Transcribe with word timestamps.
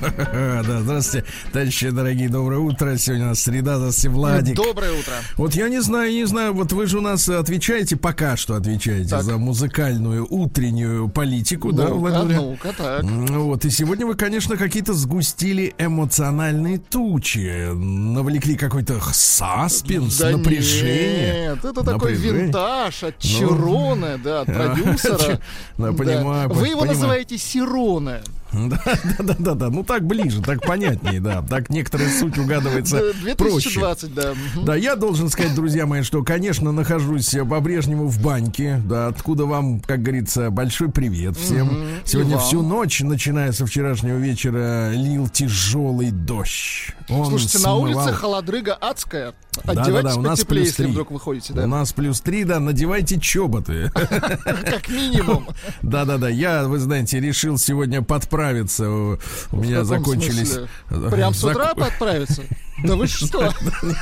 Да, 0.66 0.80
здравствуйте, 0.80 1.26
товарищи 1.52 1.90
дорогие, 1.90 2.28
доброе 2.28 2.58
утро. 2.60 2.96
Сегодня 2.96 3.26
у 3.26 3.28
нас 3.30 3.40
среда, 3.40 3.76
здравствуйте, 3.78 4.08
Владик. 4.10 4.56
Доброе 4.56 4.92
утро. 4.92 5.12
Вот 5.36 5.54
я 5.54 5.68
не 5.68 5.80
знаю, 5.80 6.12
не 6.12 6.24
знаю, 6.26 6.52
вот 6.54 6.72
вы 6.72 6.86
же 6.86 6.98
у 6.98 7.00
нас 7.00 7.28
отвечаете, 7.28 7.96
пока 7.96 8.36
что 8.36 8.54
отвечаете 8.54 9.10
Так. 9.10 9.22
за 9.22 9.36
музыкальную 9.38 10.26
утреннюю 10.28 11.08
политику, 11.08 11.72
да, 11.72 11.84
Ну-ка, 11.88 11.94
Владимир? 11.94 12.36
ну-ка, 12.36 12.72
так. 12.76 13.02
Вот, 13.04 13.64
и 13.64 13.70
сегодня 13.70 14.06
вы, 14.06 14.14
конечно, 14.14 14.56
какие-то 14.56 14.94
сгустили 14.94 15.74
эмоциональные 15.78 16.78
тучи, 16.78 17.72
навлекли 17.72 18.56
какой-то 18.56 19.00
саспенс, 19.12 20.18
Да 20.18 20.30
напряжение. 20.30 21.50
Нет, 21.50 21.58
это 21.64 21.82
такой 21.82 22.12
Напряжение. 22.12 22.44
винтаж 22.46 23.02
от 23.04 23.18
Чироне, 23.18 24.18
да, 24.22 24.42
от 24.42 24.46
продюсера. 24.52 25.40
Да, 25.78 25.90
Да. 25.90 25.92
понимаю, 25.92 26.48
Вы 26.50 26.68
его 26.68 26.84
называете 26.84 27.38
Сироне. 27.38 28.20
Да, 28.52 28.80
да, 28.84 29.24
да, 29.24 29.34
да, 29.38 29.54
да. 29.54 29.70
Ну 29.70 29.82
так 29.84 30.06
ближе, 30.06 30.42
так 30.42 30.60
понятнее, 30.62 31.20
да. 31.20 31.42
Так 31.42 31.70
некоторая 31.70 32.10
суть 32.10 32.36
угадывается 32.38 32.98
проще. 33.36 33.70
2020, 33.70 34.14
да. 34.14 34.32
Мгм. 34.54 34.64
Да, 34.64 34.76
я 34.76 34.96
должен 34.96 35.28
сказать, 35.30 35.54
друзья 35.54 35.86
мои, 35.86 36.02
что, 36.02 36.22
конечно, 36.22 36.72
нахожусь 36.72 37.34
по-прежнему 37.48 38.06
в 38.08 38.20
баньке, 38.22 38.80
да, 38.84 39.06
откуда 39.08 39.46
вам, 39.46 39.80
как 39.80 40.02
говорится, 40.02 40.50
большой 40.50 40.90
привет 40.90 41.36
всем. 41.36 41.70
Сегодня 42.04 42.38
всю 42.38 42.62
ночь, 42.62 43.00
начиная 43.00 43.52
со 43.52 43.66
вчерашнего 43.66 44.16
вечера, 44.16 44.90
лил 44.92 45.28
тяжелый 45.28 46.10
дождь. 46.10 46.92
Он 47.08 47.26
Слушайте, 47.26 47.58
на 47.58 47.62
смывал- 47.64 47.82
улице 47.82 48.12
холодрыга 48.12 48.74
адская. 48.74 49.34
Да-да-да, 49.64 49.82
Одевайтесь 49.82 50.16
у 50.16 50.22
нас 50.22 50.38
потеплее, 50.40 50.60
плюс 50.62 50.68
если 50.70 50.82
три. 50.84 50.92
вдруг 50.92 51.10
выходите, 51.10 51.52
У 51.52 51.56
да. 51.56 51.66
нас 51.66 51.92
плюс 51.92 52.20
три, 52.22 52.44
да, 52.44 52.58
надевайте 52.58 53.20
чоботы. 53.20 53.90
Как 53.94 54.88
минимум. 54.88 55.46
Да-да-да, 55.82 56.28
я, 56.30 56.66
вы 56.66 56.78
знаете, 56.78 57.20
решил 57.20 57.58
сегодня 57.58 58.00
подправиться. 58.02 58.41
У 58.42 59.18
у 59.52 59.56
меня 59.56 59.82
В 59.82 59.88
каком 59.88 60.04
закончились... 60.04 60.52
смысле? 60.52 61.10
Прям 61.10 61.34
с 61.34 61.44
утра 61.44 61.72
Зак- 61.72 61.80
подправиться? 61.80 62.42
Да 62.84 62.96
вы 62.96 63.06
что? 63.06 63.52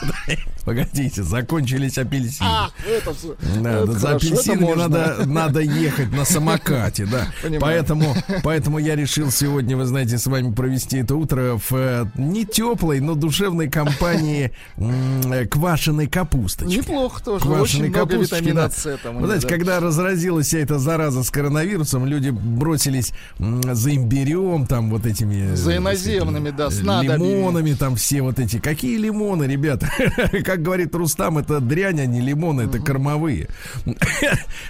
Погодите, 0.64 1.22
закончились 1.22 1.98
апельсины. 1.98 2.46
А, 2.48 2.70
это 2.86 3.14
всё. 3.14 3.34
Да, 3.60 3.80
Это 3.80 3.92
за 3.92 4.06
хорошо, 4.08 4.26
апельсинами 4.28 4.74
надо, 4.74 5.22
надо 5.26 5.60
ехать 5.60 6.12
на 6.12 6.24
самокате, 6.24 7.06
да. 7.06 7.26
Понимаю. 7.42 7.60
Поэтому, 7.60 8.14
поэтому 8.42 8.78
я 8.78 8.94
решил 8.94 9.30
сегодня, 9.30 9.76
вы 9.76 9.86
знаете, 9.86 10.18
с 10.18 10.26
вами 10.26 10.52
провести 10.52 10.98
это 10.98 11.16
утро 11.16 11.58
в 11.58 11.72
э, 11.72 12.06
не 12.16 12.44
теплой, 12.44 13.00
но 13.00 13.14
душевной 13.14 13.68
компании 13.68 14.52
э, 14.76 15.46
квашеной 15.46 16.06
капусточки. 16.06 16.76
Неплохо 16.76 17.22
тоже. 17.24 17.44
Квашеной 17.44 17.62
Очень 17.62 17.84
много 17.90 17.98
капусточки, 18.00 18.34
витамина 18.44 18.62
да. 18.62 18.70
С 18.70 18.98
там. 19.02 19.16
у 19.16 19.20
Вы 19.20 19.26
знаете, 19.26 19.48
да. 19.48 19.54
когда 19.54 19.80
разразилась 19.80 20.46
вся 20.46 20.58
эта 20.58 20.78
зараза 20.78 21.22
с 21.24 21.30
коронавирусом, 21.30 22.06
люди 22.06 22.30
бросились 22.30 23.12
за 23.38 23.90
имбирем, 24.30 24.66
там 24.66 24.90
вот 24.90 25.06
этими... 25.06 25.52
э, 25.52 25.56
За 25.56 25.76
иноземными, 25.76 26.50
да, 26.50 26.66
э, 26.66 26.70
снадобьями. 26.70 27.24
Лимонами 27.24 27.74
там 27.74 27.96
все 27.96 28.22
вот 28.22 28.38
эти. 28.38 28.58
Какие 28.58 28.96
лимоны, 28.96 29.44
ребята? 29.44 29.88
Как 30.44 30.62
говорит 30.62 30.94
Рустам, 30.94 31.38
это 31.38 31.60
дрянь, 31.60 32.00
а 32.00 32.06
не 32.06 32.20
лимоны, 32.20 32.62
это 32.62 32.78
кормовые. 32.78 33.48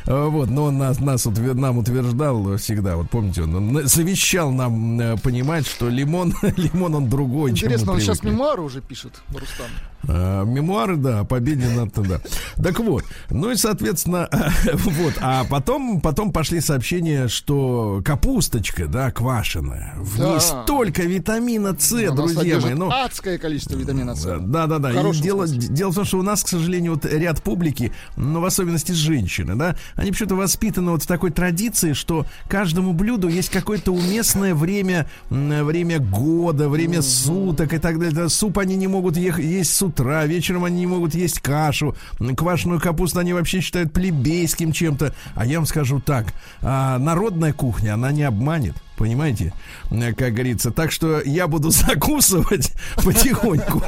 Вот, 0.07 0.49
но 0.51 0.65
он 0.65 0.79
нас, 0.79 1.01
нас 1.01 1.25
нам 1.25 1.79
утверждал 1.79 2.57
всегда, 2.57 2.97
вот 2.97 3.11
помните, 3.11 3.43
он 3.43 3.87
завещал 3.87 4.51
нам 4.51 5.01
э, 5.01 5.17
понимать, 5.19 5.67
что 5.67 5.89
лимон, 5.89 6.35
лимон 6.57 6.95
он 6.95 7.09
другой, 7.09 7.51
Интересно, 7.51 7.93
он 7.93 8.01
сейчас 8.01 8.23
мемуары 8.23 8.63
уже 8.63 8.81
пишет, 8.81 9.21
Рустам. 9.29 9.67
А, 10.09 10.45
Мемуары, 10.45 10.97
да, 10.97 11.21
о 11.21 11.25
победе 11.25 11.67
над 11.69 11.93
да. 11.95 12.21
Так 12.63 12.79
вот, 12.81 13.05
ну 13.31 13.51
и 13.51 13.57
соответственно, 13.57 14.29
вот, 14.73 15.15
а 15.21 15.45
потом, 15.45 16.01
потом 16.01 16.33
пошли 16.33 16.61
сообщения, 16.61 17.29
что 17.29 18.01
капусточка, 18.05 18.87
да, 18.87 19.11
квашеная, 19.11 19.95
в 19.97 20.19
ней 20.19 20.25
Да. 20.35 20.41
столько 20.41 21.03
витамина 21.03 21.77
С, 21.79 21.93
Она 21.93 22.13
друзья 22.13 22.59
мои, 22.61 22.75
ну. 22.75 22.91
адское 22.91 23.39
количество 23.39 23.77
витамина 23.77 24.15
С. 24.15 24.25
Да, 24.41 24.67
да, 24.67 24.79
да. 24.79 24.91
И 24.93 25.13
дело, 25.21 25.47
дело 25.47 25.91
в 25.91 25.95
том, 25.95 26.05
что 26.05 26.19
у 26.19 26.23
нас, 26.23 26.45
к 26.45 26.49
сожалению, 26.49 26.95
вот 26.95 27.05
ряд 27.05 27.43
публики, 27.43 27.93
ну, 28.17 28.41
в 28.41 28.45
особенности 28.45 28.93
женщины, 28.93 29.55
да, 29.55 29.77
они 29.97 30.11
почему-то 30.13 30.37
воспитаны 30.37 30.93
вот 30.93 31.03
в 31.03 31.07
такой 31.07 31.31
традиции, 31.31 31.93
что 31.93 32.27
каждому 32.49 32.93
блюду 32.93 33.29
есть 33.29 33.51
какое-то 33.51 33.93
уместное 33.93 34.55
время, 34.55 35.09
время 35.29 35.99
года, 35.99 36.69
время 36.69 37.03
суток 37.03 37.75
и 37.75 37.79
так 37.79 37.99
далее. 37.99 38.29
Суп 38.29 38.59
они 38.59 38.77
не 38.77 38.87
могут 38.87 39.17
ех- 39.17 39.39
есть 39.41 39.73
с 39.75 39.83
утра, 39.91 40.25
вечером 40.27 40.65
они 40.65 40.81
не 40.81 40.87
могут 40.87 41.15
есть 41.15 41.41
кашу, 41.41 41.95
квашеную 42.37 42.81
капусту 42.81 43.19
они 43.19 43.33
вообще 43.33 43.61
считают 43.61 43.93
плебейским 43.93 44.73
чем-то. 44.73 45.15
А 45.35 45.45
я 45.45 45.59
вам 45.59 45.67
скажу 45.67 46.01
так, 46.01 46.33
а, 46.63 46.99
народная 46.99 47.53
кухня, 47.53 47.95
она 47.95 48.13
не 48.13 48.23
обманет. 48.23 48.75
Понимаете, 48.97 49.55
Э, 49.91 50.13
как 50.13 50.35
говорится. 50.35 50.71
Так 50.71 50.93
что 50.93 51.23
я 51.23 51.47
буду 51.47 51.71
закусывать 51.71 52.73
потихоньку. 53.03 53.83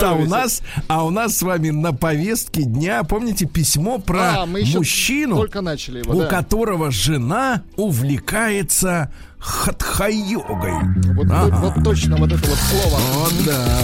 Да, 0.00 0.12
у 0.12 0.26
нас, 0.26 0.62
а 0.88 1.04
у 1.04 1.10
нас 1.10 1.36
с 1.36 1.42
вами 1.42 1.70
на 1.70 1.92
повестке 1.92 2.62
дня, 2.62 3.02
помните, 3.02 3.46
письмо 3.46 3.98
про 3.98 4.42
А, 4.42 4.46
мужчину, 4.46 5.44
у 6.06 6.28
которого 6.28 6.90
жена 6.90 7.62
увлекается 7.76 9.12
хатха-йогой. 9.38 10.72
Вот, 11.14 11.26
Ага. 11.30 11.56
вот 11.56 11.84
точно 11.84 12.16
вот 12.16 12.32
это 12.32 12.48
вот 12.48 12.58
слово. 12.58 13.00
Вот 13.14 13.34
да. 13.44 13.78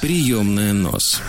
Приемная 0.00 0.72
нос. 0.72 1.20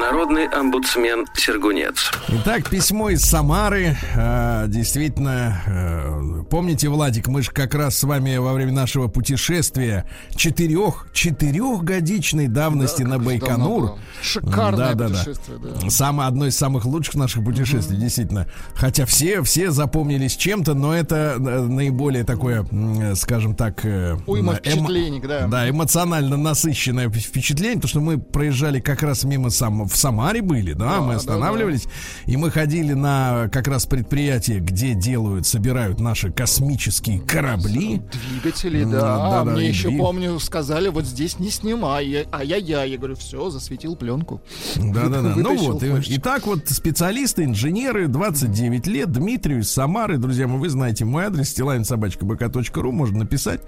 Народный 0.00 0.46
омбудсмен 0.46 1.24
Сергунец. 1.34 2.10
Итак, 2.28 2.68
письмо 2.68 3.10
из 3.10 3.22
Самары. 3.22 3.96
А, 4.16 4.66
действительно, 4.66 5.62
э, 5.66 6.42
помните, 6.50 6.88
Владик, 6.88 7.28
мы 7.28 7.42
же 7.42 7.50
как 7.50 7.74
раз 7.74 7.96
с 7.98 8.02
вами 8.04 8.36
во 8.36 8.52
время 8.52 8.72
нашего 8.72 9.08
путешествия 9.08 10.04
четырех, 10.34 11.06
четырехгодичной 11.12 12.48
давности 12.48 13.02
на 13.02 13.16
Как 13.16 13.24
Байконур. 13.24 13.98
Шикарное 14.22 14.94
Да-да-да. 14.94 15.14
путешествие, 15.18 15.58
да. 15.58 15.90
Самое, 15.90 16.28
одно 16.28 16.46
из 16.46 16.56
самых 16.56 16.84
лучших 16.84 17.14
наших 17.14 17.44
путешествий, 17.44 17.96
действительно. 17.96 18.46
Хотя 18.74 19.06
все, 19.06 19.42
все 19.42 19.70
запомнились 19.70 20.36
чем-то, 20.36 20.74
но 20.74 20.94
это 20.94 21.36
э, 21.38 21.40
наиболее 21.40 22.24
такое, 22.24 22.66
скажем 23.14 23.54
так... 23.54 23.84
э, 23.84 24.16
Уйма 24.26 24.54
эмо- 24.54 24.56
впечатлений, 24.58 25.20
да. 25.20 25.46
Да, 25.46 25.68
эмоционально 25.70 26.36
насыщенное 26.36 27.06
вп- 27.08 27.18
впечатление, 27.20 27.76
потому 27.76 27.88
что 27.90 28.00
мы 28.00 28.18
проезжали 28.18 28.80
как 28.80 29.02
раз 29.02 29.24
мимо 29.24 29.50
в 29.86 29.96
Самаре 29.96 30.42
были, 30.42 30.72
да, 30.72 30.84
Да, 30.96 31.00
мы 31.00 31.12
да, 31.12 31.16
останавливались, 31.18 31.86
и 32.26 32.36
мы 32.36 32.50
ходили 32.50 32.92
на 32.92 33.48
как 33.52 33.68
раз 33.68 33.86
предприятие, 33.86 34.60
где 34.60 34.94
делают, 34.94 35.46
собирают 35.46 36.00
наши 36.00 36.30
космические 36.32 37.20
корабли. 37.20 38.02
Двигатели, 38.30 38.82
М, 38.82 38.90
да. 38.90 39.00
да-да, 39.30 39.50
Мне 39.52 39.68
еще 39.68 39.88
двиг- 39.88 39.98
помню, 39.98 40.38
сказали, 40.40 40.88
вот 40.88 41.04
здесь 41.06 41.38
не 41.38 41.50
снимай. 41.50 42.26
А 42.30 42.42
я 42.44 42.56
я, 42.56 42.84
я 42.84 42.96
говорю, 42.98 43.16
все, 43.16 43.50
засветил 43.50 43.96
пленку. 43.96 44.40
Да-да-да. 44.76 45.34
Ну 45.36 45.56
вот, 45.56 45.82
и, 45.82 46.14
и 46.14 46.18
так 46.18 46.46
вот 46.46 46.68
специалисты, 46.68 47.44
инженеры, 47.44 48.08
29 48.08 48.86
лет, 48.86 49.10
Дмитрию 49.12 49.60
из 49.60 49.70
Самары. 49.70 50.18
Друзья 50.18 50.46
мои, 50.46 50.58
вы 50.58 50.68
знаете 50.68 51.04
мой 51.04 51.24
адрес, 51.24 51.50
стилавинсобачка.бк.ру, 51.50 52.92
можно 52.92 53.18
написать. 53.20 53.60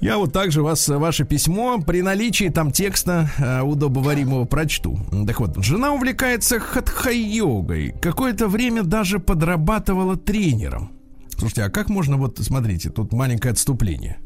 Я 0.00 0.18
вот 0.18 0.32
также 0.32 0.62
вас, 0.62 0.88
ваше 0.88 1.24
письмо 1.24 1.80
при 1.80 2.02
наличии 2.02 2.48
там 2.48 2.70
текста 2.70 3.30
э, 3.38 3.62
удобоваримого 3.62 4.44
прочту. 4.44 4.98
Так 5.26 5.40
вот, 5.40 5.64
жена 5.64 5.92
увлекается 5.92 6.58
хатха-йогой. 6.58 7.94
Какое-то 8.00 8.48
время 8.48 8.82
даже 8.82 9.18
подрабатывала 9.18 10.16
тренером. 10.16 10.90
Слушайте, 11.36 11.64
а 11.64 11.70
как 11.70 11.88
можно 11.88 12.16
вот, 12.16 12.38
смотрите, 12.38 12.90
тут 12.90 13.12
маленькое 13.12 13.52
отступление. 13.52 14.18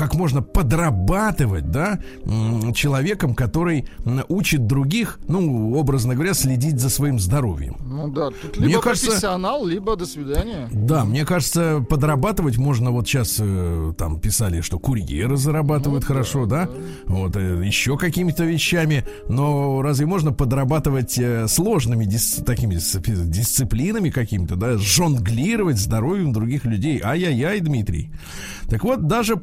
Как 0.00 0.14
можно 0.14 0.40
подрабатывать, 0.40 1.70
да, 1.70 1.98
человеком, 2.74 3.34
который 3.34 3.86
учит 4.30 4.66
других, 4.66 5.20
ну, 5.28 5.74
образно 5.76 6.14
говоря, 6.14 6.32
следить 6.32 6.80
за 6.80 6.88
своим 6.88 7.18
здоровьем. 7.18 7.76
Ну 7.84 8.08
да, 8.08 8.30
тут 8.30 8.56
либо 8.56 8.64
мне 8.64 8.80
кажется, 8.80 9.08
профессионал, 9.08 9.66
либо 9.66 9.96
до 9.96 10.06
свидания. 10.06 10.70
Да, 10.72 11.04
мне 11.04 11.26
кажется, 11.26 11.84
подрабатывать 11.86 12.56
можно, 12.56 12.92
вот 12.92 13.08
сейчас 13.08 13.36
э, 13.40 13.92
там 13.98 14.18
писали, 14.18 14.62
что 14.62 14.78
курьеры 14.78 15.36
зарабатывают 15.36 16.04
ну, 16.04 16.08
хорошо, 16.08 16.46
да, 16.46 16.64
да? 16.64 16.72
да. 16.72 17.14
вот, 17.14 17.36
э, 17.36 17.62
еще 17.62 17.98
какими-то 17.98 18.44
вещами, 18.44 19.04
но 19.28 19.82
разве 19.82 20.06
можно 20.06 20.32
подрабатывать 20.32 21.18
э, 21.18 21.46
сложными 21.46 22.06
дис, 22.06 22.40
такими 22.46 22.76
дисциплинами 22.76 24.08
какими-то, 24.08 24.56
да, 24.56 24.78
жонглировать 24.78 25.76
здоровьем 25.76 26.32
других 26.32 26.64
людей? 26.64 27.02
Ай-яй-яй, 27.04 27.60
Дмитрий. 27.60 28.10
Так 28.70 28.84
вот, 28.84 29.06
даже 29.06 29.36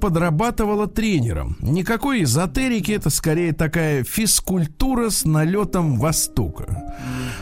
подрабатывала 0.48 0.88
тренером. 0.88 1.58
Никакой 1.62 2.24
эзотерики, 2.24 2.92
это 2.92 3.10
скорее 3.10 3.54
такая 3.54 4.04
физкультура 4.04 5.10
с 5.10 5.26
налетом 5.26 6.00
Востока. 6.00 6.94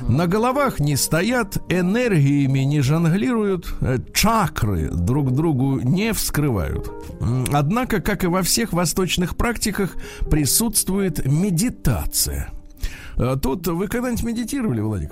На 0.07 0.27
головах 0.27 0.79
не 0.79 0.95
стоят, 0.95 1.57
энергиями 1.69 2.59
не 2.59 2.81
жонглируют, 2.81 3.73
э, 3.81 3.97
чакры 4.13 4.89
друг 4.91 5.33
другу 5.33 5.79
не 5.79 6.13
вскрывают. 6.13 6.91
Однако, 7.51 8.01
как 8.01 8.23
и 8.23 8.27
во 8.27 8.41
всех 8.41 8.73
восточных 8.73 9.35
практиках, 9.35 9.95
присутствует 10.29 11.25
медитация. 11.25 12.49
Э, 13.17 13.35
тут 13.41 13.67
вы 13.67 13.87
когда-нибудь 13.87 14.23
медитировали, 14.23 14.81
Владик? 14.81 15.11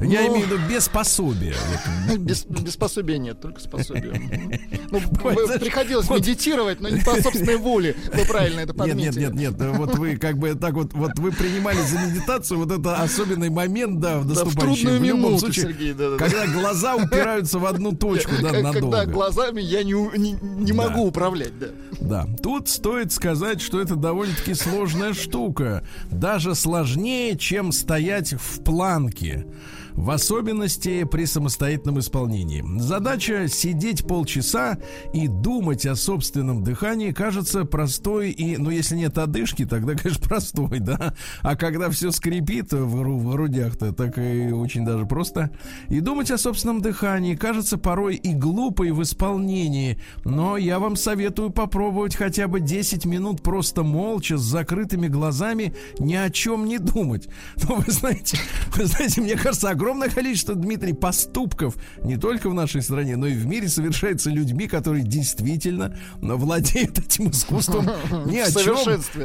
Я 0.00 0.22
ну, 0.22 0.34
имею 0.34 0.46
в 0.46 0.50
виду 0.50 0.60
без 0.68 0.88
пособия. 0.88 1.54
Без, 2.18 2.44
без 2.44 2.76
пособия 2.76 3.18
нет, 3.18 3.40
только 3.40 3.60
с 3.60 3.66
пособием. 3.66 4.60
Ну, 4.90 5.00
приходилось 5.58 6.08
медитировать, 6.08 6.80
но 6.80 6.88
не 6.88 7.00
по 7.00 7.20
собственной 7.20 7.56
воле. 7.56 7.96
Вы 8.12 8.24
правильно 8.24 8.60
это 8.60 8.74
подметили. 8.74 9.20
Нет, 9.20 9.34
нет, 9.34 9.58
нет, 9.58 9.76
вот 9.76 9.96
вы 9.96 10.16
как 10.16 10.38
бы 10.38 10.54
так 10.54 10.74
вот, 10.74 10.92
вот 10.92 11.18
вы 11.18 11.32
принимали 11.32 11.78
за 11.78 11.98
медитацию 11.98 12.58
вот 12.58 12.70
это 12.70 12.96
особенный 12.96 13.50
момент, 13.50 14.00
да, 14.00 14.20
в 14.20 14.26
наступающий. 14.26 14.84
Да, 14.84 14.90
в, 14.90 14.98
в 14.98 15.02
любом 15.02 15.20
минуту, 15.20 15.38
случае, 15.38 15.64
Сергей, 15.64 15.92
да, 15.92 16.10
да, 16.10 16.16
когда 16.16 16.46
глаза 16.46 16.96
упираются 16.96 17.58
в 17.58 17.66
одну 17.66 17.92
точку, 17.92 18.32
да, 18.40 18.52
надолго. 18.52 18.80
Когда 18.80 19.06
глазами 19.06 19.60
я 19.60 19.82
не, 19.82 19.92
не, 19.92 20.32
не 20.32 20.72
могу 20.72 21.06
управлять, 21.06 21.58
да. 21.58 21.68
Да, 22.00 22.26
тут 22.42 22.68
стоит 22.68 23.12
сказать, 23.12 23.60
что 23.60 23.80
это 23.80 23.96
довольно-таки 23.96 24.54
сложная 24.54 25.14
штука. 25.14 25.86
Даже 26.10 26.54
сложнее, 26.54 27.36
чем 27.36 27.72
стоять 27.72 28.34
в 28.34 28.62
планке 28.62 29.46
в 29.94 30.10
особенности 30.10 31.04
при 31.04 31.24
самостоятельном 31.24 31.98
исполнении. 32.00 32.64
Задача 32.78 33.48
сидеть 33.48 34.06
полчаса 34.06 34.78
и 35.12 35.28
думать 35.28 35.86
о 35.86 35.96
собственном 35.96 36.62
дыхании 36.64 37.12
кажется 37.12 37.64
простой 37.64 38.30
и, 38.30 38.56
ну, 38.56 38.70
если 38.70 38.96
нет 38.96 39.16
одышки, 39.18 39.64
тогда, 39.64 39.94
конечно, 40.02 40.28
простой, 40.28 40.80
да. 40.80 41.14
А 41.42 41.56
когда 41.56 41.90
все 41.90 42.10
скрипит 42.10 42.72
в, 42.72 42.84
в 42.84 43.30
грудях-то, 43.30 43.92
так 43.92 44.18
и 44.18 44.52
очень 44.52 44.84
даже 44.84 45.06
просто. 45.06 45.50
И 45.88 46.00
думать 46.00 46.30
о 46.30 46.38
собственном 46.38 46.80
дыхании 46.80 47.34
кажется 47.34 47.78
порой 47.78 48.16
и 48.16 48.34
глупой 48.34 48.90
в 48.90 49.02
исполнении, 49.02 49.98
но 50.24 50.56
я 50.56 50.78
вам 50.78 50.96
советую 50.96 51.50
попробовать 51.50 52.16
хотя 52.16 52.48
бы 52.48 52.60
10 52.60 53.04
минут 53.06 53.42
просто 53.42 53.82
молча, 53.82 54.36
с 54.36 54.42
закрытыми 54.42 55.08
глазами, 55.08 55.74
ни 55.98 56.14
о 56.14 56.30
чем 56.30 56.66
не 56.66 56.78
думать. 56.78 57.28
Но 57.68 57.76
вы 57.76 57.92
знаете, 57.92 58.38
вы 58.74 58.86
знаете, 58.86 59.20
мне 59.20 59.36
кажется, 59.36 59.70
огромное 59.70 59.83
количество, 60.14 60.54
Дмитрий, 60.54 60.92
поступков 60.92 61.76
не 62.02 62.16
только 62.16 62.48
в 62.48 62.54
нашей 62.54 62.82
стране, 62.82 63.16
но 63.16 63.26
и 63.26 63.34
в 63.34 63.46
мире 63.46 63.68
совершается 63.68 64.30
людьми, 64.30 64.66
которые 64.66 65.04
действительно 65.04 65.96
владеют 66.20 66.98
этим 66.98 67.30
искусством 67.30 67.84
ни 68.26 68.38
о 68.38 68.50
чем 68.50 68.76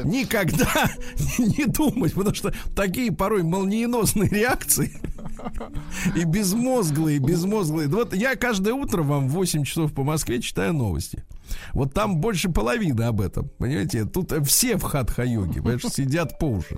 никогда 0.09 0.89
не 1.38 1.65
думать, 1.65 2.13
потому 2.13 2.35
что 2.35 2.53
такие 2.75 3.11
порой 3.11 3.44
молниеносные 3.44 4.29
реакции 4.29 4.91
и 6.15 6.23
безмозглые, 6.23 7.19
безмозглые. 7.19 7.88
Вот 7.88 8.13
я 8.13 8.35
каждое 8.35 8.73
утро 8.73 9.03
вам 9.03 9.27
в 9.27 9.31
8 9.31 9.63
часов 9.63 9.94
по 9.94 10.03
Москве 10.03 10.41
читаю 10.41 10.73
новости. 10.73 11.23
Вот 11.74 11.94
там 11.94 12.18
больше 12.18 12.50
половины 12.50 13.01
об 13.04 13.22
этом. 13.22 13.50
Понимаете, 13.57 14.06
тут 14.06 14.34
все 14.48 14.78
в 14.78 14.84
хатха-йоге, 14.84 15.62
понимаешь, 15.62 15.84
сидят 15.92 16.40
по 16.40 16.46
уши. 16.46 16.78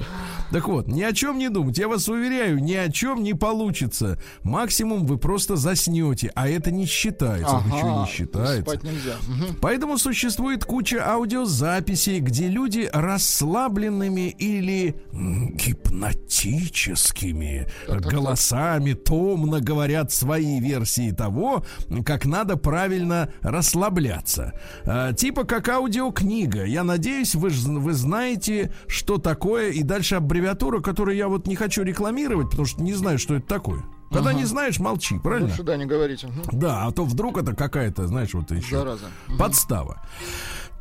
Так 0.52 0.68
вот, 0.68 0.88
ни 0.88 1.02
о 1.02 1.14
чем 1.14 1.38
не 1.38 1.50
думать. 1.50 1.78
Я 1.78 1.88
вас 1.88 2.08
уверяю, 2.08 2.60
ни 2.60 2.74
о 2.74 2.92
чем 2.92 3.24
не 3.24 3.34
получится. 3.34 4.20
Максимум 4.44 5.06
вы 5.06 5.18
просто 5.18 5.56
заснете, 5.56 6.32
а 6.36 6.48
это 6.48 6.72
не 6.72 6.86
считается. 6.86 7.58
Ага, 7.58 7.76
Ничего 7.76 8.02
не 8.02 8.08
считается. 8.08 8.62
Спать 8.62 8.84
нельзя. 8.84 9.16
Поэтому 9.62 9.98
существует 9.98 10.66
куча 10.66 11.04
аудиозаписей, 11.06 12.20
где 12.20 12.48
люди 12.48 12.90
расслабленными 12.92 14.30
или 14.30 14.96
гипнотическими 15.12 17.68
так, 17.88 18.02
так, 18.02 18.12
голосами 18.12 18.94
так. 18.94 19.04
томно 19.04 19.60
говорят 19.60 20.12
свои 20.12 20.60
версии 20.60 21.12
того, 21.12 21.66
как 22.06 22.26
надо 22.26 22.58
правильно 22.58 23.32
расслабляться. 23.42 24.54
А, 24.86 25.14
типа 25.14 25.44
как 25.44 25.70
аудиокнига. 25.70 26.66
Я 26.66 26.84
надеюсь, 26.84 27.36
вы, 27.36 27.50
вы 27.50 27.94
знаете, 27.94 28.74
что 28.88 29.18
такое. 29.18 29.72
И 29.72 29.84
дальше 29.84 30.16
аббревиатура, 30.16 30.82
которую 30.82 31.18
я 31.18 31.28
вот 31.28 31.48
не 31.48 31.56
хочу 31.56 31.84
рекламировать, 31.84 32.50
потому 32.50 32.66
что 32.66 32.82
не 32.82 32.94
знаю, 32.94 33.20
что 33.20 33.36
это 33.36 33.48
такое. 33.48 33.84
Когда 34.12 34.32
ага. 34.32 34.40
не 34.40 34.46
знаешь, 34.46 34.78
молчи, 34.80 35.18
правильно? 35.20 35.50
Лучше 35.50 35.64
да, 35.64 35.78
не 35.78 35.86
говорите. 35.86 36.28
Угу. 36.28 36.58
Да, 36.58 36.86
а 36.86 36.92
то 36.92 37.06
вдруг 37.06 37.38
это 37.38 37.56
какая-то, 37.56 38.08
знаешь, 38.08 38.34
вот 38.34 38.52
еще 38.52 38.78
Зараза. 38.78 39.06
подстава. 39.40 40.02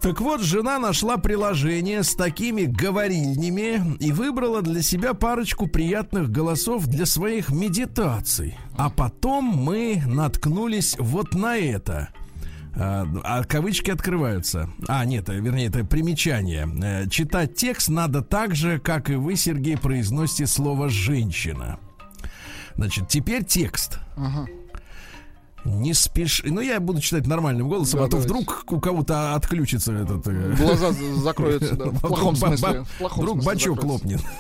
Так 0.01 0.23
вот, 0.23 0.41
жена 0.41 0.79
нашла 0.79 1.19
приложение 1.19 2.03
с 2.03 2.15
такими 2.15 2.63
говорильнями 2.63 3.99
и 4.01 4.13
выбрала 4.13 4.63
для 4.63 4.81
себя 4.81 5.13
парочку 5.13 5.67
приятных 5.67 6.31
голосов 6.31 6.87
для 6.87 7.05
своих 7.05 7.51
медитаций. 7.51 8.57
А 8.79 8.89
потом 8.89 9.45
мы 9.45 10.03
наткнулись 10.07 10.97
вот 10.99 11.35
на 11.35 11.59
это. 11.59 12.09
А, 12.77 13.07
а 13.25 13.45
кавычки 13.45 13.91
открываются. 13.91 14.71
А, 14.87 15.05
нет, 15.05 15.29
вернее, 15.29 15.67
это 15.67 15.85
примечание. 15.85 16.69
Э, 16.83 17.09
читать 17.09 17.55
текст 17.55 17.89
надо 17.89 18.23
так 18.23 18.55
же, 18.55 18.79
как 18.79 19.11
и 19.11 19.15
вы, 19.15 19.37
Сергей, 19.37 19.77
произносите 19.77 20.47
слово 20.47 20.89
«женщина». 20.89 21.79
Значит, 22.77 23.09
теперь 23.09 23.45
текст. 23.45 23.99
Ага. 24.17 24.47
Не 25.65 25.93
спеши. 25.93 26.45
Ну, 26.47 26.61
я 26.61 26.81
буду 26.81 27.01
читать 27.01 27.27
нормальным 27.27 27.69
голосом, 27.69 28.01
да, 28.01 28.07
а 28.07 28.09
то 28.09 28.13
давайте. 28.13 28.33
вдруг 28.33 28.65
у 28.69 28.81
кого-то 28.81 29.35
отключится 29.35 29.93
этот... 29.93 30.27
Э, 30.27 30.55
Глаза 30.57 30.93
закроются, 30.93 31.77
да. 31.77 31.87
В 31.87 32.01
плохом 32.01 32.37
смысле. 32.37 32.85
Вдруг 32.99 33.45
бачок 33.45 33.85
лопнет. 33.85 34.21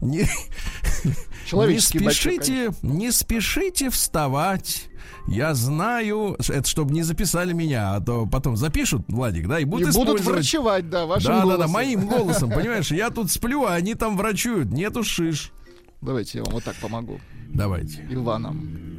Не, 0.00 0.24
спешите, 1.80 2.72
не 2.82 3.12
спешите 3.12 3.88
вставать. 3.88 4.88
Я 5.26 5.54
знаю, 5.54 6.36
это 6.38 6.68
чтобы 6.68 6.92
не 6.92 7.02
записали 7.02 7.52
меня, 7.52 7.94
а 7.94 8.00
то 8.00 8.26
потом 8.26 8.56
запишут, 8.56 9.04
Владик, 9.08 9.46
да, 9.46 9.60
и 9.60 9.64
будут, 9.64 9.88
и 9.88 9.92
будут 9.92 10.20
врачевать, 10.20 10.90
да, 10.90 11.06
вашим 11.06 11.32
да, 11.32 11.42
голосом. 11.42 11.60
Да, 11.60 11.66
да, 11.66 11.72
моим 11.72 12.06
голосом, 12.08 12.50
понимаешь? 12.50 12.90
Я 12.90 13.10
тут 13.10 13.30
сплю, 13.30 13.64
а 13.64 13.74
они 13.74 13.94
там 13.94 14.16
врачуют, 14.16 14.72
нету 14.72 15.04
шиш. 15.04 15.52
Давайте 16.00 16.38
я 16.38 16.44
вам 16.44 16.54
вот 16.54 16.64
так 16.64 16.74
помогу. 16.76 17.20
Давайте. 17.48 18.04
Иваном. 18.10 18.92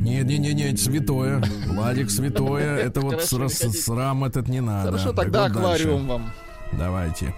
Не-не-не, 0.00 0.76
святое. 0.76 1.42
Владик 1.66 2.10
святое. 2.10 2.76
Это 2.86 3.00
вот 3.00 3.22
срам 3.22 4.24
этот 4.24 4.48
не 4.48 4.60
надо. 4.60 4.92
Хорошо, 4.92 5.12
тогда 5.12 5.46
аквариум 5.46 6.06
вам. 6.06 6.32
Давайте. 6.72 7.34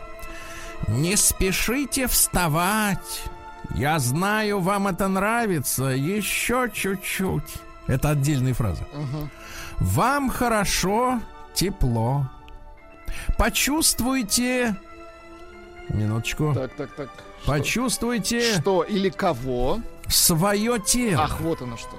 Не 0.87 1.17
спешите 1.17 2.07
вставать. 2.07 3.25
Я 3.75 3.99
знаю, 3.99 4.61
вам 4.61 4.89
это 4.89 5.09
нравится. 5.09 5.87
Еще 5.87 6.71
чуть-чуть. 6.73 7.68
Это 7.89 8.11
отдельные 8.11 8.55
фразы. 8.55 8.85
Угу. 8.93 9.29
Вам 9.81 10.31
хорошо, 10.31 11.21
тепло. 11.55 12.31
Почувствуйте... 13.37 14.77
Минуточку. 15.89 16.53
Так, 16.55 16.75
так, 16.77 16.95
так. 16.95 17.09
Почувствуйте... 17.47 18.59
Что 18.61 18.83
или 18.83 19.09
кого? 19.09 19.81
Свое 20.07 20.79
тело. 20.79 21.25
Ах, 21.25 21.41
вот 21.41 21.63
оно 21.63 21.77
что. 21.77 21.97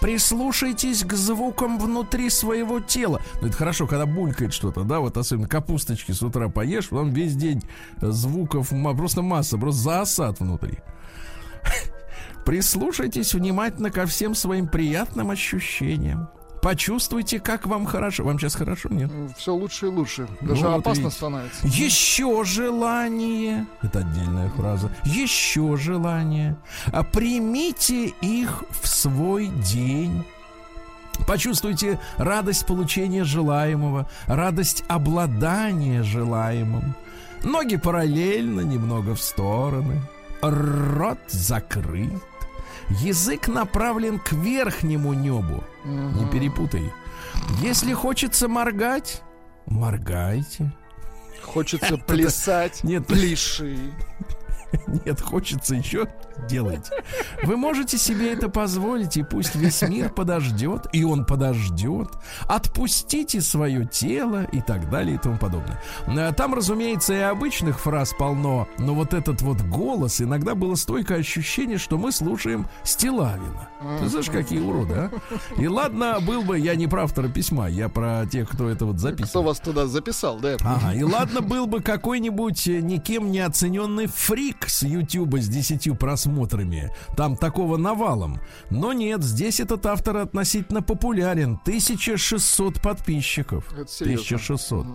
Прислушайтесь 0.00 1.02
к 1.02 1.12
звукам 1.14 1.78
внутри 1.78 2.30
своего 2.30 2.80
тела. 2.80 3.20
Ну, 3.40 3.48
это 3.48 3.56
хорошо, 3.56 3.86
когда 3.86 4.06
булькает 4.06 4.52
что-то, 4.52 4.84
да, 4.84 5.00
вот 5.00 5.16
особенно 5.16 5.48
капусточки 5.48 6.12
с 6.12 6.22
утра 6.22 6.48
поешь, 6.48 6.90
вам 6.90 7.10
весь 7.10 7.34
день 7.34 7.62
звуков 8.00 8.72
просто 8.96 9.22
масса, 9.22 9.58
просто 9.58 9.80
заосад 9.80 10.38
внутри. 10.38 10.78
Прислушайтесь 12.46 13.34
внимательно 13.34 13.90
ко 13.90 14.06
всем 14.06 14.36
своим 14.36 14.68
приятным 14.68 15.30
ощущениям. 15.30 16.28
Почувствуйте, 16.62 17.40
как 17.40 17.66
вам 17.66 17.86
хорошо. 17.86 18.22
Вам 18.22 18.38
сейчас 18.38 18.54
хорошо, 18.54 18.88
нет? 18.88 19.10
Все 19.36 19.52
лучше 19.52 19.86
и 19.86 19.88
лучше. 19.88 20.28
Даже 20.40 20.62
ну, 20.62 20.76
опасно 20.76 21.02
видите. 21.02 21.16
становится. 21.16 21.66
Еще 21.66 22.44
желание. 22.44 23.66
Это 23.82 23.98
отдельная 23.98 24.48
фраза. 24.50 24.90
Еще 25.04 25.76
желание. 25.76 26.56
А 26.92 27.02
примите 27.02 28.06
их 28.20 28.62
в 28.70 28.86
свой 28.86 29.48
день. 29.48 30.24
Почувствуйте 31.26 31.98
радость 32.16 32.64
получения 32.64 33.24
желаемого, 33.24 34.08
радость 34.26 34.84
обладания 34.86 36.04
желаемым. 36.04 36.94
Ноги 37.42 37.76
параллельно, 37.76 38.60
немного 38.60 39.16
в 39.16 39.20
стороны. 39.20 40.00
Рот 40.42 41.18
закрыт. 41.28 42.22
Язык 42.90 43.48
направлен 43.48 44.18
к 44.18 44.32
верхнему 44.32 45.12
небу. 45.12 45.64
Не 45.84 46.30
перепутай. 46.30 46.92
Если 47.60 47.92
хочется 47.92 48.48
моргать, 48.48 49.22
моргайте. 49.66 50.72
Хочется 51.42 51.96
плясать. 52.06 52.80
Нет, 52.84 53.06
пляши. 53.06 53.78
Нет, 55.04 55.20
хочется 55.20 55.74
еще 55.74 56.08
делать. 56.48 56.90
Вы 57.42 57.56
можете 57.56 57.98
себе 57.98 58.32
это 58.32 58.48
позволить, 58.48 59.16
и 59.16 59.22
пусть 59.22 59.54
весь 59.54 59.82
мир 59.82 60.10
подождет, 60.10 60.86
и 60.92 61.04
он 61.04 61.24
подождет. 61.24 62.08
Отпустите 62.48 63.40
свое 63.40 63.86
тело 63.86 64.44
и 64.44 64.60
так 64.60 64.90
далее 64.90 65.16
и 65.16 65.18
тому 65.18 65.38
подобное. 65.38 65.80
А 66.06 66.32
Там, 66.32 66.54
разумеется, 66.54 67.14
и 67.14 67.18
обычных 67.18 67.80
фраз 67.80 68.12
полно, 68.18 68.68
но 68.78 68.94
вот 68.94 69.14
этот 69.14 69.42
вот 69.42 69.60
голос, 69.62 70.20
иногда 70.20 70.54
было 70.54 70.74
стойкое 70.74 71.18
ощущение, 71.18 71.78
что 71.78 71.98
мы 71.98 72.12
слушаем 72.12 72.68
Стилавина. 72.82 73.68
Ты 74.00 74.08
знаешь, 74.08 74.30
какие 74.30 74.60
уроды, 74.60 74.94
а? 74.94 75.10
И 75.58 75.66
ладно, 75.68 76.18
был 76.20 76.42
бы, 76.42 76.58
я 76.58 76.74
не 76.74 76.86
про 76.86 77.04
автора 77.04 77.28
письма, 77.28 77.68
я 77.68 77.88
про 77.88 78.26
тех, 78.26 78.50
кто 78.50 78.68
это 78.68 78.86
вот 78.86 78.98
записал. 78.98 79.28
Кто 79.28 79.42
вас 79.42 79.60
туда 79.60 79.86
записал, 79.86 80.38
да? 80.38 80.56
Ага, 80.62 80.94
и 80.94 81.02
ладно, 81.02 81.40
был 81.40 81.66
бы 81.66 81.80
какой-нибудь 81.80 82.66
э, 82.68 82.80
никем 82.80 83.30
не 83.30 83.40
оцененный 83.40 84.06
фрик 84.06 84.65
с 84.68 84.82
Ютуба 84.82 85.40
с 85.40 85.48
десятью 85.48 85.94
просмотрами. 85.94 86.92
Там 87.16 87.36
такого 87.36 87.76
навалом. 87.76 88.40
Но 88.70 88.92
нет, 88.92 89.22
здесь 89.22 89.60
этот 89.60 89.86
автор 89.86 90.18
относительно 90.18 90.82
популярен. 90.82 91.58
1600 91.62 92.80
подписчиков. 92.80 93.72
Это 93.72 93.90
серьезно. 93.90 94.36
1600. 94.36 94.86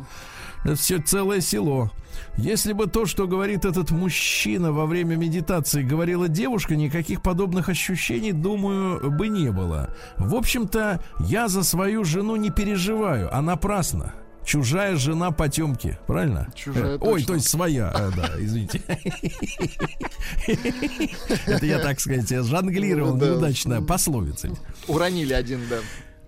Это 0.63 0.75
все 0.75 0.99
целое 0.99 1.41
село. 1.41 1.91
Если 2.37 2.73
бы 2.73 2.87
то, 2.87 3.05
что 3.05 3.27
говорит 3.27 3.65
этот 3.65 3.91
мужчина 3.91 4.71
во 4.71 4.85
время 4.85 5.15
медитации, 5.15 5.81
говорила 5.81 6.27
девушка, 6.27 6.75
никаких 6.75 7.21
подобных 7.21 7.69
ощущений, 7.69 8.31
думаю, 8.31 9.11
бы 9.11 9.27
не 9.27 9.51
было. 9.51 9.95
В 10.17 10.35
общем-то, 10.35 11.01
я 11.19 11.47
за 11.47 11.63
свою 11.63 12.03
жену 12.03 12.35
не 12.35 12.51
переживаю, 12.51 13.35
а 13.35 13.41
напрасно. 13.41 14.13
Чужая 14.43 14.95
жена 14.95 15.31
потемки, 15.31 15.97
правильно? 16.07 16.51
Чужая, 16.55 16.95
Э, 16.95 16.97
Ой, 17.01 17.19
точно. 17.21 17.27
то 17.27 17.33
есть 17.35 17.47
своя, 17.47 17.91
э, 17.93 18.11
да, 18.15 18.29
извините. 18.39 18.81
Это 21.45 21.65
я, 21.65 21.79
так 21.79 21.99
сказать, 21.99 22.29
жонглировал 22.29 23.15
Да. 23.15 23.27
неудачно 23.27 23.81
пословицей. 23.81 24.51
Уронили 24.87 25.33
один, 25.33 25.61
да. 25.69 25.77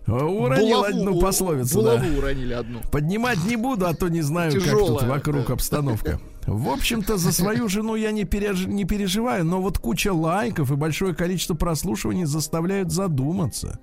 Уронил 0.06 0.82
Булаву- 0.82 0.90
одну 0.90 1.20
пословицу, 1.22 1.82
да. 1.82 2.04
Уронили 2.18 2.54
одну. 2.54 2.82
Поднимать 2.92 3.44
не 3.46 3.56
буду, 3.56 3.88
а 3.88 3.94
то 3.94 4.10
не 4.10 4.22
знаю, 4.22 4.52
как 4.54 4.70
тут 4.70 5.04
вокруг 5.04 5.48
да. 5.48 5.54
обстановка. 5.54 6.20
В 6.46 6.68
общем-то, 6.70 7.18
за 7.18 7.32
свою 7.32 7.70
жену 7.70 7.96
я 7.96 8.12
не, 8.12 8.24
переж- 8.26 8.68
не 8.68 8.84
переживаю, 8.84 9.46
но 9.46 9.62
вот 9.62 9.80
куча 9.80 10.12
лайков 10.14 10.72
и 10.72 10.76
большое 10.76 11.16
количество 11.16 11.54
прослушиваний 11.56 12.26
заставляют 12.26 12.92
задуматься. 12.92 13.80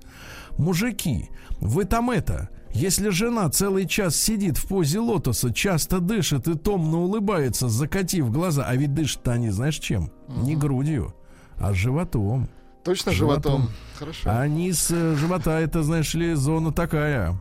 Мужики, 0.57 1.29
вы 1.59 1.85
там 1.85 2.11
это... 2.11 2.49
Если 2.73 3.09
жена 3.09 3.49
целый 3.49 3.85
час 3.85 4.15
сидит 4.15 4.57
в 4.57 4.67
позе 4.67 4.99
лотоса, 4.99 5.53
часто 5.53 5.99
дышит 5.99 6.47
и 6.47 6.57
томно 6.57 6.99
улыбается, 6.99 7.67
закатив 7.67 8.31
глаза, 8.31 8.65
а 8.65 8.75
ведь 8.75 8.93
дышит-то 8.93 9.33
они 9.33 9.49
знаешь 9.49 9.77
чем? 9.77 10.11
Не 10.27 10.55
грудью, 10.55 11.13
а 11.57 11.73
животом. 11.73 12.49
Точно 12.83 13.11
Животом. 13.11 13.61
животом. 13.63 13.75
Хорошо. 13.99 14.21
А 14.25 14.47
низ 14.47 14.89
э, 14.89 15.15
живота 15.15 15.59
это, 15.59 15.83
знаешь 15.83 16.13
ли, 16.15 16.33
зона 16.33 16.71
такая. 16.71 17.35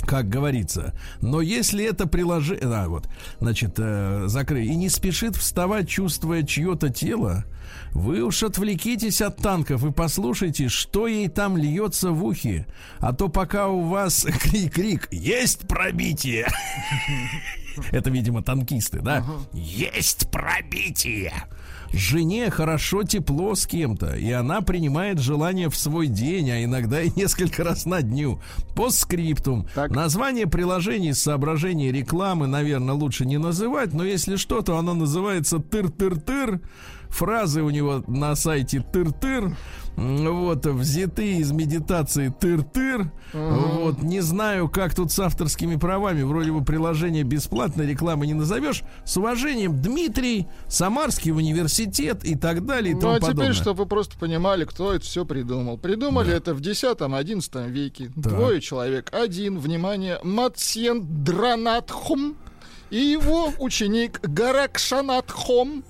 Как 0.00 0.28
говорится. 0.28 0.94
Но 1.20 1.40
если 1.40 1.84
это 1.84 2.06
приложение... 2.08 2.66
Да, 2.66 2.88
вот. 2.88 3.08
Значит, 3.40 3.74
э, 3.78 4.24
закрой. 4.26 4.66
И 4.66 4.74
не 4.74 4.88
спешит 4.88 5.36
вставать, 5.36 5.88
чувствуя 5.88 6.42
чье-то 6.42 6.90
тело, 6.90 7.44
вы 7.96 8.22
уж 8.22 8.42
отвлекитесь 8.42 9.22
от 9.22 9.38
танков 9.38 9.84
и 9.84 9.90
послушайте, 9.90 10.68
что 10.68 11.06
ей 11.06 11.28
там 11.28 11.56
льется 11.56 12.10
в 12.10 12.24
ухе. 12.24 12.66
А 12.98 13.14
то 13.14 13.28
пока 13.28 13.68
у 13.68 13.80
вас 13.80 14.26
крик-крик 14.42 15.08
«Есть 15.10 15.66
пробитие!» 15.66 16.46
Это, 17.92 18.10
видимо, 18.10 18.42
танкисты, 18.42 19.00
да? 19.00 19.24
Есть 19.52 20.30
пробитие! 20.30 21.32
Жене 21.92 22.50
хорошо 22.50 23.04
тепло 23.04 23.54
с 23.54 23.66
кем-то, 23.66 24.14
и 24.14 24.30
она 24.30 24.60
принимает 24.60 25.18
желание 25.18 25.70
в 25.70 25.76
свой 25.76 26.08
день, 26.08 26.50
а 26.50 26.62
иногда 26.62 27.00
и 27.00 27.10
несколько 27.16 27.64
раз 27.64 27.86
на 27.86 28.02
дню. 28.02 28.40
По 28.74 28.90
скриптум. 28.90 29.66
Так. 29.74 29.90
Название 29.90 30.46
приложений 30.46 31.14
с 31.14 31.22
соображений 31.22 31.92
рекламы, 31.92 32.46
наверное, 32.46 32.94
лучше 32.94 33.24
не 33.24 33.38
называть, 33.38 33.94
но 33.94 34.04
если 34.04 34.36
что, 34.36 34.60
то 34.62 34.76
оно 34.76 34.94
называется 34.94 35.58
«тыр-тыр-тыр». 35.58 36.60
Фразы 37.10 37.62
у 37.62 37.70
него 37.70 38.02
на 38.06 38.34
сайте 38.34 38.84
«тыр-тыр». 38.92 39.56
Вот, 39.96 40.66
взяты 40.66 41.36
из 41.38 41.52
медитации 41.52 42.28
«тыр-тыр». 42.28 43.10
Вот, 43.32 44.02
не 44.02 44.20
знаю, 44.20 44.68
как 44.68 44.94
тут 44.94 45.10
с 45.10 45.18
авторскими 45.18 45.76
правами. 45.76 46.22
Вроде 46.22 46.52
бы 46.52 46.62
приложение 46.62 47.22
бесплатное, 47.22 47.86
рекламы 47.86 48.26
не 48.26 48.34
назовешь. 48.34 48.82
С 49.04 49.16
уважением, 49.16 49.80
Дмитрий, 49.80 50.48
Самарский 50.68 51.32
университет 51.32 52.24
и 52.24 52.36
так 52.36 52.66
далее 52.66 52.92
и 52.92 52.94
Ну 52.94 53.00
тому 53.00 53.12
а 53.14 53.16
теперь, 53.16 53.30
подобное. 53.30 53.52
чтобы 53.54 53.84
вы 53.84 53.86
просто 53.86 54.18
понимали, 54.18 54.64
кто 54.64 54.92
это 54.92 55.04
все 55.04 55.24
придумал. 55.24 55.78
Придумали 55.78 56.32
это 56.34 56.54
в 56.54 56.60
10-11 56.60 57.70
веке. 57.70 58.06
Так. 58.14 58.34
Двое 58.34 58.60
человек. 58.60 59.10
Один, 59.14 59.58
внимание, 59.58 60.18
Матсьен 60.22 61.24
Дранатхум 61.24 62.36
и 62.90 62.98
его 62.98 63.52
ученик 63.58 64.20
Гаракшанатхом. 64.22 65.84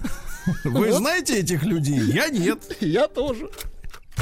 Вы 0.64 0.92
знаете 0.92 1.38
этих 1.40 1.64
людей? 1.64 1.98
Я 2.00 2.28
нет. 2.28 2.58
Я 2.80 3.08
тоже. 3.08 3.48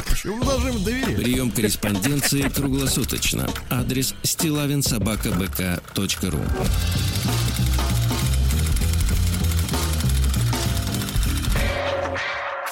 Почему 0.09 0.43
должны 0.45 0.71
им 0.71 0.83
доверять? 0.83 1.17
Прием 1.17 1.51
корреспонденции 1.51 2.49
круглосуточно. 2.49 3.49
Адрес 3.71 4.15
стилавинсобакабк.ру 4.23 6.41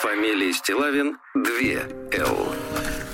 Фамилия 0.00 0.52
Стилавин 0.52 1.16
2 1.34 1.44
Л. 2.24 2.48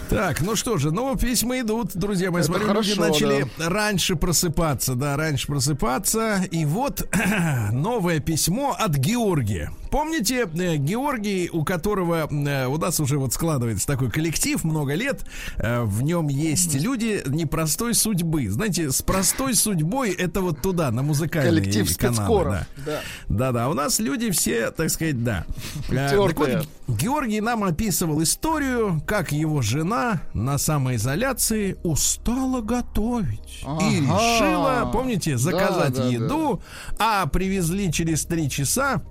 Так, 0.09 0.40
ну 0.40 0.57
что 0.57 0.78
же, 0.78 0.90
ну 0.90 1.14
письма 1.16 1.61
идут, 1.61 1.95
друзья 1.95 2.30
мои. 2.30 2.40
Это 2.40 2.47
Смотрю, 2.52 2.68
люди 2.68 2.95
хорошо, 2.95 3.00
начали 3.09 3.47
раньше 3.59 4.16
просыпаться, 4.16 4.95
да, 4.95 5.16
раньше 5.18 5.47
просыпаться. 5.49 6.42
И 6.50 6.64
вот 6.64 7.07
новое 7.73 8.21
письмо 8.21 8.75
от 8.78 8.97
Георгия. 8.97 9.71
Помните, 9.90 10.49
э, 10.54 10.76
Георгий, 10.76 11.49
у 11.52 11.64
которого 11.64 12.28
э, 12.30 12.66
у 12.66 12.76
нас 12.78 13.00
уже 13.00 13.18
вот 13.18 13.33
складывается 13.33 13.87
такой 13.87 14.11
коллектив 14.11 14.62
много 14.64 14.95
лет, 14.95 15.25
э, 15.57 15.83
в 15.83 16.02
нем 16.02 16.28
есть 16.28 16.75
люди 16.75 17.23
непростой 17.26 17.95
судьбы. 17.95 18.49
Знаете, 18.49 18.90
с 18.90 19.02
простой 19.02 19.54
судьбой 19.54 20.11
это 20.12 20.40
вот 20.40 20.61
туда, 20.62 20.90
на 20.90 21.02
музыкальные 21.02 21.61
Коллектив 21.62 21.99
каналы. 21.99 22.45
да. 22.45 22.66
Да. 22.85 23.00
Да-да, 23.28 23.68
у 23.68 23.75
нас 23.75 23.99
люди 23.99 24.30
все, 24.30 24.71
так 24.71 24.90
сказать, 24.90 25.23
да. 25.25 25.45
Так 25.88 26.37
вот, 26.38 26.68
Георгий 26.88 27.40
нам 27.40 27.64
описывал 27.64 28.23
историю, 28.23 29.02
как 29.07 29.33
его 29.33 29.62
жена 29.62 30.21
на 30.35 30.59
самоизоляции 30.59 31.76
устала 31.83 32.61
готовить. 32.61 33.62
И 33.62 33.64
Ага. 33.64 33.83
решила, 33.83 34.90
помните, 34.92 35.37
заказать 35.38 35.95
Да, 35.95 36.04
да, 36.04 36.09
еду, 36.09 36.62
а 36.99 37.26
привезли 37.26 37.92
через 37.92 38.25
три 38.25 38.49
часа. 38.50 39.02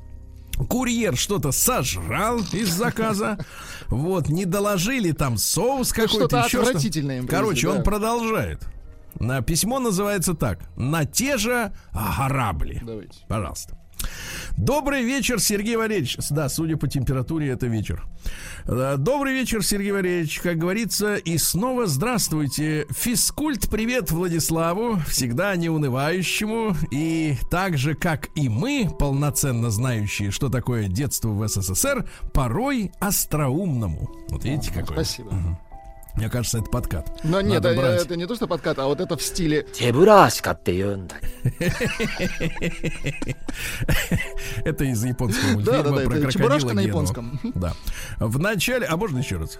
Курьер 0.69 1.15
что-то 1.15 1.51
сожрал 1.51 2.39
из 2.51 2.69
заказа. 2.69 3.37
Вот, 3.87 4.27
не 4.29 4.45
доложили 4.45 5.11
там 5.11 5.37
соус 5.37 5.91
какой-то. 5.91 6.13
что-то 6.13 6.37
еще 6.45 6.61
отвратительное 6.61 7.17
привезли, 7.19 7.35
Короче, 7.37 7.69
он 7.69 7.77
да. 7.77 7.83
продолжает. 7.83 8.67
На 9.19 9.41
письмо 9.41 9.79
называется 9.79 10.33
так: 10.33 10.59
На 10.75 11.05
те 11.05 11.37
же 11.37 11.73
грабли. 11.93 12.81
Давайте. 12.83 13.19
Пожалуйста. 13.27 13.76
Добрый 14.57 15.03
вечер, 15.03 15.39
Сергей 15.39 15.75
Валерьевич. 15.75 16.17
Да, 16.31 16.49
судя 16.49 16.77
по 16.77 16.87
температуре, 16.87 17.49
это 17.49 17.67
вечер. 17.67 18.03
Добрый 18.65 19.33
вечер, 19.33 19.63
Сергей 19.63 19.91
Валерьевич. 19.91 20.39
Как 20.39 20.57
говорится, 20.57 21.15
и 21.15 21.37
снова 21.37 21.85
здравствуйте. 21.85 22.87
Физкульт, 22.89 23.69
привет 23.69 24.09
Владиславу, 24.11 24.97
всегда 25.07 25.55
неунывающему. 25.55 26.75
И 26.91 27.37
так 27.51 27.77
же, 27.77 27.93
как 27.93 28.29
и 28.35 28.49
мы, 28.49 28.89
полноценно 28.97 29.69
знающие, 29.69 30.31
что 30.31 30.49
такое 30.49 30.87
детство 30.87 31.29
в 31.29 31.47
СССР, 31.47 32.09
порой 32.33 32.91
остроумному. 32.99 34.09
Вот 34.29 34.43
видите, 34.43 34.71
какой. 34.73 34.95
Спасибо. 34.95 35.59
Мне 36.17 36.29
кажется, 36.29 36.57
это 36.57 36.69
подкат. 36.69 37.19
Но 37.23 37.41
нет, 37.41 37.59
это, 37.59 37.69
э, 37.69 37.75
брать. 37.77 38.01
это 38.01 38.15
не 38.15 38.25
то, 38.25 38.33
что 38.35 38.47
подкат, 38.47 38.79
а 38.79 38.85
вот 38.87 38.99
это 38.99 39.15
в 39.15 39.21
стиле... 39.21 39.67
Тебурашка 39.71 40.55
ты 40.55 40.73
Это 44.65 44.83
из 44.83 45.05
японского 45.05 45.51
мультфильма 45.51 45.83
да, 45.83 45.89
да, 45.89 45.95
про 45.95 46.01
крокодила 46.01 46.31
Чебурашка 46.31 46.73
на 46.73 46.79
японском. 46.79 47.39
Да. 47.55 47.73
В 48.19 48.39
начале... 48.39 48.87
А 48.87 48.97
можно 48.97 49.19
еще 49.19 49.37
раз? 49.37 49.59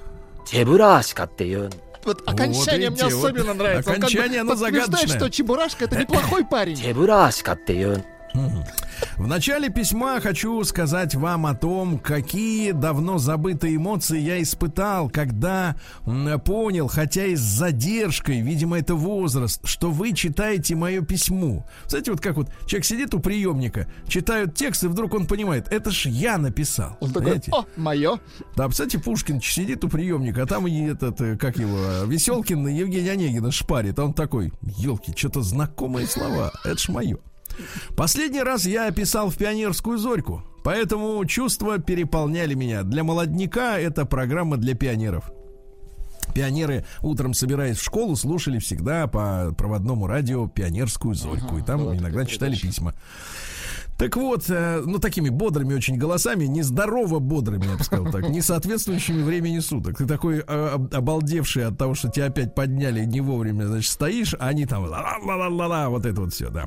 Чебурашка, 0.50 1.28
ты 1.28 1.70
вот 2.04 2.24
окончание 2.26 2.90
мне 2.90 3.04
особенно 3.04 3.54
нравится. 3.54 3.92
Окончание, 3.92 4.42
Он 4.42 4.48
как 4.48 4.60
бы 4.60 4.68
оно 4.68 4.80
загадочное. 4.80 5.20
что 5.20 5.30
Чебурашка 5.30 5.86
это 5.86 5.98
неплохой 6.00 6.46
парень. 6.46 6.78
Чебурашка 6.78 7.56
ты 7.56 8.04
в 9.17 9.25
начале 9.25 9.70
письма 9.70 10.20
хочу 10.22 10.63
сказать 10.63 11.15
вам 11.15 11.46
о 11.46 11.56
том, 11.56 11.98
какие 11.98 12.72
давно 12.72 13.17
забытые 13.17 13.75
эмоции 13.75 14.20
я 14.20 14.41
испытал, 14.41 15.10
когда 15.10 15.75
понял, 16.46 16.88
хотя 16.88 17.25
и 17.25 17.36
с 17.36 17.39
задержкой, 17.39 18.41
видимо, 18.41 18.77
это 18.77 18.96
возраст, 18.96 19.62
что 19.65 19.89
вы 19.89 20.13
читаете 20.13 20.75
мое 20.75 21.01
письмо. 21.01 21.65
Знаете, 21.88 22.12
вот 22.12 22.22
как 22.22 22.38
вот 22.38 22.50
человек 22.65 22.86
сидит 22.86 23.13
у 23.13 23.20
приемника, 23.20 23.88
читают 24.08 24.56
текст, 24.56 24.84
и 24.84 24.88
вдруг 24.88 25.13
он 25.13 25.25
понимает, 25.25 25.67
это 25.72 25.91
ж 25.91 26.06
я 26.06 26.38
написал. 26.38 26.98
Он 27.00 27.12
такой, 27.12 27.41
о, 27.51 27.65
мое. 27.75 28.20
Да, 28.56 28.67
кстати, 28.67 28.98
Пушкин 28.98 29.41
сидит 29.41 29.84
у 29.84 29.89
приемника, 29.89 30.44
а 30.44 30.46
там 30.46 30.67
и 30.67 30.88
этот, 30.88 31.20
э, 31.22 31.38
как 31.38 31.58
его, 31.58 31.77
э, 31.77 32.06
Веселкин 32.08 32.67
Евгений 32.67 33.10
Онегина 33.10 33.51
шпарит, 33.51 33.98
а 34.00 34.06
он 34.06 34.13
такой, 34.13 34.53
елки, 34.62 35.13
что-то 35.15 35.41
знакомые 35.41 36.08
слова, 36.08 36.51
это 36.63 36.77
ж 36.77 36.89
мое. 36.89 37.17
Последний 37.96 38.42
раз 38.42 38.66
я 38.66 38.88
описал 38.88 39.30
в 39.30 39.38
пионерскую 39.38 39.98
зорьку, 39.98 40.44
поэтому 40.64 41.24
чувства 41.26 41.80
переполняли 41.80 42.54
меня. 42.54 42.84
Для 42.84 43.04
молодняка 43.04 43.78
это 43.80 44.06
программа 44.06 44.58
для 44.58 44.76
пионеров. 44.76 45.32
Пионеры, 46.34 46.86
утром 47.02 47.34
собираясь 47.34 47.78
в 47.78 47.84
школу, 47.84 48.16
слушали 48.16 48.60
всегда 48.60 49.08
по 49.08 49.54
проводному 49.58 50.08
радио 50.08 50.48
пионерскую 50.48 51.16
зорьку. 51.16 51.58
и 51.58 51.62
там 51.64 51.80
была 51.80 51.98
иногда 51.98 52.26
читали 52.26 52.52
передача. 52.52 52.68
письма. 52.68 52.94
Так 53.98 54.16
вот, 54.16 54.48
э, 54.50 54.84
ну 54.86 55.00
такими 55.00 55.30
бодрыми 55.30 55.74
очень 55.74 55.98
голосами, 55.98 56.46
нездорово 56.46 57.18
бодрыми, 57.18 57.66
я 57.66 57.77
бы 57.77 57.84
сказал 57.84 58.12
так, 58.12 58.30
не 58.30 58.42
соответствующими 58.42 59.24
времени 59.24 59.58
суток. 59.60 59.98
Ты 59.98 60.06
такой 60.06 60.38
э, 60.39 60.44
об- 60.74 60.94
обалдевший 60.94 61.66
от 61.66 61.77
того, 61.80 61.96
что 61.96 62.10
тебя 62.10 62.25
опять 62.27 62.54
подняли 62.54 63.04
не 63.06 63.22
вовремя, 63.22 63.66
значит, 63.66 63.92
стоишь, 63.92 64.36
а 64.39 64.50
они 64.50 64.68
там 64.68 64.84
ла-ла-ла-ла-ла, 64.84 65.89
вот 65.89 66.06
это 66.06 66.22
вот 66.22 66.32
все, 66.34 66.50
да. 66.51 66.66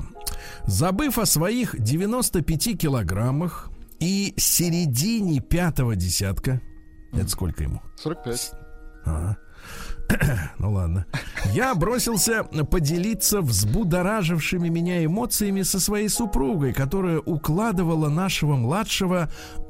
Забыв 0.65 1.17
о 1.19 1.25
своих 1.25 1.79
95 1.79 2.77
килограммах 2.77 3.69
и 3.99 4.33
середине 4.35 5.39
пятого 5.39 5.95
десятка, 5.95 6.59
это 7.13 7.29
сколько 7.29 7.63
ему? 7.63 7.81
45. 7.97 8.51
Ага. 9.05 9.37
ну 10.59 10.71
ладно. 10.71 11.05
Я 11.53 11.73
бросился 11.75 12.43
поделиться 12.43 13.41
взбудоражившими 13.41 14.69
меня 14.69 15.03
эмоциями 15.03 15.61
со 15.63 15.79
своей 15.79 16.09
супругой, 16.09 16.73
которая 16.73 17.19
укладывала 17.19 18.09
нашего 18.09 18.55
младшего 18.55 19.31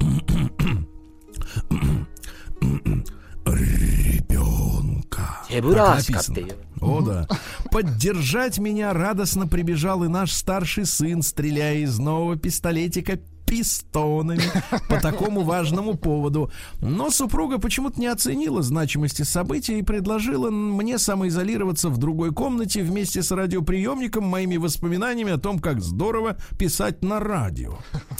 ребенка. 3.46 5.42
Э, 5.50 5.60
ты. 6.34 6.54
О, 6.80 7.00
да. 7.00 7.28
Поддержать 7.70 8.58
меня 8.58 8.92
радостно 8.92 9.46
прибежал 9.46 10.04
и 10.04 10.08
наш 10.08 10.32
старший 10.32 10.86
сын, 10.86 11.22
стреляя 11.22 11.76
из 11.76 11.98
нового 11.98 12.36
пистолетика 12.36 13.18
пистонами 13.52 14.50
по 14.88 14.98
такому 14.98 15.42
важному 15.42 15.94
поводу. 15.94 16.50
Но 16.80 17.10
супруга 17.10 17.58
почему-то 17.58 18.00
не 18.00 18.06
оценила 18.06 18.62
значимости 18.62 19.24
события 19.24 19.78
и 19.78 19.82
предложила 19.82 20.50
мне 20.50 20.98
самоизолироваться 20.98 21.90
в 21.90 21.98
другой 21.98 22.32
комнате 22.32 22.82
вместе 22.82 23.22
с 23.22 23.30
радиоприемником, 23.30 24.24
моими 24.24 24.56
воспоминаниями 24.56 25.32
о 25.32 25.38
том, 25.38 25.58
как 25.58 25.82
здорово 25.82 26.38
писать 26.58 27.04
на 27.04 27.20
радио. 27.20 27.74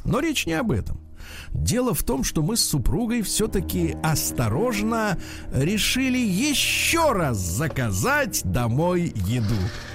Но 0.04 0.20
речь 0.20 0.44
не 0.44 0.52
об 0.52 0.70
этом. 0.70 1.00
Дело 1.54 1.94
в 1.94 2.02
том, 2.02 2.24
что 2.24 2.42
мы 2.42 2.56
с 2.56 2.64
супругой 2.64 3.22
все-таки 3.22 3.96
осторожно 4.02 5.18
решили 5.52 6.18
еще 6.18 7.12
раз 7.12 7.38
заказать 7.38 8.40
домой 8.44 9.12
еду. 9.26 9.54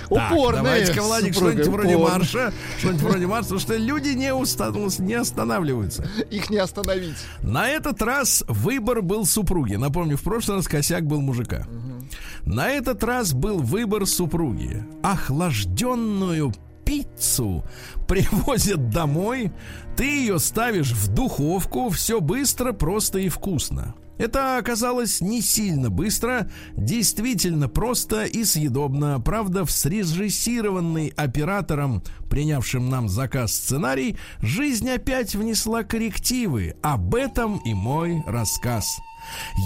Упорные 0.10 0.64
давайте-ка, 0.64 1.02
Владик, 1.02 1.34
что-нибудь 1.34 1.68
вроде 1.68 1.98
марша. 1.98 2.54
Что-нибудь 2.80 3.02
вроде 3.02 3.28
марша, 3.28 3.44
потому 3.44 3.60
что 3.60 3.76
люди 3.76 4.10
не, 4.10 4.34
уста- 4.34 4.72
не 5.00 5.16
останавливаются. 5.16 6.08
Их 6.30 6.50
не 6.50 6.58
остановить. 6.58 7.18
На 7.42 7.68
этот 7.70 8.02
раз 8.02 8.44
выбор 8.48 9.02
был 9.02 9.26
супруги. 9.26 9.76
Напомню, 9.76 10.16
в 10.16 10.22
прошлый 10.22 10.58
раз 10.58 10.68
косяк 10.68 11.06
был 11.06 11.22
мужика. 11.22 11.68
На 12.46 12.70
этот 12.70 13.04
раз 13.04 13.34
был 13.34 13.58
выбор 13.58 14.06
супруги. 14.06 14.86
Охлажденную 15.04 16.54
пиццу 16.88 17.66
привозят 18.08 18.90
домой, 18.90 19.52
ты 19.98 20.06
ее 20.06 20.40
ставишь 20.40 20.94
в 20.94 21.14
духовку, 21.14 21.90
все 21.90 22.22
быстро, 22.22 22.72
просто 22.72 23.20
и 23.20 23.28
вкусно. 23.28 23.94
Это 24.18 24.58
оказалось 24.58 25.22
не 25.22 25.42
сильно 25.42 25.90
быстро, 25.90 26.50
действительно 26.76 27.68
просто 27.68 28.24
и 28.24 28.46
съедобно. 28.46 29.20
Правда, 29.20 29.64
в 29.66 29.70
срежиссированный 29.70 31.10
оператором, 31.10 32.02
принявшим 32.30 32.90
нам 32.90 33.10
заказ 33.10 33.54
сценарий, 33.54 34.18
жизнь 34.40 34.90
опять 34.90 35.36
внесла 35.36 35.84
коррективы. 35.84 36.78
Об 36.82 37.14
этом 37.14 37.58
и 37.58 37.74
мой 37.74 38.24
рассказ. 38.26 38.98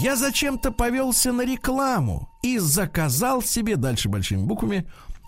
Я 0.01 0.15
зачем-то 0.15 0.71
повелся 0.71 1.31
на 1.31 1.45
рекламу 1.45 2.29
и 2.41 2.57
заказал 2.57 3.41
себе, 3.41 3.75
дальше 3.75 4.09
большими 4.09 4.43
буквами, 4.43 4.85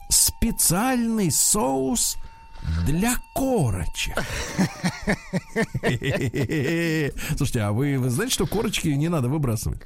специальный 0.09 1.31
соус 1.31 2.17
для 2.85 3.15
корочек. 3.33 4.15
Слушайте, 7.37 7.61
а 7.61 7.71
вы, 7.71 7.97
вы 7.97 8.09
знаете, 8.09 8.33
что 8.33 8.47
корочки 8.47 8.87
не 8.87 9.09
надо 9.09 9.27
выбрасывать? 9.27 9.81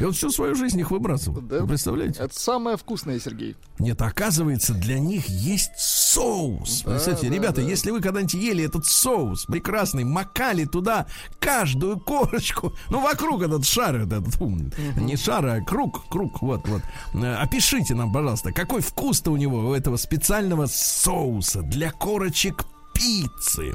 И 0.00 0.04
он 0.04 0.12
всю 0.12 0.30
свою 0.30 0.54
жизнь 0.54 0.80
их 0.80 0.90
выбрасывал. 0.90 1.42
Да. 1.42 1.60
Вы 1.60 1.68
представляете? 1.68 2.22
Это 2.22 2.38
самое 2.38 2.76
вкусное, 2.78 3.20
Сергей. 3.20 3.54
Нет, 3.78 4.00
оказывается, 4.00 4.72
для 4.72 4.98
них 4.98 5.28
есть 5.28 5.78
соус. 5.78 6.82
Да, 6.84 6.92
Представляете, 6.92 7.28
да, 7.28 7.34
ребята, 7.34 7.60
да. 7.60 7.68
если 7.68 7.90
вы 7.90 8.00
когда-нибудь 8.00 8.34
ели 8.34 8.64
этот 8.64 8.86
соус 8.86 9.44
прекрасный, 9.44 10.04
макали 10.04 10.64
туда 10.64 11.06
каждую 11.38 12.00
корочку, 12.00 12.72
ну, 12.88 13.00
вокруг 13.00 13.42
этот 13.42 13.66
шар, 13.66 13.96
этот, 13.96 14.26
фу, 14.34 14.48
не 14.96 15.16
шар, 15.16 15.44
а 15.46 15.60
круг, 15.60 16.08
круг, 16.08 16.40
вот, 16.40 16.66
вот. 16.66 16.82
Э, 17.14 17.34
Опишите 17.34 17.94
нам, 17.94 18.10
пожалуйста, 18.12 18.52
какой 18.52 18.80
вкус-то 18.80 19.30
у 19.30 19.36
него, 19.36 19.58
у 19.58 19.74
этого 19.74 19.96
специального 19.96 20.66
соуса 20.66 21.60
для 21.60 21.90
корочек 21.90 22.64
пиццы. 22.94 23.72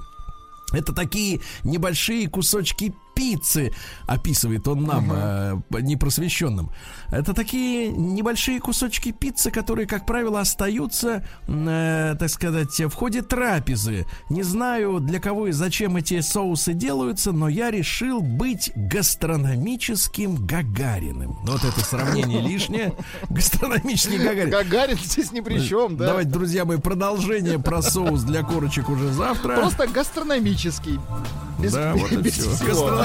Это 0.73 0.93
такие 0.93 1.39
небольшие 1.63 2.27
кусочки 2.27 2.93
пиццы, 3.15 3.71
описывает 4.05 4.67
он 4.67 4.83
нам, 4.83 5.11
э, 5.11 5.55
непросвещенным. 5.81 6.69
Это 7.11 7.33
такие 7.33 7.89
небольшие 7.89 8.59
кусочки 8.59 9.11
пиццы, 9.11 9.51
которые, 9.51 9.87
как 9.87 10.05
правило, 10.05 10.41
остаются, 10.41 11.25
э, 11.47 12.15
так 12.19 12.29
сказать, 12.29 12.77
в 12.79 12.93
ходе 12.93 13.21
трапезы. 13.21 14.05
Не 14.29 14.43
знаю, 14.43 14.99
для 14.99 15.19
кого 15.19 15.47
и 15.47 15.51
зачем 15.51 15.95
эти 15.97 16.19
соусы 16.21 16.73
делаются, 16.73 17.31
но 17.31 17.47
я 17.47 17.71
решил 17.71 18.21
быть 18.21 18.71
гастрономическим 18.75 20.45
Гагариным. 20.45 21.37
Вот 21.43 21.63
это 21.63 21.79
сравнение 21.79 22.41
лишнее. 22.47 22.93
Гастрономический 23.29 24.17
Гагарин. 24.17 24.49
Гагарин 24.49 24.97
здесь 24.97 25.31
ни 25.31 25.39
при 25.39 25.59
чем, 25.59 25.97
да? 25.97 26.07
Давайте, 26.07 26.29
друзья 26.31 26.65
мои, 26.65 26.77
продолжение 26.77 27.59
про 27.59 27.81
соус 27.81 28.23
для 28.23 28.43
корочек 28.43 28.89
уже 28.89 29.11
завтра. 29.11 29.55
Просто 29.55 29.87
гастрономический. 29.87 30.99
Без, 31.59 31.71
Да, 31.73 31.93
вот 31.95 32.11
и 32.11 32.17
без 32.21 32.33
все. 32.33 32.49
всего. 32.49 33.04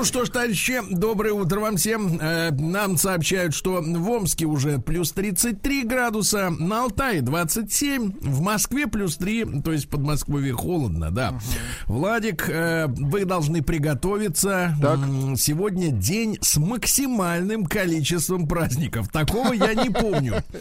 Ну 0.00 0.06
что 0.06 0.24
ж, 0.24 0.30
товарищи, 0.30 0.80
доброе 0.88 1.34
утро 1.34 1.60
вам 1.60 1.76
всем. 1.76 2.18
Э, 2.22 2.52
нам 2.52 2.96
сообщают, 2.96 3.52
что 3.52 3.82
в 3.82 4.10
Омске 4.10 4.46
уже 4.46 4.78
плюс 4.78 5.12
33 5.12 5.84
градуса, 5.84 6.48
на 6.48 6.84
Алтае 6.84 7.20
27, 7.20 8.12
в 8.22 8.40
Москве 8.40 8.86
плюс 8.86 9.18
3, 9.18 9.60
то 9.62 9.72
есть 9.72 9.90
под 9.90 10.00
Москвой 10.00 10.50
холодно, 10.52 11.10
да. 11.10 11.38
Владик, 11.84 12.48
э, 12.48 12.86
вы 12.88 13.26
должны 13.26 13.62
приготовиться. 13.62 14.74
М, 14.82 15.36
Сегодня 15.36 15.90
день 15.90 16.38
с 16.40 16.56
максимальным 16.56 17.66
количеством 17.66 18.48
праздников. 18.48 19.08
Такого 19.10 19.52
я 19.52 19.74
не 19.74 19.90
помню. 19.90 20.42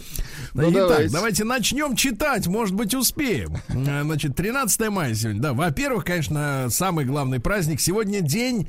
Ну, 0.56 0.64
Итак, 0.64 0.74
давайте. 0.74 1.14
давайте 1.14 1.44
начнем 1.44 1.96
читать, 1.96 2.48
может 2.48 2.74
быть, 2.74 2.96
успеем. 2.96 3.58
Э, 3.70 4.02
Значит, 4.04 4.36
13 4.36 4.90
мая 4.90 5.14
сегодня. 5.14 5.42
Да, 5.42 5.54
во-первых, 5.54 6.04
конечно, 6.06 6.68
самый 6.72 7.06
главный 7.06 7.40
праздник. 7.40 7.80
Сегодня 7.80 8.22
день 8.22 8.68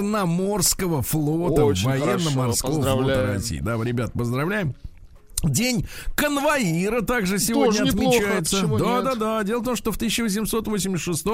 Черноморского 0.00 1.02
флота 1.02 1.64
Очень 1.64 1.86
военно-морского 1.86 2.82
флота. 2.82 3.26
России. 3.34 3.60
Да, 3.60 3.76
ребят, 3.82 4.12
поздравляем. 4.12 4.74
День 5.42 5.86
конвоира 6.14 7.00
также 7.00 7.38
сегодня 7.38 7.78
Тоже 7.78 7.92
отмечается. 7.92 8.66
Да, 8.66 8.66
нет? 8.96 9.04
да, 9.04 9.14
да. 9.14 9.42
Дело 9.42 9.60
в 9.60 9.64
том, 9.64 9.76
что 9.76 9.90
в 9.92 9.96
1886 9.96 11.26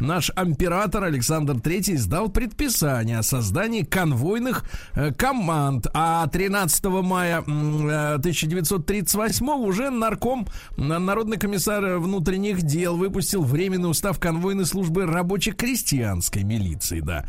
наш 0.00 0.30
император 0.36 1.04
Александр 1.04 1.54
III 1.54 1.94
издал 1.94 2.28
предписание 2.28 3.18
о 3.18 3.22
создании 3.22 3.82
конвойных 3.82 4.64
э, 4.94 5.12
команд. 5.12 5.86
А 5.94 6.26
13 6.26 6.84
мая 6.86 7.42
э, 7.46 8.14
1938 8.14 9.48
уже 9.50 9.90
нарком, 9.90 10.46
на- 10.76 10.98
народный 10.98 11.36
комиссар 11.38 11.98
внутренних 11.98 12.62
дел 12.62 12.96
выпустил 12.96 13.42
временный 13.44 13.90
устав 13.90 14.18
конвойной 14.18 14.66
службы 14.66 15.06
рабоче-крестьянской 15.06 16.42
милиции. 16.42 17.00
Да. 17.00 17.26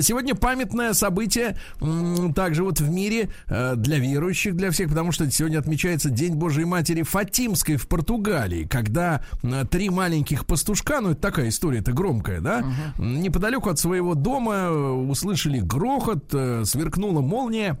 Сегодня 0.00 0.34
памятное 0.34 0.92
событие 0.92 1.56
м, 1.80 2.34
также 2.34 2.64
вот 2.64 2.80
в 2.80 2.90
мире 2.90 3.30
э, 3.46 3.74
для 3.76 3.98
верующих, 3.98 4.54
для 4.56 4.70
всех, 4.70 4.88
потому 4.90 5.12
что 5.12 5.30
сегодня 5.30 5.53
отмечается 5.58 6.10
День 6.10 6.34
Божией 6.34 6.64
Матери 6.66 7.02
Фатимской 7.02 7.76
в 7.76 7.86
Португалии, 7.88 8.64
когда 8.64 9.22
э, 9.42 9.64
три 9.70 9.90
маленьких 9.90 10.46
пастушка, 10.46 11.00
ну 11.00 11.10
это 11.10 11.20
такая 11.20 11.48
история, 11.48 11.78
это 11.78 11.92
громкая, 11.92 12.40
да, 12.40 12.64
м, 12.98 13.20
неподалеку 13.20 13.68
от 13.70 13.78
своего 13.78 14.14
дома 14.14 14.54
э, 14.54 14.70
услышали 14.70 15.60
грохот, 15.60 16.24
э, 16.32 16.62
сверкнула 16.64 17.20
молния. 17.20 17.78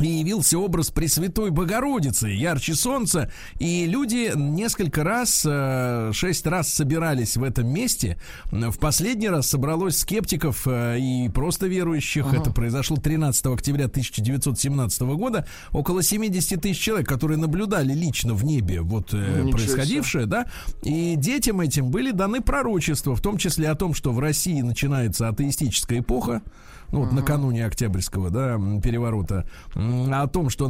И 0.00 0.06
явился 0.06 0.58
образ 0.58 0.90
Пресвятой 0.90 1.50
Богородицы, 1.50 2.28
ярче 2.28 2.74
солнца. 2.74 3.30
И 3.58 3.86
люди 3.86 4.32
несколько 4.34 5.02
раз, 5.02 5.44
э, 5.44 6.10
шесть 6.12 6.46
раз 6.46 6.72
собирались 6.72 7.36
в 7.36 7.42
этом 7.42 7.68
месте. 7.68 8.18
В 8.50 8.78
последний 8.78 9.28
раз 9.28 9.48
собралось 9.48 9.98
скептиков 9.98 10.66
э, 10.66 10.98
и 11.00 11.28
просто 11.28 11.66
верующих. 11.66 12.32
Это 12.32 12.52
произошло 12.52 12.96
13 12.96 13.46
октября 13.46 13.86
1917 13.86 15.00
года. 15.02 15.46
Около 15.72 16.02
70 16.02 16.60
тысяч 16.60 16.80
человек, 16.80 17.08
которые 17.08 17.38
наблюдали 17.38 17.92
лично 17.92 18.34
в 18.34 18.44
небе 18.44 18.80
вот 18.82 19.12
э, 19.12 19.42
Ничего 19.42 19.50
происходившее, 19.50 20.26
да. 20.26 20.46
И 20.82 21.16
детям 21.16 21.60
этим 21.60 21.90
были 21.90 22.12
даны 22.12 22.40
пророчества, 22.40 23.16
в 23.16 23.20
том 23.20 23.36
числе 23.36 23.68
о 23.68 23.74
том, 23.74 23.94
что 23.94 24.12
в 24.12 24.20
России 24.20 24.60
начинается 24.60 25.28
атеистическая 25.28 26.00
эпоха 26.00 26.42
ну, 26.90 27.00
вот 27.00 27.12
накануне 27.12 27.66
Октябрьского, 27.66 28.30
да, 28.30 28.58
переворота, 28.82 29.46
о 29.74 30.26
том, 30.26 30.50
что 30.50 30.68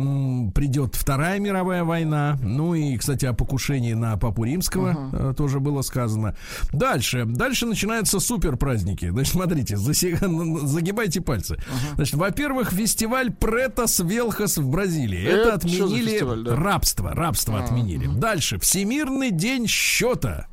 придет 0.55 0.95
Вторая 0.95 1.39
мировая 1.39 1.85
война, 1.85 2.39
ну 2.43 2.75
и, 2.75 2.97
кстати, 2.97 3.25
о 3.27 3.33
покушении 3.33 3.95
на 3.95 4.17
Папу 4.17 4.45
Римского 4.45 5.11
э, 5.13 5.35
тоже 5.37 5.61
было 5.61 5.83
сказано. 5.83 6.35
Дальше, 6.73 7.25
дальше 7.25 7.67
начинаются 7.67 8.21
супер 8.21 8.57
праздники. 8.57 9.11
Значит, 9.11 9.33
смотрите, 9.33 9.75
заси- 9.77 10.17
загибайте 10.67 11.21
пальцы. 11.21 11.57
Значит, 11.95 12.15
во-первых, 12.15 12.73
фестиваль 12.73 13.33
Претос 13.33 14.01
Велхас 14.01 14.59
в 14.59 14.69
Бразилии. 14.69 15.23
Это, 15.23 15.39
Это 15.41 15.55
отменили 15.55 16.11
фестиваль, 16.11 16.43
да? 16.45 16.57
рабство, 16.57 17.15
рабство 17.15 17.63
отменили. 17.63 18.07
Дальше, 18.07 18.59
Всемирный 18.59 19.31
день 19.31 19.67
счета. 19.67 20.47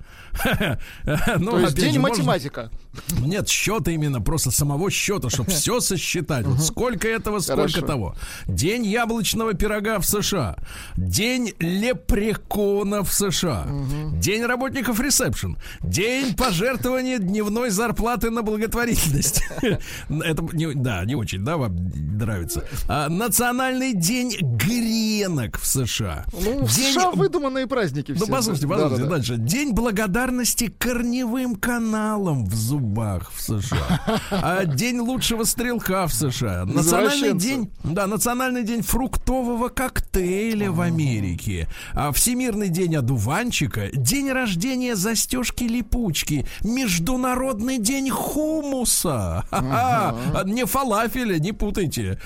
Ну, 1.40 1.52
То 1.52 1.60
есть 1.60 1.76
день 1.76 2.00
математика. 2.00 2.70
нет, 3.20 3.48
счета 3.50 3.92
именно, 3.92 4.22
просто 4.22 4.52
самого 4.52 4.90
счета, 4.92 5.30
чтобы 5.30 5.52
все 5.52 5.80
сосчитать. 5.80 6.46
Вот 6.46 6.62
сколько 6.62 7.08
этого, 7.08 7.40
сколько 7.40 7.82
того. 7.82 8.16
День 8.48 8.86
яблочного 8.86 9.54
пирога 9.54 10.00
в 10.00 10.06
США. 10.06 10.56
День 10.96 11.54
лепрекона 11.60 13.04
в 13.04 13.12
США. 13.14 13.68
День 14.14 14.46
работников 14.46 15.00
ресепшн. 15.00 15.58
День 15.82 16.36
пожертвования 16.36 17.18
дневной 17.20 17.70
зарплаты 17.70 18.30
на 18.30 18.42
благотворительность. 18.44 19.44
Это, 19.62 20.44
не- 20.54 20.74
да, 20.74 21.04
не 21.06 21.16
очень, 21.16 21.44
да, 21.44 21.58
вам 21.58 21.76
нравится. 22.18 22.64
А, 22.88 23.10
Национальный 23.10 23.94
день 23.94 24.36
гренок 24.42 25.60
в 25.60 25.66
США. 25.66 26.26
Ну, 26.34 26.66
в 26.66 26.76
День 26.76 26.94
США 26.94 27.12
выдуманные 27.12 27.68
праздники 27.68 28.14
все. 28.14 28.26
ну, 28.26 28.32
послушайте, 28.32 28.68
послушайте, 28.68 29.04
да, 29.04 29.10
да. 29.10 29.16
дальше. 29.16 29.38
День 29.38 29.72
благодарности 29.74 30.25
корневым 30.78 31.56
каналам 31.56 32.46
в 32.46 32.54
зубах 32.56 33.32
в 33.34 33.42
США. 33.42 34.22
А 34.32 34.66
День 34.66 35.00
лучшего 35.00 35.44
стрелка 35.44 36.08
в 36.08 36.14
США. 36.14 36.66
Национальный 36.66 37.34
день, 37.34 37.72
да, 37.84 38.08
национальный 38.08 38.64
день 38.64 38.82
фруктового 38.82 39.70
коктейля 39.70 40.72
в 40.72 40.82
Америке. 40.82 41.68
А 41.94 42.12
Всемирный 42.12 42.70
день 42.70 42.96
одуванчика. 42.96 43.90
День 43.94 44.32
рождения 44.32 44.96
застежки 44.96 45.64
липучки. 45.64 46.48
Международный 46.64 47.78
день 47.78 48.10
хумуса. 48.10 49.44
Не 50.46 50.66
фалафеля, 50.66 51.40
не 51.40 51.52
путайте. 51.52 52.20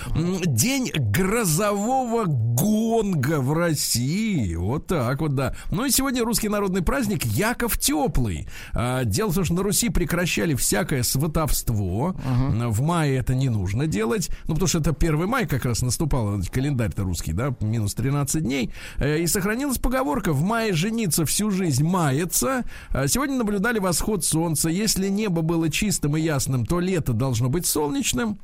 День 0.46 0.92
грозового 0.96 2.26
гонга 2.26 3.40
в 3.40 3.54
России. 3.54 4.56
Вот 4.56 4.88
так 4.88 5.22
вот, 5.22 5.36
да. 5.36 5.56
Ну 5.72 5.86
и 5.86 5.92
сегодня 5.92 6.24
русский 6.24 6.50
народный 6.50 6.82
праздник 6.82 7.26
Яков 7.26 7.78
Теплый. 7.90 8.48
А, 8.76 9.04
Дело 9.04 9.32
в 9.32 9.36
том, 9.36 9.46
что 9.46 9.56
на 9.56 9.64
Руси 9.64 9.90
прекращали 9.90 10.54
всякое 10.54 11.02
сватовство. 11.02 12.16
В 12.24 12.82
мае 12.82 13.18
это 13.18 13.34
не 13.34 13.50
нужно 13.50 13.88
делать. 13.88 14.30
Ну, 14.46 14.54
потому 14.54 14.68
что 14.68 14.78
это 14.78 14.92
1 14.92 15.28
май 15.28 15.48
как 15.48 15.66
раз 15.66 15.82
наступал, 15.82 16.40
календарь-то 16.52 17.02
русский, 17.02 17.34
да, 17.34 17.56
минус 17.62 17.96
13 17.96 18.44
дней. 18.44 18.72
Э, 18.98 19.18
И 19.20 19.26
сохранилась 19.26 19.80
поговорка 19.80 20.34
«в 20.34 20.44
мае 20.44 20.74
жениться 20.74 21.26
всю 21.26 21.50
жизнь 21.50 21.84
мается». 21.84 22.64
А 22.92 23.08
Сегодня 23.08 23.38
наблюдали 23.38 23.80
восход 23.80 24.24
солнца. 24.24 24.70
Если 24.70 25.08
небо 25.10 25.42
было 25.42 25.70
чистым 25.72 26.16
и 26.16 26.22
ясным, 26.22 26.68
то 26.68 26.80
лето 26.80 27.14
должно 27.14 27.50
быть 27.50 27.66
солнечным. 27.66 28.38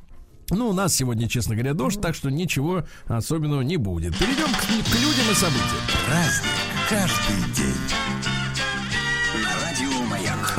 Ну, 0.50 0.70
у 0.70 0.72
нас 0.72 0.92
сегодня, 0.92 1.28
честно 1.28 1.54
говоря, 1.54 1.72
дождь, 1.74 2.00
так 2.00 2.16
что 2.16 2.30
ничего 2.30 2.82
особенного 3.06 3.62
не 3.62 3.76
будет. 3.76 4.18
Перейдем 4.18 4.48
к, 4.48 4.60
к 4.60 4.94
людям 4.94 5.30
и 5.30 5.34
событиям. 5.34 5.82
Праздник 6.08 6.50
каждый 6.88 7.54
день. 7.54 8.35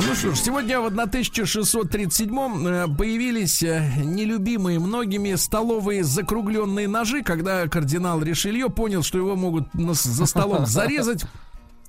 Ну 0.00 0.14
что 0.14 0.32
ж, 0.34 0.38
сегодня 0.38 0.80
в 0.80 0.86
1637 0.86 2.66
э, 2.68 2.86
появились 2.96 3.62
э, 3.64 3.82
нелюбимые 4.04 4.78
многими 4.78 5.34
столовые 5.34 6.04
закругленные 6.04 6.86
ножи, 6.86 7.22
когда 7.22 7.66
кардинал 7.66 8.22
Ришелье 8.22 8.68
понял, 8.68 9.02
что 9.02 9.18
его 9.18 9.34
могут 9.34 9.68
за 9.74 10.26
столом 10.26 10.66
зарезать. 10.66 11.24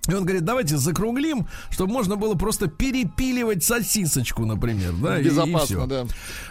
И 0.07 0.13
он 0.13 0.23
говорит, 0.23 0.43
давайте 0.43 0.77
закруглим, 0.77 1.47
чтобы 1.69 1.93
можно 1.93 2.15
было 2.15 2.33
просто 2.33 2.67
перепиливать 2.67 3.63
сосисочку, 3.63 4.43
например. 4.45 4.93
Да, 4.93 5.19
и- 5.19 5.21
и 5.21 5.25
Безопасно, 5.25 5.65
всё. 5.65 5.85
да. 5.85 6.05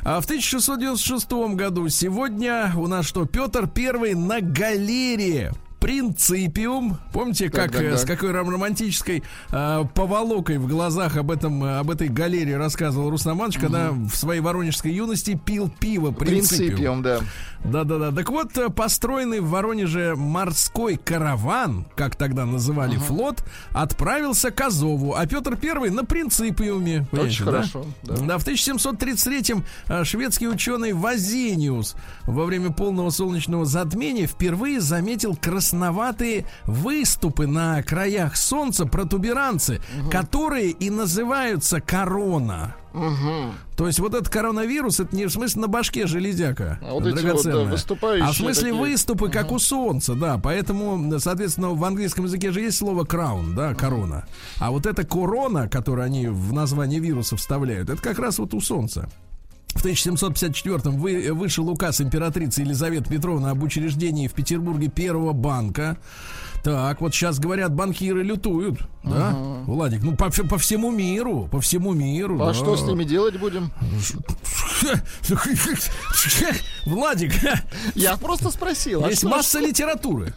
А 0.04 0.20
в 0.20 0.24
1696 0.26 1.54
году 1.54 1.88
сегодня 1.88 2.72
у 2.76 2.86
нас 2.86 3.04
что? 3.04 3.24
Петр 3.24 3.66
Первый 3.68 4.14
на 4.14 4.40
галерее. 4.40 5.52
Принципиум. 5.80 6.98
Помните, 7.12 7.50
Так, 7.50 7.64
как, 7.64 7.72
так, 7.72 7.82
э, 7.82 7.90
так. 7.92 7.98
с 8.00 8.04
какой 8.04 8.32
романтической 8.32 9.22
э, 9.50 9.84
поволокой 9.94 10.58
в 10.58 10.66
глазах 10.66 11.16
об, 11.16 11.30
этом, 11.30 11.62
э, 11.64 11.78
об 11.78 11.90
этой 11.90 12.08
галерее 12.08 12.56
рассказывал 12.56 13.10
Руслан 13.10 13.36
Иванович, 13.36 13.58
когда 13.58 13.90
в 13.92 14.10
своей 14.14 14.40
воронежской 14.40 14.92
юности 14.92 15.34
пил 15.42 15.70
пиво 15.70 16.10
Принципиум. 16.10 16.68
Принципиум, 16.68 17.02
да. 17.02 17.20
Да-да-да. 17.64 18.12
Так 18.12 18.30
вот, 18.30 18.56
э, 18.56 18.68
построенный 18.68 19.40
в 19.40 19.48
Воронеже 19.50 20.14
морской 20.16 20.96
караван, 20.96 21.86
как 21.96 22.16
тогда 22.16 22.44
называли 22.46 22.96
флот, 22.96 23.42
отправился 23.72 24.50
к 24.50 24.60
Азову, 24.60 25.14
а 25.14 25.26
Петр 25.26 25.56
Первый 25.56 25.90
на 25.90 26.04
Принципиуме. 26.04 27.06
Понимаете, 27.10 27.44
да? 27.44 27.50
хорошо, 27.50 27.86
да. 28.04 28.16
Да, 28.16 28.38
в 28.38 28.46
1733-м 28.46 29.64
э, 29.88 30.04
шведский 30.04 30.48
ученый 30.48 30.92
Вазениус 30.92 31.96
во 32.24 32.44
время 32.44 32.70
полного 32.70 33.10
солнечного 33.10 33.64
затмения 33.64 34.26
впервые 34.26 34.80
заметил 34.80 35.34
красноватые 35.68 36.46
выступы 36.64 37.46
на 37.46 37.82
краях 37.82 38.36
Солнца, 38.36 38.86
протуберанцы, 38.86 39.80
которые 40.10 40.70
и 40.70 40.88
называются 40.88 41.80
корона. 41.82 42.74
То 43.76 43.86
есть 43.86 44.00
вот 44.00 44.14
этот 44.14 44.30
коронавирус, 44.30 44.98
это 44.98 45.14
не 45.14 45.26
в 45.26 45.30
смысле 45.30 45.60
на 45.62 45.68
башке 45.68 46.06
железяка. 46.06 46.78
А 46.82 46.94
вот 46.94 47.06
эти 47.06 47.10
вот, 47.10 47.16
да, 47.16 47.22
драгоценная, 47.22 47.64
А 48.22 48.32
в 48.32 48.36
смысле 48.36 48.70
такие. 48.70 48.80
выступы, 48.80 49.28
как 49.28 49.52
у 49.52 49.58
Солнца, 49.58 50.14
да. 50.14 50.38
Поэтому, 50.38 51.20
соответственно, 51.20 51.70
в 51.70 51.84
английском 51.84 52.24
языке 52.24 52.50
же 52.50 52.62
есть 52.62 52.78
слово 52.78 53.04
краун, 53.04 53.54
да, 53.54 53.74
корона. 53.74 54.26
А 54.58 54.70
вот 54.70 54.86
эта 54.86 55.04
корона, 55.04 55.68
которую 55.68 56.06
они 56.06 56.28
в 56.28 56.52
название 56.54 56.98
вируса 56.98 57.36
вставляют, 57.36 57.90
это 57.90 58.02
как 58.02 58.18
раз 58.18 58.38
вот 58.38 58.54
у 58.54 58.60
Солнца. 58.60 59.08
В 59.74 59.84
1754-м 59.84 60.98
вы, 60.98 61.32
вышел 61.32 61.68
указ 61.68 62.00
императрицы 62.00 62.62
Елизаветы 62.62 63.10
Петровны 63.10 63.48
об 63.48 63.62
учреждении 63.62 64.26
в 64.26 64.32
Петербурге 64.32 64.88
первого 64.88 65.32
банка. 65.32 65.98
Так, 66.64 67.00
вот 67.00 67.14
сейчас 67.14 67.38
говорят, 67.38 67.72
банкиры 67.72 68.22
лютуют, 68.22 68.80
да, 69.04 69.30
Владик? 69.64 70.02
Ну, 70.02 70.16
по, 70.16 70.28
по 70.30 70.58
всему 70.58 70.90
миру, 70.90 71.48
по 71.50 71.60
всему 71.60 71.92
миру. 71.94 72.42
А 72.42 72.46
да. 72.48 72.54
что 72.54 72.76
с 72.76 72.82
ними 72.82 73.04
делать 73.04 73.38
будем? 73.38 73.70
Владик, 76.86 77.32
Я 77.94 78.16
просто 78.16 78.50
спросил. 78.50 79.04
а 79.04 79.08
есть 79.08 79.20
что- 79.20 79.28
масса 79.28 79.60
литературы. 79.60 80.34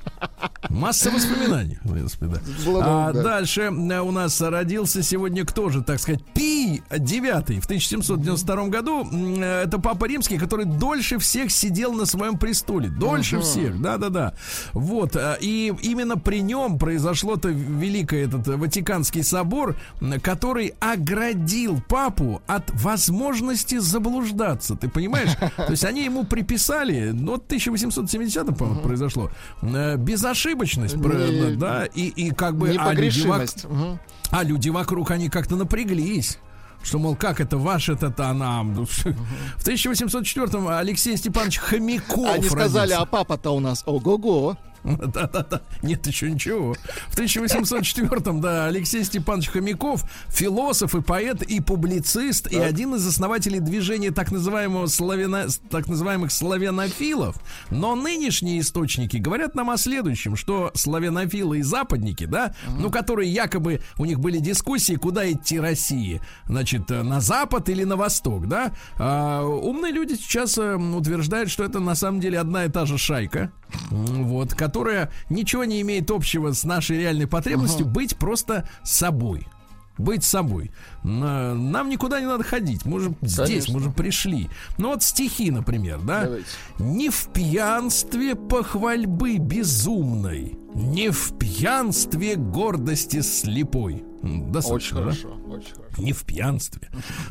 Масса 0.69 1.09
воспоминаний. 1.11 1.77
в 1.83 1.91
принципе, 1.91 2.25
да. 2.27 2.39
Бы, 2.71 2.79
А 2.81 3.11
да. 3.13 3.23
Дальше 3.23 3.61
э, 3.61 3.99
у 4.01 4.11
нас 4.11 4.39
родился 4.41 5.03
сегодня 5.03 5.45
кто 5.45 5.69
же, 5.69 5.81
так 5.83 5.99
сказать, 5.99 6.23
Пий 6.33 6.81
IX 6.89 7.59
в 7.61 7.65
1792 7.65 8.67
году. 8.67 9.07
Э, 9.11 9.63
Это 9.63 9.79
папа 9.79 10.05
римский, 10.05 10.37
который 10.37 10.65
дольше 10.65 11.17
всех 11.19 11.51
сидел 11.51 11.93
на 11.93 12.05
своем 12.05 12.37
престоле. 12.37 12.89
Дольше 12.89 13.39
всех, 13.41 13.81
да-да-да. 13.81 14.33
Вот. 14.73 15.15
э, 15.15 15.37
И 15.41 15.73
именно 15.81 16.10
при 16.15 16.41
нем 16.41 16.77
произошло-то 16.77 17.49
великое 17.49 18.25
этот 18.25 18.47
э, 18.47 18.55
Ватиканский 18.55 19.23
собор, 19.23 19.75
который 20.21 20.73
оградил 20.79 21.81
папу 21.87 22.41
от 22.47 22.69
возможности 22.81 23.77
заблуждаться. 23.77 24.75
Ты 24.75 24.89
понимаешь? 24.89 25.35
То 25.55 25.71
есть 25.71 25.85
они 25.85 26.03
ему 26.03 26.23
приписали, 26.23 27.11
ну, 27.11 27.33
вот 27.33 27.43
в 27.43 27.45
1870 27.45 28.57
по-моему, 28.57 28.81
произошло, 28.81 29.29
э, 29.61 29.97
безошибочность, 29.97 30.95
Не- 30.95 31.55
да, 31.55 31.85
и, 31.85 32.07
и 32.07 32.31
как 32.31 32.57
бы... 32.57 32.75
а 32.79 32.93
люди 32.93 33.21
вок-. 33.21 33.67
Мгм. 33.69 33.99
а 34.29 34.43
люди 34.43 34.69
вокруг, 34.69 35.11
они 35.11 35.29
как-то 35.29 35.55
напряглись. 35.55 36.37
Что, 36.83 36.97
мол, 36.97 37.15
как 37.15 37.39
это 37.39 37.57
ваш 37.57 37.89
это 37.89 38.11
а 38.17 38.33
нам? 38.33 38.85
В 38.85 39.07
1804-м 39.63 40.67
Алексей 40.67 41.15
Степанович 41.15 41.59
Хомяков 41.59 42.27
Они 42.27 42.43
сказали, 42.43 42.91
родился. 42.91 43.01
а 43.01 43.05
папа-то 43.05 43.51
у 43.51 43.59
нас 43.59 43.83
ого-го. 43.85 44.57
Да-да-да. 45.13 45.61
Нет, 45.81 46.05
еще 46.07 46.31
ничего. 46.31 46.75
В 47.09 47.17
1804-м, 47.17 48.41
да, 48.41 48.65
Алексей 48.65 49.03
Степанович 49.03 49.49
Хомяков, 49.49 50.03
философ 50.29 50.95
и 50.95 51.01
поэт, 51.01 51.43
и 51.43 51.59
публицист, 51.59 52.51
и 52.51 52.57
один 52.57 52.95
из 52.95 53.05
основателей 53.05 53.59
движения 53.59 54.11
так 54.11 54.31
называемого 54.31 54.87
славяно, 54.87 55.47
так 55.69 55.87
называемых 55.87 56.31
славянофилов. 56.31 57.35
Но 57.69 57.95
нынешние 57.95 58.59
источники 58.59 59.17
говорят 59.17 59.55
нам 59.55 59.69
о 59.69 59.77
следующем, 59.77 60.35
что 60.35 60.71
славянофилы 60.73 61.59
и 61.59 61.61
западники, 61.61 62.25
да, 62.25 62.55
ну, 62.67 62.89
которые 62.89 63.31
якобы, 63.31 63.81
у 63.97 64.05
них 64.05 64.19
были 64.19 64.39
дискуссии, 64.39 64.95
куда 64.95 65.31
идти 65.31 65.59
России, 65.59 66.21
значит, 66.47 66.89
на 66.89 67.21
запад 67.21 67.69
или 67.69 67.83
на 67.83 67.95
восток, 67.95 68.47
да. 68.47 68.71
А, 68.97 69.43
умные 69.43 69.91
люди 69.91 70.15
сейчас 70.15 70.57
э, 70.57 70.75
утверждают, 70.75 71.49
что 71.49 71.63
это 71.63 71.79
на 71.79 71.95
самом 71.95 72.19
деле 72.19 72.39
одна 72.39 72.65
и 72.65 72.69
та 72.69 72.85
же 72.85 72.97
шайка, 72.97 73.51
вот, 73.89 74.53
которая 74.53 74.70
ничего 75.29 75.63
не 75.65 75.81
имеет 75.81 76.09
общего 76.11 76.51
с 76.53 76.63
нашей 76.63 76.97
реальной 76.99 77.27
потребностью 77.27 77.85
быть 77.85 78.15
просто 78.17 78.67
собой. 78.83 79.47
Быть 79.97 80.23
собой. 80.23 80.71
На- 81.03 81.53
Нам 81.53 81.89
никуда 81.89 82.19
не 82.19 82.25
надо 82.25 82.43
ходить. 82.43 82.85
Мы 82.85 83.13
здесь, 83.21 83.35
Конечно. 83.47 83.73
мы 83.73 83.79
уже 83.81 83.91
пришли. 83.91 84.49
Ну 84.77 84.89
вот 84.89 85.03
стихи, 85.03 85.51
например, 85.51 85.99
да? 85.99 86.23
Давайте. 86.23 86.45
Не 86.79 87.09
в 87.09 87.27
пьянстве 87.33 88.35
похвальбы 88.35 89.37
безумной, 89.37 90.57
не 90.73 91.09
в 91.09 91.37
пьянстве 91.37 92.35
гордости 92.35 93.21
слепой. 93.21 94.03
Достаточно, 94.23 94.75
Очень 94.75 94.95
да? 94.95 95.01
хорошо, 95.01 95.29
очень 95.47 95.73
хорошо. 95.73 96.01
Не 96.01 96.13
в 96.13 96.23
пьянстве. 96.25 96.89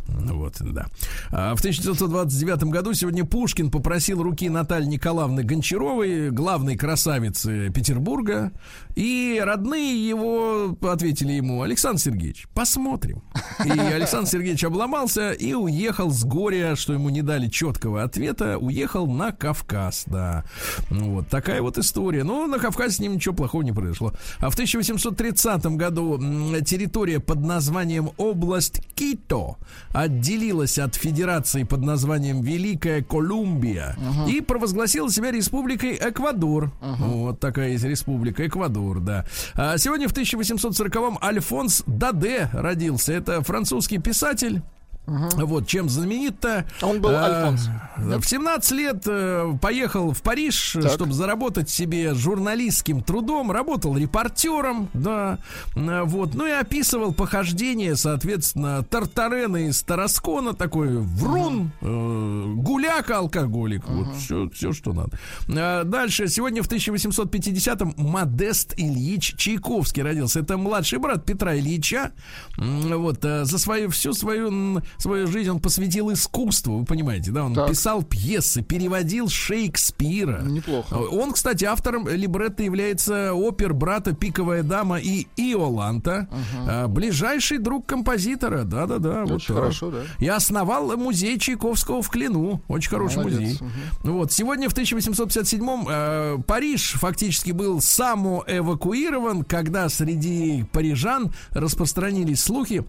Ну 0.09 0.39
Вот, 0.41 0.57
да. 0.61 0.87
А 1.31 1.55
В 1.55 1.61
1929 1.61 2.65
году 2.65 2.93
сегодня 2.95 3.25
Пушкин 3.25 3.71
попросил 3.71 4.21
руки 4.25 4.49
Натальи 4.49 4.87
Николаевны 4.87 5.45
Гончаровой, 5.45 6.31
главной 6.31 6.77
красавицы 6.77 7.71
Петербурга. 7.71 8.51
И 8.97 9.41
родные 9.43 10.07
его 10.09 10.77
ответили 10.83 11.33
ему, 11.35 11.63
Александр 11.63 12.01
Сергеевич, 12.01 12.49
посмотрим. 12.55 13.23
И 13.65 13.71
Александр 13.71 14.29
Сергеевич 14.29 14.65
обломался 14.65 15.31
и 15.31 15.55
уехал 15.55 16.11
с 16.11 16.25
горя, 16.25 16.75
что 16.75 16.93
ему 16.93 17.09
не 17.11 17.23
дали 17.23 17.47
четкого 17.47 18.03
ответа, 18.03 18.59
уехал 18.59 19.07
на 19.07 19.31
Кавказ, 19.31 20.05
да. 20.09 20.45
Ну 20.91 21.15
Вот 21.15 21.29
такая 21.29 21.63
вот 21.63 21.79
история. 21.79 22.25
Но 22.25 22.49
на 22.49 22.59
Кавказе 22.59 22.97
с 22.97 22.99
ним 22.99 23.15
ничего 23.15 23.30
плохого 23.33 23.63
не 23.63 23.73
произошло. 23.73 24.13
А 24.39 24.51
в 24.51 24.55
1830 24.55 25.67
году 25.77 26.19
территория 26.65 27.21
под 27.21 27.41
названием 27.41 28.11
область 28.17 28.83
Кито 28.95 29.57
отделилась 29.93 30.79
от 30.79 30.95
федерации 30.95 31.65
под 31.65 31.83
названием 31.83 32.43
Великая 32.43 33.03
Колумбия 33.03 33.97
и 34.29 34.41
провозгласила 34.41 35.11
себя 35.11 35.31
республикой 35.31 35.97
Эквадор. 36.01 36.73
Вот 36.81 37.41
такая 37.41 37.71
есть 37.71 37.85
республика 37.85 38.47
Эквадор, 38.47 39.01
да. 39.01 39.25
А 39.55 39.79
сегодня 39.79 40.09
в 40.09 40.13
1840-м 40.13 41.19
Альфонс 41.23 41.83
Даде 41.87 42.49
родился. 42.53 43.13
Это 43.13 43.43
французский 43.43 43.99
писатель. 43.99 44.63
Вот 45.07 45.67
чем 45.67 45.89
знаменит-то. 45.89 46.67
Он 46.83 47.01
был 47.01 47.11
Э, 47.11 47.17
Альфонс. 47.17 47.69
В 47.97 48.25
17 48.25 48.71
лет 48.73 49.03
э, 49.07 49.53
поехал 49.61 50.13
в 50.13 50.23
Париж, 50.23 50.77
Так. 50.81 50.93
чтобы 50.93 51.13
заработать 51.15 51.69
себе 51.69 52.15
журналистским 52.15 53.03
трудом, 53.03 53.51
работал 53.51 53.97
репортером, 53.97 54.89
да, 54.95 55.39
э, 55.75 56.03
вот, 56.05 56.35
ну 56.35 56.47
и 56.47 56.51
описывал 56.51 57.13
похождение, 57.13 57.97
соответственно, 57.97 58.83
Тартарена 58.85 59.69
из 59.69 59.83
Тараскона, 59.83 60.55
такой 60.55 60.99
врун, 60.99 61.73
э, 61.81 62.45
гуляк, 62.57 63.11
алкоголик, 63.11 63.89
вот 63.89 64.15
все, 64.17 64.49
все, 64.51 64.73
что 64.73 64.93
надо. 64.93 65.19
Э, 65.49 65.83
Дальше, 65.85 66.29
сегодня 66.29 66.63
в 66.63 66.69
1850-м 66.71 67.95
Модест 67.97 68.75
Ильич 68.77 69.35
Чайковский 69.37 70.03
родился. 70.03 70.41
Это 70.41 70.57
младший 70.57 70.99
брат 71.01 71.25
Петра 71.25 71.57
Ильича. 71.57 72.13
Вот, 72.57 73.25
э, 73.25 73.45
за 73.45 73.59
свою, 73.59 73.91
всю 73.91 74.13
свою, 74.13 74.83
свою 74.99 75.27
жизнь 75.27 75.51
он 75.51 75.61
посвятил 75.61 76.13
искусству, 76.13 76.79
вы 76.79 76.85
понимаете, 76.85 77.31
да, 77.31 77.45
он 77.45 77.55
Так. 77.55 77.69
писал 77.71 78.03
пьесы, 78.03 78.63
переводил 78.63 79.29
Шекспира. 79.29 80.41
Неплохо. 80.43 80.95
Он, 80.95 81.33
кстати, 81.33 81.65
автором 81.65 82.09
либретто 82.09 82.63
является 82.63 83.35
опер 83.35 83.75
брата 83.75 84.13
«Пиковая 84.15 84.63
дама» 84.63 84.99
и 84.99 85.27
«Иоланта». 85.37 86.29
А, 86.67 86.89
Ближайший 86.89 87.59
друг 87.59 87.87
композитора. 87.87 88.65
Да-да-да. 88.65 89.23
вот 89.23 89.33
Очень 89.33 89.47
так. 89.49 89.57
хорошо, 89.57 89.91
да. 89.91 89.99
И 90.19 90.29
основал 90.29 90.97
музей 90.97 91.39
Чайковского 91.39 92.03
в 92.03 92.09
Клину. 92.11 92.63
Очень 92.69 92.91
хороший 92.91 93.19
Молодец. 93.19 93.39
музей. 93.39 93.59
Вот. 94.03 94.33
Сегодня 94.33 94.69
в 94.69 94.75
1857-м 94.75 95.87
э, 95.89 96.39
Париж 96.47 96.93
фактически 96.99 97.53
был 97.53 97.81
самоэвакуирован, 97.81 99.45
когда 99.45 99.89
среди 99.89 100.65
парижан 100.73 101.33
распространились 101.51 102.43
слухи, 102.43 102.85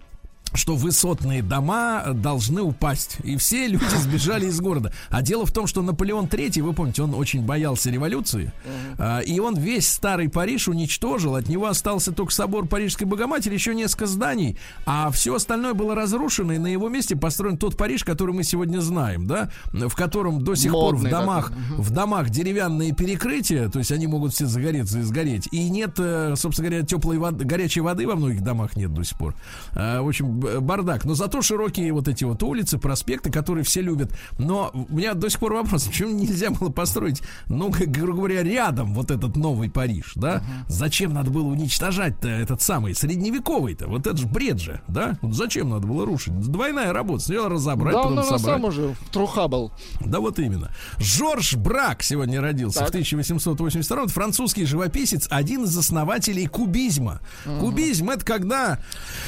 что 0.54 0.76
высотные 0.76 1.42
дома 1.42 2.04
должны 2.14 2.62
упасть. 2.62 3.18
И 3.24 3.38
все 3.38 3.68
люди 3.72 3.96
сбежали 3.96 4.48
из 4.48 4.60
города. 4.60 4.94
А 5.10 5.22
дело 5.22 5.46
в 5.46 5.52
том, 5.52 5.68
что 5.68 5.82
Наполеон 5.82 6.26
III, 6.26 6.62
вы 6.62 6.74
помните, 6.74 7.04
он 7.04 7.14
очень 7.14 7.42
боялся 7.44 7.90
революции. 7.90 8.52
А, 8.98 9.20
и 9.20 9.40
он 9.40 9.58
весь 9.58 9.88
старый 9.88 10.30
Париж 10.30 10.68
уничтожил. 10.68 11.36
От 11.36 11.50
него 11.50 11.68
остался 11.68 12.12
только 12.12 12.34
собор 12.34 12.68
Парижской 12.68 13.08
Богоматери, 13.08 13.54
еще 13.54 13.76
несколько 13.76 14.08
зданий. 14.08 14.58
А 14.86 15.12
все 15.12 15.36
остальное 15.36 15.74
было 15.74 15.96
разрушено. 15.96 16.54
И 16.54 16.58
на 16.58 16.68
его 16.68 16.90
месте 16.90 17.16
построен 17.16 17.58
тот 17.58 17.78
Париж, 17.78 18.04
который 18.04 18.34
мы 18.34 18.44
сегодня 18.44 18.80
знаем, 18.80 19.28
да? 19.28 19.50
В 19.72 19.94
котором 19.96 20.44
до 20.44 20.56
сих 20.56 20.72
пор 20.72 20.96
в 20.96 21.04
Модный 21.04 21.12
домах, 21.12 21.52
в 21.78 21.90
домах 21.92 22.30
деревянные 22.30 22.94
перекрытия, 22.94 23.70
то 23.70 23.80
есть 23.80 23.92
они 23.92 24.08
могут 24.08 24.34
все 24.34 24.46
загореться 24.46 25.00
и 25.00 25.02
сгореть. 25.02 25.48
И 25.52 25.70
нет, 25.70 25.96
э, 25.98 26.36
собственно 26.36 26.70
говоря, 26.70 26.86
теплой 26.86 27.18
воды, 27.18 27.46
горячей 27.46 27.82
воды 27.82 28.08
во 28.08 28.16
многих 28.16 28.42
домах 28.42 28.76
нет 28.76 28.94
до 28.94 29.04
сих 29.04 29.18
пор. 29.18 29.36
А, 29.74 30.02
В 30.02 30.08
общем, 30.08 30.41
бардак. 30.42 31.06
Но 31.06 31.14
зато 31.14 31.42
широкие 31.42 31.92
вот 31.94 32.08
эти 32.08 32.24
вот 32.24 32.42
улицы, 32.44 32.78
проспекты, 32.78 33.32
которые 33.32 33.64
все 33.64 33.82
любят. 33.82 34.12
Но 34.38 34.72
у 34.74 34.96
меня 34.96 35.14
до 35.14 35.30
сих 35.30 35.40
пор 35.40 35.54
вопрос, 35.54 35.84
почему 35.88 36.12
нельзя 36.12 36.50
было 36.52 36.70
построить, 36.70 37.22
ну, 37.48 37.72
как, 37.72 37.88
говоря, 37.90 38.44
рядом 38.44 38.94
вот 38.94 39.12
этот 39.12 39.36
новый 39.36 39.70
Париж, 39.70 40.14
да? 40.16 40.44
Зачем 40.68 41.14
надо 41.14 41.32
было 41.32 41.48
уничтожать-то 41.48 42.28
этот 42.28 42.62
самый 42.62 42.96
средневековый-то? 42.96 43.88
Вот 43.88 44.08
это 44.08 44.18
же 44.18 44.28
бред 44.28 44.60
же, 44.60 44.82
да? 44.88 45.18
Вот 45.22 45.36
зачем 45.36 45.70
надо 45.70 45.88
было 45.88 46.06
рушить? 46.06 46.34
Двойная 46.40 46.94
работа. 46.94 47.24
Сначала 47.24 47.50
разобрать, 47.50 47.94
Да, 47.94 48.00
он, 48.02 48.04
потом 48.04 48.16
наверное, 48.16 48.40
собрать. 48.40 48.56
сам 48.56 48.66
уже 48.66 48.96
трухабл. 49.12 49.72
Да 50.02 50.20
вот 50.20 50.40
именно. 50.40 50.72
Жорж 50.98 51.56
Брак 51.56 52.04
сегодня 52.04 52.42
родился 52.42 52.80
Так. 52.80 52.88
в 52.88 52.92
1882 52.92 54.08
Французский 54.08 54.66
живописец, 54.66 55.28
один 55.30 55.64
из 55.66 55.78
основателей 55.78 56.48
кубизма. 56.48 57.22
Кубизм 57.60 58.10
это 58.10 58.26
когда... 58.26 58.80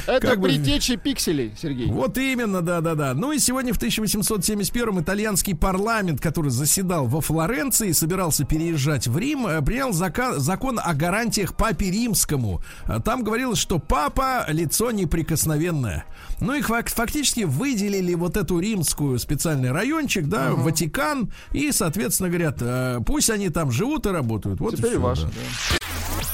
Это 0.06 0.26
как 0.26 0.40
бы- 0.40 0.48
предтечи 0.48 0.96
пикселей, 1.04 1.52
Сергей. 1.60 1.86
Вот 1.90 2.18
именно, 2.18 2.62
да-да-да. 2.62 3.14
Ну 3.14 3.30
и 3.32 3.38
сегодня 3.38 3.72
в 3.72 3.76
1871 3.76 5.00
итальянский 5.02 5.54
парламент, 5.54 6.20
который 6.20 6.50
заседал 6.50 7.06
во 7.06 7.20
Флоренции, 7.20 7.92
собирался 7.92 8.44
переезжать 8.44 9.06
в 9.06 9.16
Рим, 9.18 9.46
э, 9.46 9.62
принял 9.62 9.90
зака- 9.90 10.38
закон 10.38 10.80
о 10.82 10.94
гарантиях 10.94 11.56
папе 11.56 11.90
римскому. 11.90 12.62
Э, 12.86 12.98
Там 13.04 13.22
говорилось, 13.22 13.58
что 13.58 13.78
папа 13.78 14.46
лицо 14.48 14.90
неприкосновенное. 14.90 16.06
Ну 16.40 16.54
и 16.54 16.62
фак- 16.62 16.88
фактически 16.88 17.44
выделили 17.44 18.14
вот 18.14 18.36
эту 18.36 18.58
римскую 18.58 19.18
специальный 19.18 19.70
райончик, 19.72 20.26
да, 20.26 20.52
Ватикан, 20.52 21.30
и, 21.52 21.70
соответственно, 21.70 22.30
говорят, 22.30 22.56
э, 22.60 23.00
пусть 23.06 23.28
они 23.30 23.50
там 23.50 23.70
живут 23.70 24.06
и 24.06 24.08
работают. 24.08 24.58
Вот 24.60 24.74
и 24.74 24.76
Теперь 24.78 24.92
всё, 24.92 25.00
ваше. 25.00 25.22
да. 25.22 25.30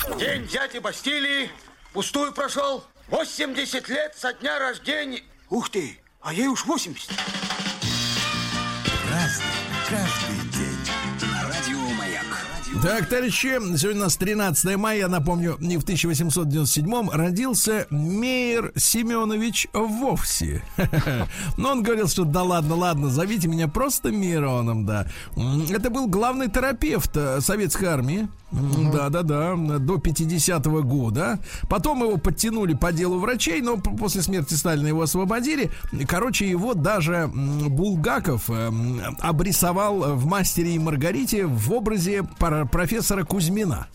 да. 0.09 0.17
День 0.19 0.47
дяди 0.53 0.79
Бастилии 0.79 1.51
пустую 1.93 2.33
прошел. 2.33 2.85
80 3.11 3.89
лет 3.89 4.15
со 4.17 4.33
дня 4.33 4.59
рождения. 4.59 5.23
Ух 5.51 5.69
ты, 5.71 5.99
а 6.21 6.33
ей 6.33 6.47
уж 6.47 6.65
80. 6.65 7.11
Разный, 9.11 9.45
каждый 9.89 10.51
день. 10.53 10.71
Так, 12.83 13.09
товарищи, 13.09 13.59
сегодня 13.77 14.03
у 14.03 14.05
нас 14.05 14.17
13 14.17 14.77
мая, 14.77 14.99
я 15.01 15.09
напомню, 15.09 15.57
не 15.61 15.77
в 15.77 15.85
1897-м 15.85 17.11
родился 17.11 17.87
Мейер 17.91 18.73
Семенович 18.75 19.67
Вовсе. 19.75 20.63
Но 21.59 21.73
он 21.73 21.83
говорил, 21.83 22.09
что 22.09 22.25
да 22.25 22.43
ладно, 22.43 22.77
ладно, 22.77 23.11
зовите 23.11 23.49
меня 23.49 23.69
просто 23.69 24.11
Мироном, 24.11 24.87
да. 24.87 25.07
Это 25.69 25.91
был 25.91 26.07
главный 26.07 26.49
терапевт 26.49 27.15
э, 27.17 27.41
советской 27.43 27.87
армии. 27.87 28.29
Да-да-да, 28.53 29.55
до 29.79 29.97
50-го 29.97 30.83
года. 30.83 31.39
Потом 31.69 32.03
его 32.03 32.17
подтянули 32.17 32.75
по 32.75 32.93
делу 32.93 33.19
врачей, 33.19 33.61
но 33.61 33.77
после 33.77 34.23
смерти 34.23 34.55
Сталина 34.55 34.87
его 34.89 35.03
освободили. 35.03 35.71
Короче, 36.09 36.49
его 36.49 36.75
даже 36.75 37.31
Булгаков 37.33 38.51
э, 38.51 38.71
обрисовал 39.21 40.17
в 40.17 40.27
«Мастере 40.27 40.75
и 40.75 40.79
Маргарите» 40.79 41.47
в 41.47 41.73
образе 41.73 42.25
профессора 42.71 43.25
Кузьмина. 43.25 43.89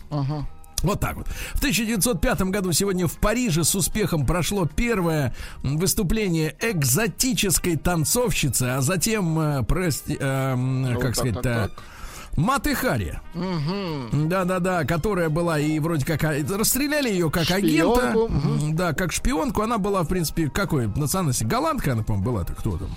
Вот 0.82 1.00
так 1.00 1.16
вот. 1.16 1.26
В 1.54 1.58
1905 1.58 2.42
году 2.42 2.72
сегодня 2.72 3.06
в 3.06 3.16
Париже 3.18 3.64
с 3.64 3.74
успехом 3.74 4.26
прошло 4.26 4.66
первое 4.66 5.34
выступление 5.62 6.54
экзотической 6.60 7.76
танцовщицы, 7.76 8.64
а 8.64 8.80
затем, 8.82 9.38
э, 9.38 9.62
прости, 9.64 10.16
э, 10.18 10.94
как 10.94 11.02
так, 11.02 11.16
сказать, 11.16 11.34
так, 11.34 11.42
так, 11.42 11.70
так 11.70 11.82
Маты 12.36 12.74
Хари. 12.74 13.18
Угу. 13.34 14.28
Да-да-да, 14.28 14.84
которая 14.84 15.28
была 15.30 15.58
и 15.58 15.78
вроде 15.78 16.04
как... 16.04 16.22
А, 16.24 16.34
расстреляли 16.56 17.08
ее 17.08 17.30
как 17.30 17.44
шпионку. 17.44 18.00
агента. 18.00 18.18
Угу. 18.18 18.74
Да, 18.74 18.92
как 18.92 19.12
шпионку. 19.12 19.62
Она 19.62 19.78
была, 19.78 20.02
в 20.02 20.08
принципе, 20.08 20.50
какой 20.50 20.86
национальности? 20.88 21.44
Голландка 21.44 21.92
она, 21.92 22.02
по-моему, 22.02 22.24
была-то. 22.24 22.54
Кто 22.54 22.76
там? 22.76 22.88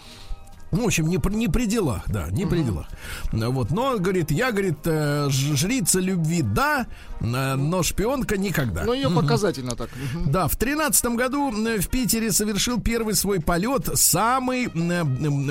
Ну, 0.72 0.84
в 0.84 0.86
общем, 0.88 1.08
не, 1.08 1.20
не 1.36 1.48
при 1.48 1.66
делах, 1.66 2.04
да, 2.08 2.28
не 2.30 2.46
при 2.46 2.62
делах. 2.62 2.88
Вот, 3.32 3.72
но, 3.72 3.98
говорит, 3.98 4.32
я, 4.32 4.52
говорит, 4.52 4.80
э, 4.86 5.28
жрица 5.30 6.00
любви, 6.00 6.42
да, 6.42 6.86
э, 7.20 7.56
но 7.56 7.84
шпионка 7.84 8.38
никогда. 8.38 8.84
Ну, 8.84 8.94
ее 8.94 9.10
показательно 9.10 9.76
так. 9.76 9.90
Да, 10.26 10.48
в 10.48 10.56
тринадцатом 10.56 11.16
году 11.16 11.52
в 11.52 11.88
Питере 11.88 12.32
совершил 12.32 12.80
первый 12.80 13.16
свой 13.16 13.40
полет 13.40 13.90
самый 13.96 14.68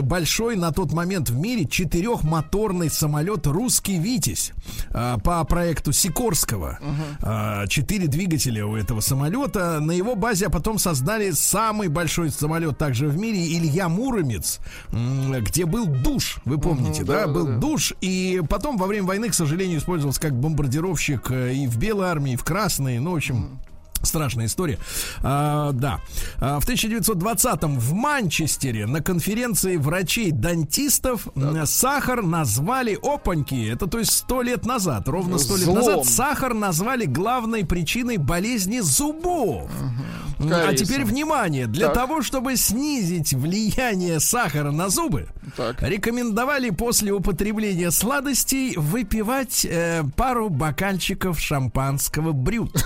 большой 0.03 0.57
на 0.57 0.73
тот 0.73 0.93
момент 0.93 1.31
в 1.31 1.37
мире 1.37 1.67
четырехмоторный 1.67 2.91
самолет 2.91 3.47
«Русский 3.47 3.99
Витязь» 3.99 4.53
э, 4.91 5.17
по 5.23 5.45
проекту 5.45 5.93
Сикорского. 5.93 6.79
Четыре 7.69 8.07
двигателя 8.07 8.67
у 8.67 8.77
этого 8.77 9.01
самолета. 9.01 9.81
На 9.81 9.93
его 9.93 10.15
базе 10.15 10.47
а 10.47 10.51
потом 10.51 10.79
создали 10.79 11.33
самый 11.33 11.89
большой 11.89 12.31
самолет 12.31 12.79
также 12.79 13.09
в 13.09 13.17
мире 13.17 13.57
Илья 13.57 13.89
Муромец 13.89 14.61
где 15.41 15.67
был 15.67 15.87
душ, 15.87 16.39
вы 16.45 16.59
помните, 16.59 17.03
угу, 17.03 17.13
да, 17.13 17.27
да, 17.27 17.33
был 17.33 17.47
да. 17.47 17.57
душ, 17.57 17.95
и 18.01 18.43
потом 18.49 18.77
во 18.77 18.87
время 18.87 19.07
войны, 19.07 19.29
к 19.29 19.35
сожалению, 19.35 19.79
использовался 19.79 20.21
как 20.21 20.35
бомбардировщик 20.35 21.31
э, 21.31 21.55
и 21.55 21.67
в 21.67 21.79
Белой 21.79 22.09
армии, 22.09 22.33
и 22.33 22.37
в 22.37 22.45
Красной, 22.45 22.99
ну, 22.99 23.13
в 23.13 23.17
общем, 23.17 23.61
Страшная 24.03 24.47
история. 24.47 24.79
А, 25.23 25.73
да. 25.73 26.01
А, 26.39 26.61
в 26.61 26.69
1920-м 26.69 27.79
в 27.79 27.93
Манчестере 27.95 28.87
на 28.87 29.01
конференции 29.01 29.77
врачей-дантистов 29.77 31.29
сахар 31.65 32.23
назвали 32.23 32.99
опаньки. 33.03 33.71
Это 33.71 33.87
то 33.87 33.99
есть 33.99 34.13
сто 34.13 34.43
лет 34.43 34.67
назад, 34.67 35.09
ровно 35.09 35.39
сто 35.39 35.57
лет 35.57 35.69
назад, 35.69 36.07
сахар 36.07 36.55
назвали 36.55 37.05
главной 37.05 37.65
причиной 37.65 38.17
болезни 38.17 38.81
зубов. 38.81 39.71
Угу. 40.39 40.51
А 40.53 40.73
теперь 40.73 41.05
внимание, 41.05 41.67
для 41.67 41.87
так. 41.87 41.95
того, 41.95 42.23
чтобы 42.23 42.57
снизить 42.57 43.33
влияние 43.33 44.21
сахара 44.21 44.71
на 44.71 44.89
зубы, 44.89 45.29
так. 45.57 45.83
рекомендовали 45.83 46.71
после 46.71 47.13
употребления 47.13 47.91
сладостей 47.91 48.75
выпивать 48.77 49.67
э, 49.69 50.05
пару 50.17 50.49
бокальчиков 50.49 51.41
шампанского 51.41 52.33
брют. 52.33 52.73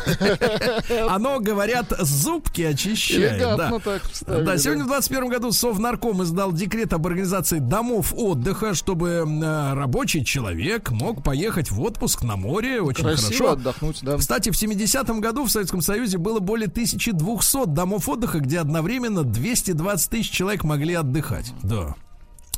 Оно, 1.09 1.41
говорят, 1.41 1.93
зубки 1.99 2.62
очищает. 2.62 3.41
да. 3.41 3.79
так 3.79 4.03
вставили, 4.11 4.45
да, 4.45 4.59
сегодня 4.59 4.85
в 4.85 4.88
21 4.88 5.29
году 5.29 5.53
Совнарком 5.53 6.23
издал 6.23 6.53
декрет 6.53 6.93
об 6.93 7.07
организации 7.07 7.59
домов 7.59 8.12
отдыха, 8.17 8.75
чтобы 8.75 9.25
э, 9.27 9.73
рабочий 9.75 10.25
человек 10.25 10.91
мог 10.91 11.23
поехать 11.23 11.71
в 11.71 11.81
отпуск 11.81 12.23
на 12.23 12.37
море. 12.37 12.81
Очень 12.81 13.05
Красиво 13.05 13.27
хорошо. 13.27 13.53
отдохнуть, 13.53 13.99
да. 14.03 14.17
Кстати, 14.17 14.51
в 14.51 14.55
70-м 14.55 15.21
году 15.21 15.45
в 15.45 15.51
Советском 15.51 15.81
Союзе 15.81 16.19
было 16.19 16.41
более 16.41 16.69
1200 16.69 17.67
домов 17.67 18.09
отдыха, 18.09 18.41
где 18.41 18.61
одновременно 18.61 19.25
220 19.25 20.11
тысяч 20.11 20.31
человек 20.31 20.65
могли 20.65 20.95
отдыхать. 20.95 21.53
Да. 21.62 21.95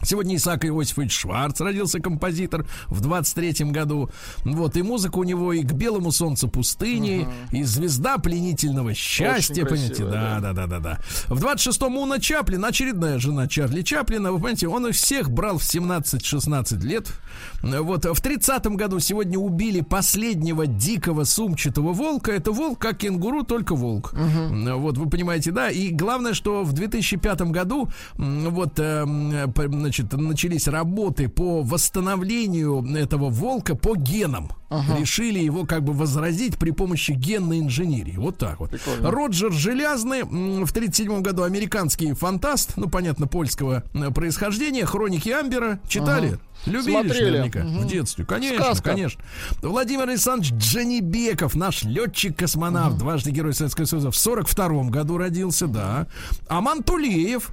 Сегодня 0.04 0.36
Исаак 0.36 0.64
Иосифович 0.66 1.12
Шварц 1.12 1.60
родился 1.60 1.98
композитор 2.00 2.66
в 2.86 3.00
23-м 3.06 3.72
году. 3.72 4.10
Вот, 4.44 4.76
и 4.76 4.82
музыка 4.82 5.18
у 5.18 5.24
него 5.24 5.52
и 5.52 5.62
к 5.62 5.72
белому 5.72 6.12
солнцу 6.12 6.48
пустыни, 6.48 7.22
угу. 7.22 7.32
и 7.56 7.62
звезда 7.62 8.18
пленительного 8.18 8.94
счастья, 8.94 9.64
понимаете? 9.64 10.04
Да, 10.04 10.40
да, 10.40 10.52
да, 10.52 10.66
да, 10.66 10.78
да. 10.78 10.98
В 11.28 11.42
26-м 11.44 11.96
Уна 11.96 12.20
Чаплин, 12.20 12.64
очередная 12.64 13.18
жена 13.18 13.48
Чарли 13.48 13.82
Чаплина, 13.82 14.30
вы 14.32 14.38
понимаете, 14.38 14.68
он 14.68 14.86
их 14.86 14.94
всех 14.94 15.30
брал 15.30 15.58
в 15.58 15.62
17-16 15.62 16.80
лет. 16.80 17.08
Вот, 17.62 18.04
в 18.04 18.22
30-м 18.22 18.76
году 18.76 19.00
сегодня 19.00 19.38
убили 19.38 19.80
последнего 19.80 20.66
дикого 20.66 21.24
сумчатого 21.24 21.92
волка. 21.92 22.32
Это 22.32 22.52
волк, 22.52 22.78
как 22.78 22.98
кенгуру, 22.98 23.42
только 23.42 23.74
волк. 23.74 24.12
Угу. 24.12 24.78
Вот, 24.78 24.98
вы 24.98 25.08
понимаете, 25.08 25.50
да? 25.50 25.70
И 25.70 25.90
главное, 25.90 26.34
что 26.34 26.62
в 26.62 26.72
2005 26.72 27.42
году 27.50 27.88
вот, 28.16 28.78
э, 28.78 29.04
значит, 29.94 30.12
начались 30.12 30.68
работы 30.68 31.28
по 31.28 31.62
восстановлению 31.62 32.84
этого 32.96 33.30
волка 33.30 33.74
по 33.74 33.96
генам. 33.96 34.50
Ага. 34.70 34.98
Решили 34.98 35.38
его 35.38 35.64
как 35.66 35.84
бы 35.84 35.92
возразить 35.92 36.58
при 36.58 36.72
помощи 36.72 37.12
генной 37.12 37.60
инженерии. 37.60 38.16
Вот 38.16 38.38
так 38.38 38.58
вот. 38.58 38.70
Прикольно. 38.70 39.10
Роджер 39.10 39.52
Желязный 39.52 40.22
в 40.22 40.26
1937 40.26 41.22
году 41.22 41.44
американский 41.44 42.12
фантаст, 42.12 42.72
ну, 42.76 42.88
понятно, 42.88 43.28
польского 43.28 43.84
э, 43.94 44.10
происхождения, 44.10 44.84
хроники 44.84 45.28
Амбера. 45.28 45.78
Читали? 45.88 46.28
Ага. 46.28 46.40
Любили 46.66 47.02
Смотрели. 47.02 47.30
наверняка 47.30 47.60
угу. 47.60 47.80
в 47.80 47.86
детстве. 47.86 48.24
Конечно, 48.24 48.64
Сказка. 48.64 48.90
конечно. 48.90 49.22
Владимир 49.62 50.08
Александрович 50.08 50.52
Джанибеков, 50.54 51.54
наш 51.54 51.84
летчик-космонавт, 51.84 52.94
угу. 52.94 53.00
дважды 53.00 53.30
Герой 53.30 53.52
Советского 53.52 53.84
Союза, 53.84 54.10
в 54.10 54.16
42 54.16 54.84
году 54.84 55.18
родился, 55.18 55.68
да. 55.68 56.06
Аман 56.48 56.82
Тулеев, 56.82 57.50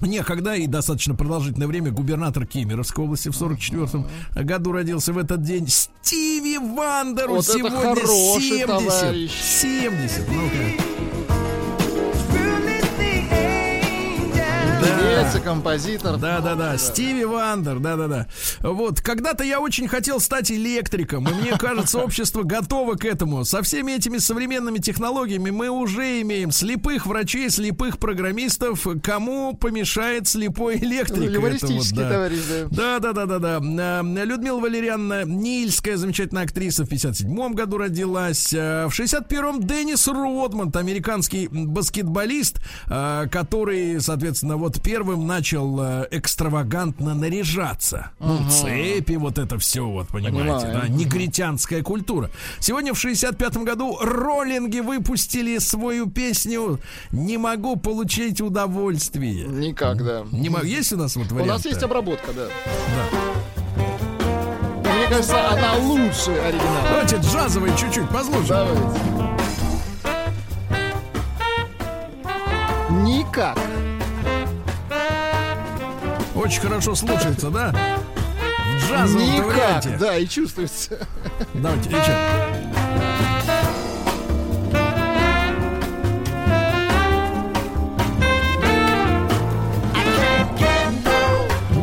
Некогда 0.00 0.54
и 0.54 0.66
достаточно 0.66 1.14
продолжительное 1.14 1.66
время 1.66 1.90
губернатор 1.90 2.46
Кемеровской 2.46 3.04
области 3.04 3.28
в 3.28 3.36
44 3.36 4.04
году 4.44 4.72
родился 4.72 5.12
в 5.12 5.18
этот 5.18 5.42
день. 5.42 5.66
Стиви 5.68 6.58
Вандеру 6.58 7.36
вот 7.36 7.46
сегодня 7.46 7.96
70. 7.96 8.66
Товарищ. 8.66 9.30
70. 9.32 10.28
Ну-ка. 10.28 10.84
И 15.18 15.40
композитор. 15.40 16.16
Да, 16.16 16.40
да, 16.40 16.54
да. 16.54 16.78
Стиви 16.78 17.24
Вандер, 17.24 17.80
да, 17.80 17.96
да, 17.96 18.06
да. 18.06 18.26
Вот, 18.60 19.00
когда-то 19.00 19.42
я 19.42 19.60
очень 19.60 19.88
хотел 19.88 20.20
стать 20.20 20.50
электриком, 20.52 21.28
и 21.28 21.34
мне 21.34 21.58
кажется, 21.58 21.98
общество 21.98 22.44
готово 22.44 22.94
к 22.94 23.04
этому. 23.04 23.44
Со 23.44 23.62
всеми 23.62 23.92
этими 23.92 24.18
современными 24.18 24.78
технологиями 24.78 25.50
мы 25.50 25.70
уже 25.70 26.20
имеем 26.22 26.52
слепых 26.52 27.06
врачей, 27.06 27.50
слепых 27.50 27.98
программистов. 27.98 28.86
Кому 29.02 29.54
помешает 29.54 30.28
слепой 30.28 30.76
электрик? 30.78 31.30
Юмористический 31.30 31.96
да. 31.96 32.10
товарищ, 32.10 32.38
да. 32.70 32.98
Да, 32.98 33.12
да, 33.12 33.26
да, 33.26 33.38
да, 33.38 33.58
да. 33.60 34.24
Людмила 34.24 34.60
Валерьяновна 34.60 35.24
Нильская, 35.24 35.96
замечательная 35.96 36.44
актриса, 36.44 36.84
в 36.84 36.88
57 36.88 37.54
году 37.54 37.78
родилась. 37.78 38.52
Э, 38.52 38.86
в 38.86 38.98
61-м 38.98 39.62
Деннис 39.62 40.06
Родмонд, 40.06 40.76
американский 40.76 41.48
баскетболист, 41.48 42.60
э, 42.86 43.26
который, 43.30 44.00
соответственно, 44.00 44.56
вот 44.56 44.80
первый 44.82 45.07
первым 45.08 45.26
начал 45.26 45.80
э, 45.80 46.08
экстравагантно 46.10 47.14
наряжаться. 47.14 48.10
Ага. 48.20 48.42
Ну, 48.42 48.50
цепи, 48.50 49.14
вот 49.14 49.38
это 49.38 49.58
все, 49.58 49.86
вот, 49.86 50.08
понимаете, 50.08 50.66
Понимаю. 50.66 50.82
да, 50.82 50.88
негритянская 50.88 51.82
культура. 51.82 52.30
Сегодня 52.58 52.92
в 52.92 53.02
65-м 53.02 53.64
году 53.64 53.96
роллинги 54.00 54.80
выпустили 54.80 55.56
свою 55.58 56.10
песню 56.10 56.78
«Не 57.10 57.38
могу 57.38 57.76
получить 57.76 58.42
удовольствие». 58.42 59.46
Никак, 59.46 60.04
да. 60.04 60.24
Не 60.30 60.50
могу. 60.50 60.66
Есть 60.66 60.92
у 60.92 60.98
нас 60.98 61.16
вот 61.16 61.32
вариант? 61.32 61.50
У 61.50 61.54
нас 61.54 61.64
есть 61.64 61.82
обработка, 61.82 62.32
да. 62.34 62.48
Да. 64.84 64.92
Мне 64.92 65.08
кажется, 65.08 65.48
она 65.48 65.76
лучше 65.76 66.32
оригинала. 66.32 66.88
Давайте 66.90 67.16
джазовый 67.16 67.70
чуть-чуть 67.78 68.08
послушаем. 68.10 68.76
Давайте. 68.76 69.38
Никак. 72.90 73.58
Очень 76.38 76.60
хорошо 76.60 76.94
слушается, 76.94 77.50
да? 77.50 77.74
В 78.80 78.88
джазовом 78.88 79.26
Никак, 79.26 79.46
варианте. 79.46 79.96
да, 79.98 80.16
и 80.16 80.26
чувствуется. 80.26 81.06
Давайте, 81.54 81.88
Ричард. 81.88 82.16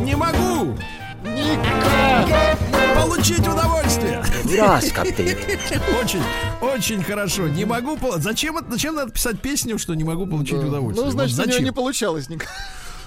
Не 0.02 0.14
могу! 0.16 0.76
Никак! 1.24 2.58
Получить 2.94 3.46
удовольствие! 3.46 4.22
Раз, 4.58 4.92
капитан. 4.92 5.26
Очень, 6.02 6.22
очень 6.60 7.02
хорошо. 7.02 7.48
Не 7.48 7.64
могу... 7.64 7.98
Зачем, 8.18 8.58
зачем 8.70 8.94
надо 8.94 9.10
писать 9.10 9.40
песню, 9.40 9.78
что 9.78 9.94
не 9.94 10.04
могу 10.04 10.26
получить 10.26 10.54
удовольствие? 10.54 11.06
Ну, 11.06 11.12
значит, 11.12 11.36
Вот 11.36 11.40
у 11.40 11.42
него 11.44 11.52
зачем? 11.52 11.64
не 11.64 11.72
получалось 11.72 12.28
никак. 12.28 12.48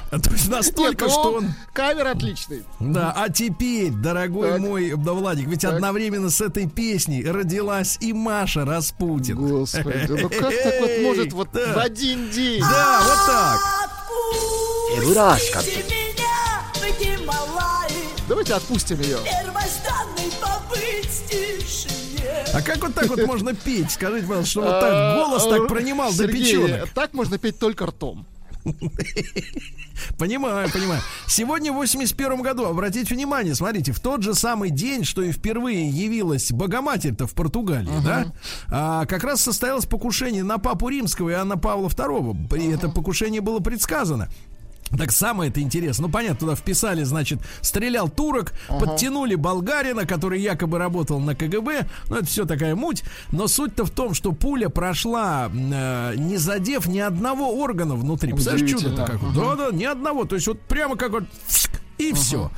То 0.23 0.31
есть 0.31 0.49
настолько, 0.49 1.05
Нет, 1.05 1.13
ну, 1.15 1.21
что 1.21 1.33
он... 1.33 1.53
Кавер 1.71 2.07
отличный. 2.07 2.63
Да, 2.79 3.13
а 3.15 3.29
теперь, 3.29 3.91
дорогой 3.91 4.51
Так. 4.53 4.59
мой 4.59 4.93
да, 4.97 5.13
Владик, 5.13 5.47
ведь 5.47 5.61
Так. 5.61 5.73
одновременно 5.75 6.31
с 6.31 6.41
этой 6.41 6.67
песней 6.67 7.23
родилась 7.23 7.97
и 8.01 8.11
Маша 8.11 8.65
Распутин. 8.65 9.35
Господи, 9.35 10.05
ну 10.09 10.29
как 10.29 10.39
так 10.63 10.81
вот 10.81 10.91
может 11.01 11.33
вот 11.33 11.49
Да. 11.53 11.73
в 11.73 11.77
один 11.77 12.31
день? 12.31 12.61
Да, 12.61 13.01
вот 13.03 13.27
так. 13.27 15.15
Раз, 15.15 15.41
капитан. 15.51 15.83
меня 15.83 16.19
Давайте 18.27 18.53
отпустим 18.53 18.99
ее. 19.01 19.17
А 22.51 22.61
как 22.61 22.77
вот 22.79 22.95
так 22.95 23.07
вот 23.07 23.25
можно 23.27 23.53
петь? 23.53 23.91
Скажите, 23.91 24.25
пожалуйста, 24.25 24.51
что 24.51 24.61
вот 24.61 24.79
так 24.79 25.17
голос 25.17 25.47
так 25.47 25.67
пронимал 25.67 26.11
до 26.13 26.23
А, 26.23 26.27
печенок. 26.27 26.89
Так 26.95 27.13
можно 27.13 27.37
петь 27.37 27.59
только 27.59 27.85
ртом. 27.85 28.25
Понимаю, 30.17 30.69
понимаю. 30.71 31.01
Сегодня 31.27 31.71
в 31.71 31.75
81 31.75 32.41
году, 32.41 32.65
обратите 32.65 33.13
внимание, 33.13 33.55
смотрите, 33.55 33.91
в 33.91 33.99
тот 33.99 34.23
же 34.23 34.33
самый 34.33 34.69
день, 34.69 35.03
что 35.03 35.21
и 35.21 35.31
впервые 35.31 35.89
явилась 35.89 36.51
Богоматерь-то 36.51 37.27
в 37.27 37.33
Португалии, 37.33 37.91
да, 38.03 38.33
а, 38.69 39.05
как 39.05 39.23
раз 39.23 39.41
состоялось 39.41 39.85
покушение 39.85 40.43
на 40.43 40.57
Папу 40.57 40.89
Римского 40.89 41.29
и 41.29 41.33
Анна 41.33 41.57
Павла 41.57 41.87
II. 41.87 42.57
И 42.59 42.71
это 42.71 42.89
покушение 42.89 43.41
было 43.41 43.59
предсказано. 43.59 44.29
Так 44.97 45.11
самое 45.11 45.49
это 45.49 45.61
интересно. 45.61 46.07
Ну, 46.07 46.13
понятно, 46.13 46.39
туда 46.39 46.55
вписали, 46.55 47.03
значит, 47.03 47.39
стрелял 47.61 48.09
турок, 48.09 48.53
подтянули 48.67 49.35
болгарина, 49.35 50.05
который 50.05 50.41
якобы 50.41 50.77
работал 50.77 51.19
на 51.19 51.35
КГБ. 51.35 51.87
Ну, 52.09 52.15
это 52.15 52.25
все 52.25 52.45
такая 52.45 52.75
муть. 52.75 53.03
Но 53.31 53.47
суть-то 53.47 53.85
в 53.85 53.91
том, 53.91 54.13
что 54.13 54.31
пуля 54.31 54.69
прошла, 54.69 55.49
э, 55.53 56.13
не 56.15 56.37
задев 56.37 56.87
ни 56.87 56.99
одного 56.99 57.61
органа 57.61 57.95
внутри. 57.95 58.33
Представляешь, 58.33 58.69
чудо-то 58.69 59.05
какое? 59.05 59.33
Да-да, 59.33 59.69
ни 59.71 59.85
одного. 59.85 60.25
То 60.25 60.35
есть 60.35 60.47
вот 60.47 60.59
прямо 60.61 60.95
как 60.95 61.11
вот 61.11 61.23
фск, 61.47 61.78
и 61.99 62.13
все. 62.13 62.49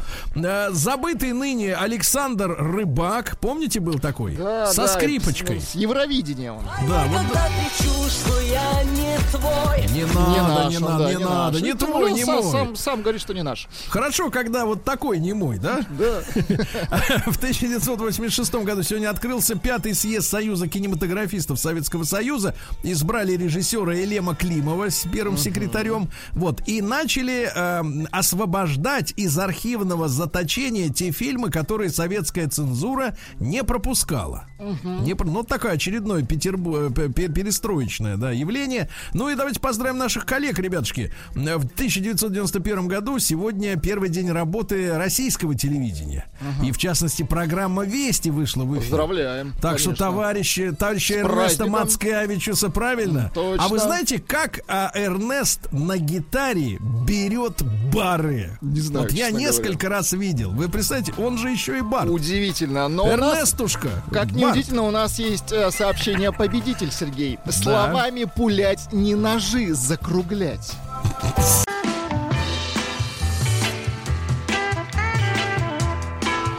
забытый 0.72 1.34
ныне 1.34 1.76
Александр 1.76 2.56
Рыбак, 2.58 3.38
помните, 3.40 3.80
был 3.80 4.00
такой? 4.00 4.36
Да, 4.36 4.68
Со 4.68 4.84
да, 4.84 4.88
скрипочкой. 4.88 5.60
С 5.60 5.76
Евровидения 5.76 6.54
он. 6.54 6.64
Да, 6.88 7.06
вот 7.06 7.18
Когда 7.18 7.48
ты 7.48 7.84
чувствуешь, 7.84 8.42
я 8.52 8.84
не 8.84 9.18
твой 9.32 9.82
не 9.94 10.06
надо, 10.06 10.30
не 10.30 10.40
наш 10.40 10.76
он, 10.76 10.82
надо, 10.82 11.04
да, 11.04 11.14
не 11.14 11.24
надо, 11.24 11.54
наш. 11.54 11.62
не 11.62 11.70
И 11.70 11.74
ты, 11.74 11.86
твой, 11.86 12.10
ну, 12.12 12.16
не 12.16 12.26
сам, 12.26 12.36
мой. 12.36 12.52
Сам, 12.52 12.76
сам 12.76 13.02
говорит, 13.02 13.22
что 13.22 13.34
не 13.34 13.44
наш. 13.44 13.68
Хорошо, 13.88 14.30
когда 14.30 14.66
вот 14.66 14.84
такой 14.84 15.20
не 15.20 15.34
мой, 15.34 15.58
да? 15.58 15.80
Да. 15.92 16.22
В 17.32 17.38
1986 17.38 18.54
году 18.56 18.84
сегодня 18.84 19.10
открылся 19.10 19.56
пятый 19.56 19.94
съезд 19.94 20.30
Союза 20.30 20.68
кинематографистов 20.68 21.60
Советского 21.60 22.04
Союза. 22.04 22.56
Избрали 22.84 23.36
режиссера 23.38 23.94
Елема 23.94 24.36
Климова 24.36 24.90
с 24.90 25.06
первым 25.12 25.38
секретарем. 25.38 26.10
Вот. 26.32 26.68
И 26.68 26.82
начали 26.82 27.52
эм, 27.54 28.08
освобождать 28.12 29.14
из 29.16 29.31
архивного 29.38 30.08
заточения 30.08 30.90
те 30.90 31.12
фильмы, 31.12 31.50
которые 31.50 31.90
советская 31.90 32.48
цензура 32.48 33.16
не 33.40 33.64
пропускала. 33.64 34.46
Не 34.84 35.16
про- 35.16 35.28
Ну, 35.28 35.44
такое 35.44 35.74
очередное 35.74 36.22
петербу- 36.24 36.92
э, 36.98 37.10
пе- 37.12 37.28
перестроечное 37.30 38.18
да, 38.18 38.32
явление. 38.32 38.90
Ну 39.14 39.30
и 39.30 39.36
давайте 39.36 39.60
поздравим 39.60 39.98
наших 39.98 40.26
коллег, 40.26 40.60
ребятушки. 40.60 41.12
В 41.34 41.66
1991 41.68 42.88
году 42.88 43.18
сегодня 43.20 43.78
первый 43.80 44.10
день 44.10 44.30
работы 44.32 44.98
российского 44.98 45.56
телевидения. 45.56 46.26
И 46.64 46.72
в 46.72 46.78
частности 46.78 47.24
программа 47.24 47.84
«Вести» 47.84 48.30
вышла 48.30 48.64
в 48.64 48.74
эфир. 48.74 48.82
Поздравляем. 48.90 49.54
Так 49.62 49.80
что, 49.80 49.90
конечно. 49.90 50.06
товарищи, 50.06 50.72
товарищи 50.78 51.14
Эрнеста. 51.14 51.66
Мацкевичуса, 51.68 52.70
правильно? 52.70 53.32
Точно. 53.34 53.66
А 53.66 53.68
вы 53.70 53.80
знаете, 53.80 54.20
как 54.20 54.62
а, 54.68 54.92
Эрнест 54.94 55.72
на 55.72 55.98
гитаре 55.98 56.78
берет 57.08 57.62
бары? 57.94 58.58
Не 58.62 58.80
знаю, 58.82 59.06
Вот 59.06 59.12
я 59.22 59.32
несколько 59.32 59.90
раз 59.90 60.14
видел. 60.14 60.52
Вы 60.52 60.68
представляете, 60.68 61.14
он 61.18 61.38
же 61.38 61.50
еще 61.50 61.78
и 61.78 61.82
бар. 61.82 62.10
Удивительно. 62.10 62.88
Но 62.88 63.06
у 63.06 63.16
нас, 63.16 63.38
Эрнестушка. 63.38 63.90
как 64.12 64.32
ни 64.32 64.42
бар. 64.42 64.52
удивительно, 64.52 64.84
у 64.84 64.92
нас 64.92 65.20
есть 65.20 65.52
э, 65.52 65.70
сообщение 65.72 66.32
победитель, 66.32 66.92
Сергей. 66.92 67.38
Словами 67.50 68.24
пулять, 68.24 68.92
не 68.92 69.16
ножи 69.16 69.74
закруглять. 69.74 70.74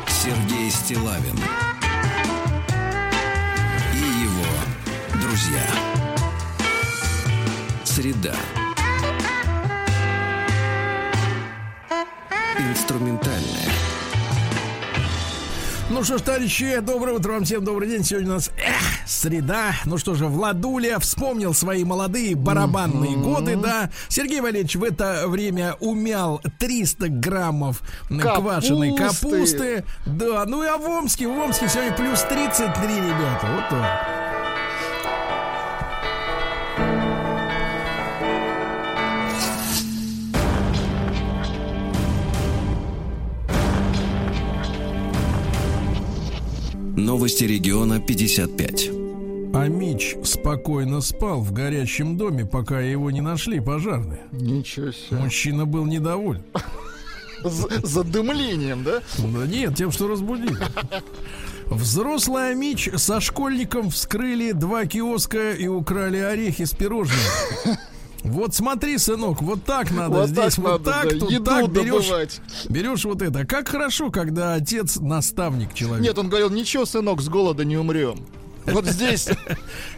Сергей 0.08 0.70
Стилавин 0.70 1.38
и 3.94 4.22
его 4.22 5.20
друзья. 5.20 5.64
Среда. 7.84 8.61
Инструментальная. 12.58 13.70
Ну 15.90 16.04
что 16.04 16.16
ж, 16.16 16.22
товарищи, 16.22 16.78
доброе 16.80 17.16
утро 17.16 17.32
вам 17.32 17.44
всем, 17.44 17.64
добрый 17.64 17.88
день. 17.88 18.02
Сегодня 18.04 18.30
у 18.30 18.34
нас 18.34 18.50
эх, 18.56 19.06
среда. 19.06 19.74
Ну 19.84 19.98
что 19.98 20.14
же, 20.14 20.26
Владуля 20.26 20.98
вспомнил 20.98 21.52
свои 21.54 21.84
молодые 21.84 22.34
барабанные 22.34 23.16
годы, 23.16 23.56
да. 23.56 23.90
Сергей 24.08 24.40
Валерьевич 24.40 24.76
в 24.76 24.84
это 24.84 25.24
время 25.26 25.76
умял 25.80 26.40
300 26.58 27.08
граммов 27.08 27.82
квашеной 28.08 28.94
Капусты. 28.94 29.28
капусты. 29.28 29.84
Да, 30.06 30.44
ну 30.46 30.62
и 30.62 30.66
а 30.66 30.78
в 30.78 30.88
Омске, 30.88 31.28
в 31.28 31.38
Омске 31.38 31.68
сегодня 31.68 31.92
плюс 31.92 32.22
33, 32.22 32.66
ребята. 32.96 33.48
Вот 33.54 33.68
так. 33.70 34.21
Новости 46.96 47.44
региона 47.44 48.00
55. 48.00 48.90
А 49.54 49.66
Мич 49.66 50.14
спокойно 50.24 51.00
спал 51.00 51.40
в 51.40 51.50
горящем 51.52 52.18
доме, 52.18 52.44
пока 52.44 52.80
его 52.80 53.10
не 53.10 53.22
нашли 53.22 53.60
пожарные. 53.60 54.20
Ничего 54.30 54.92
себе. 54.92 55.16
Мужчина 55.18 55.64
был 55.64 55.86
недоволен. 55.86 56.44
Задымлением, 57.42 58.84
да? 58.84 59.00
Да 59.18 59.46
нет, 59.46 59.74
тем, 59.74 59.90
что 59.90 60.06
разбудили. 60.06 60.56
Взрослый 61.66 62.50
Амич 62.50 62.90
со 62.96 63.20
школьником 63.20 63.88
вскрыли 63.90 64.52
два 64.52 64.84
киоска 64.84 65.52
и 65.52 65.66
украли 65.66 66.18
орехи 66.18 66.64
с 66.64 66.72
пирожными. 66.72 67.18
Вот 68.24 68.54
смотри, 68.54 68.98
сынок, 68.98 69.42
вот 69.42 69.64
так 69.64 69.90
надо 69.90 70.10
Вот 70.10 70.28
здесь, 70.28 70.54
так 70.54 70.58
вот 70.58 70.84
надо, 70.84 70.84
так, 70.84 71.04
да, 71.04 71.18
тут 71.18 71.30
еду 71.30 71.44
так 71.44 71.70
берешь, 71.70 72.06
добывать. 72.06 72.40
берешь 72.68 73.04
вот 73.04 73.20
это. 73.20 73.44
Как 73.44 73.68
хорошо, 73.68 74.10
когда 74.10 74.54
отец 74.54 74.96
наставник 74.96 75.74
человек. 75.74 76.02
Нет, 76.02 76.18
он 76.18 76.28
говорил, 76.28 76.50
ничего, 76.50 76.84
сынок, 76.84 77.20
с 77.20 77.28
голода 77.28 77.64
не 77.64 77.76
умрем. 77.76 78.24
Вот 78.66 78.86
здесь. 78.86 79.28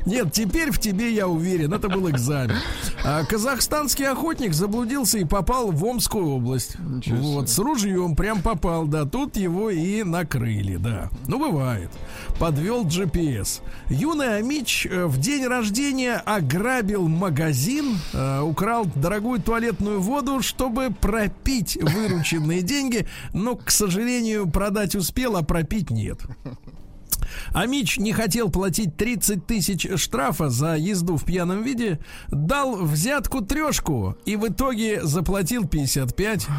Нет, 0.06 0.32
теперь 0.32 0.70
в 0.70 0.78
тебе 0.78 1.12
я 1.12 1.28
уверен, 1.28 1.72
это 1.72 1.88
был 1.88 2.08
экзамен. 2.10 2.56
А, 3.04 3.24
казахстанский 3.24 4.06
охотник 4.06 4.54
заблудился 4.54 5.18
и 5.18 5.24
попал 5.24 5.70
в 5.70 5.84
Омскую 5.84 6.28
область. 6.28 6.76
Вот, 7.06 7.48
с 7.48 7.58
ружьем 7.58 8.16
прям 8.16 8.42
попал, 8.42 8.86
да, 8.86 9.04
тут 9.04 9.36
его 9.36 9.70
и 9.70 10.02
накрыли, 10.02 10.76
да. 10.76 11.10
Ну, 11.26 11.38
бывает. 11.38 11.90
Подвел 12.38 12.84
GPS. 12.84 13.60
Юный 13.88 14.38
Амич 14.38 14.86
э, 14.86 15.06
в 15.06 15.18
день 15.18 15.46
рождения 15.46 16.14
ограбил 16.14 17.08
магазин, 17.08 17.98
э, 18.12 18.40
украл 18.40 18.86
дорогую 18.94 19.40
туалетную 19.40 20.00
воду, 20.00 20.42
чтобы 20.42 20.90
пропить 20.90 21.78
вырученные 21.80 22.62
деньги, 22.62 23.06
но, 23.32 23.56
к 23.56 23.70
сожалению, 23.70 24.50
продать 24.50 24.94
успел, 24.94 25.36
а 25.36 25.42
пропить 25.42 25.90
нет. 25.90 26.20
А 27.52 27.66
Мич 27.66 27.98
не 27.98 28.12
хотел 28.12 28.50
платить 28.50 28.96
30 28.96 29.46
тысяч 29.46 29.86
штрафа 29.96 30.50
за 30.50 30.76
езду 30.76 31.16
в 31.16 31.24
пьяном 31.24 31.62
виде, 31.62 32.00
дал 32.28 32.76
взятку 32.76 33.40
трешку 33.40 34.16
и 34.24 34.36
в 34.36 34.48
итоге 34.48 35.02
заплатил 35.02 35.66
55. 35.66 36.46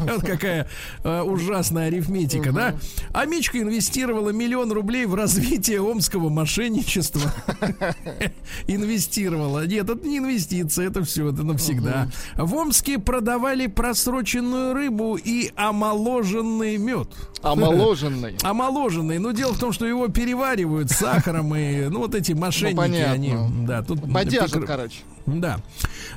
Вот 0.00 0.22
какая 0.22 0.68
э, 1.02 1.22
ужасная 1.22 1.88
арифметика, 1.88 2.52
да? 2.52 2.74
А 3.12 3.24
Мичка 3.26 3.60
инвестировала 3.60 4.30
миллион 4.30 4.72
рублей 4.72 5.06
в 5.06 5.14
развитие 5.14 5.80
омского 5.80 6.28
мошенничества. 6.28 7.32
Инвестировала. 8.66 9.66
Нет, 9.66 9.88
это 9.90 10.06
не 10.06 10.18
инвестиция, 10.18 10.88
это 10.88 11.04
все, 11.04 11.30
это 11.32 11.42
навсегда. 11.42 12.08
В 12.36 12.54
Омске 12.54 12.98
продавали 12.98 13.66
просроченную 13.66 14.74
рыбу 14.74 15.16
и 15.16 15.50
омоложенный 15.56 16.76
мед. 16.76 17.08
Омоложенный. 17.42 18.36
Омоложенный. 18.42 19.18
Но 19.18 19.32
дело 19.32 19.52
в 19.52 19.58
том, 19.58 19.72
что 19.72 19.86
его 19.86 20.05
переваривают 20.08 20.90
с 20.90 20.96
сахаром 20.96 21.54
и, 21.54 21.88
ну, 21.88 22.00
вот 22.00 22.14
эти 22.14 22.32
мошенники, 22.32 22.76
понятно. 22.76 23.12
они, 23.12 23.34
да, 23.66 23.82
тут... 23.82 24.00
Бодяжат, 24.00 24.50
прикр- 24.50 24.66
короче. 24.66 25.00
Да. 25.26 25.58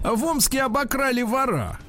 В 0.03 0.23
Омске 0.23 0.61
обокрали 0.61 1.21
вора. 1.23 1.79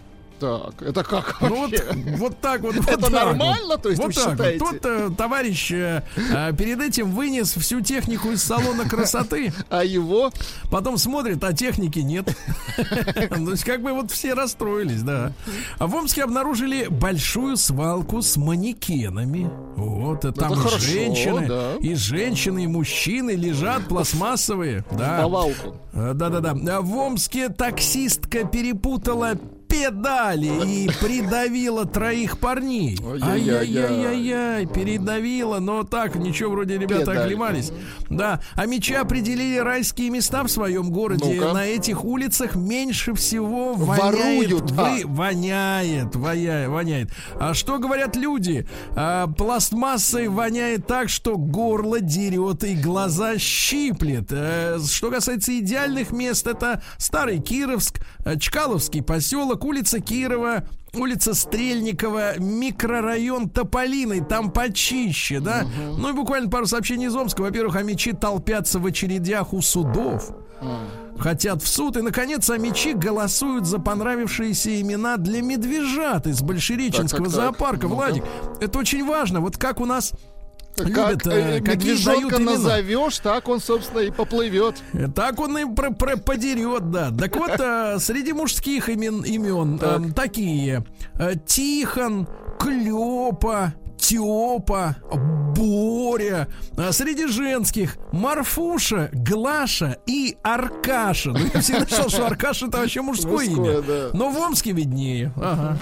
Так, 0.41 0.80
это 0.80 1.05
как 1.05 1.36
Ну 1.43 1.66
вот, 1.68 1.72
вот 2.16 2.41
так 2.41 2.62
вот. 2.62 2.74
вот 2.74 2.88
Это 2.88 2.99
так 3.03 3.11
нормально, 3.11 3.74
вот. 3.74 3.82
то 3.82 3.91
есть 3.91 4.01
вот 4.01 4.09
вы 4.09 4.12
так 4.14 4.32
считаете? 4.32 4.64
Вот. 4.64 4.80
Тот 4.80 4.91
э, 4.91 5.11
товарищ 5.16 5.70
э, 5.72 6.03
э, 6.16 6.53
перед 6.57 6.80
этим 6.80 7.12
вынес 7.12 7.53
всю 7.55 7.82
технику 7.82 8.30
из 8.30 8.43
салона 8.43 8.88
красоты, 8.88 9.53
А 9.68 9.84
его? 9.84 10.30
потом 10.70 10.97
смотрит, 10.97 11.45
а 11.45 11.53
техники 11.53 11.99
нет. 11.99 12.34
То 12.76 13.51
есть 13.51 13.64
как 13.64 13.82
бы 13.82 13.93
вот 13.93 14.11
все 14.11 14.32
расстроились, 14.32 15.03
да. 15.03 15.32
А 15.78 15.86
в 15.86 15.95
Омске 15.95 16.24
обнаружили 16.24 16.86
большую 16.88 17.59
свалку 17.59 18.22
с 18.22 18.38
манекенами. 18.38 19.51
Вот, 19.76 20.24
и 20.24 20.32
там 20.32 20.55
хорошо, 20.55 20.78
женщины, 20.78 21.47
да. 21.47 21.74
и 21.80 21.95
женщины, 21.95 22.64
и 22.64 22.66
мужчины 22.66 23.32
лежат 23.32 23.86
пластмассовые. 23.88 24.84
Да. 24.93 25.28
Да-да-да. 25.93 26.57
А 26.78 26.80
В 26.80 26.97
Омске 26.97 27.51
таксистка 27.51 28.45
перепутала 28.45 29.34
педали 29.71 30.66
и 30.66 30.91
придавила 31.01 31.87
троих 31.87 32.39
парней. 32.39 32.99
Ай-яй-яй-яй. 33.23 33.85
Ай-яй-яй-яй, 33.87 34.66
передавила, 34.66 35.61
но 35.61 35.85
так, 35.85 36.16
ничего, 36.16 36.51
вроде 36.51 36.79
ребята 36.79 37.12
оклемались. 37.12 37.73
Да, 38.09 38.41
а 38.55 38.66
мечи 38.66 38.95
определили 38.95 39.59
райские 39.59 40.11
места 40.11 40.43
в 40.43 40.49
своем 40.49 40.91
городе. 40.91 41.41
На 41.41 41.64
этих 41.66 42.05
улицах 42.05 42.57
меньше 42.57 43.14
всего 43.14 43.75
Воруют, 43.75 44.71
воняет. 44.73 45.05
а. 45.05 45.09
воняет, 45.09 46.16
воняет, 46.16 46.68
воняет. 46.68 47.11
А 47.39 47.55
что 47.55 47.79
говорят 47.79 48.16
люди? 48.16 48.66
А, 48.97 49.29
пластмассой 49.29 50.29
воняет 50.29 50.87
так, 50.87 51.09
что 51.09 51.37
горло 51.37 52.01
дерет 52.01 52.64
и 52.64 52.75
глаза 52.75 53.39
щиплет. 53.39 54.27
Э, 54.31 54.79
что 54.85 55.11
касается 55.11 55.57
идеальных 55.59 56.11
мест, 56.11 56.47
это 56.47 56.83
Старый 56.99 57.39
Кировск, 57.39 58.01
э, 58.25 58.39
Чкаловский 58.39 59.03
поселок, 59.03 59.60
улица 59.65 60.01
Кирова, 60.01 60.65
улица 60.93 61.35
Стрельникова, 61.35 62.39
микрорайон 62.39 63.49
Тополиный, 63.49 64.21
там 64.21 64.51
почище, 64.51 65.41
да? 65.41 65.67
Ну 65.97 66.11
и 66.11 66.13
буквально 66.13 66.51
пару 66.51 66.67
сообщений 66.67 67.07
из 67.07 67.15
Омска. 67.15 67.43
Во-первых, 67.43 67.77
амичи 67.77 68.13
толпятся 68.13 68.79
в 68.79 68.87
очередях 68.87 69.53
у 69.53 69.61
судов 69.61 70.33
хотят 71.21 71.63
в 71.63 71.69
суд. 71.69 71.97
И, 71.97 72.03
наконец, 72.03 72.49
амичи 72.51 72.93
голосуют 72.93 73.67
за 73.67 73.79
понравившиеся 73.79 74.81
имена 74.81 75.17
для 75.17 75.43
медвежат 75.43 76.27
из 76.27 76.43
Большереченского 76.43 77.27
Так, 77.27 77.35
так, 77.35 77.35
так. 77.35 77.45
зоопарка. 77.45 77.89
Ну-ка. 77.89 77.95
Владик, 77.95 78.25
это 78.61 78.79
очень 78.79 79.07
важно. 79.07 79.41
Вот 79.41 79.57
как 79.57 79.81
у 79.81 79.87
нас 79.87 80.13
любят, 80.79 81.23
Как 81.23 81.27
э, 81.33 81.57
э, 81.59 81.61
какие 81.61 81.93
медвежонка 81.93 82.39
назовешь, 82.39 83.18
так 83.18 83.49
он, 83.49 83.61
собственно, 83.61 84.01
и 84.01 84.11
поплывет. 84.11 84.77
Э, 84.93 85.09
Так 85.14 85.39
он 85.41 85.59
и 85.59 85.64
про- 85.75 85.91
про- 85.93 86.16
подерет, 86.16 86.91
да. 86.91 87.11
Так 87.11 87.37
вот, 87.37 87.53
э, 87.59 87.99
среди 87.99 88.33
мужских 88.33 88.89
имен, 88.89 89.23
имен 89.23 89.79
Так. 89.79 90.01
э, 90.01 90.12
такие. 90.12 90.85
Тихон, 91.47 92.27
Клёпа, 92.59 93.75
Тёпа, 93.99 94.97
Боря. 95.57 96.49
А 96.77 96.93
среди 96.93 97.27
женских 97.27 97.97
Марфуша, 98.12 99.11
Глаша 99.12 99.99
и 100.07 100.37
Аркаша. 100.43 101.31
Ну, 101.33 101.39
я 101.53 101.61
всегда 101.61 101.87
считал, 101.87 102.09
что 102.09 102.27
Аркаша 102.27 102.66
это 102.66 102.79
вообще 102.79 103.03
мужское, 103.03 103.33
Мужское, 103.49 103.73
имя. 103.79 103.83
да. 103.83 104.11
Но 104.14 104.31
в 104.31 104.39
Омске 104.39 104.73
виднее. 104.73 105.33
Ага. 105.37 105.77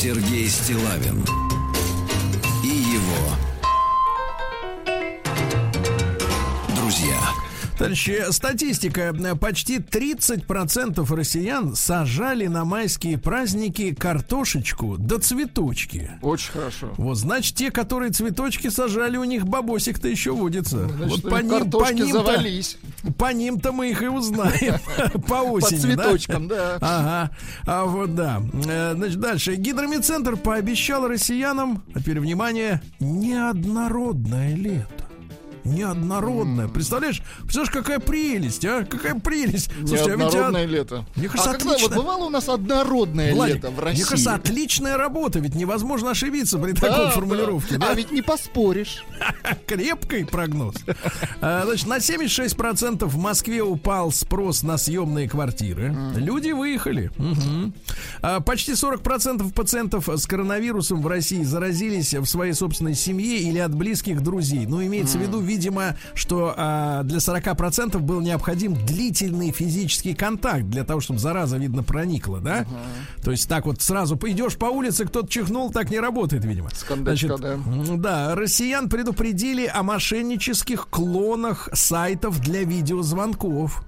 Сергей 0.00 0.48
Стилавин 0.48 1.39
Товарищи, 7.80 8.30
статистика. 8.30 9.16
Почти 9.40 9.78
30% 9.78 11.14
россиян 11.16 11.74
сажали 11.74 12.46
на 12.46 12.66
майские 12.66 13.16
праздники 13.16 13.94
картошечку 13.94 14.98
до 14.98 15.18
цветочки. 15.18 16.10
Очень 16.20 16.52
хорошо. 16.52 16.92
Вот, 16.98 17.16
значит, 17.16 17.54
те, 17.56 17.70
которые 17.70 18.12
цветочки 18.12 18.68
сажали, 18.68 19.16
у 19.16 19.24
них 19.24 19.46
бабосик-то 19.46 20.08
еще 20.08 20.32
водится. 20.32 20.86
Значит, 20.88 21.22
вот 21.24 21.30
по 21.32 21.36
ним, 21.42 21.70
по 21.70 21.90
ним-то, 21.90 22.12
завались. 22.12 22.76
по 23.16 23.32
ним-то 23.32 23.72
мы 23.72 23.88
их 23.90 24.02
и 24.02 24.08
узнаем 24.08 24.78
по 25.12 25.18
По 25.18 25.34
осени. 25.36 25.94
да? 25.94 26.02
цветочкам, 26.04 26.48
да. 26.48 26.76
Ага, 26.82 27.30
а 27.64 27.84
вот 27.86 28.14
да. 28.14 28.42
Э, 28.66 28.92
Значит, 28.94 29.20
дальше. 29.20 29.54
Гидромедцентр 29.54 30.36
пообещал 30.36 31.08
россиянам, 31.08 31.82
а 31.94 32.00
теперь 32.00 32.20
внимание, 32.20 32.82
неоднородное 33.00 34.54
лето. 34.54 35.06
Неоднородное. 35.64 36.68
Представляешь? 36.68 37.22
Представляешь, 37.42 37.70
какая 37.72 37.98
прелесть, 37.98 38.64
а? 38.64 38.84
Какая 38.84 39.14
прелесть. 39.14 39.70
Слушайте, 39.86 40.12
а 40.12 40.16
ведь, 40.16 40.20
а, 40.20 40.28
Неоднородное 40.28 40.66
лето. 40.66 41.04
мне 41.16 41.28
кажется, 41.28 41.50
а 41.50 41.52
когда 41.54 41.64
вот 41.70 41.74
отлично. 41.76 41.96
бывало 41.96 42.24
у 42.24 42.30
нас 42.30 42.48
однородное 42.48 43.34
Владик, 43.34 43.56
лето 43.56 43.70
в 43.70 43.78
России? 43.78 43.96
Мне 44.02 44.04
кажется, 44.10 44.34
отличная 44.34 44.96
работа, 44.96 45.38
ведь 45.40 45.54
невозможно 45.54 46.10
ошибиться 46.10 46.58
при 46.58 46.72
Да, 46.72 46.80
такой 46.80 47.04
да. 47.06 47.10
формулировке. 47.10 47.78
Да? 47.78 47.90
А 47.90 47.94
ведь 47.94 48.10
не 48.10 48.22
поспоришь. 48.22 49.04
Крепкий 49.66 50.24
прогноз. 50.24 50.74
А, 51.42 51.64
Значит, 51.64 51.86
на 51.86 51.96
76% 51.98 53.04
в 53.06 53.16
Москве 53.16 53.62
упал 53.62 54.12
спрос 54.12 54.62
на 54.62 54.76
съемные 54.76 55.28
квартиры. 55.28 55.94
Люди 56.16 56.50
выехали. 56.50 57.10
А, 58.22 58.40
Почти 58.40 58.72
40% 58.72 59.52
пациентов 59.52 60.08
с 60.08 60.26
коронавирусом 60.26 61.00
в 61.02 61.06
России 61.06 61.42
заразились 61.42 62.14
в 62.14 62.26
своей 62.26 62.52
собственной 62.52 62.94
семье 62.94 63.38
или 63.38 63.58
от 63.58 63.74
близких 63.74 64.22
друзей. 64.22 64.66
Ну, 64.66 64.82
имеется 64.84 65.18
в 65.18 65.22
виду, 65.22 65.40
видимо, 65.40 65.59
что 66.14 66.54
а, 66.56 67.02
для 67.02 67.18
40% 67.18 67.98
был 67.98 68.20
необходим 68.20 68.74
длительный 68.74 69.52
физический 69.52 70.14
контакт 70.14 70.64
для 70.64 70.84
того, 70.84 71.00
чтобы 71.00 71.18
зараза, 71.20 71.56
видно, 71.58 71.82
проникла, 71.82 72.40
да? 72.40 72.64
То 73.22 73.30
есть 73.30 73.48
так 73.48 73.66
вот 73.66 73.82
сразу 73.82 74.16
идешь 74.24 74.56
по 74.56 74.66
улице, 74.66 75.04
кто-то 75.06 75.28
чихнул, 75.28 75.70
так 75.70 75.90
не 75.90 75.98
работает, 75.98 76.44
видимо. 76.44 76.70
Скандальчика, 76.74 77.36
да. 77.38 77.58
Да, 77.96 78.34
россиян 78.34 78.88
предупредили 78.88 79.66
о 79.66 79.82
мошеннических 79.82 80.88
клонах 80.88 81.68
сайтов 81.72 82.40
для 82.40 82.62
видеозвонков. 82.64 83.82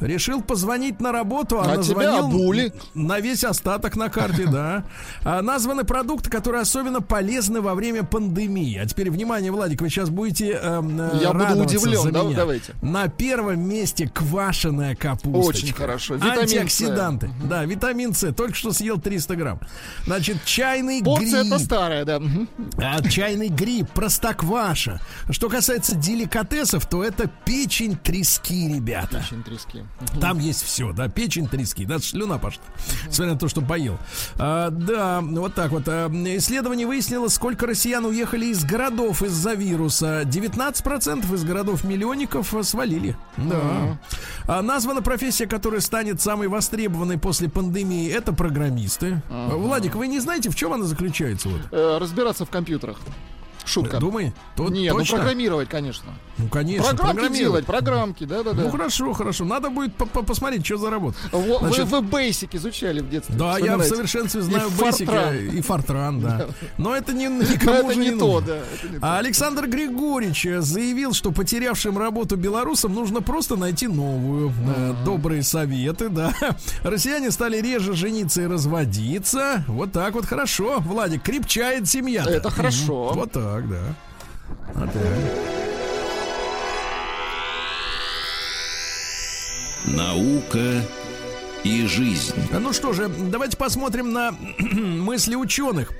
Решил 0.00 0.42
позвонить 0.42 1.00
на 1.00 1.12
работу, 1.12 1.60
а, 1.60 1.64
А 1.72 1.76
назвонил 1.76 2.26
обули. 2.26 2.72
на 2.94 3.20
весь 3.20 3.44
остаток 3.44 3.96
на 3.96 4.08
карте, 4.08 4.46
да. 4.46 4.84
А, 5.24 5.42
Названы 5.42 5.84
продукты, 5.84 6.30
которые 6.30 6.62
особенно 6.62 7.00
полезны 7.00 7.60
во 7.60 7.74
время 7.74 8.02
пандемии. 8.04 8.78
А 8.78 8.86
теперь, 8.86 9.10
внимание, 9.10 9.52
Владик, 9.52 9.80
вы 9.80 9.88
сейчас 9.88 10.10
будете 10.10 10.52
эм, 10.52 10.93
Я 11.20 11.32
буду 11.32 11.62
удивлен, 11.62 12.12
да, 12.12 12.22
меня. 12.22 12.36
давайте. 12.36 12.74
На 12.82 13.08
первом 13.08 13.60
месте 13.60 14.08
квашеная 14.08 14.94
капуста. 14.94 15.38
Очень 15.38 15.72
хорошо. 15.72 16.14
Витамин 16.14 16.36
С. 16.36 16.42
Антиоксиданты. 16.42 17.30
Да, 17.44 17.64
витамин 17.64 18.14
С. 18.14 18.32
Только 18.32 18.54
что 18.54 18.72
съел 18.72 18.98
300 19.00 19.36
грамм. 19.36 19.60
Значит, 20.06 20.44
чайный 20.44 21.02
Порция 21.02 21.42
гриб. 21.42 21.52
это 21.52 21.64
старая, 21.64 22.04
да. 22.04 22.20
А, 22.78 23.02
чайный 23.08 23.48
гриб, 23.48 23.88
простокваша. 23.90 25.00
Что 25.30 25.48
касается 25.48 25.96
деликатесов, 25.96 26.86
то 26.86 27.02
это 27.02 27.30
печень 27.44 27.96
трески, 27.96 28.68
ребята. 28.74 29.22
Очень 29.26 29.42
трески. 29.42 29.84
Там 30.20 30.38
есть 30.38 30.62
все, 30.62 30.92
да, 30.92 31.08
печень 31.08 31.48
трески, 31.48 31.84
да, 31.84 31.98
слюна 31.98 32.38
пошла, 32.38 32.62
несмотря 33.06 33.34
на 33.34 33.38
то, 33.38 33.48
что 33.48 33.60
поел. 33.60 33.98
А, 34.36 34.70
да, 34.70 35.20
вот 35.20 35.54
так 35.54 35.70
вот. 35.70 35.84
А, 35.86 36.08
исследование 36.36 36.86
выяснило, 36.86 37.28
сколько 37.28 37.66
россиян 37.66 38.04
уехали 38.04 38.46
из 38.46 38.64
городов 38.64 39.22
из-за 39.22 39.54
вируса. 39.54 40.22
19% 40.22 40.83
из 40.86 41.44
городов-миллионников 41.44 42.54
свалили. 42.62 43.16
Да. 43.36 43.98
А, 44.46 44.62
названа 44.62 45.02
профессия, 45.02 45.46
которая 45.46 45.80
станет 45.80 46.20
самой 46.20 46.48
востребованной 46.48 47.18
после 47.18 47.48
пандемии, 47.48 48.10
это 48.10 48.32
программисты. 48.32 49.22
Владик, 49.28 49.94
вы 49.96 50.06
не 50.08 50.20
знаете, 50.20 50.50
в 50.50 50.56
чем 50.56 50.72
она 50.72 50.84
заключается? 50.84 51.48
Вот? 51.48 51.60
Э, 51.72 51.98
Разбираться 51.98 52.44
в 52.44 52.50
компьютерах. 52.50 52.98
Шутка. 53.64 53.98
Думай, 53.98 54.32
то, 54.56 54.68
Нет, 54.68 54.92
ну 54.92 54.98
точно? 55.00 55.16
программировать, 55.18 55.68
конечно. 55.68 56.12
Ну, 56.36 56.48
конечно. 56.48 56.82
Программки 56.84 57.12
программировать. 57.14 57.38
делать, 57.38 57.66
программки, 57.66 58.24
да-да-да. 58.24 58.62
Ну, 58.62 58.70
хорошо, 58.70 59.12
хорошо. 59.12 59.44
Надо 59.44 59.70
будет 59.70 59.94
по- 59.94 60.06
по- 60.06 60.22
посмотреть, 60.22 60.66
что 60.66 60.78
за 60.78 60.90
работа. 60.90 61.16
Во- 61.30 61.60
Значит, 61.60 61.84
Вы, 61.86 62.00
вы 62.00 62.06
Basic 62.08 62.56
изучали 62.56 63.00
в 63.00 63.08
детстве. 63.08 63.36
Да, 63.36 63.56
я 63.58 63.76
в 63.78 63.84
совершенстве 63.84 64.42
знаю 64.42 64.68
И 64.68 64.72
Basic 64.72 65.06
Fortran. 65.06 65.54
и 65.56 65.60
Фортран, 65.60 66.20
да. 66.20 66.46
Но 66.76 66.94
это 66.96 67.12
не, 67.12 67.26
никому 67.28 67.90
это 67.90 67.98
не 67.98 68.10
не 68.10 68.18
то, 68.18 68.40
да. 68.40 68.56
это 68.56 68.88
не. 68.92 68.98
А 69.00 69.18
Александр 69.18 69.68
Григорьевич 69.68 70.44
э, 70.46 70.60
заявил, 70.60 71.12
что 71.12 71.30
потерявшим 71.30 71.96
работу 71.98 72.36
белорусам 72.36 72.92
нужно 72.94 73.22
просто 73.22 73.54
найти 73.56 73.86
новую. 73.86 74.52
Э, 74.76 74.94
Добрые 75.04 75.42
советы, 75.44 76.08
да. 76.08 76.34
Россияне 76.82 77.30
стали 77.30 77.58
реже 77.60 77.94
жениться 77.94 78.42
и 78.42 78.46
разводиться. 78.46 79.64
Вот 79.68 79.92
так 79.92 80.14
вот 80.14 80.26
хорошо. 80.26 80.80
Владик, 80.80 81.22
крепчает 81.22 81.88
семья. 81.88 82.24
Это 82.26 82.50
хорошо. 82.50 83.12
Вот 83.14 83.30
так, 83.32 83.53
да. 83.62 83.94
Вот 84.74 84.92
так. 84.92 85.02
Наука 89.86 90.82
и 91.62 91.86
жизнь. 91.86 92.34
Ну 92.52 92.72
что 92.72 92.92
же, 92.92 93.08
давайте 93.08 93.56
посмотрим 93.56 94.12
на 94.12 94.32
мысли 94.58 95.34
ученых. 95.34 95.92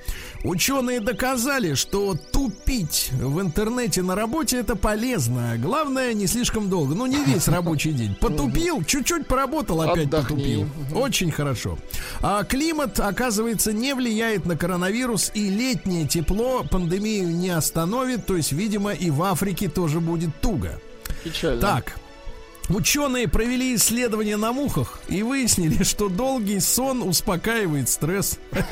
Ученые 0.45 0.99
доказали, 0.99 1.73
что 1.73 2.15
тупить 2.31 3.09
в 3.13 3.41
интернете 3.41 4.03
на 4.03 4.13
работе 4.13 4.57
это 4.57 4.75
полезно. 4.75 5.57
Главное, 5.57 6.13
не 6.13 6.27
слишком 6.27 6.69
долго. 6.69 6.93
Ну, 6.93 7.07
не 7.07 7.23
весь 7.25 7.47
рабочий 7.47 7.91
день. 7.91 8.15
Потупил, 8.21 8.83
чуть-чуть 8.83 9.25
поработал, 9.25 9.81
опять 9.81 10.05
Отдохни. 10.05 10.63
потупил. 10.63 10.99
Очень 10.99 11.31
хорошо. 11.31 11.79
А 12.21 12.43
климат, 12.43 12.99
оказывается, 12.99 13.73
не 13.73 13.95
влияет 13.95 14.45
на 14.45 14.55
коронавирус, 14.55 15.31
и 15.33 15.49
летнее 15.49 16.07
тепло 16.07 16.63
пандемию 16.69 17.27
не 17.27 17.49
остановит. 17.49 18.27
То 18.27 18.37
есть, 18.37 18.51
видимо, 18.51 18.93
и 18.93 19.09
в 19.09 19.23
Африке 19.23 19.67
тоже 19.67 19.99
будет 19.99 20.29
туго. 20.41 20.79
Печально. 21.23 21.59
Так. 21.59 21.95
Ученые 22.69 23.27
провели 23.27 23.75
исследование 23.75 24.37
на 24.37 24.51
мухах 24.51 24.99
и 25.07 25.21
выяснили, 25.21 25.83
что 25.83 26.09
долгий 26.09 26.59
сон 26.59 27.01
успокаивает 27.03 27.89
стресс. 27.89 28.39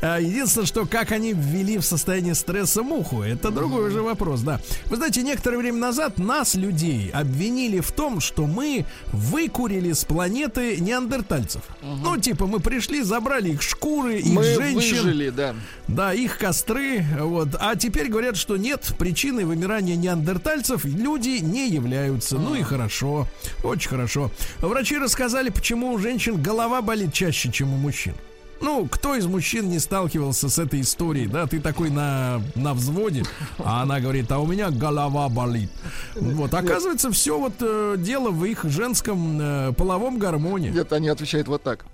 А, 0.00 0.18
Единственное, 0.18 0.66
что 0.66 0.86
как 0.86 1.12
они 1.12 1.32
ввели 1.32 1.78
в 1.78 1.84
состояние 1.84 2.34
стресса 2.34 2.82
муху, 2.82 3.22
это 3.22 3.50
другой 3.50 3.88
уже 3.88 4.02
вопрос, 4.02 4.40
да. 4.40 4.60
Вы 4.86 4.96
знаете, 4.96 5.22
некоторое 5.22 5.58
время 5.58 5.78
назад 5.78 6.18
нас, 6.18 6.54
людей, 6.54 7.10
обвинили 7.12 7.80
в 7.80 7.92
том, 7.92 8.20
что 8.20 8.46
мы 8.46 8.84
выкурили 9.12 9.92
с 9.92 10.04
планеты 10.04 10.78
неандертальцев. 10.78 11.62
Ну, 11.82 12.16
типа, 12.16 12.46
мы 12.46 12.60
пришли, 12.60 13.02
забрали 13.02 13.50
их 13.50 13.62
шкуры, 13.62 14.18
их 14.18 14.42
женщин. 14.42 14.74
выжили, 14.74 15.30
да. 15.30 15.54
Да, 15.88 16.12
их 16.14 16.38
костры, 16.38 17.04
вот. 17.20 17.50
А 17.60 17.76
теперь 17.76 18.08
говорят, 18.08 18.36
что 18.36 18.56
нет, 18.56 18.94
причиной 18.98 19.44
вымирания 19.44 19.96
неандертальцев 19.96 20.84
люди 20.84 21.38
не 21.40 21.68
являются. 21.68 22.38
Ну 22.38 22.54
и 22.54 22.61
хорошо, 22.64 23.26
очень 23.62 23.90
хорошо. 23.90 24.30
Врачи 24.60 24.98
рассказали, 24.98 25.50
почему 25.50 25.92
у 25.92 25.98
женщин 25.98 26.40
голова 26.42 26.82
болит 26.82 27.12
чаще, 27.12 27.50
чем 27.50 27.72
у 27.72 27.76
мужчин. 27.76 28.14
Ну, 28.62 28.86
кто 28.86 29.16
из 29.16 29.26
мужчин 29.26 29.68
не 29.68 29.80
сталкивался 29.80 30.48
с 30.48 30.56
этой 30.56 30.82
историей, 30.82 31.26
да? 31.26 31.48
Ты 31.48 31.60
такой 31.60 31.90
на, 31.90 32.40
на 32.54 32.74
взводе, 32.74 33.24
а 33.58 33.82
она 33.82 33.98
говорит, 33.98 34.30
а 34.30 34.38
у 34.38 34.46
меня 34.46 34.70
голова 34.70 35.28
болит. 35.28 35.70
Вот, 36.14 36.54
оказывается, 36.54 37.10
все 37.10 37.38
вот 37.38 37.54
э, 37.58 37.96
дело 37.98 38.30
в 38.30 38.44
их 38.44 38.62
женском 38.64 39.38
э, 39.40 39.72
половом 39.72 40.18
гармоне. 40.18 40.70
Нет, 40.70 40.92
они 40.92 41.08
отвечают 41.08 41.48
вот 41.48 41.64
так. 41.64 41.84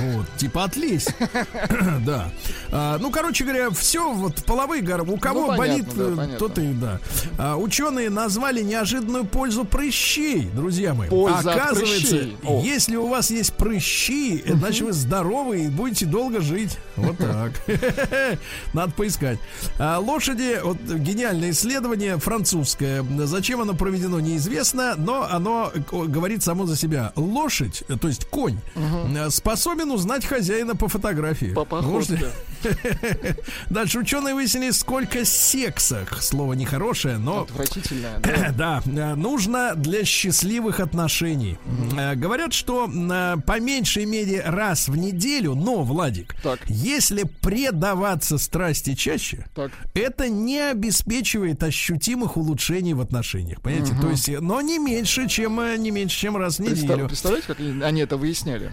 Вот, 0.00 0.26
типа 0.36 0.64
отлезь. 0.64 1.08
да. 2.06 2.30
А, 2.70 2.98
ну, 2.98 3.10
короче 3.10 3.44
говоря, 3.44 3.70
все 3.70 4.12
вот 4.12 4.44
половые 4.44 4.82
гормоны. 4.82 5.16
У 5.16 5.18
кого 5.18 5.52
ну, 5.52 5.56
понятно, 5.56 6.04
болит, 6.04 6.38
да, 6.38 6.46
э, 6.46 6.48
то 6.48 6.60
и 6.60 6.72
да. 6.72 7.00
А, 7.38 7.56
ученые 7.56 8.10
назвали 8.10 8.62
неожиданную 8.62 9.24
пользу 9.24 9.64
прыщей, 9.64 10.48
друзья 10.54 10.94
мои. 10.94 11.08
Польза 11.08 11.52
Оказывается, 11.52 12.16
прыщей. 12.16 12.36
если 12.62 12.96
у 12.96 13.08
вас 13.08 13.30
есть 13.30 13.54
прыщи, 13.54 14.42
э, 14.44 14.54
значит 14.54 14.82
вы 14.82 14.92
здоровы 14.92 15.64
и 15.64 15.68
будете 15.68 16.06
долго 16.06 16.40
жить. 16.40 16.78
Вот 16.96 17.18
так. 17.18 17.52
Надо 18.72 18.92
поискать. 18.92 19.38
А, 19.78 19.98
лошади, 19.98 20.60
вот 20.62 20.78
гениальное 20.78 21.50
исследование 21.50 22.18
французское. 22.18 23.04
Зачем 23.24 23.60
оно 23.60 23.74
проведено, 23.74 24.20
неизвестно, 24.20 24.94
но 24.96 25.26
оно 25.30 25.72
говорит 25.90 26.42
само 26.42 26.66
за 26.66 26.76
себя. 26.76 27.12
Лошадь, 27.16 27.82
э, 27.88 27.96
то 28.00 28.08
есть 28.08 28.26
конь, 28.26 28.58
способен 29.30 29.71
способен 29.72 29.90
узнать 29.90 30.24
хозяина 30.24 30.76
по 30.76 30.88
фотографии. 30.88 31.52
По 31.54 31.64
походке. 31.64 32.18
Дальше 33.70 33.98
ученые 33.98 34.34
выяснили, 34.34 34.70
сколько 34.70 35.24
сексах. 35.24 36.22
Слово 36.22 36.52
нехорошее, 36.52 37.18
но 37.18 37.42
Отвратительная, 37.42 38.18
да. 38.56 38.82
да, 38.84 39.12
э, 39.12 39.14
нужно 39.14 39.74
для 39.74 40.04
счастливых 40.04 40.80
отношений. 40.80 41.58
Э, 41.96 42.14
Говорят, 42.14 42.52
что 42.52 42.86
э, 42.88 43.36
по 43.46 43.58
меньшей 43.60 44.04
мере 44.04 44.42
раз 44.44 44.88
в 44.88 44.96
неделю, 44.96 45.54
но, 45.54 45.82
Владик, 45.82 46.34
Так. 46.42 46.60
если 46.68 47.24
предаваться 47.24 48.38
страсти 48.38 48.94
чаще, 48.94 49.46
Так. 49.54 49.72
это 49.94 50.28
не 50.28 50.58
обеспечивает 50.70 51.62
ощутимых 51.62 52.36
улучшений 52.36 52.94
в 52.94 53.00
отношениях, 53.00 53.60
понимаете? 53.60 53.94
То 54.00 54.10
есть, 54.10 54.28
но 54.28 54.60
не 54.60 54.78
меньше, 54.78 55.28
чем 55.28 55.60
не 55.82 55.90
меньше, 55.90 56.18
чем 56.18 56.36
раз 56.36 56.58
в 56.58 56.62
неделю. 56.62 57.06
Представляете, 57.06 57.46
как 57.48 57.58
они 57.58 58.02
это 58.02 58.16
выясняли? 58.16 58.70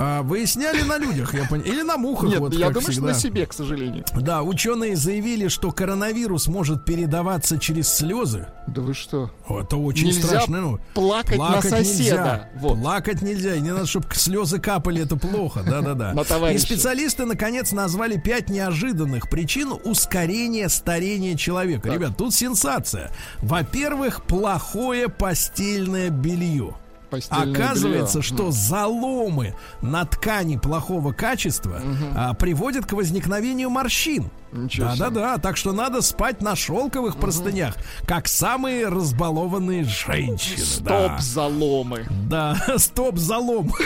А, 0.00 0.22
выясняли 0.22 0.82
на 0.82 0.96
людях, 0.96 1.34
я 1.34 1.44
понял, 1.46 1.64
или 1.64 1.82
на 1.82 1.96
мухах, 1.96 2.30
Нет, 2.30 2.38
вот 2.38 2.54
я 2.54 2.68
думаю, 2.68 2.82
что 2.82 2.92
всегда. 2.92 3.08
на 3.08 3.14
себе, 3.14 3.46
к 3.46 3.52
сожалению. 3.52 4.04
Да, 4.14 4.44
ученые 4.44 4.94
заявили, 4.94 5.48
что 5.48 5.72
коронавирус 5.72 6.46
может 6.46 6.84
передаваться 6.84 7.58
через 7.58 7.92
слезы. 7.92 8.46
Да 8.68 8.80
вы 8.80 8.94
что? 8.94 9.32
Это 9.48 9.76
очень 9.76 10.06
Нельзя 10.06 10.28
страшно. 10.28 10.60
ну. 10.60 10.78
плакать 10.94 11.36
на 11.36 11.60
соседа. 11.60 11.80
Нельзя. 11.82 12.48
Вот. 12.60 12.78
Плакать 12.78 13.22
нельзя. 13.22 13.56
И 13.56 13.60
не 13.60 13.72
надо, 13.72 13.86
чтобы 13.86 14.06
слезы 14.14 14.60
капали, 14.60 15.02
это 15.02 15.16
плохо. 15.16 15.64
Да-да-да. 15.66 16.12
И 16.52 16.58
специалисты, 16.58 17.24
наконец, 17.24 17.72
назвали 17.72 18.20
пять 18.20 18.50
неожиданных 18.50 19.28
причин 19.28 19.72
ускорения 19.84 20.68
старения 20.68 21.36
человека. 21.36 21.90
Ребят, 21.90 22.16
тут 22.16 22.32
сенсация. 22.32 23.10
Во-первых, 23.42 24.22
плохое 24.22 25.08
постельное 25.08 26.10
белье. 26.10 26.76
Постельное 27.10 27.52
Оказывается, 27.54 28.18
белье. 28.18 28.34
что 28.34 28.50
заломы 28.50 29.54
на 29.82 30.04
ткани 30.04 30.56
плохого 30.56 31.12
качества 31.12 31.80
а, 32.14 32.34
приводят 32.34 32.86
к 32.86 32.92
возникновению 32.92 33.70
морщин. 33.70 34.30
Ничего 34.52 34.86
Да, 34.86 34.94
себе. 34.94 35.04
да, 35.06 35.10
да. 35.10 35.38
Так 35.38 35.56
что 35.56 35.72
надо 35.72 36.00
спать 36.02 36.40
на 36.42 36.56
шелковых 36.56 37.16
простынях, 37.16 37.74
как 38.06 38.28
самые 38.28 38.88
разбалованные 38.88 39.84
женщины. 39.84 40.56
да. 40.80 41.18
Стоп, 41.18 41.20
заломы. 41.20 42.06
Да, 42.28 42.56
стоп, 42.76 43.18
залом. 43.18 43.72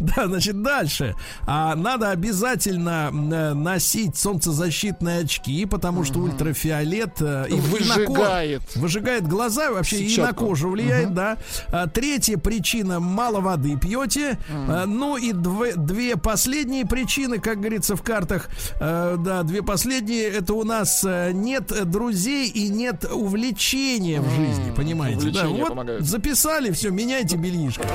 Да, 0.00 0.26
значит, 0.26 0.60
дальше. 0.60 1.14
А, 1.46 1.76
надо 1.76 2.10
обязательно 2.10 3.10
э, 3.12 3.54
носить 3.54 4.16
солнцезащитные 4.16 5.20
очки, 5.20 5.64
потому 5.66 6.02
что 6.02 6.18
ультрафиолет 6.18 7.20
э, 7.20 7.46
и 7.48 7.54
Выжигает. 7.54 8.62
выжигает 8.74 9.26
глаза 9.28 9.70
вообще 9.70 9.98
и 9.98 10.20
на 10.20 10.32
кожу 10.32 10.68
влияет, 10.70 11.14
да. 11.14 11.36
А, 11.68 11.86
третья 11.86 12.36
причина 12.38 12.98
мало 12.98 13.40
воды 13.40 13.78
пьете. 13.78 14.36
А, 14.68 14.84
ну 14.86 15.16
и 15.16 15.32
две, 15.32 15.74
две 15.76 16.16
последние 16.16 16.84
причины, 16.84 17.38
как 17.38 17.60
говорится 17.60 17.94
в 17.94 18.02
картах, 18.02 18.48
э, 18.80 19.16
да, 19.20 19.44
две 19.54 19.62
последние 19.62 20.24
это 20.24 20.52
у 20.54 20.64
нас 20.64 21.04
э, 21.04 21.30
нет 21.32 21.66
друзей 21.88 22.48
и 22.48 22.68
нет 22.70 23.04
увлечения 23.04 24.20
в 24.20 24.28
жизни, 24.30 24.72
понимаете? 24.76 25.30
Да, 25.30 25.46
вот 25.46 25.68
помогают. 25.68 26.04
записали, 26.04 26.72
все, 26.72 26.90
меняйте 26.90 27.36
бельишко. 27.36 27.86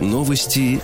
Новости 0.00 0.82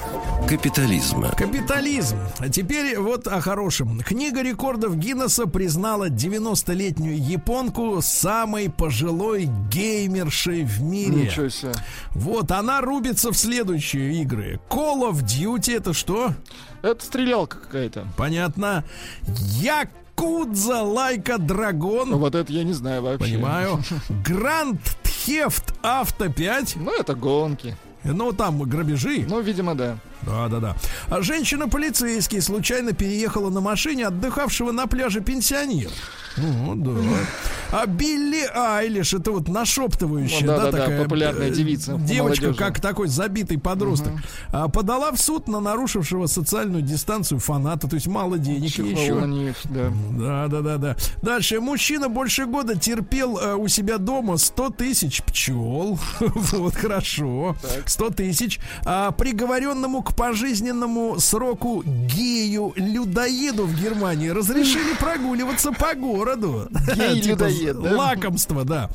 капитализма. 0.49 1.31
Капитализм. 1.37 2.17
А 2.39 2.49
теперь 2.49 2.99
вот 2.99 3.27
о 3.27 3.41
хорошем. 3.43 4.01
Книга 4.01 4.43
рекордов 4.43 4.97
Гиннесса 4.97 5.47
признала 5.47 6.09
90-летнюю 6.09 7.19
японку 7.19 8.01
самой 8.01 8.71
пожилой 8.71 9.51
геймершей 9.71 10.65
в 10.65 10.81
мире. 10.81 11.25
Ничего 11.25 11.51
себе. 11.51 11.73
Вот, 12.13 12.51
она 12.51 12.81
рубится 12.81 13.31
в 13.31 13.37
следующие 13.37 14.23
игры. 14.23 14.59
Call 14.71 15.11
of 15.11 15.23
Duty 15.23 15.77
это 15.77 15.93
что? 15.93 16.33
Это 16.81 17.05
стрелялка 17.05 17.59
какая-то. 17.59 18.07
Понятно. 18.17 18.85
Якудза 19.27 20.83
Лайка 20.83 21.37
Драгон. 21.37 22.09
Ну, 22.09 22.19
вот 22.19 22.35
это 22.35 22.51
я 22.55 22.65
не 22.65 22.73
знаю 22.73 23.03
вообще. 23.03 23.35
Понимаю. 23.35 23.83
Гранд 24.25 24.81
Theft 25.27 25.75
Авто 25.83 26.31
5. 26.31 26.77
Ну, 26.77 26.99
это 26.99 27.15
гонки. 27.15 27.77
Ну, 28.03 28.33
там 28.33 28.63
грабежи. 28.63 29.27
Ну, 29.29 29.41
видимо, 29.41 29.75
да. 29.75 29.99
Да, 30.23 30.49
да, 30.49 30.61
да. 30.61 30.77
А 31.09 31.23
женщина-полицейский 31.23 32.41
случайно 32.41 32.93
переехала 32.93 33.51
на 33.51 33.61
машине 33.61 34.07
отдыхавшего 34.07 34.73
на 34.73 34.87
пляже 34.87 35.21
пенсионера. 35.21 35.91
Ну, 36.37 36.75
да. 36.77 36.91
А 37.71 37.87
Билли 37.87 38.49
Айлиш, 38.55 39.13
это 39.15 39.33
вот 39.33 39.49
нашептывающая, 39.49 40.41
Ну, 40.43 40.47
да, 40.47 40.57
да-да-да, 40.57 40.79
такая 40.79 41.03
популярная 41.03 41.49
э, 41.49 41.53
девица 41.53 41.95
Девочка, 41.95 42.45
молодежи. 42.47 42.55
как 42.55 42.81
такой 42.81 43.09
забитый 43.09 43.59
подросток, 43.59 44.13
а, 44.53 44.69
подала 44.69 45.11
в 45.13 45.21
суд 45.21 45.49
на 45.49 45.61
нарушившего 45.61 46.27
социальную 46.27 46.83
дистанцию 46.83 47.41
фаната, 47.41 47.89
то 47.89 47.95
есть 47.97 48.07
мало 48.07 48.39
денег 48.39 48.71
Чихнул 48.71 48.93
еще. 48.93 49.27
них, 49.27 49.57
да. 49.65 49.93
Да, 50.13 50.47
да, 50.49 50.61
да, 50.61 50.77
да. 50.79 50.97
Дальше. 51.23 51.61
Мужчина 51.61 52.09
больше 52.09 52.47
года 52.47 52.79
терпел 52.79 53.39
э, 53.39 53.55
у 53.55 53.69
себя 53.69 53.99
дома 53.99 54.37
100 54.37 54.71
тысяч 54.71 55.23
пчел. 55.23 55.99
вот, 56.21 56.75
хорошо. 56.75 57.57
100 57.85 58.11
тысяч. 58.11 58.61
А 58.85 59.11
приговоренному 59.11 60.03
к 60.09 60.15
пожизненному 60.15 61.21
сроку 61.21 61.83
гею-людоеду 61.85 63.67
в 63.67 63.75
Германии 63.81 64.29
разрешили 64.29 64.95
прогуливаться 64.99 65.71
по 65.73 65.95
городу. 65.95 66.69
Гей-людоед, 66.97 67.77
Типа 67.77 67.89
да? 67.89 67.97
Лакомство, 67.97 68.65
да. 68.65 68.91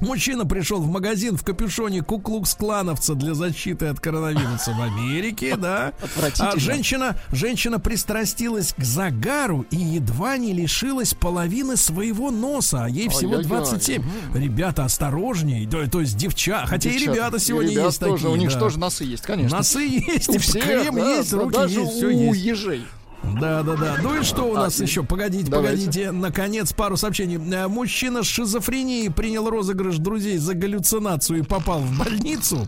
Мужчина 0.00 0.46
пришел 0.46 0.80
в 0.80 0.88
магазин 0.88 1.36
в 1.36 1.44
капюшоне 1.44 2.02
куклукс-клановца 2.02 3.14
для 3.14 3.34
защиты 3.34 3.86
от 3.86 4.00
коронавируса 4.00 4.72
в 4.72 4.80
Америке, 4.80 5.56
да. 5.58 5.92
А 6.38 6.58
женщина, 6.58 7.16
женщина 7.32 7.78
пристрастилась 7.78 8.74
к 8.76 8.82
загару 8.82 9.66
и 9.70 9.76
едва 9.76 10.38
не 10.38 10.52
лишилась 10.52 11.14
половины 11.14 11.76
своего 11.76 12.30
носа, 12.30 12.84
а 12.84 12.88
ей 12.88 13.08
всего 13.08 13.32
Ой-ой-ой. 13.32 13.46
27. 13.48 14.02
Ребята, 14.34 14.84
осторожнее, 14.84 15.66
да, 15.66 15.86
то 15.86 16.00
есть 16.00 16.16
девча, 16.16 16.64
хотя 16.66 16.88
и 16.88 16.94
Девчата, 16.94 17.12
ребята 17.12 17.36
и 17.36 17.40
сегодня 17.40 17.70
ребят 17.72 17.86
есть 17.86 18.00
тоже, 18.00 18.12
такие. 18.14 18.30
У 18.30 18.36
них 18.36 18.52
да. 18.52 18.58
тоже 18.58 18.78
носы 18.78 19.04
есть, 19.04 19.22
конечно. 19.22 19.58
Носы 19.58 19.80
есть, 19.80 20.28
У 20.28 20.34
и 20.34 20.38
всех, 20.38 20.64
крем 20.64 20.96
да, 20.96 21.16
есть, 21.16 21.32
руки 21.32 21.54
даже 21.54 21.80
есть, 21.80 21.92
все 21.92 22.06
у 22.06 22.10
есть. 22.10 22.40
ежей. 22.40 22.86
Да, 23.22 23.62
да, 23.62 23.76
да. 23.76 23.96
Ну 24.02 24.18
и 24.20 24.22
что 24.24 24.44
у 24.44 24.54
нас 24.54 24.80
А, 24.80 24.82
еще? 24.82 25.02
Погодите, 25.02 25.50
давайте. 25.50 25.84
погодите. 25.86 26.10
Наконец, 26.10 26.72
пару 26.72 26.96
сообщений. 26.96 27.36
Э, 27.54 27.68
Мужчина 27.68 28.22
с 28.22 28.26
шизофренией 28.26 29.10
принял 29.10 29.48
розыгрыш 29.48 29.98
друзей 29.98 30.38
за 30.38 30.54
галлюцинацию 30.54 31.40
и 31.40 31.42
попал 31.42 31.80
в 31.80 31.98
больницу. 31.98 32.66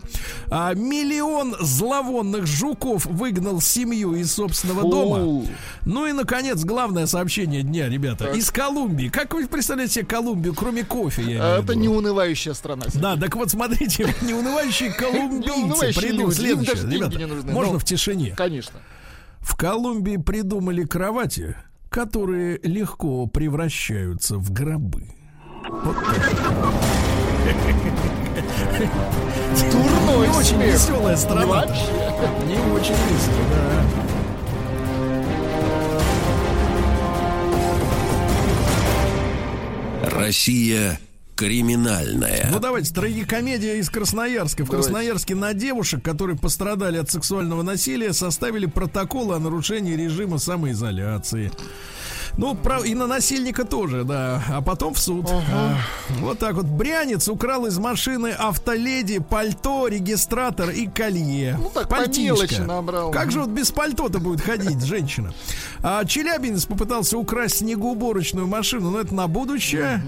А, 0.49 0.73
миллион 0.73 1.55
зловонных 1.59 2.45
жуков 2.45 3.05
выгнал 3.05 3.61
семью 3.61 4.13
из 4.15 4.31
собственного 4.31 4.81
Фу. 4.81 4.89
дома. 4.89 5.45
Ну 5.85 6.05
и, 6.07 6.11
наконец, 6.13 6.63
главное 6.63 7.07
сообщение 7.07 7.63
дня, 7.63 7.89
ребята. 7.89 8.31
Из 8.31 8.49
Колумбии. 8.51 9.09
Как 9.09 9.33
вы 9.33 9.47
представляете 9.47 9.95
себе 9.95 10.05
Колумбию, 10.05 10.53
кроме 10.53 10.83
кофе? 10.83 11.23
я 11.23 11.57
Это 11.57 11.75
неунывающая 11.75 12.53
страна. 12.53 12.85
Да, 12.93 13.17
так 13.17 13.35
вот 13.35 13.49
смотрите, 13.49 14.13
неунывающие 14.21 14.91
колумбийцы 14.97 15.87
им 15.87 16.31
следующее. 16.31 16.89
Ребята, 16.89 17.19
можно 17.51 17.73
Ну. 17.73 17.79
в 17.79 17.83
тишине. 17.83 18.33
Конечно. 18.37 18.79
В 19.43 19.55
Колумбии 19.55 20.17
придумали 20.17 20.83
кровати, 20.85 21.55
которые 21.89 22.59
легко 22.63 23.27
превращаются 23.27 24.37
в 24.37 24.51
гробы. 24.51 25.09
Вот 25.69 25.95
так. 25.95 26.31
Дурной 29.71 30.27
Не 30.27 30.37
очень 30.37 30.61
веселая 30.61 31.17
страна. 31.17 31.65
Не 32.47 32.57
очень 32.73 32.95
весело, 33.09 33.43
да. 33.51 33.83
Россия 40.09 40.99
криминальная. 41.43 42.47
Ну 42.49 42.59
давайте, 42.59 42.93
трагикомедия 42.93 43.75
из 43.75 43.89
Красноярска. 43.89 44.63
В 44.63 44.69
Давайте. 44.69 44.87
Красноярске 44.87 45.35
на 45.35 45.53
девушек, 45.53 46.01
которые 46.01 46.37
пострадали 46.37 46.97
от 46.97 47.11
сексуального 47.11 47.63
насилия, 47.63 48.13
составили 48.13 48.65
протоколы 48.65 49.35
о 49.35 49.39
нарушении 49.39 49.93
режима 49.95 50.37
самоизоляции. 50.37 51.51
Ну, 52.37 52.55
про- 52.55 52.83
и 52.83 52.95
на 52.95 53.05
насильника 53.05 53.63
тоже, 53.63 54.03
да. 54.03 54.41
А 54.49 54.61
потом 54.61 54.93
в 54.95 54.99
суд. 54.99 55.29
А, 55.29 55.77
вот 56.19 56.39
так 56.39 56.55
вот. 56.55 56.65
Брянец 56.65 57.27
украл 57.27 57.67
из 57.67 57.77
машины 57.77 58.29
автоледи 58.37 59.19
пальто, 59.19 59.87
регистратор 59.87 60.69
и 60.71 60.87
колье. 60.87 61.57
Ну, 61.61 61.69
так, 61.73 61.87
Пальтишко. 61.89 62.63
набрал. 62.63 63.11
Как 63.11 63.31
же 63.31 63.41
вот 63.41 63.49
без 63.49 63.71
пальто-то 63.71 64.19
будет 64.19 64.41
ходить 64.41 64.83
женщина? 64.83 65.31
А 65.83 66.03
Челябинец 66.05 66.65
попытался 66.65 67.17
украсть 67.17 67.57
снегоуборочную 67.57 68.47
машину, 68.47 68.89
но 68.89 69.01
это 69.01 69.13
на 69.13 69.27
будущее. 69.27 70.03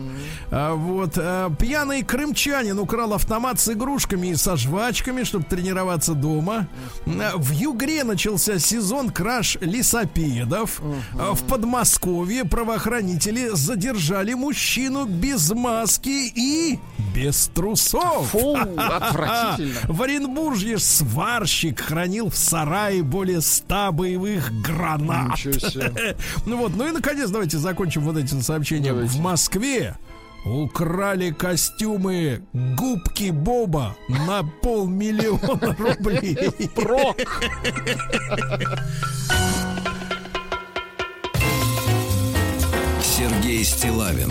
А, 0.49 0.73
вот. 0.73 1.13
а, 1.17 1.51
пьяный 1.59 2.01
крымчанин 2.01 2.79
украл 2.79 3.13
автомат 3.13 3.59
с 3.59 3.69
игрушками 3.71 4.27
и 4.29 4.35
со 4.35 4.55
жвачками, 4.57 5.23
чтобы 5.23 5.45
тренироваться 5.45 6.13
дома. 6.13 6.67
А, 7.05 7.37
в 7.37 7.51
Югре 7.51 8.03
начался 8.03 8.57
сезон 8.57 9.11
краж 9.11 9.57
лесопедов. 9.61 10.81
А, 11.19 11.33
в 11.35 11.43
Подмосковье 11.43 12.14
правоохранители 12.49 13.49
задержали 13.53 14.33
мужчину 14.33 15.05
без 15.05 15.51
маски 15.51 16.31
и 16.35 16.79
без 17.13 17.47
трусов. 17.53 18.29
Фу, 18.29 18.55
отвратительно. 18.77 19.79
В 19.87 20.01
Оренбурге 20.01 20.77
сварщик 20.77 21.79
хранил 21.81 22.29
в 22.29 22.35
сарае 22.35 23.03
более 23.03 23.41
100 23.41 23.91
боевых 23.91 24.51
гранат. 24.61 25.39
Ну 26.45 26.57
вот, 26.57 26.75
ну 26.75 26.87
и 26.87 26.91
наконец 26.91 27.29
давайте 27.29 27.57
закончим 27.57 28.01
вот 28.01 28.17
этим 28.17 28.41
сообщением. 28.41 28.95
Давайте. 28.95 29.17
В 29.17 29.21
Москве 29.21 29.95
украли 30.45 31.31
костюмы 31.31 32.41
губки 32.53 33.31
Боба 33.31 33.95
на 34.07 34.43
полмиллиона 34.43 35.75
рублей. 35.79 36.37
Прок. 36.75 37.17
Сергей 43.17 43.63
Стилавин 43.63 44.29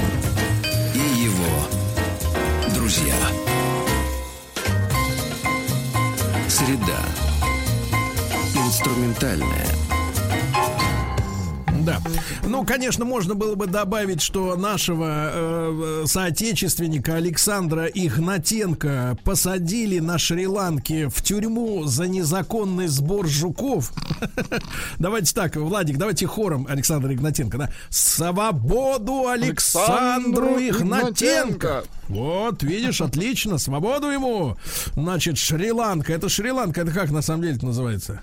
и 0.92 1.22
его 1.24 2.74
друзья. 2.74 3.14
Среда. 6.46 7.00
Инструментальная. 8.54 9.68
Да. 11.84 12.00
Ну, 12.42 12.64
конечно, 12.64 13.04
можно 13.04 13.34
было 13.34 13.54
бы 13.54 13.66
добавить, 13.66 14.22
что 14.22 14.56
нашего 14.56 15.30
э, 15.32 16.04
соотечественника 16.06 17.16
Александра 17.16 17.86
Игнатенко 17.86 19.18
посадили 19.24 19.98
на 19.98 20.18
Шри-Ланке 20.18 21.08
в 21.08 21.22
тюрьму 21.22 21.84
за 21.84 22.08
незаконный 22.08 22.86
сбор 22.86 23.26
жуков. 23.26 23.92
Давайте 24.98 25.34
так, 25.34 25.56
Владик, 25.56 25.98
давайте 25.98 26.26
хором 26.26 26.66
Александра 26.68 27.12
Игнатенко, 27.12 27.58
да? 27.58 27.70
Свободу 27.90 29.28
Александру 29.28 30.58
Игнатенко! 30.58 30.84
Игнатенко! 30.84 31.84
Вот, 32.08 32.62
видишь, 32.62 33.00
отлично, 33.00 33.58
свободу 33.58 34.08
ему. 34.08 34.56
Значит, 34.94 35.38
Шри-Ланка. 35.38 36.12
Это 36.12 36.28
Шри-Ланка, 36.28 36.82
это 36.82 36.92
как 36.92 37.10
на 37.10 37.22
самом 37.22 37.42
деле 37.42 37.56
это 37.56 37.66
называется? 37.66 38.22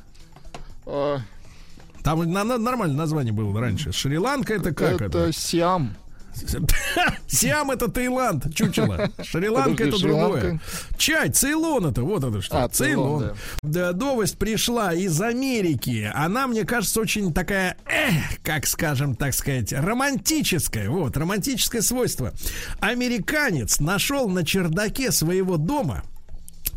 Там 2.03 2.31
на- 2.31 2.43
на- 2.43 2.57
нормальное 2.57 2.97
название 2.97 3.33
было 3.33 3.59
раньше. 3.59 3.91
Шри-Ланка 3.91 4.53
это 4.55 4.73
как 4.73 5.01
это? 5.01 5.05
Это 5.05 5.33
Сиам. 5.33 5.95
Сиам 7.27 7.71
это 7.71 7.89
Таиланд, 7.89 8.55
чучело. 8.55 9.09
Шри-Ланка 9.21 9.83
это 9.83 9.99
другое. 9.99 10.61
Чай, 10.97 11.29
Цейлон 11.29 11.87
это, 11.87 12.03
вот 12.03 12.23
это 12.23 12.41
что. 12.41 12.63
А, 12.63 12.69
Цейлон, 12.69 13.19
Цейлон. 13.19 13.37
Да, 13.63 13.91
новость 13.91 14.37
пришла 14.37 14.93
из 14.93 15.21
Америки. 15.21 16.09
Она, 16.13 16.47
мне 16.47 16.63
кажется, 16.63 17.01
очень 17.01 17.33
такая, 17.33 17.77
эх, 17.85 18.39
как 18.43 18.65
скажем, 18.65 19.15
так 19.15 19.33
сказать, 19.33 19.73
романтическая. 19.73 20.89
Вот, 20.89 21.17
романтическое 21.17 21.81
свойство. 21.81 22.33
Американец 22.79 23.79
нашел 23.79 24.29
на 24.29 24.45
чердаке 24.45 25.11
своего 25.11 25.57
дома 25.57 26.03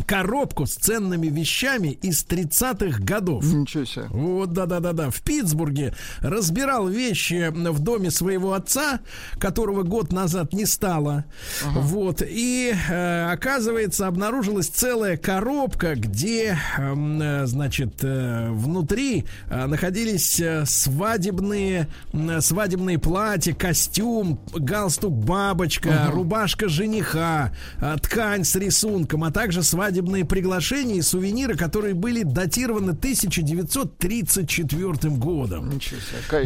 коробку 0.06 0.66
с 0.66 0.74
ценными 0.74 1.28
вещами 1.28 1.88
из 2.02 2.24
30-х 2.24 3.00
годов. 3.00 3.44
Ничего 3.44 3.84
себе. 3.84 4.06
Вот, 4.10 4.52
да-да-да-да. 4.52 5.10
В 5.10 5.20
Питтсбурге 5.22 5.94
разбирал 6.20 6.88
вещи 6.88 7.50
в 7.50 7.78
доме 7.78 8.10
своего 8.10 8.52
отца, 8.54 9.00
которого 9.38 9.82
год 9.82 10.12
назад 10.12 10.52
не 10.52 10.66
стало. 10.66 11.24
Вот. 11.64 12.22
И, 12.26 12.74
э, 12.88 13.32
оказывается, 13.32 14.06
обнаружилась 14.06 14.68
целая 14.68 15.16
коробка, 15.16 15.94
где, 15.94 16.58
эм, 16.78 17.20
э, 17.20 17.46
значит, 17.46 18.02
э, 18.02 18.50
внутри 18.50 19.24
э, 19.48 19.66
находились 19.66 20.40
э, 20.40 20.64
свадебные, 20.66 21.88
м, 22.12 22.40
свадебные 22.40 22.98
платья, 22.98 23.54
костюм, 23.54 24.40
галстук 24.54 25.12
бабочка, 25.14 26.10
рубашка 26.10 26.68
жениха, 26.68 27.52
э, 27.80 27.96
ткань 28.02 28.44
с 28.44 28.54
рисунком, 28.56 29.24
а 29.24 29.30
также 29.30 29.62
свадебные 29.62 29.83
приглашения 30.24 30.96
и 30.96 31.02
сувениры, 31.02 31.56
которые 31.56 31.94
были 31.94 32.22
датированы 32.22 32.92
1934 32.92 35.14
годом. 35.14 35.70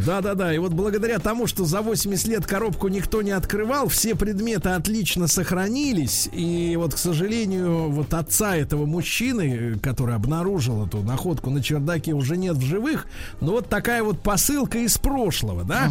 Да-да-да, 0.04 0.54
и 0.54 0.58
вот 0.58 0.72
благодаря 0.72 1.18
тому, 1.18 1.46
что 1.46 1.64
за 1.64 1.80
80 1.82 2.28
лет 2.28 2.46
коробку 2.46 2.88
никто 2.88 3.22
не 3.22 3.32
открывал, 3.32 3.88
все 3.88 4.14
предметы 4.14 4.70
отлично 4.70 5.28
сохранились, 5.28 6.28
и 6.32 6.76
вот, 6.76 6.94
к 6.94 6.98
сожалению, 6.98 7.90
вот 7.90 8.14
отца 8.14 8.56
этого 8.56 8.86
мужчины, 8.86 9.78
который 9.82 10.14
обнаружил 10.14 10.86
эту 10.86 11.02
находку 11.02 11.50
на 11.50 11.62
чердаке, 11.62 12.12
уже 12.12 12.36
нет 12.36 12.56
в 12.56 12.64
живых, 12.64 13.06
но 13.40 13.52
вот 13.52 13.68
такая 13.68 14.02
вот 14.02 14.22
посылка 14.22 14.78
из 14.78 14.98
прошлого, 14.98 15.64
да? 15.64 15.90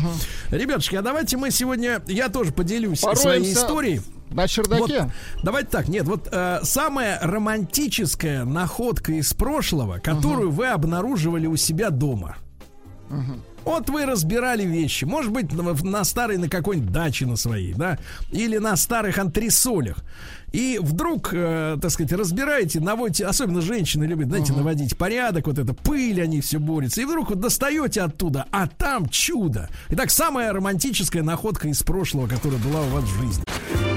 Ребятушки, 0.51 0.95
а 0.95 1.01
давайте 1.01 1.37
мы 1.37 1.51
сегодня, 1.51 2.01
я 2.07 2.29
тоже 2.29 2.51
поделюсь 2.51 2.99
своей 2.99 3.17
Пороемся 3.17 3.53
историей. 3.53 4.01
На 4.31 4.47
чердаке. 4.47 5.03
Вот, 5.03 5.11
давайте 5.43 5.69
так, 5.69 5.87
нет, 5.87 6.05
вот 6.05 6.27
э, 6.31 6.59
самая 6.63 7.19
романтическая 7.21 8.45
находка 8.45 9.13
из 9.13 9.33
прошлого, 9.33 9.99
которую 9.99 10.51
вы 10.51 10.67
обнаруживали 10.67 11.47
у 11.47 11.55
себя 11.55 11.89
дома. 11.89 12.37
Вот 13.63 13.89
вы 13.89 14.05
разбирали 14.05 14.63
вещи, 14.63 15.03
может 15.03 15.31
быть, 15.31 15.51
на, 15.51 15.73
на 15.73 16.03
старой, 16.05 16.37
на 16.37 16.47
какой-нибудь 16.47 16.91
даче 16.91 17.25
на 17.25 17.35
своей, 17.35 17.73
да, 17.73 17.97
или 18.31 18.57
на 18.59 18.77
старых 18.77 19.17
антресолях. 19.17 20.05
И 20.53 20.79
вдруг, 20.81 21.33
э, 21.33 21.77
так 21.81 21.91
сказать, 21.91 22.13
разбираете, 22.13 22.79
наводите, 22.79 23.25
особенно 23.25 23.59
женщины 23.59 24.05
любят, 24.05 24.27
знаете, 24.27 24.53
наводить 24.53 24.97
порядок, 24.97 25.47
вот 25.47 25.59
это 25.59 25.73
пыль, 25.73 26.21
они 26.21 26.39
все 26.39 26.59
борются. 26.59 27.01
И 27.01 27.05
вдруг 27.05 27.29
вот 27.29 27.41
достаете 27.41 28.03
оттуда, 28.03 28.45
а 28.51 28.67
там 28.67 29.09
чудо. 29.09 29.69
Итак, 29.89 30.11
самая 30.11 30.53
романтическая 30.53 31.21
находка 31.21 31.67
из 31.67 31.83
прошлого, 31.83 32.27
которая 32.27 32.59
была 32.59 32.81
у 32.83 32.87
вас 32.87 33.03
в 33.03 33.21
жизни. 33.21 33.96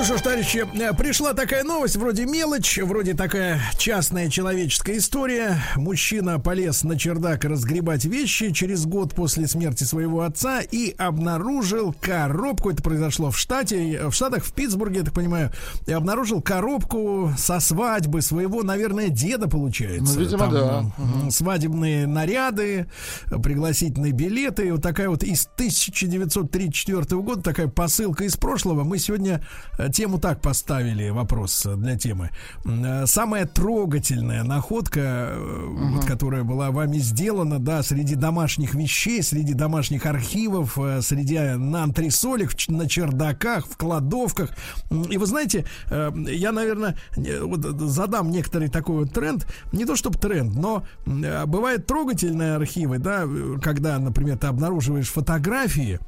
Ну 0.00 0.06
что 0.06 0.16
ж, 0.16 0.22
товарищи, 0.22 0.66
э, 0.80 0.94
пришла 0.94 1.34
такая 1.34 1.62
новость, 1.62 1.96
вроде 1.96 2.24
мелочь, 2.24 2.78
вроде 2.78 3.12
такая 3.12 3.60
частная 3.76 4.30
человеческая 4.30 4.96
история. 4.96 5.62
Мужчина 5.76 6.40
полез 6.40 6.84
на 6.84 6.98
чердак 6.98 7.44
разгребать 7.44 8.06
вещи 8.06 8.50
через 8.50 8.86
год 8.86 9.14
после 9.14 9.46
смерти 9.46 9.84
своего 9.84 10.22
отца 10.22 10.62
и 10.62 10.94
обнаружил 10.96 11.92
коробку. 11.92 12.70
Это 12.70 12.82
произошло 12.82 13.30
в 13.30 13.36
штате, 13.36 14.08
в 14.08 14.12
Штатах, 14.12 14.46
в 14.46 14.54
Питтсбурге, 14.54 15.00
я 15.00 15.04
так 15.04 15.12
понимаю. 15.12 15.52
И 15.86 15.92
обнаружил 15.92 16.40
коробку 16.40 17.34
со 17.36 17.60
свадьбы 17.60 18.22
своего, 18.22 18.62
наверное, 18.62 19.10
деда, 19.10 19.48
получается. 19.50 20.14
Ну, 20.14 20.20
видимо, 20.24 20.46
да. 20.50 20.84
м, 20.96 21.30
Свадебные 21.30 22.06
наряды, 22.06 22.86
пригласительные 23.26 24.12
билеты. 24.12 24.72
Вот 24.72 24.82
такая 24.82 25.10
вот 25.10 25.24
из 25.24 25.46
1934 25.56 27.20
года, 27.20 27.42
такая 27.42 27.68
посылка 27.68 28.24
из 28.24 28.38
прошлого. 28.38 28.82
Мы 28.82 28.98
сегодня 28.98 29.44
э, 29.78 29.89
тему 29.90 30.18
так 30.18 30.40
поставили, 30.40 31.10
вопрос 31.10 31.66
э, 31.66 31.76
для 31.76 31.96
темы. 31.96 32.30
Э, 32.64 33.06
Самая 33.06 33.46
трогательная 33.46 34.42
находка, 34.44 35.00
э, 35.00 35.66
вот, 35.66 36.04
которая 36.04 36.44
была 36.44 36.70
вами 36.70 36.98
сделана, 36.98 37.58
да, 37.58 37.82
среди 37.82 38.14
домашних 38.14 38.74
вещей, 38.74 39.22
среди 39.22 39.54
домашних 39.54 40.06
архивов, 40.06 40.78
среди 41.00 41.38
на 41.38 41.84
антресолях, 41.84 42.52
на 42.68 42.88
чердаках, 42.88 43.66
в 43.66 43.76
кладовках. 43.76 44.50
И 45.10 45.16
вы 45.16 45.26
знаете, 45.26 45.64
я, 45.90 46.52
наверное, 46.52 46.96
вот 47.16 47.60
задам 47.62 48.30
некоторый 48.30 48.68
такой 48.68 49.04
вот 49.04 49.12
тренд, 49.12 49.46
не 49.72 49.84
то 49.84 49.96
чтобы 49.96 50.18
тренд, 50.18 50.54
но 50.54 50.84
бывают 51.06 51.86
трогательные 51.86 52.56
архивы, 52.56 52.98
да, 52.98 53.26
когда, 53.62 53.98
например, 53.98 54.38
ты 54.38 54.46
обнаруживаешь 54.46 55.08
фотографии, 55.08 56.00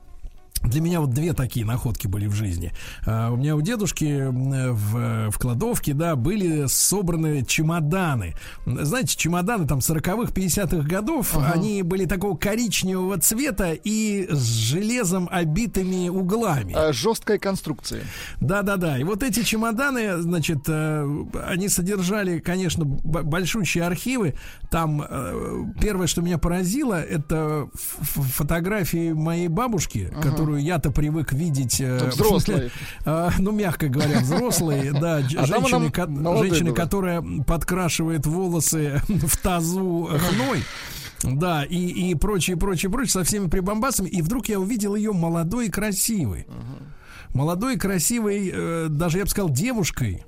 для 0.64 0.80
меня 0.80 1.00
вот 1.00 1.10
две 1.10 1.32
такие 1.32 1.66
находки 1.66 2.06
были 2.06 2.26
в 2.26 2.34
жизни. 2.34 2.72
А, 3.06 3.30
у 3.30 3.36
меня 3.36 3.56
у 3.56 3.60
дедушки 3.60 4.28
в, 4.30 5.30
в 5.30 5.38
кладовке, 5.38 5.94
да, 5.94 6.16
были 6.16 6.66
собраны 6.66 7.44
чемоданы. 7.44 8.34
Знаете, 8.66 9.16
чемоданы 9.16 9.66
там 9.66 9.78
40-х, 9.78 10.32
50-х 10.32 10.88
годов, 10.88 11.36
они 11.36 11.82
были 11.82 12.06
такого 12.06 12.36
коричневого 12.36 13.18
цвета 13.18 13.72
и 13.72 14.26
с 14.30 14.44
железом 14.44 15.28
обитыми 15.30 16.08
углами. 16.08 16.74
А, 16.76 16.92
Жесткой 16.92 17.38
конструкции. 17.38 18.02
Да, 18.40 18.62
да, 18.62 18.76
да. 18.76 18.98
И 18.98 19.04
вот 19.04 19.22
эти 19.22 19.42
чемоданы, 19.42 20.20
значит, 20.22 20.60
э, 20.68 21.24
они 21.46 21.68
содержали, 21.68 22.38
конечно, 22.38 22.84
большущие 22.84 23.84
архивы. 23.84 24.34
Там 24.70 25.04
э, 25.08 25.64
первое, 25.80 26.06
что 26.06 26.22
меня 26.22 26.38
поразило, 26.38 27.00
это 27.02 27.68
фотографии 27.74 29.12
моей 29.12 29.48
бабушки, 29.48 30.12
которую 30.22 30.51
я-то 30.56 30.90
привык 30.90 31.32
видеть. 31.32 31.80
э, 31.80 31.98
Ну, 32.02 32.10
в 32.10 32.14
смысле, 32.14 32.54
взрослой. 32.54 32.70
э, 33.04 33.30
ну, 33.38 33.52
мягко 33.52 33.88
говоря, 33.88 34.20
взрослые, 34.20 34.92
да, 35.00 35.16
А 35.16 35.46
женщины, 35.46 35.90
ко- 35.90 36.06
женщины, 36.38 36.72
которая 36.74 37.22
подкрашивает 37.46 38.26
волосы 38.26 39.00
в 39.08 39.36
тазу 39.38 40.08
хной. 40.12 40.62
Да, 41.24 41.64
и, 41.64 41.76
и 42.10 42.14
прочее, 42.16 42.56
прочее, 42.56 42.90
прочее, 42.90 43.12
со 43.12 43.22
всеми 43.24 43.48
прибамбасами. 43.48 44.08
И 44.08 44.22
вдруг 44.22 44.48
я 44.48 44.58
увидел 44.58 44.96
ее 44.96 45.12
молодой 45.12 45.66
и 45.66 45.70
красивой. 45.70 46.46
Молодой, 47.32 47.76
красивой, 47.78 48.50
э, 48.52 48.86
даже 48.90 49.18
я 49.18 49.24
бы 49.24 49.30
сказал, 49.30 49.48
девушкой. 49.50 50.24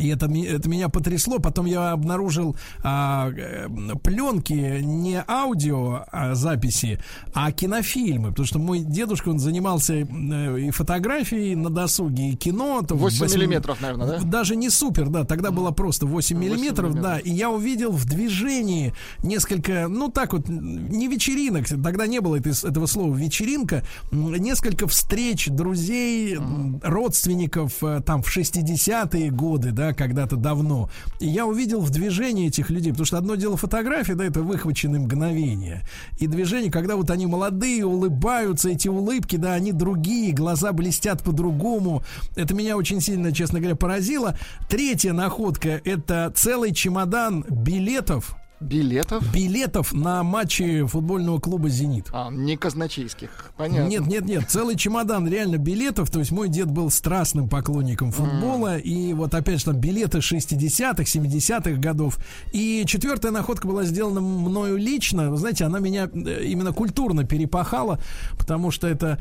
И 0.00 0.08
это, 0.08 0.26
это 0.26 0.68
меня 0.68 0.88
потрясло. 0.88 1.38
Потом 1.38 1.66
я 1.66 1.92
обнаружил 1.92 2.56
а, 2.82 3.30
э, 3.30 3.68
пленки 4.02 4.80
не 4.82 5.22
аудио 5.28 6.04
а, 6.10 6.34
записи, 6.34 6.98
а 7.34 7.52
кинофильмы. 7.52 8.30
Потому 8.30 8.46
что 8.46 8.58
мой 8.58 8.80
дедушка, 8.80 9.28
он 9.28 9.38
занимался 9.38 9.94
э, 9.94 10.60
и 10.60 10.70
фотографией 10.70 11.54
на 11.54 11.70
досуге, 11.70 12.30
и 12.30 12.36
кино. 12.36 12.82
то 12.82 12.94
в 12.94 12.98
8 13.00 13.20
восьми- 13.20 13.36
миллиметров, 13.42 13.80
наверное, 13.80 14.18
да? 14.18 14.24
даже 14.24 14.56
не 14.56 14.70
супер, 14.70 15.08
да, 15.08 15.24
тогда 15.24 15.50
было 15.50 15.70
просто 15.70 16.06
8 16.06 16.38
миллиметров, 16.38 16.94
да, 16.94 17.18
и 17.18 17.30
я 17.30 17.50
увидел 17.50 17.92
в 17.92 18.04
движении 18.06 18.94
несколько, 19.22 19.86
ну 19.88 20.08
так 20.08 20.32
вот, 20.32 20.48
не 20.48 21.08
вечеринок, 21.08 21.66
тогда 21.68 22.06
не 22.06 22.20
было 22.20 22.36
этой- 22.36 22.52
этого 22.68 22.86
слова 22.86 23.14
вечеринка, 23.14 23.84
несколько 24.12 24.86
встреч 24.88 25.48
друзей, 25.48 26.36
м, 26.36 26.80
родственников 26.82 27.82
э, 27.82 28.00
там 28.04 28.22
в 28.22 28.28
60-е 28.28 29.30
годы, 29.30 29.72
да, 29.72 29.89
когда-то 29.92 30.36
давно. 30.36 30.90
И 31.18 31.26
я 31.26 31.46
увидел 31.46 31.80
в 31.80 31.90
движении 31.90 32.48
этих 32.48 32.70
людей, 32.70 32.92
потому 32.92 33.06
что 33.06 33.18
одно 33.18 33.34
дело 33.34 33.56
фотография, 33.56 34.14
да, 34.14 34.24
это 34.24 34.42
выхваченные 34.42 35.00
мгновения. 35.00 35.82
И 36.18 36.26
движение, 36.26 36.70
когда 36.70 36.96
вот 36.96 37.10
они 37.10 37.26
молодые, 37.26 37.84
улыбаются, 37.84 38.70
эти 38.70 38.88
улыбки, 38.88 39.36
да, 39.36 39.54
они 39.54 39.72
другие, 39.72 40.32
глаза 40.32 40.72
блестят 40.72 41.22
по-другому. 41.22 42.02
Это 42.36 42.54
меня 42.54 42.76
очень 42.76 43.00
сильно, 43.00 43.32
честно 43.32 43.60
говоря, 43.60 43.76
поразило. 43.76 44.36
Третья 44.68 45.12
находка 45.12 45.80
это 45.84 46.32
целый 46.34 46.72
чемодан 46.72 47.44
билетов. 47.48 48.39
Билетов? 48.60 49.24
Билетов 49.32 49.94
на 49.94 50.22
матчи 50.22 50.84
футбольного 50.84 51.40
клуба 51.40 51.70
Зенит. 51.70 52.08
А, 52.12 52.30
не 52.30 52.58
казначейских. 52.58 53.52
Понятно. 53.56 53.88
Нет, 53.88 54.06
нет, 54.06 54.24
нет, 54.26 54.44
целый 54.50 54.76
чемодан 54.76 55.26
реально 55.26 55.56
билетов. 55.56 56.10
То 56.10 56.18
есть 56.18 56.30
мой 56.30 56.48
дед 56.50 56.70
был 56.70 56.90
страстным 56.90 57.48
поклонником 57.48 58.12
футбола. 58.12 58.76
И 58.76 59.14
вот 59.14 59.34
опять 59.34 59.60
же 59.60 59.66
там 59.66 59.76
билеты 59.76 60.18
60-х, 60.18 61.02
70-х 61.02 61.80
годов. 61.80 62.18
И 62.52 62.84
четвертая 62.86 63.32
находка 63.32 63.66
была 63.66 63.84
сделана 63.84 64.20
мною 64.20 64.76
лично. 64.76 65.30
Вы 65.30 65.38
знаете, 65.38 65.64
она 65.64 65.78
меня 65.78 66.10
э, 66.12 66.44
именно 66.44 66.72
культурно 66.72 67.24
перепахала, 67.24 67.98
потому 68.38 68.70
что 68.70 68.86
это, 68.86 69.18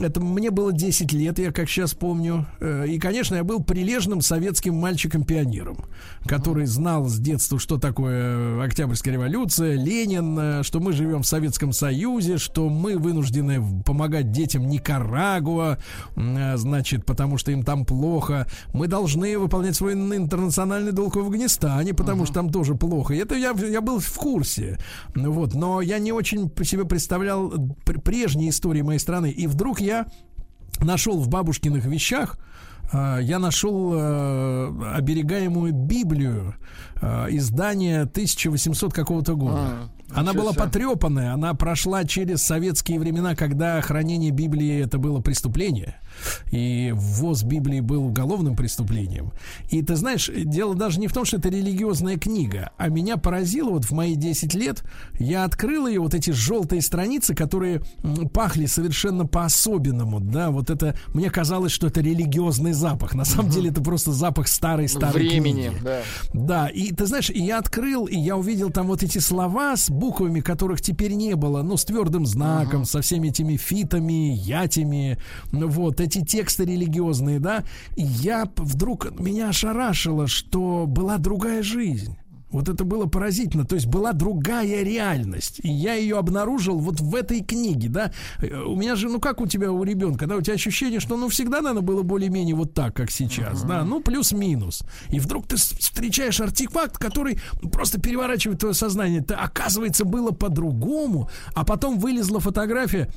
это 0.00 0.20
мне 0.20 0.50
было 0.52 0.72
10 0.72 1.12
лет, 1.12 1.40
я 1.40 1.50
как 1.50 1.68
сейчас 1.68 1.92
помню. 1.94 2.46
Э, 2.60 2.86
И, 2.86 3.00
конечно, 3.00 3.34
я 3.34 3.42
был 3.42 3.64
прилежным 3.64 4.20
советским 4.20 4.76
мальчиком-пионером, 4.76 5.78
который 6.24 6.66
знал 6.66 7.06
с 7.08 7.18
детства, 7.18 7.58
что 7.58 7.78
такое 7.78 8.56
Октябрьская 8.76 9.14
революция, 9.14 9.74
Ленин, 9.74 10.38
э, 10.38 10.62
что 10.62 10.80
мы 10.80 10.92
живем 10.92 11.22
в 11.22 11.26
Советском 11.26 11.72
Союзе, 11.72 12.36
что 12.36 12.68
мы 12.68 12.98
вынуждены 12.98 13.82
помогать 13.84 14.32
детям 14.32 14.68
Никарагуа, 14.68 15.78
э, 16.14 16.56
значит, 16.58 17.06
потому 17.06 17.38
что 17.38 17.52
им 17.52 17.62
там 17.62 17.86
плохо. 17.86 18.46
Мы 18.74 18.86
должны 18.86 19.38
выполнять 19.38 19.76
свой 19.76 19.94
интернациональный 19.94 20.92
долг 20.92 21.16
в 21.16 21.20
Афганистане, 21.20 21.94
потому 21.94 22.26
что 22.26 22.34
там 22.34 22.50
тоже 22.50 22.74
плохо. 22.74 23.14
Это 23.14 23.34
я, 23.34 23.52
я 23.52 23.80
был 23.80 23.98
в 23.98 24.14
курсе. 24.18 24.78
Вот, 25.14 25.54
но 25.54 25.80
я 25.80 25.98
не 25.98 26.12
очень 26.12 26.52
себе 26.62 26.84
представлял 26.84 27.48
пр- 27.86 28.02
прежние 28.02 28.50
истории 28.50 28.82
моей 28.82 28.98
страны. 28.98 29.30
И 29.30 29.46
вдруг 29.46 29.80
я 29.80 30.06
нашел 30.80 31.18
в 31.18 31.30
бабушкиных 31.30 31.86
вещах 31.86 32.38
я 33.20 33.38
нашел 33.38 33.92
э, 33.94 34.72
оберегаемую 34.94 35.72
Библию 35.72 36.54
э, 37.00 37.26
издания 37.30 38.02
1800 38.02 38.92
какого-то 38.92 39.34
года. 39.34 39.58
А, 39.58 39.88
она 40.20 40.30
ничего 40.30 40.44
была 40.44 40.52
себе. 40.52 40.62
потрепанная, 40.62 41.32
она 41.32 41.54
прошла 41.54 42.04
через 42.04 42.42
советские 42.42 43.00
времена, 43.00 43.34
когда 43.34 43.80
хранение 43.80 44.30
Библии 44.30 44.80
это 44.82 44.98
было 44.98 45.20
преступление. 45.20 45.96
И 46.50 46.92
ввоз 46.94 47.42
Библии 47.42 47.80
был 47.80 48.06
уголовным 48.06 48.56
преступлением. 48.56 49.32
И 49.70 49.82
ты 49.82 49.96
знаешь, 49.96 50.30
дело 50.34 50.74
даже 50.74 51.00
не 51.00 51.08
в 51.08 51.12
том, 51.12 51.24
что 51.24 51.36
это 51.38 51.48
религиозная 51.48 52.16
книга, 52.18 52.70
а 52.76 52.88
меня 52.88 53.16
поразило 53.16 53.70
вот 53.70 53.84
в 53.84 53.92
мои 53.92 54.14
10 54.14 54.54
лет, 54.54 54.84
я 55.18 55.44
открыл 55.44 55.86
ее, 55.86 56.00
вот 56.00 56.14
эти 56.14 56.30
желтые 56.30 56.82
страницы, 56.82 57.34
которые 57.34 57.82
пахли 58.32 58.66
совершенно 58.66 59.26
по-особенному, 59.26 60.20
да, 60.20 60.50
вот 60.50 60.70
это, 60.70 60.96
мне 61.14 61.30
казалось, 61.30 61.72
что 61.72 61.86
это 61.88 62.00
религиозный 62.00 62.72
запах. 62.72 63.14
На 63.14 63.24
самом 63.24 63.50
деле 63.50 63.70
это 63.70 63.82
просто 63.82 64.12
запах 64.12 64.48
старой-старой 64.48 65.28
Времени, 65.28 65.68
книги. 65.68 65.80
да. 65.82 66.02
Да, 66.32 66.68
и 66.68 66.92
ты 66.92 67.06
знаешь, 67.06 67.30
я 67.30 67.58
открыл, 67.58 68.06
и 68.06 68.16
я 68.16 68.36
увидел 68.36 68.70
там 68.70 68.86
вот 68.86 69.02
эти 69.02 69.18
слова 69.18 69.76
с 69.76 69.90
буквами, 69.90 70.40
которых 70.40 70.80
теперь 70.80 71.12
не 71.12 71.34
было, 71.34 71.62
ну, 71.62 71.76
с 71.76 71.84
твердым 71.84 72.26
знаком, 72.26 72.84
со 72.84 73.00
всеми 73.00 73.28
этими 73.28 73.56
фитами, 73.56 74.34
ятями, 74.34 75.18
вот, 75.52 76.00
эти 76.06 76.24
тексты 76.24 76.64
религиозные, 76.64 77.38
да, 77.40 77.64
и 77.96 78.02
я 78.02 78.50
вдруг, 78.56 79.18
меня 79.18 79.50
ошарашило, 79.50 80.26
что 80.26 80.86
была 80.86 81.18
другая 81.18 81.62
жизнь. 81.62 82.16
Вот 82.50 82.68
это 82.68 82.84
было 82.84 83.06
поразительно. 83.06 83.64
То 83.64 83.74
есть 83.74 83.86
была 83.86 84.12
другая 84.12 84.82
реальность. 84.82 85.60
И 85.62 85.68
я 85.70 85.94
ее 85.94 86.16
обнаружил 86.16 86.78
вот 86.78 87.00
в 87.00 87.14
этой 87.14 87.40
книге, 87.40 87.88
да. 87.88 88.12
Э, 88.40 88.62
У 88.62 88.76
меня 88.76 88.94
же, 88.94 89.08
ну 89.08 89.20
как 89.20 89.40
у 89.40 89.46
тебя, 89.46 89.72
у 89.72 89.82
ребенка, 89.82 90.26
да, 90.26 90.36
у 90.36 90.40
тебя 90.40 90.54
ощущение, 90.54 91.00
что 91.00 91.16
ну 91.16 91.28
всегда, 91.28 91.60
наверное, 91.60 91.82
было 91.82 92.02
более-менее 92.02 92.54
вот 92.54 92.72
так, 92.72 92.94
как 92.94 93.10
сейчас, 93.10 93.62
да, 93.64 93.84
ну 93.84 94.00
плюс-минус. 94.00 94.84
И 95.10 95.18
вдруг 95.18 95.48
ты 95.48 95.56
встречаешь 95.56 96.40
артефакт, 96.40 96.96
который 96.98 97.40
просто 97.72 98.00
переворачивает 98.00 98.60
твое 98.60 98.74
сознание. 98.74 99.20
Это, 99.20 99.36
оказывается, 99.36 100.04
было 100.04 100.30
по-другому. 100.30 101.28
А 101.54 101.64
потом 101.64 101.98
вылезла 101.98 102.40
фотография 102.40 103.08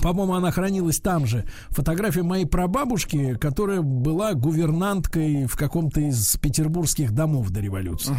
по-моему, 0.00 0.34
она 0.34 0.50
хранилась 0.50 1.00
там 1.00 1.26
же. 1.26 1.44
Фотография 1.70 2.22
моей 2.22 2.46
прабабушки, 2.46 3.34
которая 3.34 3.82
была 3.82 4.34
гувернанткой 4.34 5.46
в 5.46 5.56
каком-то 5.56 6.00
из 6.00 6.36
петербургских 6.36 7.12
домов 7.12 7.50
до 7.50 7.60
революции. 7.60 8.14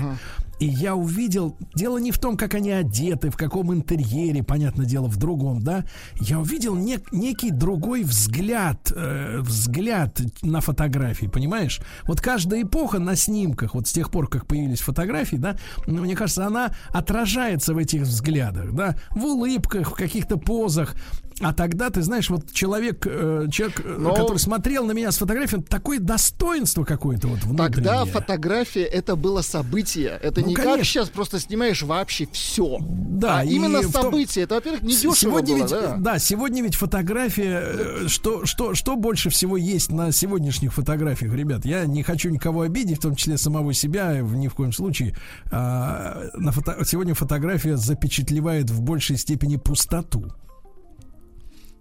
И 0.59 0.65
И 0.65 0.67
я 0.67 0.95
увидел, 0.95 1.57
дело 1.75 1.97
не 1.97 2.11
в 2.11 2.19
том, 2.19 2.37
как 2.37 2.53
они 2.53 2.71
одеты, 2.71 3.29
в 3.29 3.35
каком 3.35 3.73
интерьере, 3.73 4.43
понятное 4.43 4.85
дело, 4.85 5.07
в 5.07 5.17
другом, 5.17 5.61
да. 5.61 5.83
Я 6.21 6.39
увидел 6.39 6.77
нек- 6.77 7.09
некий 7.11 7.51
другой 7.51 8.03
взгляд, 8.03 8.91
э, 8.95 9.39
взгляд 9.41 10.21
на 10.41 10.61
фотографии, 10.61 11.25
понимаешь? 11.25 11.81
Вот 12.03 12.21
каждая 12.21 12.61
эпоха 12.61 12.99
на 12.99 13.15
снимках, 13.17 13.73
вот 13.73 13.87
с 13.87 13.91
тех 13.91 14.09
пор, 14.09 14.29
как 14.29 14.45
появились 14.45 14.79
фотографии, 14.79 15.35
да, 15.35 15.57
ну, 15.85 16.01
мне 16.03 16.15
кажется, 16.15 16.45
она 16.45 16.71
отражается 16.89 17.73
в 17.73 17.77
этих 17.77 18.03
взглядах, 18.03 18.73
да, 18.73 18.95
в 19.11 19.25
улыбках, 19.25 19.89
в 19.91 19.95
каких-то 19.95 20.37
позах. 20.37 20.95
А 21.43 21.53
тогда, 21.53 21.89
ты 21.89 22.01
знаешь, 22.01 22.29
вот 22.29 22.51
человек, 22.51 23.05
э, 23.05 23.47
человек, 23.51 23.81
э, 23.83 23.95
Но- 23.99 24.13
который 24.13 24.37
смотрел 24.37 24.85
на 24.85 24.91
меня 24.93 25.11
с 25.11 25.17
фотографией, 25.17 25.61
такое 25.61 25.99
достоинство 25.99 26.83
какое-то 26.83 27.27
вот 27.27 27.43
внутреннее. 27.43 27.71
Тогда 27.73 28.05
фотография 28.05 28.83
это 28.83 29.15
было 29.15 29.41
событие. 29.41 30.19
Это 30.21 30.41
Ну, 30.41 30.47
не 30.47 30.55
как 30.55 30.65
конечно. 30.65 30.83
сейчас 30.85 31.09
просто 31.09 31.39
снимаешь 31.39 31.81
вообще 31.83 32.27
все. 32.31 32.77
Да, 32.79 33.39
а 33.39 33.43
именно 33.45 33.81
в 33.81 33.91
том- 33.91 34.03
событие. 34.03 34.43
Это, 34.45 34.55
во-первых, 34.55 34.81
не 34.83 34.93
дешево 34.93 35.15
сегодня 35.15 35.55
было, 35.55 35.61
ведь, 35.63 35.71
да. 35.71 35.95
да, 35.97 36.19
сегодня 36.19 36.63
ведь 36.63 36.75
фотография, 36.75 37.61
э, 37.63 38.07
что, 38.07 38.45
что, 38.45 38.73
что 38.73 38.95
больше 38.95 39.29
всего 39.29 39.57
есть 39.57 39.91
на 39.91 40.11
сегодняшних 40.11 40.73
фотографиях, 40.73 41.33
ребят? 41.33 41.65
Я 41.65 41.85
не 41.85 42.03
хочу 42.03 42.29
никого 42.29 42.61
обидеть, 42.61 42.97
в 42.97 43.01
том 43.01 43.15
числе 43.15 43.37
самого 43.37 43.73
себя, 43.73 44.19
ни 44.21 44.47
в 44.47 44.53
коем 44.55 44.71
случае. 44.71 45.15
А, 45.51 46.23
на 46.35 46.51
фото- 46.51 46.77
сегодня 46.85 47.13
фотография 47.13 47.77
запечатлевает 47.77 48.69
в 48.69 48.81
большей 48.81 49.17
степени 49.17 49.57
пустоту. 49.57 50.31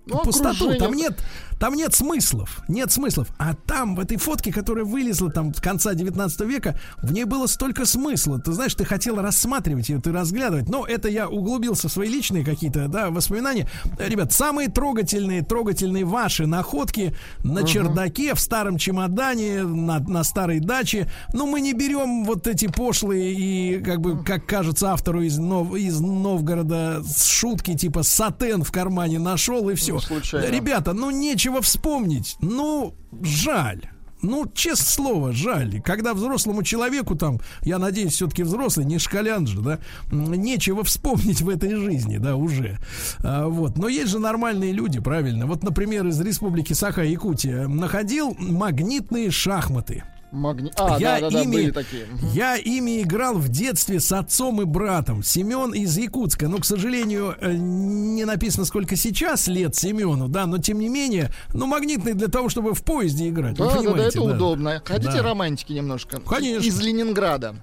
Ну, 0.07 0.18
пустоту. 0.18 0.50
окружение- 0.50 0.78
Там 0.78 0.92
нет, 0.94 1.20
там 1.62 1.74
нет 1.74 1.94
смыслов. 1.94 2.60
Нет 2.66 2.90
смыслов. 2.90 3.28
А 3.38 3.54
там, 3.54 3.94
в 3.94 4.00
этой 4.00 4.16
фотке, 4.16 4.52
которая 4.52 4.84
вылезла 4.84 5.30
там 5.30 5.54
с 5.54 5.60
конца 5.60 5.94
19 5.94 6.40
века, 6.40 6.76
в 7.00 7.12
ней 7.12 7.22
было 7.22 7.46
столько 7.46 7.84
смысла. 7.84 8.40
Ты 8.40 8.50
знаешь, 8.50 8.74
ты 8.74 8.84
хотел 8.84 9.22
рассматривать 9.22 9.88
ее, 9.88 10.00
ты 10.00 10.10
разглядывать. 10.10 10.68
Но 10.68 10.84
это 10.84 11.08
я 11.08 11.28
углубился 11.28 11.88
в 11.88 11.92
свои 11.92 12.08
личные 12.08 12.44
какие-то, 12.44 12.88
да, 12.88 13.10
воспоминания. 13.10 13.68
Э, 13.96 14.08
Ребят, 14.08 14.32
самые 14.32 14.70
трогательные, 14.70 15.42
трогательные 15.42 16.04
ваши 16.04 16.48
находки 16.48 17.14
на 17.44 17.62
чердаке, 17.62 18.34
в 18.34 18.40
старом 18.40 18.76
чемодане, 18.76 19.62
на, 19.62 20.00
на 20.00 20.24
старой 20.24 20.58
даче. 20.58 21.08
Ну, 21.32 21.46
мы 21.46 21.60
не 21.60 21.74
берем 21.74 22.24
вот 22.24 22.48
эти 22.48 22.66
пошлые 22.66 23.34
и, 23.34 23.80
как 23.80 24.00
бы, 24.00 24.24
как 24.24 24.46
кажется 24.46 24.90
автору 24.90 25.22
из, 25.22 25.38
Нов- 25.38 25.76
из 25.76 26.00
Новгорода, 26.00 27.04
шутки 27.24 27.76
типа 27.76 28.02
сатен 28.02 28.64
в 28.64 28.72
кармане 28.72 29.20
нашел 29.20 29.70
и 29.70 29.76
все. 29.76 29.92
Ну, 29.92 30.00
случайно. 30.00 30.52
Ребята, 30.52 30.92
ну 30.92 31.12
нечего 31.12 31.51
вспомнить. 31.61 32.36
Ну, 32.40 32.94
жаль. 33.22 33.82
Ну, 34.22 34.46
честное 34.55 34.86
слово, 34.86 35.32
жаль. 35.32 35.80
Когда 35.82 36.14
взрослому 36.14 36.62
человеку 36.62 37.16
там, 37.16 37.40
я 37.62 37.78
надеюсь, 37.78 38.12
все-таки 38.12 38.44
взрослый, 38.44 38.86
не 38.86 38.98
шкалян 39.00 39.48
же, 39.48 39.61
да, 39.61 39.80
нечего 40.12 40.84
вспомнить 40.84 41.40
в 41.40 41.48
этой 41.48 41.74
жизни, 41.74 42.18
да, 42.18 42.36
уже. 42.36 42.78
А, 43.18 43.48
вот. 43.48 43.76
Но 43.76 43.88
есть 43.88 44.11
же 44.11 44.20
нормальные 44.20 44.72
люди, 44.72 45.00
правильно. 45.00 45.46
Вот, 45.46 45.64
например, 45.64 46.07
из 46.07 46.20
республики 46.20 46.72
Саха-Якутия 46.72 47.66
находил 47.66 48.36
магнитные 48.38 49.32
шахматы. 49.32 50.05
Магни- 50.33 50.72
А, 50.76 50.99
я, 50.99 51.20
да, 51.20 51.28
да, 51.28 51.30
да, 51.30 51.43
ими, 51.43 51.53
были 51.53 51.70
такие. 51.72 52.07
я 52.33 52.57
ими 52.57 53.03
играл 53.03 53.35
в 53.35 53.51
детстве 53.51 54.01
с 54.01 54.11
отцом 54.12 54.62
и 54.62 54.64
братом. 54.64 55.22
Семен 55.22 55.74
из 55.74 55.97
Якутска. 55.99 56.49
Но, 56.49 56.57
к 56.57 56.64
сожалению, 56.64 57.37
э, 57.39 57.53
не 57.53 58.24
написано, 58.24 58.64
сколько 58.64 58.97
сейчас 58.97 59.47
лет 59.47 59.74
Семену, 59.74 60.28
да, 60.28 60.47
но 60.47 60.57
тем 60.57 60.78
не 60.78 60.89
менее, 60.89 61.30
ну, 61.53 61.66
магнитный 61.66 62.14
для 62.14 62.28
того, 62.28 62.49
чтобы 62.49 62.72
в 62.74 62.83
поезде 62.83 63.28
играть. 63.28 63.57
Да, 63.57 63.74
да, 63.83 63.93
да, 63.93 64.05
это 64.05 64.22
удобно. 64.22 64.80
Хотите 64.87 65.18
Да. 65.18 65.22
романтики 65.22 65.72
немножко? 65.74 66.18
Конечно. 66.20 66.66
Из 66.66 66.80
Ленинграда. 66.80 67.55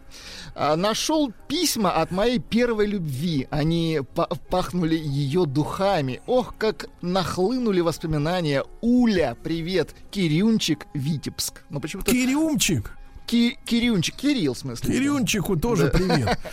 А, 0.62 0.76
нашел 0.76 1.32
письма 1.48 1.92
от 2.02 2.12
моей 2.12 2.38
первой 2.40 2.86
любви. 2.86 3.48
Они 3.50 4.02
па- 4.14 4.28
пахнули 4.50 4.98
ее 4.98 5.46
духами. 5.46 6.20
Ох, 6.28 6.54
как 6.58 6.90
нахлынули 7.02 7.80
воспоминания. 7.80 8.66
Уля, 8.82 9.38
привет. 9.42 9.96
Кирюнчик, 10.12 10.88
Витебск. 10.94 11.64
Ну 11.70 11.80
почему-то... 11.80 12.12
Кирюмчик. 12.12 12.92
Ки- 13.30 13.60
Кирюнчик, 13.64 14.16
Кирилл, 14.16 14.56
в 14.56 14.58
смысле. 14.58 14.92
Кирюнчику 14.94 15.56
тоже 15.56 15.90
привет. 15.94 16.38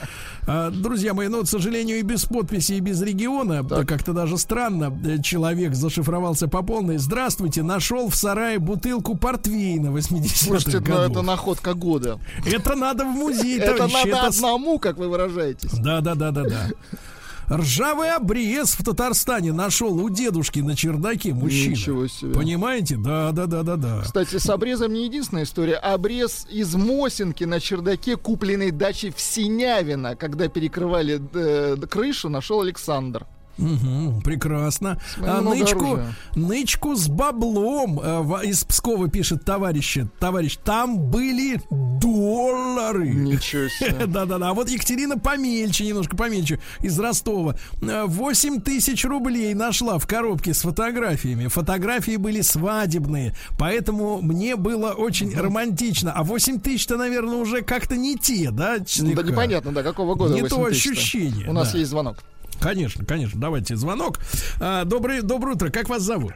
А, 0.49 0.71
Друзья 0.71 1.13
мои, 1.13 1.27
ну, 1.27 1.43
к 1.43 1.49
сожалению, 1.49 1.99
и 1.99 2.03
без 2.03 2.25
подписи, 2.25 2.75
и 2.75 2.81
без 2.81 3.03
региона, 3.03 3.65
да, 3.65 3.85
как-то 3.85 4.13
даже 4.13 4.39
странно, 4.39 4.97
э, 5.05 5.21
человек 5.21 5.75
зашифровался 5.75 6.47
по 6.47 6.63
полной. 6.63 6.99
Здравствуйте, 6.99 7.65
нашел 7.65 8.09
в 8.09 8.15
сарае 8.15 8.61
бутылку 8.61 9.17
портвейна 9.17 9.89
80-х 9.89 10.37
Слушайте, 10.37 10.79
ну 10.79 10.85
годов. 10.87 11.11
это 11.11 11.23
находка 11.23 11.75
года. 11.75 12.21
Это 12.45 12.77
надо 12.77 13.05
в 13.05 13.09
музей, 13.09 13.59
Это 13.59 13.89
надо 13.89 14.21
одному, 14.29 14.79
как 14.79 14.99
вы 14.99 15.09
выражаетесь. 15.09 15.73
Да, 15.73 16.01
да, 16.01 16.15
да, 16.15 16.31
да, 16.31 16.45
да. 16.45 16.69
Ржавый 17.51 18.11
обрез 18.11 18.75
в 18.75 18.85
Татарстане 18.85 19.53
нашел 19.53 19.95
у 19.95 20.11
дедушки 20.11 20.59
на 20.61 20.75
чердаке 20.75 21.33
мужчина. 21.33 21.71
Ничего 21.73 22.07
себе. 22.09 22.35
Понимаете? 22.35 22.97
Да, 22.97 23.31
да, 23.33 23.47
да, 23.47 23.63
да, 23.63 23.77
да. 23.77 24.01
Кстати, 24.03 24.39
с 24.39 24.51
обрезом 24.51 24.93
не 24.93 25.05
единственная 25.05 25.45
история. 25.45 25.77
Обрез 25.77 26.47
из 26.51 26.75
Мосинки 26.75 27.45
на 27.45 27.61
чердаке 27.61 28.17
купленной 28.17 28.73
дачи 28.73 29.13
в 29.15 29.21
Синявино, 29.21 30.17
когда 30.17 30.49
перекрывали 30.49 31.21
э, 31.35 31.77
крышу, 31.89 32.29
нашел 32.29 32.61
Александр. 32.61 33.27
Мгм, 33.59 34.21
прекрасно. 34.23 35.01
А, 35.23 35.41
нычку, 35.41 35.87
оружия. 35.95 36.15
нычку 36.35 36.95
с 36.95 37.09
баблом 37.09 38.01
э, 38.03 38.47
из 38.47 38.65
Пскова 38.65 39.09
пишет 39.09 39.45
товарищ. 39.45 39.99
Товарищ, 40.19 40.59
там 40.65 40.99
были 40.99 41.61
доллары. 41.71 43.09
Ничего 43.09 43.69
себе. 43.81 44.07
Да-да-да. 44.07 44.51
А 44.51 44.55
вот 44.55 44.69
Екатерина 44.69 45.19
помельче, 45.19 45.85
немножко 45.87 46.17
помельче, 46.17 46.61
из 46.81 46.99
Ростова. 46.99 47.57
8 47.81 48.61
тысяч 48.61 49.05
рублей 49.05 49.55
нашла 49.55 49.99
в 49.99 50.07
коробке 50.07 50.55
с 50.55 50.61
фотографиями. 50.63 51.47
Фотографии 51.49 52.17
были 52.17 52.41
свадебные, 52.41 53.35
поэтому 53.59 54.21
мне 54.23 54.57
было 54.57 54.93
очень 54.93 55.35
романтично. 55.35 56.13
А 56.13 56.23
8 56.25 56.61
тысяч-то, 56.61 56.97
наверное, 56.97 57.37
уже 57.37 57.63
как-то 57.63 57.97
не 57.97 58.17
те, 58.17 58.51
да? 58.51 58.79
Да 58.79 58.85
слегка? 58.87 59.23
непонятно, 59.23 59.73
да, 59.73 59.83
какого 59.83 60.15
года 60.15 60.35
Не 60.35 60.43
то 60.43 60.57
8 60.57 60.71
тысяч-то? 60.71 60.91
ощущение, 60.93 61.49
У 61.49 61.53
нас 61.53 61.73
да. 61.73 61.79
есть 61.79 61.91
звонок. 61.91 62.19
Конечно, 62.61 63.05
конечно. 63.05 63.41
Давайте 63.41 63.77
звонок. 63.77 64.19
А, 64.61 64.85
добрый, 64.85 65.23
доброе 65.23 65.55
утро. 65.55 65.71
Как 65.71 65.89
вас 65.89 66.03
зовут? 66.03 66.33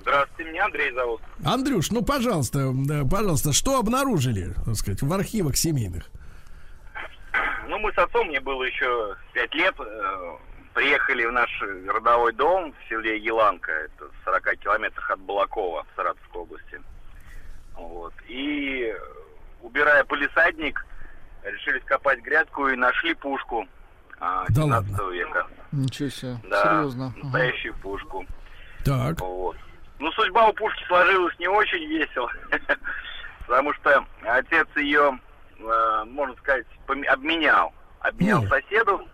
Здравствуйте, 0.00 0.50
меня 0.50 0.64
Андрей 0.64 0.92
зовут. 0.92 1.20
Андрюш, 1.44 1.90
ну, 1.92 2.02
пожалуйста, 2.02 2.72
пожалуйста, 3.08 3.52
что 3.52 3.78
обнаружили, 3.78 4.52
так 4.64 4.74
сказать, 4.74 5.00
в 5.00 5.12
архивах 5.12 5.56
семейных? 5.56 6.10
Ну, 7.68 7.78
мы 7.78 7.92
с 7.92 7.98
отцом, 7.98 8.26
мне 8.26 8.40
было 8.40 8.64
еще 8.64 9.16
пять 9.32 9.54
лет, 9.54 9.74
э, 9.78 10.36
приехали 10.74 11.24
в 11.24 11.32
наш 11.32 11.62
родовой 11.86 12.32
дом 12.34 12.72
в 12.72 12.88
селе 12.88 13.16
Еланка, 13.18 13.70
это 13.70 14.06
в 14.06 14.24
40 14.24 14.56
километрах 14.56 15.10
от 15.10 15.20
Балакова 15.20 15.84
в 15.84 15.96
Саратовской 15.96 16.42
области. 16.42 16.80
Вот. 17.74 18.12
И, 18.28 18.92
э, 18.92 18.98
убирая 19.62 20.02
полисадник, 20.04 20.84
решили 21.44 21.78
скопать 21.80 22.20
грядку 22.22 22.68
и 22.68 22.76
нашли 22.76 23.14
пушку 23.14 23.66
а, 24.24 24.44
Да 24.50 24.62
17 24.62 24.90
ладно? 24.92 25.10
века. 25.12 25.46
Ничего 25.72 26.08
себе. 26.08 26.36
Да, 26.48 26.62
Серьезно. 26.62 27.06
Ага. 27.16 27.24
настоящую 27.24 27.74
пушку. 27.74 28.26
Так. 28.84 29.20
Вот. 29.20 29.56
Ну, 29.98 30.12
судьба 30.12 30.48
у 30.48 30.52
пушки 30.52 30.84
сложилась 30.86 31.36
не 31.38 31.48
очень 31.48 31.84
весело, 31.86 32.30
потому 33.46 33.72
что 33.74 34.04
отец 34.22 34.66
ее, 34.76 35.18
э, 35.58 36.04
можно 36.06 36.34
сказать, 36.36 36.66
обменял. 37.08 37.72
Обменял 38.00 38.46
соседу, 38.48 39.06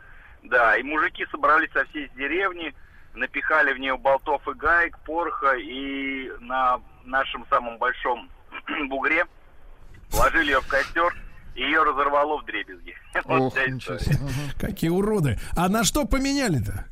да, 0.45 0.77
и 0.77 0.83
мужики 0.83 1.27
собрались 1.31 1.71
со 1.73 1.85
всей 1.87 2.09
деревни, 2.17 2.75
напихали 3.15 3.73
в 3.73 3.79
нее 3.79 3.97
болтов 3.97 4.47
и 4.49 4.53
гаек, 4.55 4.99
пороха, 5.01 5.55
и 5.57 6.31
на 6.41 6.81
нашем 7.05 7.45
самом 7.51 7.77
большом 7.79 8.31
бугре 8.89 9.25
положили 10.11 10.53
ее 10.53 10.61
в 10.61 10.69
костер, 10.69 11.15
ее 11.59 11.83
разорвало 11.83 12.41
в 12.41 12.45
дребезги. 12.47 12.95
Ох. 13.25 13.55
Какие 14.59 14.91
уроды. 14.91 15.39
А 15.57 15.69
на 15.69 15.85
что 15.85 16.05
поменяли-то? 16.05 16.87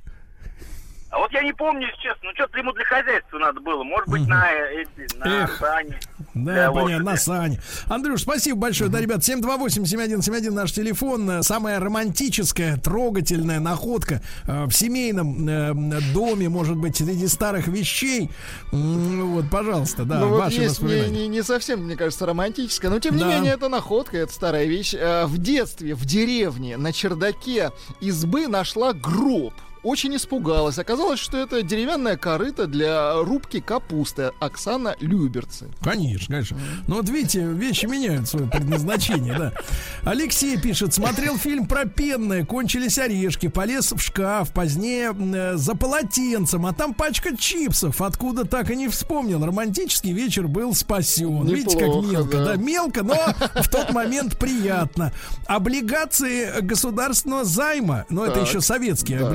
А 1.08 1.18
вот 1.18 1.30
я 1.32 1.42
не 1.42 1.52
помню, 1.52 1.86
если 1.86 2.00
честно, 2.02 2.20
ну 2.24 2.30
что-то 2.34 2.58
ему 2.58 2.72
для 2.72 2.84
хозяйства 2.84 3.38
надо 3.38 3.60
было. 3.60 3.84
Может 3.84 4.08
быть, 4.08 4.26
на 4.26 4.50
эти, 4.50 5.16
на 5.18 5.44
Эх. 5.44 5.56
сани. 5.58 5.96
Да, 6.34 6.70
понятно, 6.72 7.12
на. 7.12 7.16
Сане. 7.16 7.60
Андрюш, 7.88 8.22
спасибо 8.22 8.58
большое. 8.58 8.90
Да, 8.90 9.00
ребят, 9.00 9.20
728-7171 9.20 10.50
наш 10.50 10.72
телефон. 10.72 11.30
Э, 11.30 11.42
Самая 11.42 11.78
романтическая, 11.80 12.76
трогательная 12.76 13.60
находка 13.60 14.20
э, 14.46 14.64
в 14.66 14.72
семейном 14.72 15.48
э, 15.48 16.00
доме, 16.12 16.48
может 16.48 16.76
быть, 16.76 16.96
среди 16.96 17.28
старых 17.28 17.68
вещей. 17.68 18.30
М, 18.72 19.30
Вот, 19.34 19.48
пожалуйста, 19.50 20.04
да, 20.04 20.18
ну 20.18 20.28
вот 20.30 20.38
ваши 20.40 20.62
есть 20.62 20.82
не, 20.82 21.08
не, 21.08 21.28
не 21.28 21.42
совсем, 21.42 21.84
мне 21.84 21.96
кажется, 21.96 22.26
романтическая, 22.26 22.90
но 22.90 22.98
тем 22.98 23.14
не 23.16 23.22
Да. 23.22 23.28
менее 23.34 23.54
это 23.54 23.68
находка, 23.68 24.18
это 24.18 24.32
старая 24.32 24.66
вещь. 24.66 24.92
В 24.92 25.38
детстве 25.38 25.94
в 25.94 26.04
деревне 26.04 26.76
на 26.76 26.92
чердаке 26.92 27.70
избы 28.00 28.48
нашла 28.48 28.92
гроб. 28.92 29.54
Очень 29.82 30.16
испугалась. 30.16 30.78
Оказалось, 30.78 31.20
что 31.20 31.38
это 31.38 31.62
деревянная 31.62 32.16
корыта 32.16 32.66
для 32.66 33.14
рубки 33.22 33.60
капусты. 33.60 34.32
Оксана 34.40 34.96
Люберцы. 35.00 35.68
Конечно, 35.82 36.34
конечно. 36.34 36.58
Но 36.86 36.96
вот 36.96 37.08
видите, 37.08 37.44
вещи 37.44 37.86
меняют 37.86 38.28
свое 38.28 38.46
предназначение, 38.48 39.36
да. 39.36 39.52
Алексей 40.02 40.56
пишет, 40.58 40.94
смотрел 40.94 41.36
фильм 41.36 41.66
про 41.66 41.84
пенное, 41.86 42.44
кончились 42.44 42.98
орешки, 42.98 43.48
полез 43.48 43.92
в 43.92 44.00
шкаф, 44.00 44.52
позднее 44.52 45.14
э, 45.16 45.56
за 45.56 45.74
полотенцем, 45.74 46.66
а 46.66 46.72
там 46.72 46.94
пачка 46.94 47.36
чипсов, 47.36 48.00
откуда 48.00 48.44
так 48.44 48.70
и 48.70 48.76
не 48.76 48.88
вспомнил. 48.88 49.44
Романтический 49.44 50.12
вечер 50.12 50.48
был 50.48 50.74
спасен. 50.74 51.46
Видите, 51.46 51.78
как 51.78 51.88
Неплохо, 51.88 52.08
мелко, 52.08 52.36
да. 52.38 52.44
да, 52.44 52.56
мелко, 52.56 53.02
но 53.02 53.16
в 53.62 53.68
тот 53.68 53.92
момент 53.92 54.38
приятно. 54.38 55.12
Облигации 55.46 56.60
государственного 56.60 57.44
займа, 57.44 58.04
но 58.10 58.24
это 58.24 58.40
еще 58.40 58.60
советские 58.60 59.20
да. 59.20 59.26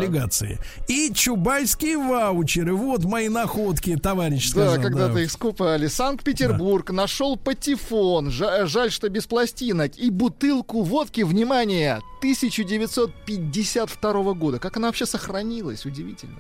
Облигации. 0.42 0.60
И 0.88 1.12
чубайские 1.14 1.98
ваучеры. 1.98 2.74
Вот 2.76 3.06
мои 3.06 3.30
находки, 3.30 3.96
товарищ 3.96 4.52
Да, 4.54 4.72
сказал. 4.72 4.82
когда-то 4.84 5.20
их 5.20 5.32
скупали. 5.32 5.88
Санкт-Петербург 5.88 6.90
нашел 6.92 7.38
патефон. 7.38 8.30
Жа- 8.30 8.66
жаль, 8.66 8.92
что 8.92 9.10
без 9.10 9.26
пластинок. 9.28 9.98
И 9.98 10.10
бутылку 10.10 10.82
водки, 10.84 11.22
внимание, 11.22 12.00
1952 12.20 14.34
года. 14.34 14.60
Как 14.60 14.78
она 14.78 14.88
вообще 14.88 15.06
сохранилась? 15.06 15.86
Удивительно. 15.86 16.40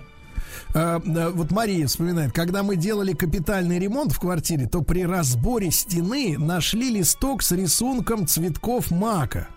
А, 0.73 1.01
да, 1.05 1.29
вот 1.29 1.51
Мария 1.51 1.87
вспоминает, 1.87 2.33
когда 2.33 2.61
мы 2.63 2.75
делали 2.75 3.13
капитальный 3.13 3.79
ремонт 3.79 4.11
в 4.11 4.19
квартире, 4.19 4.67
то 4.67 4.81
при 4.81 5.05
разборе 5.05 5.71
стены 5.71 6.35
нашли 6.37 6.89
листок 6.89 7.41
с 7.41 7.51
рисунком 7.51 8.27
цветков 8.27 8.91
мака. 8.91 9.47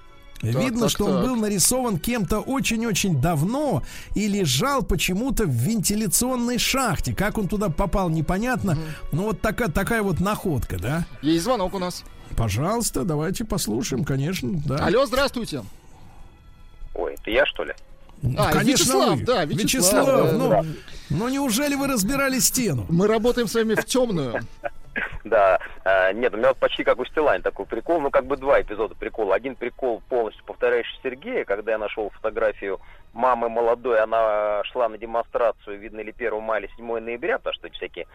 Видно, 0.53 0.83
так, 0.83 0.91
что 0.91 1.07
он 1.07 1.13
так. 1.13 1.25
был 1.25 1.37
нарисован 1.37 1.99
кем-то 1.99 2.41
очень-очень 2.41 3.21
давно 3.21 3.83
и 4.15 4.29
лежал 4.29 4.83
почему-то 4.83 5.45
в 5.45 5.51
вентиляционной 5.51 6.59
шахте. 6.59 7.15
Как 7.15 7.39
он 7.39 7.49
туда 7.49 7.69
попал, 7.69 8.09
непонятно. 8.11 8.77
Ну, 9.13 9.25
вот 9.25 9.41
такая, 9.41 9.69
такая 9.69 10.03
вот 10.03 10.21
находка, 10.21 10.79
да? 10.79 11.07
Есть 11.23 11.45
звонок 11.45 11.75
у 11.75 11.79
нас. 11.79 12.05
Пожалуйста, 12.37 13.05
давайте 13.05 13.45
послушаем, 13.45 14.05
конечно, 14.05 14.51
да. 14.67 14.77
Алло, 14.77 15.07
здравствуйте. 15.07 15.63
Ой, 16.95 17.15
это 17.15 17.31
я, 17.31 17.47
что 17.47 17.65
ли? 17.65 17.75
А, 18.37 18.63
Вячеслав, 18.63 19.19
вы. 19.19 19.25
да, 19.25 19.45
Вячеслав, 19.45 19.65
Вячеслав, 19.65 20.07
да, 20.07 20.33
ну, 20.33 20.49
да. 20.49 20.65
ну 21.11 21.29
неужели 21.29 21.75
вы 21.75 21.89
разбирали 21.89 22.39
стену? 22.39 22.87
Мы 22.89 23.07
работаем 23.07 23.49
с 23.49 23.55
вами 23.55 23.75
в 23.75 23.85
темную. 23.85 24.41
Да, 25.25 25.59
э, 25.85 26.13
нет, 26.13 26.35
у 26.35 26.37
меня 26.37 26.55
почти 26.55 26.85
как 26.85 26.99
у 26.99 27.05
Стилайн 27.05 27.43
такой 27.43 27.67
прикол, 27.67 28.01
ну 28.01 28.11
как 28.11 28.27
бы 28.27 28.37
два 28.37 28.61
эпизода 28.61 28.95
прикола. 28.95 29.35
Один 29.35 29.57
прикол 29.57 30.03
полностью 30.09 30.45
повторяющий 30.45 30.99
Сергея, 31.03 31.45
когда 31.45 31.73
я 31.73 31.79
нашел 31.79 32.11
фотографию 32.11 32.81
мамы 33.13 33.49
молодой, 33.49 34.01
она 34.01 34.63
шла 34.65 34.89
на 34.89 34.99
демонстрацию, 34.99 35.79
видно 35.79 36.01
ли 36.01 36.15
1 36.17 36.41
мая 36.41 36.61
или 36.61 36.71
7 36.77 36.99
ноября, 36.99 37.39
потому 37.39 37.55
что 37.55 37.71
всякие 37.71 38.07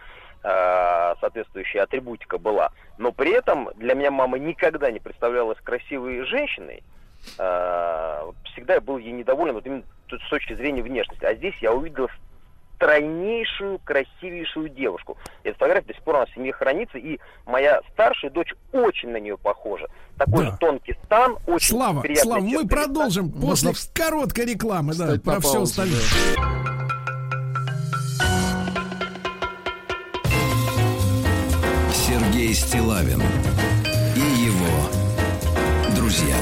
э, 0.44 1.16
соответствующая 1.20 1.82
атрибутика 1.82 2.38
была. 2.38 2.72
Но 2.98 3.12
при 3.12 3.32
этом 3.32 3.70
для 3.76 3.96
меня 3.96 4.12
мама 4.12 4.38
никогда 4.38 4.92
не 4.92 5.00
представлялась 5.00 5.60
красивой 5.60 6.24
женщиной. 6.26 6.84
Э, 7.38 8.32
всегда 8.46 8.76
я 8.76 8.82
был 8.82 8.98
ей 8.98 9.12
недоволен 9.12 9.54
вот 9.54 9.66
именно 9.66 9.84
с 10.10 10.30
точки 10.30 10.54
зрения 10.54 10.82
внешности. 10.82 11.26
А 11.26 11.34
здесь 11.36 11.56
я 11.62 11.72
увидел 11.72 12.10
стройнейшую, 12.80 13.80
красивейшую 13.84 14.70
девушку. 14.70 15.18
Эта 15.44 15.56
фотография 15.58 15.88
до 15.88 15.94
сих 15.94 16.04
пор 16.04 16.16
у 16.16 16.20
нас 16.20 16.30
в 16.30 16.34
семье 16.34 16.54
хранится, 16.54 16.98
и 16.98 17.20
моя 17.46 17.82
старшая 17.94 18.32
дочь 18.32 18.54
очень 18.72 19.10
на 19.10 19.18
нее 19.18 19.38
похожа. 19.38 19.88
Такой 20.18 20.46
Да. 20.46 20.52
же 20.52 20.58
тонкий 20.60 20.96
стан, 21.06 21.38
очень 21.46 21.70
Слава, 21.76 22.02
приятный 22.02 22.24
Слава, 22.24 22.42
мы 22.42 22.68
продолжим 22.68 23.26
Можно 23.36 23.72
после 23.72 23.74
в- 23.74 23.94
короткой 23.94 24.46
рекламы, 24.46 24.94
да, 24.96 25.16
про 25.24 25.40
все 25.42 25.62
остальное. 25.62 26.00
Сергей 31.92 32.54
Стилавин 32.54 33.22
и 34.16 34.20
его 34.20 35.96
друзья. 35.96 36.36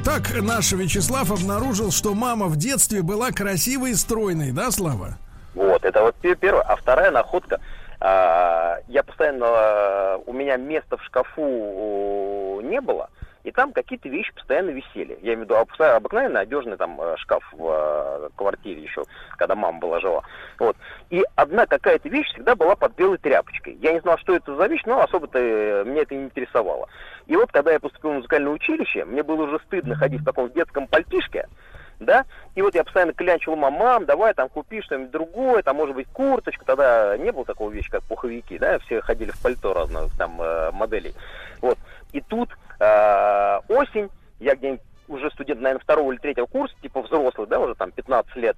Итак, 0.00 0.30
наш 0.42 0.70
Вячеслав 0.70 1.32
обнаружил, 1.32 1.90
что 1.90 2.14
мама 2.14 2.46
в 2.46 2.56
детстве 2.56 3.02
была 3.02 3.32
красивой 3.32 3.90
и 3.90 3.94
стройной, 3.94 4.52
да, 4.52 4.70
Слава? 4.70 5.18
Вот, 5.54 5.84
это 5.84 6.02
вот 6.02 6.14
пе- 6.14 6.36
первое. 6.36 6.62
А 6.62 6.76
вторая 6.76 7.10
находка, 7.10 7.60
а, 7.98 8.76
я 8.86 9.02
постоянно, 9.02 10.18
у 10.24 10.32
меня 10.32 10.56
места 10.56 10.98
в 10.98 11.02
шкафу 11.02 12.60
не 12.62 12.80
было, 12.80 13.10
и 13.42 13.50
там 13.50 13.72
какие-то 13.72 14.08
вещи 14.08 14.32
постоянно 14.34 14.70
висели. 14.70 15.18
Я 15.22 15.34
имею 15.34 15.40
в 15.40 15.50
виду 15.50 15.56
обыкновенный 15.56 16.42
одежный 16.42 16.76
там 16.76 17.00
э, 17.00 17.16
шкаф 17.16 17.42
в 17.52 17.66
э, 17.66 18.28
квартире 18.36 18.82
еще, 18.82 19.02
когда 19.36 19.54
мама 19.54 19.78
была 19.78 20.00
жива. 20.00 20.22
Вот. 20.58 20.76
И 21.10 21.24
одна 21.34 21.66
какая-то 21.66 22.08
вещь 22.08 22.28
всегда 22.28 22.54
была 22.54 22.76
под 22.76 22.94
белой 22.94 23.16
тряпочкой. 23.18 23.78
Я 23.80 23.94
не 23.94 24.00
знал, 24.00 24.18
что 24.18 24.34
это 24.34 24.54
за 24.54 24.66
вещь, 24.66 24.82
но 24.86 25.00
особо-то 25.00 25.38
э, 25.38 25.84
меня 25.86 26.02
это 26.02 26.14
не 26.14 26.24
интересовало. 26.24 26.88
И 27.28 27.36
вот, 27.36 27.52
когда 27.52 27.72
я 27.72 27.78
поступил 27.78 28.10
в 28.10 28.14
музыкальное 28.14 28.52
училище, 28.52 29.04
мне 29.04 29.22
было 29.22 29.42
уже 29.42 29.60
стыдно 29.66 29.94
ходить 29.94 30.22
в 30.22 30.24
таком 30.24 30.50
детском 30.50 30.86
пальтишке, 30.86 31.46
да, 32.00 32.24
и 32.54 32.62
вот 32.62 32.74
я 32.74 32.84
постоянно 32.84 33.12
клянчил 33.12 33.54
мамам, 33.54 34.06
давай 34.06 34.32
там 34.32 34.48
купи 34.48 34.80
что-нибудь 34.80 35.10
другое, 35.10 35.62
там 35.62 35.76
может 35.76 35.94
быть 35.94 36.08
курточка, 36.08 36.64
тогда 36.64 37.18
не 37.18 37.30
было 37.30 37.44
такого 37.44 37.70
вещи, 37.70 37.90
как 37.90 38.02
пуховики, 38.04 38.58
да, 38.58 38.78
все 38.78 39.02
ходили 39.02 39.30
в 39.30 39.42
пальто 39.42 39.74
разных 39.74 40.16
там 40.16 40.40
э, 40.40 40.70
моделей, 40.72 41.12
вот, 41.60 41.76
и 42.12 42.22
тут 42.22 42.48
э, 42.80 43.60
осень, 43.68 44.08
я 44.40 44.54
где-нибудь 44.54 44.80
уже 45.08 45.30
студент, 45.32 45.60
наверное, 45.60 45.82
второго 45.82 46.12
или 46.12 46.18
третьего 46.18 46.46
курса, 46.46 46.74
типа 46.80 47.02
взрослый, 47.02 47.46
да, 47.46 47.60
уже 47.60 47.74
там 47.74 47.92
15 47.92 48.36
лет, 48.36 48.56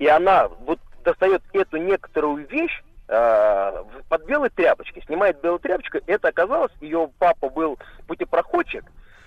и 0.00 0.08
она 0.08 0.48
вот 0.48 0.80
достает 1.04 1.42
эту 1.52 1.76
некоторую 1.76 2.48
вещь, 2.48 2.82
под 3.08 4.26
белой 4.26 4.50
тряпочкой, 4.50 5.02
снимает 5.06 5.40
белую 5.40 5.58
тряпочку, 5.58 5.98
это 6.06 6.28
оказалось, 6.28 6.72
ее 6.80 7.10
папа 7.18 7.48
был 7.48 7.78
путепроходчик, 8.06 8.84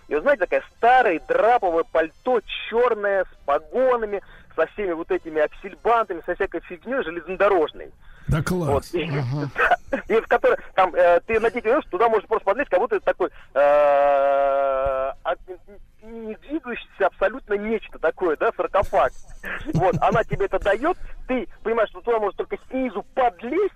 и 0.07 0.15
вы 0.15 0.21
знаете, 0.21 0.41
такая 0.41 0.63
старое 0.77 1.21
драповое 1.27 1.85
пальто, 1.85 2.41
черное, 2.69 3.23
с 3.23 3.45
погонами, 3.45 4.21
со 4.55 4.65
всеми 4.67 4.91
вот 4.91 5.09
этими 5.09 5.41
аксельбантами, 5.41 6.21
со 6.25 6.35
всякой 6.35 6.59
фигней 6.61 7.01
железнодорожной. 7.01 7.91
Да 8.27 8.37
Вот. 8.37 8.45
класс. 8.45 8.93
И, 8.93 9.09
да, 9.89 10.01
и 10.07 10.19
в 10.19 10.27
которой 10.27 10.57
там 10.75 10.93
э, 10.95 11.21
ты 11.25 11.39
надеть 11.39 11.65
ее, 11.65 11.79
туда 11.89 12.09
можешь 12.09 12.27
просто 12.27 12.45
подлезть, 12.45 12.69
как 12.69 12.79
будто 12.79 12.97
это 12.97 13.05
такой 13.05 13.29
э, 13.29 13.31
а- 13.55 15.15
не 16.01 16.35
двигающийся 16.35 17.07
абсолютно 17.07 17.53
нечто 17.55 17.99
такое, 17.99 18.35
да, 18.37 18.51
саркофаг. 18.55 19.11
Вот, 19.73 19.95
она 20.01 20.23
тебе 20.23 20.45
это 20.45 20.59
дает, 20.59 20.97
ты 21.27 21.47
понимаешь, 21.63 21.89
что 21.89 22.01
туда 22.01 22.19
может 22.19 22.37
только 22.37 22.57
снизу 22.69 23.03
подлезть, 23.13 23.73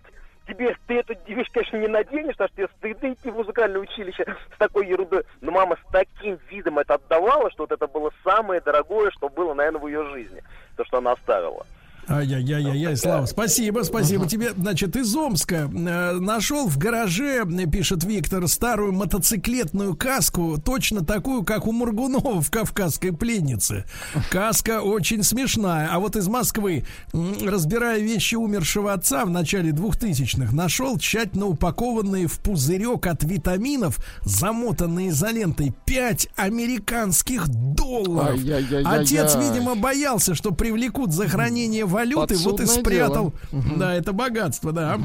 тебе 0.47 0.75
ты 0.87 0.99
эту 0.99 1.15
вещь, 1.27 1.49
конечно, 1.51 1.77
не 1.77 1.87
наденешь, 1.87 2.35
потому 2.35 2.49
что 2.49 2.57
тебе 2.57 2.69
стыдно 2.77 3.13
идти 3.13 3.31
в 3.31 3.35
музыкальное 3.35 3.81
училище 3.81 4.25
с 4.53 4.57
такой 4.57 4.87
ерундой. 4.87 5.23
Но 5.41 5.51
мама 5.51 5.75
с 5.75 5.91
таким 5.91 6.39
видом 6.49 6.79
это 6.79 6.95
отдавала, 6.95 7.49
что 7.51 7.63
вот 7.63 7.71
это 7.71 7.87
было 7.87 8.11
самое 8.23 8.61
дорогое, 8.61 9.11
что 9.11 9.29
было, 9.29 9.53
наверное, 9.53 9.81
в 9.81 9.87
ее 9.87 10.05
жизни. 10.11 10.43
То, 10.77 10.85
что 10.85 10.97
она 10.97 11.13
оставила. 11.13 11.65
Ай-яй-яй-яй, 12.07 12.95
Слава, 12.97 13.25
спасибо, 13.25 13.81
спасибо 13.81 14.27
тебе. 14.27 14.51
Значит, 14.55 14.95
из 14.95 15.15
Омска 15.15 15.69
э, 15.73 16.11
нашел 16.19 16.67
в 16.67 16.77
гараже, 16.77 17.43
пишет 17.71 18.03
Виктор, 18.03 18.47
старую 18.47 18.93
мотоциклетную 18.93 19.95
каску, 19.95 20.57
точно 20.63 21.03
такую, 21.03 21.43
как 21.43 21.65
у 21.65 21.71
Мургунова 21.71 22.41
в 22.41 22.51
«Кавказской 22.51 23.11
пленнице». 23.11 23.85
Каска 24.29 24.81
очень 24.81 25.23
смешная. 25.23 25.89
А 25.91 25.99
вот 25.99 26.15
из 26.15 26.27
Москвы, 26.27 26.85
разбирая 27.11 27.99
вещи 27.99 28.35
умершего 28.35 28.93
отца 28.93 29.25
в 29.25 29.29
начале 29.31 29.71
2000-х, 29.71 30.55
нашел 30.55 30.99
тщательно 30.99 31.47
упакованные 31.47 32.27
в 32.27 32.39
пузырек 32.39 33.07
от 33.07 33.23
витаминов, 33.23 33.97
замотанные 34.21 35.09
изолентой, 35.09 35.73
5 35.85 36.29
американских 36.35 37.47
долларов. 37.47 38.39
Отец, 38.85 39.35
видимо, 39.35 39.75
боялся, 39.75 40.35
что 40.35 40.51
привлекут 40.51 41.11
за 41.11 41.27
хранение 41.27 41.85
валюты, 41.95 42.35
вот 42.37 42.59
и 42.59 42.65
спрятал. 42.65 43.33
дело. 43.51 43.63
Да, 43.77 43.93
это 43.95 44.13
богатство, 44.13 44.71
да. 44.71 44.97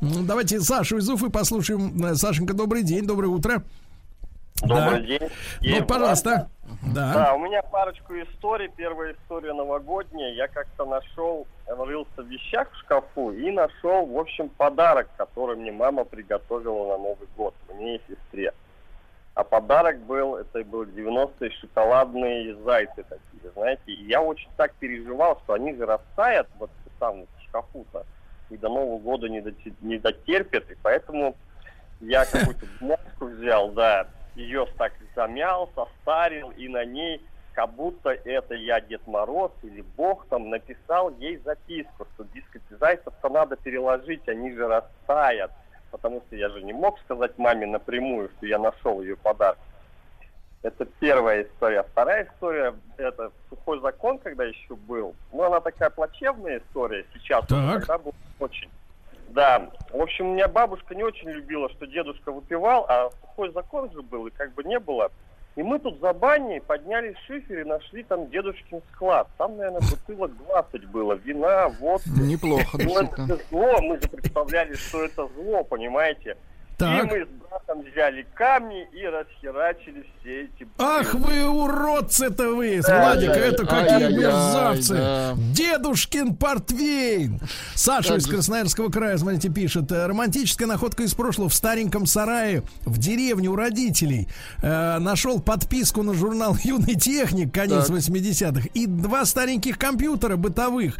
Ну, 0.00 0.22
Давайте 0.22 0.60
Сашу 0.60 0.98
из 0.98 1.08
Уфы 1.08 1.30
послушаем. 1.30 2.04
Э, 2.04 2.14
Сашенька, 2.14 2.54
добрый 2.54 2.82
день, 2.82 3.06
доброе 3.06 3.28
утро. 3.28 3.62
Добрый 4.62 5.00
Да. 5.00 5.00
день. 5.00 5.20
Ну, 5.62 5.86
пожалуйста. 5.86 6.50
Да. 6.82 7.12
Да, 7.14 7.34
у 7.34 7.38
меня 7.38 7.62
парочку 7.62 8.12
историй. 8.14 8.68
Первая 8.76 9.14
история 9.14 9.52
новогодняя. 9.52 10.34
Я 10.34 10.48
как-то 10.48 10.84
нашел, 10.84 11.46
рылся 11.66 12.22
в 12.22 12.26
вещах 12.26 12.68
в 12.72 12.76
шкафу 12.80 13.30
и 13.30 13.50
нашел, 13.50 14.04
в 14.06 14.18
общем, 14.18 14.48
подарок, 14.48 15.08
который 15.16 15.56
мне 15.56 15.70
мама 15.72 16.04
приготовила 16.04 16.88
на 16.92 16.98
Новый 16.98 17.28
год, 17.36 17.54
мне 17.74 17.96
и 17.96 18.00
сестре. 18.08 18.52
А 19.38 19.44
подарок 19.44 20.00
был, 20.00 20.34
это 20.34 20.64
был 20.64 20.82
90-е 20.82 21.52
шоколадные 21.60 22.56
зайцы 22.64 23.04
такие, 23.04 23.52
знаете. 23.54 23.82
И 23.86 24.06
я 24.06 24.20
очень 24.20 24.50
так 24.56 24.74
переживал, 24.80 25.40
что 25.44 25.52
они 25.52 25.76
же 25.76 25.86
растают 25.86 26.48
вот 26.58 26.72
там 26.98 27.22
в 27.22 27.42
шкафу-то 27.44 28.04
и 28.50 28.56
до 28.56 28.68
Нового 28.68 28.98
года 28.98 29.28
не, 29.28 29.38
доте- 29.38 29.76
не 29.80 29.98
дотерпят. 29.98 30.68
И 30.72 30.76
поэтому 30.82 31.36
я 32.00 32.24
какую-то 32.24 32.66
бумажку 32.80 33.26
взял, 33.26 33.70
да, 33.70 34.08
ее 34.34 34.66
так 34.76 34.92
замял, 35.14 35.70
состарил, 35.72 36.50
и 36.56 36.66
на 36.66 36.84
ней 36.84 37.24
как 37.52 37.70
будто 37.74 38.10
это 38.10 38.54
я 38.54 38.80
Дед 38.80 39.06
Мороз 39.06 39.52
или 39.62 39.82
Бог 39.96 40.26
там 40.26 40.50
написал 40.50 41.16
ей 41.18 41.40
записку, 41.44 42.08
что, 42.14 42.24
дескать, 42.34 42.62
зайцев-то 42.70 43.28
надо 43.28 43.54
переложить, 43.54 44.28
они 44.28 44.50
же 44.50 44.66
растают. 44.66 45.52
Потому 45.90 46.22
что 46.26 46.36
я 46.36 46.48
же 46.50 46.62
не 46.62 46.72
мог 46.72 46.98
сказать 47.00 47.38
маме 47.38 47.66
напрямую, 47.66 48.30
что 48.36 48.46
я 48.46 48.58
нашел 48.58 49.00
ее 49.00 49.16
подарок. 49.16 49.58
Это 50.62 50.84
первая 50.84 51.44
история. 51.44 51.84
Вторая 51.84 52.24
история, 52.24 52.74
это 52.96 53.30
сухой 53.48 53.80
закон, 53.80 54.18
когда 54.18 54.44
еще 54.44 54.74
был. 54.74 55.14
Ну, 55.32 55.44
она 55.44 55.60
такая 55.60 55.90
плачевная 55.90 56.58
история 56.58 57.06
сейчас. 57.14 57.46
Так. 57.46 57.80
Тогда 57.80 57.98
был 57.98 58.14
очень. 58.40 58.68
Да. 59.28 59.70
В 59.90 60.00
общем, 60.00 60.32
меня 60.32 60.48
бабушка 60.48 60.94
не 60.94 61.04
очень 61.04 61.30
любила, 61.30 61.68
что 61.70 61.86
дедушка 61.86 62.32
выпивал, 62.32 62.86
а 62.88 63.10
сухой 63.20 63.52
закон 63.52 63.90
же 63.92 64.02
был, 64.02 64.26
и 64.26 64.30
как 64.30 64.52
бы 64.54 64.64
не 64.64 64.78
было. 64.78 65.10
И 65.58 65.62
мы 65.64 65.80
тут 65.80 65.98
за 66.00 66.12
баней 66.12 66.60
подняли 66.60 67.16
шифер 67.26 67.62
и 67.62 67.64
нашли 67.64 68.04
там 68.04 68.30
дедушкин 68.30 68.80
склад. 68.92 69.26
Там, 69.38 69.56
наверное, 69.56 69.80
бутылок 69.80 70.30
20 70.46 70.84
было. 70.86 71.14
Вина, 71.14 71.66
водки. 71.80 72.08
Неплохо, 72.10 72.78
Ну, 72.80 73.00
это 73.00 73.40
зло. 73.50 73.80
Мы 73.82 74.00
же 74.00 74.08
представляли, 74.08 74.74
что 74.74 75.04
это 75.04 75.26
зло, 75.34 75.64
понимаете? 75.64 76.36
Так. 76.78 77.04
И 77.04 77.06
мы 77.18 77.24
с 77.24 77.28
братом 77.50 77.82
взяли 77.82 78.24
камни 78.34 78.86
и 78.92 79.04
расхерачили 79.04 80.06
все 80.20 80.42
эти. 80.44 80.68
Ах 80.78 81.12
вы 81.14 81.44
уродцы-то 81.48 82.54
вы, 82.54 82.80
Да, 82.86 83.00
Владик, 83.02 83.28
да, 83.30 83.36
это 83.36 83.64
да. 83.64 83.68
какие 83.68 83.94
Ай-яй-яй, 83.94 84.18
мерзавцы. 84.20 84.94
да. 84.94 85.34
Дедушкин 85.36 86.36
портвейн. 86.36 87.40
Саша 87.74 88.10
Как 88.10 88.18
из 88.18 88.26
же- 88.26 88.32
Красноярского 88.32 88.90
края, 88.90 89.18
смотрите, 89.18 89.48
пишет. 89.48 89.90
э, 89.90 90.06
Романтическая 90.06 90.68
находка 90.68 91.02
из 91.02 91.14
прошлого 91.14 91.48
в 91.48 91.54
стареньком 91.54 92.06
сарае 92.06 92.62
в 92.84 92.96
деревне 92.98 93.48
у 93.48 93.56
родителей. 93.56 94.28
Э, 94.62 94.98
нашел 94.98 95.40
подписку 95.40 96.02
на 96.02 96.14
журнал 96.14 96.56
«Юный 96.62 96.94
техник», 96.94 97.52
конец 97.52 97.86
Так. 97.88 97.96
80-х. 97.96 98.68
И 98.74 98.86
два 98.86 99.24
стареньких 99.24 99.78
компьютера 99.78 100.36
бытовых. 100.36 100.96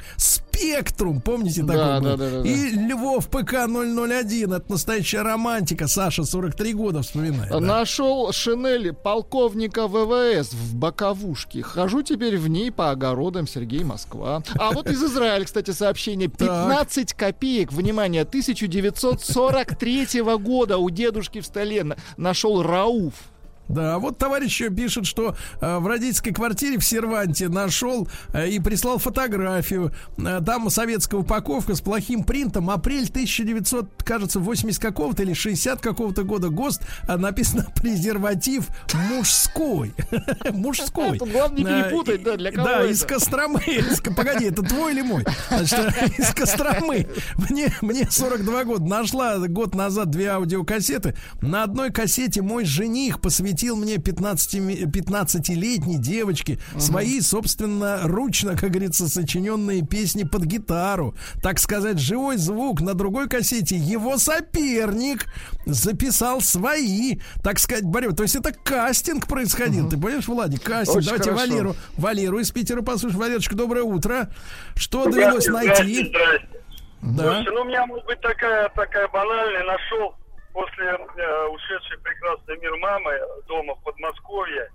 Спектрум, 0.58 1.20
помните 1.20 1.62
Да, 1.62 1.74
такой 1.74 2.00
был? 2.00 2.10
да, 2.10 2.16
да, 2.16 2.30
да, 2.30 2.42
да. 2.42 2.48
И 2.48 2.70
Львов 2.70 3.28
ПК-001. 3.30 4.56
Это 4.56 4.72
настоящая 4.72 5.22
романтика. 5.22 5.86
Саша, 5.86 6.24
43 6.24 6.72
года 6.74 7.02
вспоминает. 7.02 7.50
да. 7.50 7.60
Нашел 7.60 8.32
шинель 8.32 8.92
полковника 8.92 9.86
ВВС 9.88 10.52
в 10.52 10.74
боковушке. 10.74 11.62
Хожу 11.62 12.02
теперь 12.02 12.36
в 12.38 12.48
ней 12.48 12.70
по 12.70 12.90
огородам 12.90 13.46
Сергей 13.46 13.84
Москва. 13.84 14.42
А 14.58 14.72
вот 14.72 14.90
из 14.90 15.02
Израиля, 15.02 15.44
кстати, 15.44 15.70
сообщение. 15.70 16.28
15 16.28 17.12
копеек, 17.14 17.72
внимание, 17.72 18.22
1943 18.22 20.22
года 20.38 20.78
у 20.78 20.90
дедушки 20.90 21.40
в 21.40 21.46
столе 21.46 21.84
на- 21.84 21.96
нашел 22.16 22.62
Рауф. 22.62 23.14
Да, 23.68 23.98
вот 23.98 24.18
товарищ 24.18 24.62
пишет, 24.74 25.06
что 25.06 25.36
э, 25.60 25.78
в 25.78 25.86
родительской 25.86 26.32
квартире 26.32 26.78
в 26.78 26.84
Серванте 26.84 27.48
нашел 27.48 28.08
э, 28.32 28.48
и 28.48 28.58
прислал 28.60 28.98
фотографию. 28.98 29.92
Э, 30.18 30.40
там 30.44 30.70
советская 30.70 31.20
упаковка 31.20 31.74
с 31.74 31.80
плохим 31.80 32.24
принтом. 32.24 32.70
Апрель 32.70 33.08
1900, 33.08 34.02
кажется, 34.02 34.40
80 34.40 34.80
какого-то 34.80 35.22
или 35.22 35.34
60 35.34 35.80
какого-то 35.80 36.22
года 36.22 36.48
ГОСТ. 36.48 36.82
а 37.06 37.16
написано 37.18 37.66
презерватив 37.76 38.68
мужской. 39.10 39.94
Мужской. 40.52 41.18
Тут 41.18 41.30
главное 41.30 41.62
не 41.62 41.68
Э, 41.68 41.84
перепутать, 41.84 42.22
да, 42.22 42.36
для 42.36 42.52
кого 42.52 42.66
Да, 42.66 42.86
из 42.86 43.04
Костромы. 43.04 43.60
Погоди, 44.16 44.46
это 44.46 44.62
твой 44.62 44.92
или 44.92 45.02
мой? 45.02 45.24
Значит, 45.48 45.78
э, 45.78 46.06
из 46.18 46.34
Костромы. 46.34 47.06
Мне, 47.50 47.72
мне 47.82 48.08
42 48.10 48.64
года. 48.64 48.84
Нашла 48.84 49.38
год 49.38 49.74
назад 49.74 50.10
две 50.10 50.28
аудиокассеты. 50.28 51.14
На 51.40 51.64
одной 51.64 51.90
кассете 51.90 52.42
мой 52.42 52.64
жених 52.64 53.20
посвятил 53.20 53.57
мне 53.64 53.98
15 53.98 54.54
ми- 54.54 54.84
15-летней 54.84 55.98
девочке 55.98 56.58
свои, 56.78 57.20
собственно, 57.20 58.00
ручно, 58.04 58.56
как 58.56 58.70
говорится, 58.70 59.08
сочиненные 59.08 59.82
песни 59.86 60.22
под 60.24 60.44
гитару. 60.44 61.14
Так 61.42 61.58
сказать, 61.58 61.98
живой 61.98 62.36
звук. 62.36 62.80
На 62.80 62.94
другой 62.94 63.28
кассете 63.28 63.76
его 63.76 64.18
соперник 64.18 65.26
записал 65.66 66.40
свои, 66.40 67.18
так 67.42 67.58
сказать, 67.58 67.84
борьбы. 67.84 68.14
То 68.14 68.22
есть 68.22 68.36
это 68.36 68.52
кастинг 68.52 69.26
происходил. 69.26 69.88
Ты 69.88 69.96
понимаешь, 69.96 70.28
Владик, 70.28 70.62
кастинг. 70.62 70.96
Очень 70.98 71.06
Давайте 71.06 71.30
хорошо. 71.30 71.48
Валеру, 71.52 71.76
Валеру 71.96 72.38
из 72.40 72.50
Питера 72.50 72.82
послушаем. 72.82 73.20
Валерочка, 73.20 73.54
доброе 73.54 73.82
утро. 73.82 74.30
Что 74.74 75.02
Здрасте, 75.02 75.20
довелось 75.20 75.44
здрасте, 75.44 75.68
найти? 75.84 76.08
здрасте. 76.08 76.48
Да. 77.00 77.22
Слушайте, 77.24 77.50
ну 77.52 77.60
у 77.60 77.64
меня 77.64 77.86
может 77.86 78.06
быть 78.06 78.20
такая, 78.20 78.68
такая 78.70 79.08
банальная. 79.08 79.64
Нашел 79.64 80.14
после 80.52 80.86
э, 80.86 81.46
ушедшей 81.46 81.98
прекрасный 81.98 82.58
мир 82.58 82.76
мамы 82.76 83.18
дома 83.46 83.74
в 83.74 83.82
Подмосковье, 83.82 84.70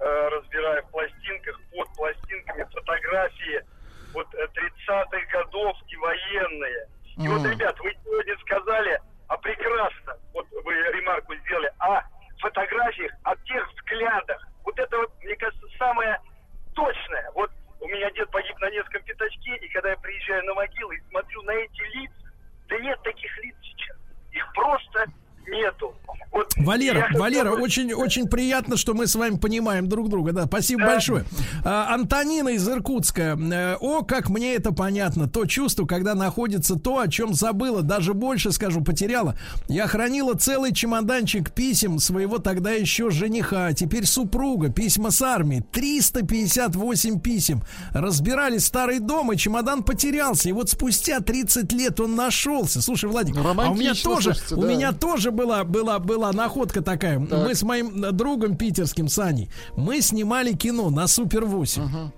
э, 0.00 0.28
разбирая 0.28 0.82
в 0.82 0.90
пластинках, 0.90 1.60
под 1.72 1.88
пластинками 1.94 2.64
фотографии 2.64 3.64
вот 4.12 4.32
э, 4.34 4.46
30-х 4.46 5.26
годов 5.32 5.76
и 5.88 5.96
военные. 5.96 6.86
И 7.18 7.28
вот, 7.28 7.40
Мгм. 7.42 7.50
ребят, 7.50 7.78
вы 7.80 7.92
сегодня 8.04 8.36
сказали, 8.38 9.00
а 9.28 9.36
прекрасно, 9.38 10.16
вот 10.32 10.46
вы 10.64 10.72
ремарку 10.74 11.34
сделали, 11.36 11.72
о 11.78 12.02
фотографиях, 12.40 13.12
о 13.22 13.36
тех 13.36 13.68
взглядах. 13.74 14.46
Вот 14.64 14.78
это 14.78 14.98
вот, 14.98 15.12
мне 15.22 15.36
кажется, 15.36 15.66
самое 15.78 16.18
точное. 16.74 17.30
Вот 17.34 17.50
у 17.80 17.88
меня 17.88 18.10
дед 18.12 18.30
погиб 18.30 18.58
на 18.60 18.70
Невском 18.70 19.02
пятачке, 19.02 19.56
и 19.56 19.68
когда 19.68 19.90
я 19.90 19.96
приезжаю 19.96 20.44
на 20.44 20.54
могилу 20.54 20.90
и 20.92 21.00
смотрю 21.10 21.42
на 21.42 21.52
эти 21.52 21.82
лица, 21.96 22.32
да 22.68 22.78
нет 22.78 23.00
таких 23.02 23.38
лиц 23.38 23.54
сейчас. 23.62 23.96
Их 24.32 24.52
просто 24.54 25.06
нету. 25.46 25.94
Вот 26.30 26.52
Валера, 26.74 27.08
я 27.12 27.18
Валера, 27.18 27.50
очень, 27.52 27.92
очень 27.92 28.26
приятно, 28.26 28.76
что 28.76 28.94
мы 28.94 29.06
с 29.06 29.14
вами 29.14 29.36
понимаем 29.36 29.88
друг 29.88 30.08
друга. 30.08 30.32
Да, 30.32 30.46
спасибо 30.46 30.82
Да. 30.82 30.86
большое. 30.88 31.24
А, 31.64 31.94
Антонина 31.94 32.50
из 32.50 32.68
Иркутска. 32.68 33.38
Э, 33.40 33.76
О, 33.80 34.02
как 34.02 34.28
мне 34.28 34.54
это 34.54 34.72
понятно. 34.72 35.28
То 35.28 35.46
чувство, 35.46 35.86
когда 35.86 36.14
находится 36.14 36.74
то, 36.76 36.98
о 36.98 37.08
чем 37.08 37.32
забыла, 37.34 37.82
даже 37.82 38.12
больше, 38.12 38.50
скажу, 38.52 38.82
потеряла. 38.82 39.36
Я 39.68 39.86
хранила 39.86 40.34
целый 40.34 40.72
чемоданчик 40.74 41.52
писем 41.52 41.98
своего 42.00 42.38
тогда 42.38 42.72
еще 42.72 43.10
жениха, 43.10 43.66
а 43.66 43.72
теперь 43.72 44.06
супруга, 44.06 44.70
письма 44.70 45.10
с 45.10 45.22
армии. 45.22 45.64
358 45.72 47.20
писем. 47.20 47.62
Разбирали 47.92 48.58
старый 48.58 48.98
дом, 48.98 49.32
и 49.32 49.36
чемодан 49.36 49.82
потерялся. 49.84 50.48
И 50.48 50.52
вот 50.52 50.70
спустя 50.70 51.20
30 51.20 51.72
лет 51.72 52.00
он 52.00 52.16
нашелся. 52.16 52.82
Слушай, 52.82 53.10
Владик, 53.10 53.36
а 53.36 53.70
у 53.70 53.74
меня 53.74 53.94
тоже, 53.94 54.34
слушайте, 54.34 54.54
у 54.54 54.62
да. 54.62 54.68
меня 54.68 54.92
тоже 54.92 55.30
была, 55.30 55.64
была, 55.64 55.98
была 55.98 56.32
находка 56.32 56.63
такая. 56.72 57.24
Так. 57.24 57.46
Мы 57.46 57.54
с 57.54 57.62
моим 57.62 58.16
другом 58.16 58.56
питерским 58.56 59.08
Саней, 59.08 59.50
мы 59.76 60.00
снимали 60.00 60.52
кино 60.52 60.90
на 60.90 61.06
Супер 61.06 61.44
8. 61.44 62.10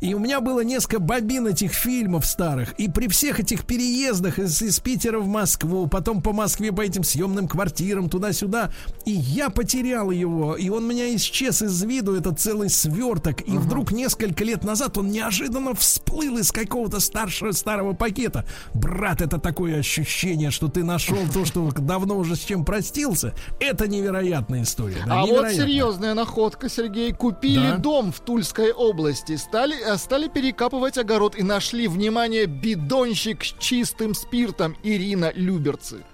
И 0.00 0.14
у 0.14 0.18
меня 0.18 0.40
было 0.40 0.60
несколько 0.60 0.98
бобин 0.98 1.46
этих 1.46 1.72
фильмов 1.72 2.26
старых. 2.26 2.72
И 2.78 2.88
при 2.88 3.08
всех 3.08 3.40
этих 3.40 3.64
переездах 3.64 4.38
из, 4.38 4.60
из 4.62 4.80
Питера 4.80 5.18
в 5.18 5.26
Москву, 5.26 5.86
потом 5.86 6.22
по 6.22 6.32
Москве 6.32 6.72
по 6.72 6.82
этим 6.82 7.04
съемным 7.04 7.48
квартирам, 7.48 8.08
туда-сюда. 8.08 8.70
И 9.04 9.10
я 9.12 9.50
потерял 9.50 10.10
его. 10.10 10.56
И 10.56 10.68
он 10.68 10.86
меня 10.86 11.14
исчез 11.16 11.62
из 11.62 11.82
виду, 11.82 12.14
этот 12.14 12.40
целый 12.40 12.70
сверток. 12.70 13.40
И 13.42 13.52
вдруг 13.52 13.92
несколько 13.92 14.44
лет 14.44 14.64
назад 14.64 14.98
он 14.98 15.10
неожиданно 15.10 15.74
всплыл 15.74 16.38
из 16.38 16.52
какого-то 16.52 17.00
старшего 17.00 17.52
старого 17.52 17.92
пакета. 17.94 18.44
Брат, 18.74 19.20
это 19.22 19.38
такое 19.38 19.78
ощущение, 19.78 20.50
что 20.50 20.68
ты 20.68 20.84
нашел 20.84 21.18
то, 21.32 21.44
что 21.44 21.70
давно 21.72 22.16
уже 22.16 22.36
с 22.36 22.40
чем 22.40 22.64
простился. 22.64 23.34
Это 23.60 23.88
невероятная 23.88 24.62
история. 24.62 25.02
да, 25.06 25.14
а 25.14 25.20
вот 25.22 25.28
невероятная. 25.28 25.66
серьезная 25.66 26.14
находка, 26.14 26.68
Сергей. 26.68 27.12
Купили 27.12 27.70
Да. 27.70 27.76
дом 27.78 28.12
в 28.12 28.20
Тульской 28.20 28.72
области, 28.72 29.36
стали, 29.58 29.76
э, 29.76 29.96
стали 29.96 30.28
перекапывать 30.28 30.98
огород 30.98 31.34
и 31.36 31.42
нашли, 31.42 31.88
внимание, 31.88 32.46
бидонщик 32.46 33.42
с 33.42 33.56
чистым 33.58 34.14
спиртом 34.14 34.76
Ирина 34.84 35.32
Люберцы. 35.34 36.04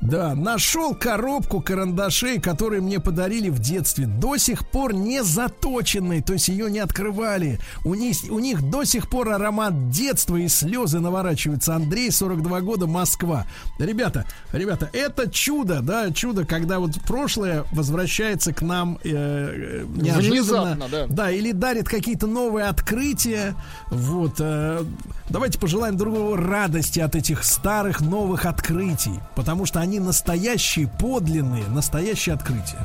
Да, 0.00 0.34
нашел 0.34 0.94
коробку 0.94 1.60
карандашей, 1.60 2.40
которые 2.40 2.80
мне 2.80 3.00
подарили 3.00 3.48
в 3.48 3.58
детстве. 3.58 4.06
До 4.06 4.36
сих 4.36 4.68
пор 4.68 4.94
не 4.94 5.22
заточенной, 5.22 6.22
то 6.22 6.32
есть 6.32 6.48
ее 6.48 6.70
не 6.70 6.78
открывали. 6.78 7.58
У 7.84 7.94
них, 7.94 8.16
у 8.30 8.38
них 8.38 8.62
до 8.70 8.84
сих 8.84 9.08
пор 9.08 9.30
аромат 9.30 9.90
детства 9.90 10.36
и 10.36 10.48
слезы 10.48 11.00
наворачиваются. 11.00 11.74
Андрей, 11.74 12.10
42 12.10 12.60
года, 12.60 12.86
Москва. 12.86 13.46
Ребята, 13.78 14.26
ребята, 14.52 14.90
это 14.92 15.30
чудо, 15.30 15.80
да, 15.82 16.10
чудо, 16.10 16.44
когда 16.44 16.78
вот 16.78 16.92
прошлое 17.06 17.64
возвращается 17.72 18.52
к 18.52 18.62
нам 18.62 18.98
э, 19.04 19.10
э, 19.10 19.86
неожиданно. 19.96 20.30
Внезапно, 20.30 20.88
да. 20.90 21.06
Да, 21.08 21.30
или 21.30 21.52
дарит 21.52 21.88
какие-то 21.88 22.26
новые 22.26 22.66
открытия. 22.66 23.54
Вот. 23.90 24.36
э, 24.38 24.84
давайте 25.28 25.58
пожелаем 25.58 25.96
друг 25.96 26.14
другу 26.14 26.36
радости 26.36 27.00
от 27.00 27.14
этих 27.14 27.44
старых 27.44 28.00
новых 28.00 28.46
открытий. 28.46 29.20
Потому 29.34 29.59
что 29.66 29.80
они 29.80 30.00
настоящие, 30.00 30.88
подлинные, 30.88 31.64
настоящие 31.66 32.34
открытия. 32.34 32.78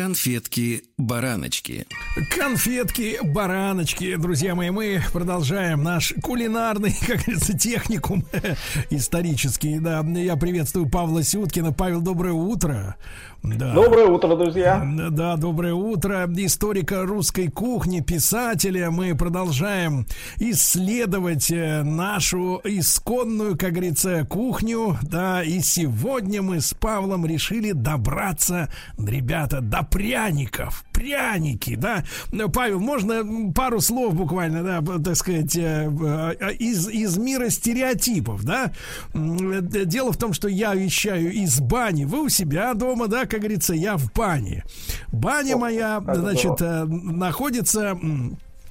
Конфетки-бараночки. 0.00 1.86
Конфетки-бараночки, 2.30 4.16
друзья 4.16 4.54
мои, 4.54 4.70
мы 4.70 5.02
продолжаем 5.12 5.82
наш 5.82 6.14
кулинарный, 6.22 6.96
как 7.06 7.18
говорится, 7.18 7.56
техникум 7.56 8.24
исторический. 8.90 9.78
Да, 9.78 10.00
я 10.00 10.36
приветствую 10.36 10.88
Павла 10.88 11.22
Сюткина. 11.22 11.72
Павел, 11.72 12.00
доброе 12.00 12.32
утро. 12.32 12.96
Да. 13.42 13.72
Доброе 13.72 14.06
утро, 14.06 14.36
друзья. 14.36 14.86
Да, 15.10 15.36
доброе 15.36 15.72
утро. 15.72 16.28
Историка 16.36 17.04
русской 17.04 17.48
кухни, 17.48 18.00
писателя. 18.00 18.90
Мы 18.90 19.16
продолжаем 19.16 20.06
исследовать 20.36 21.50
э, 21.50 21.82
нашу 21.82 22.60
исконную, 22.64 23.56
как 23.56 23.72
говорится, 23.72 24.26
кухню. 24.28 24.98
Да, 25.00 25.42
и 25.42 25.60
сегодня 25.60 26.42
мы 26.42 26.60
с 26.60 26.74
Павлом 26.74 27.24
решили 27.24 27.72
добраться, 27.72 28.70
ребята, 28.98 29.62
до 29.62 29.84
пряников. 29.84 30.84
Пряники, 30.92 31.76
да. 31.76 32.04
Павел, 32.52 32.78
можно 32.78 33.52
пару 33.54 33.80
слов 33.80 34.14
буквально, 34.14 34.62
да, 34.62 34.98
так 35.02 35.16
сказать, 35.16 35.56
э, 35.56 35.90
э, 35.90 36.52
из, 36.58 36.90
из 36.90 37.16
мира 37.16 37.48
стереотипов, 37.48 38.44
да? 38.44 38.70
Дело 39.14 40.12
в 40.12 40.18
том, 40.18 40.34
что 40.34 40.46
я 40.46 40.74
вещаю 40.74 41.32
из 41.32 41.58
бани. 41.58 42.04
Вы 42.04 42.24
у 42.24 42.28
себя 42.28 42.74
дома, 42.74 43.08
да, 43.08 43.24
как 43.30 43.40
говорится, 43.40 43.74
я 43.74 43.96
в 43.96 44.12
бане. 44.12 44.64
Баня 45.12 45.56
моя, 45.56 46.02
значит, 46.06 46.60
э, 46.60 46.84
находится 46.84 47.98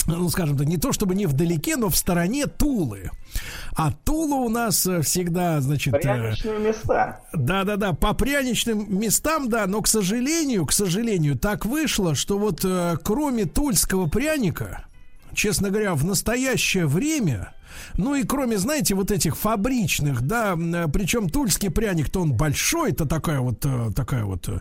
ну, 0.08 0.28
скажем 0.30 0.58
так, 0.58 0.66
не 0.66 0.78
то 0.78 0.92
чтобы 0.92 1.14
не 1.14 1.28
вдалеке, 1.28 1.76
но 1.76 1.90
в 1.90 1.96
стороне 1.96 2.48
Тулы. 2.48 3.12
А 3.76 3.92
Тула 3.92 4.36
у 4.36 4.50
нас 4.50 4.88
э, 4.88 5.02
всегда, 5.02 5.62
значит... 5.62 5.94
э, 5.94 6.00
Пряничные 6.00 6.60
места. 6.60 7.20
Да-да-да, 7.34 7.94
по 7.94 8.14
пряничным 8.14 9.00
местам, 9.00 9.50
да, 9.50 9.68
но, 9.68 9.82
к 9.82 9.88
сожалению, 9.88 10.66
к 10.66 10.72
сожалению, 10.72 11.38
так 11.38 11.66
вышло, 11.66 12.16
что 12.16 12.40
вот 12.40 12.66
кроме 13.04 13.46
тульского 13.46 14.08
пряника, 14.08 14.86
честно 15.34 15.70
говоря, 15.70 15.94
в 15.96 16.04
настоящее 16.06 16.88
время... 16.88 17.54
Ну 17.98 18.16
и 18.16 18.24
кроме, 18.24 18.58
знаете, 18.58 18.96
вот 18.96 19.12
этих 19.12 19.38
фабричных, 19.38 20.22
да, 20.22 20.56
причем 20.92 21.30
тульский 21.30 21.70
пряник-то 21.70 22.22
он 22.22 22.34
большой, 22.34 22.92
это 22.92 23.06
такая 23.06 23.40
вот, 23.40 23.66
э, 23.66 23.92
такая 23.96 24.26
вот 24.26 24.50
э, 24.50 24.60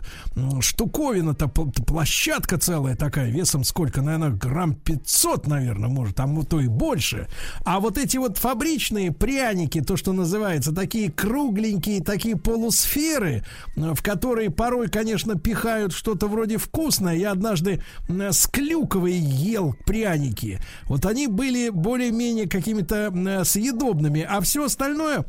штуковина-то, 0.61 1.45
пл- 1.45 1.85
площадка 1.85 2.57
целая 2.57 2.95
такая, 2.95 3.29
весом 3.29 3.63
сколько, 3.63 4.01
наверное, 4.01 4.31
грамм 4.31 4.73
500, 4.73 5.47
наверное, 5.47 5.89
может, 5.89 6.15
там 6.15 6.35
вот 6.35 6.49
то 6.49 6.59
и 6.59 6.67
больше. 6.67 7.27
А 7.65 7.79
вот 7.79 7.97
эти 7.97 8.17
вот 8.17 8.37
фабричные 8.37 9.11
пряники, 9.11 9.81
то, 9.81 9.97
что 9.97 10.13
называется, 10.13 10.73
такие 10.73 11.11
кругленькие, 11.11 12.01
такие 12.03 12.35
полусферы, 12.35 13.43
э, 13.75 13.93
в 13.93 14.01
которые 14.03 14.49
порой, 14.49 14.89
конечно, 14.89 15.35
пихают 15.35 15.93
что-то 15.93 16.27
вроде 16.27 16.57
вкусное. 16.57 17.15
Я 17.15 17.31
однажды 17.31 17.81
с 18.07 18.47
клюковой 18.47 19.13
ел 19.13 19.75
пряники. 19.85 20.59
Вот 20.85 21.05
они 21.05 21.27
были 21.27 21.69
более-менее 21.69 22.47
какими-то 22.47 22.98
м, 23.07 23.45
съедобными, 23.45 24.25
а 24.27 24.41
все 24.41 24.65
остальное 24.65 25.25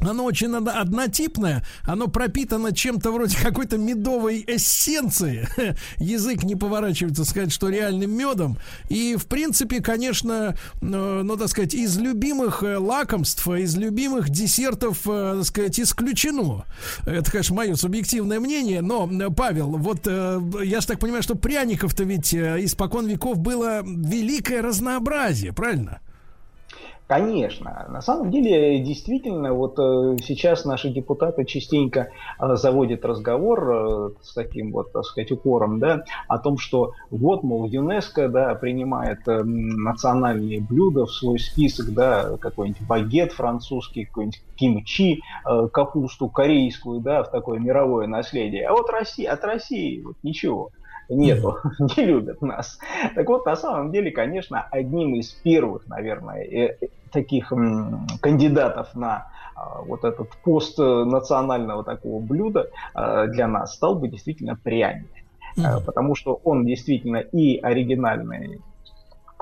оно 0.00 0.24
очень 0.24 0.54
одно- 0.54 0.72
однотипное, 0.78 1.64
оно 1.82 2.08
пропитано 2.08 2.72
чем-то 2.72 3.12
вроде 3.12 3.36
какой-то 3.38 3.78
медовой 3.78 4.44
эссенции. 4.46 5.48
Язык 5.96 6.42
не 6.42 6.54
поворачивается 6.54 7.24
сказать, 7.24 7.52
что 7.52 7.68
реальным 7.68 8.10
медом. 8.12 8.58
И, 8.88 9.16
в 9.16 9.26
принципе, 9.26 9.80
конечно, 9.80 10.54
э, 10.82 10.86
ну, 11.22 11.36
так 11.36 11.48
сказать, 11.48 11.74
из 11.74 11.96
любимых 11.98 12.62
э, 12.62 12.76
лакомств, 12.76 13.48
из 13.48 13.76
любимых 13.76 14.28
десертов, 14.28 15.00
э, 15.06 15.34
так 15.38 15.44
сказать, 15.44 15.80
исключено. 15.80 16.64
Это, 17.06 17.30
конечно, 17.30 17.56
мое 17.56 17.74
субъективное 17.74 18.38
мнение, 18.38 18.82
но, 18.82 19.10
э, 19.10 19.30
Павел, 19.34 19.76
вот 19.78 20.06
э, 20.06 20.40
я 20.62 20.80
же 20.80 20.86
так 20.86 20.98
понимаю, 20.98 21.22
что 21.22 21.36
пряников-то 21.36 22.04
ведь 22.04 22.34
э, 22.34 22.62
испокон 22.64 23.06
веков 23.06 23.38
было 23.38 23.82
великое 23.82 24.60
разнообразие, 24.60 25.52
правильно? 25.52 26.00
Конечно. 27.06 27.86
На 27.88 28.02
самом 28.02 28.32
деле, 28.32 28.80
действительно, 28.80 29.52
вот 29.52 29.78
э, 29.78 30.16
сейчас 30.24 30.64
наши 30.64 30.90
депутаты 30.90 31.44
частенько 31.44 32.08
э, 32.40 32.56
заводят 32.56 33.04
разговор 33.04 33.70
э, 33.70 34.10
с 34.22 34.34
таким 34.34 34.72
вот, 34.72 34.90
так 34.90 35.04
сказать, 35.04 35.30
укором, 35.30 35.78
да, 35.78 36.02
о 36.26 36.38
том, 36.38 36.58
что 36.58 36.94
вот, 37.10 37.44
мол, 37.44 37.66
ЮНЕСКо, 37.66 38.28
да, 38.28 38.56
принимает 38.56 39.20
национальные 39.24 40.60
блюда 40.60 41.06
в 41.06 41.12
свой 41.12 41.38
список, 41.38 41.94
да, 41.94 42.36
какой-нибудь 42.38 42.82
багет 42.82 43.32
французский, 43.32 44.06
какой-нибудь 44.06 44.42
кимчи, 44.56 45.22
капусту 45.72 46.28
корейскую, 46.28 47.00
да, 47.00 47.22
в 47.22 47.30
такое 47.30 47.60
мировое 47.60 48.08
наследие. 48.08 48.66
А 48.66 48.72
вот 48.72 48.90
Россия, 48.90 49.32
от 49.32 49.44
России 49.44 50.00
вот 50.00 50.16
ничего 50.24 50.70
нету, 51.08 51.58
не 51.96 52.04
любят 52.04 52.42
нас. 52.42 52.78
Так 53.14 53.28
вот, 53.28 53.46
на 53.46 53.56
самом 53.56 53.92
деле, 53.92 54.10
конечно, 54.10 54.66
одним 54.70 55.14
из 55.14 55.30
первых, 55.30 55.86
наверное, 55.86 56.42
э, 56.42 56.76
э, 56.80 56.88
таких 57.10 57.52
кандидатов 58.20 58.94
на 58.94 59.28
а, 59.56 59.80
вот 59.82 60.04
этот 60.04 60.28
пост 60.44 60.78
э, 60.78 60.82
национального 60.82 61.82
такого 61.82 62.20
блюда 62.20 62.68
а, 62.92 63.26
для 63.26 63.48
нас 63.48 63.74
стал 63.74 63.94
бы 63.94 64.08
действительно 64.08 64.54
пряник. 64.54 65.08
А, 65.58 65.80
Потому 65.80 66.14
что 66.14 66.40
он 66.44 66.66
действительно 66.66 67.16
и 67.16 67.58
оригинальный 67.58 68.60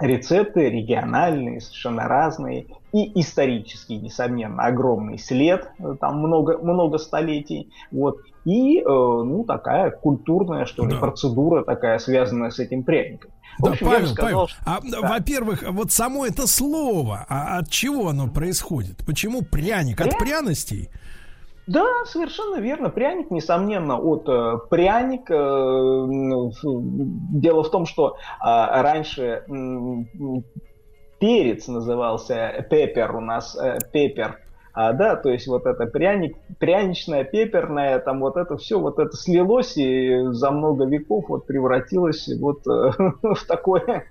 рецепты 0.01 0.69
региональные, 0.71 1.61
совершенно 1.61 2.09
разные, 2.09 2.67
и 2.93 3.21
исторический, 3.21 3.97
несомненно, 3.97 4.65
огромный 4.67 5.19
след, 5.19 5.69
э, 5.79 5.97
там 6.01 6.19
много, 6.19 6.59
много 6.59 6.99
столетий, 6.99 7.71
вот, 7.91 8.19
и, 8.45 8.81
э, 8.81 8.85
ну, 8.85 9.45
такая 9.45 9.91
культурная, 9.91 10.65
что 10.67 10.85
ли, 10.85 10.93
Да. 10.95 10.99
процедура 11.01 11.65
такая, 11.65 11.99
связанная 11.99 12.51
с 12.51 12.59
этим 12.59 12.83
пряником. 12.83 13.31
В 13.59 13.65
Да, 13.65 13.71
общем, 13.71 13.87
Павел, 13.87 14.07
сказал, 14.09 14.49
Павел, 14.65 14.85
а, 14.95 15.01
да. 15.03 15.09
во-первых, 15.09 15.65
вот 15.71 15.93
само 15.93 16.27
это 16.27 16.47
слово, 16.49 17.25
а 17.29 17.59
от 17.59 17.71
чего 17.71 18.09
оно 18.09 18.27
происходит? 18.29 19.05
Почему 19.07 19.43
пряник? 19.43 20.01
От 20.01 20.09
Пря- 20.09 20.19
пряностей? 20.19 20.89
Да, 21.67 21.87
совершенно 22.05 22.61
верно. 22.61 22.91
Пряник, 22.91 23.31
несомненно, 23.31 23.99
от 23.99 24.29
э, 24.29 24.59
пряник. 24.69 25.31
э, 25.31 25.35
в- 25.35 26.51
дело 27.41 27.63
в 27.63 27.71
том, 27.71 27.87
что 27.87 28.17
а, 28.41 28.83
раньше 28.83 29.45
м, 29.49 30.07
перец 31.19 31.67
назывался 31.69 32.67
пепер 32.71 33.17
у 33.17 33.21
нас, 33.21 33.57
э, 33.57 33.79
пепер. 33.93 34.39
А, 34.75 34.93
да, 34.93 35.17
то 35.17 35.31
есть 35.31 35.47
вот 35.47 35.67
это 35.67 35.87
пряник, 35.87 36.37
пряничное, 36.59 37.25
пеперное, 37.25 37.99
там 38.01 38.21
вот 38.21 38.37
это 38.37 38.57
все, 38.57 38.79
вот 38.81 38.99
это 38.99 39.17
слилось 39.17 39.77
и 39.77 40.19
за 40.33 40.51
много 40.51 40.85
веков 40.85 41.27
вот 41.29 41.47
превратилось 41.47 42.29
вот 42.41 42.67
э, 42.67 42.91
в 43.23 43.47
такое 43.47 44.05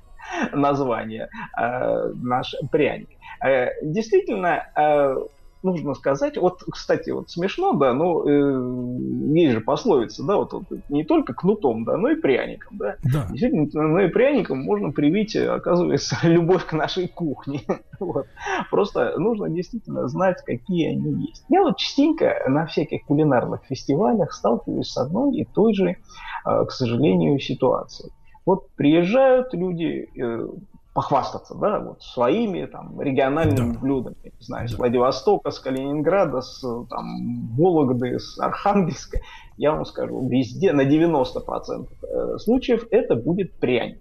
название 0.53 1.27
э, 1.59 2.11
наш 2.15 2.55
пряник. 2.71 3.09
Э, 3.45 3.67
Действительно, 3.83 4.63
э, 4.75 5.15
нужно 5.63 5.93
сказать, 5.95 6.37
вот, 6.37 6.63
кстати, 6.69 7.09
вот 7.09 7.29
смешно, 7.29 7.73
да, 7.73 7.93
но 7.93 8.23
э, 8.27 9.33
есть 9.33 9.53
же 9.53 9.61
пословица, 9.61 10.23
да, 10.23 10.37
вот, 10.37 10.53
вот 10.53 10.65
не 10.89 11.03
только 11.03 11.33
кнутом, 11.33 11.85
да, 11.85 11.97
но 11.97 12.09
и 12.09 12.15
пряником, 12.15 12.77
да. 12.77 12.95
Да. 13.03 13.27
Действительно, 13.29 13.87
ну 13.87 13.99
и 13.99 14.07
пряником 14.07 14.59
можно 14.59 14.91
привить, 14.91 15.35
э, 15.35 15.47
оказывается, 15.47 16.17
любовь 16.23 16.65
к 16.65 16.73
нашей 16.73 17.07
кухне. 17.07 17.61
Вот. 17.99 18.25
Просто 18.69 19.17
нужно 19.17 19.49
действительно 19.49 20.09
знать, 20.09 20.43
какие 20.45 20.89
они 20.89 21.27
есть. 21.27 21.45
Я 21.47 21.61
вот 21.61 21.77
частенько 21.77 22.43
на 22.49 22.65
всяких 22.65 23.05
кулинарных 23.05 23.63
фестивалях 23.63 24.33
сталкиваюсь 24.33 24.89
с 24.89 24.97
одной 24.97 25.37
и 25.37 25.45
той 25.45 25.73
же, 25.73 25.89
э, 26.45 26.65
к 26.65 26.71
сожалению, 26.71 27.39
ситуацией. 27.39 28.11
Вот 28.45 28.69
приезжают 28.75 29.53
люди 29.53 30.09
э, 30.19 30.47
похвастаться, 30.93 31.55
да, 31.55 31.79
вот 31.79 32.03
своими 32.03 32.65
там 32.65 33.01
региональными 33.01 33.73
Да. 33.73 33.79
блюдами, 33.79 34.15
не 34.23 34.31
знаю, 34.45 34.67
с 34.67 34.71
Да. 34.73 34.77
Владивостока, 34.77 35.49
с 35.51 35.59
Калининграда, 35.59 36.41
с 36.41 36.59
там 36.89 37.47
Вологды, 37.57 38.19
с 38.19 38.37
Архангельска, 38.39 39.19
я 39.57 39.71
вам 39.71 39.85
скажу, 39.85 40.27
везде 40.27 40.71
на 40.71 40.81
90% 40.85 41.87
э, 42.03 42.37
случаев 42.37 42.85
это 42.91 43.15
будет 43.15 43.53
пряник. 43.53 43.99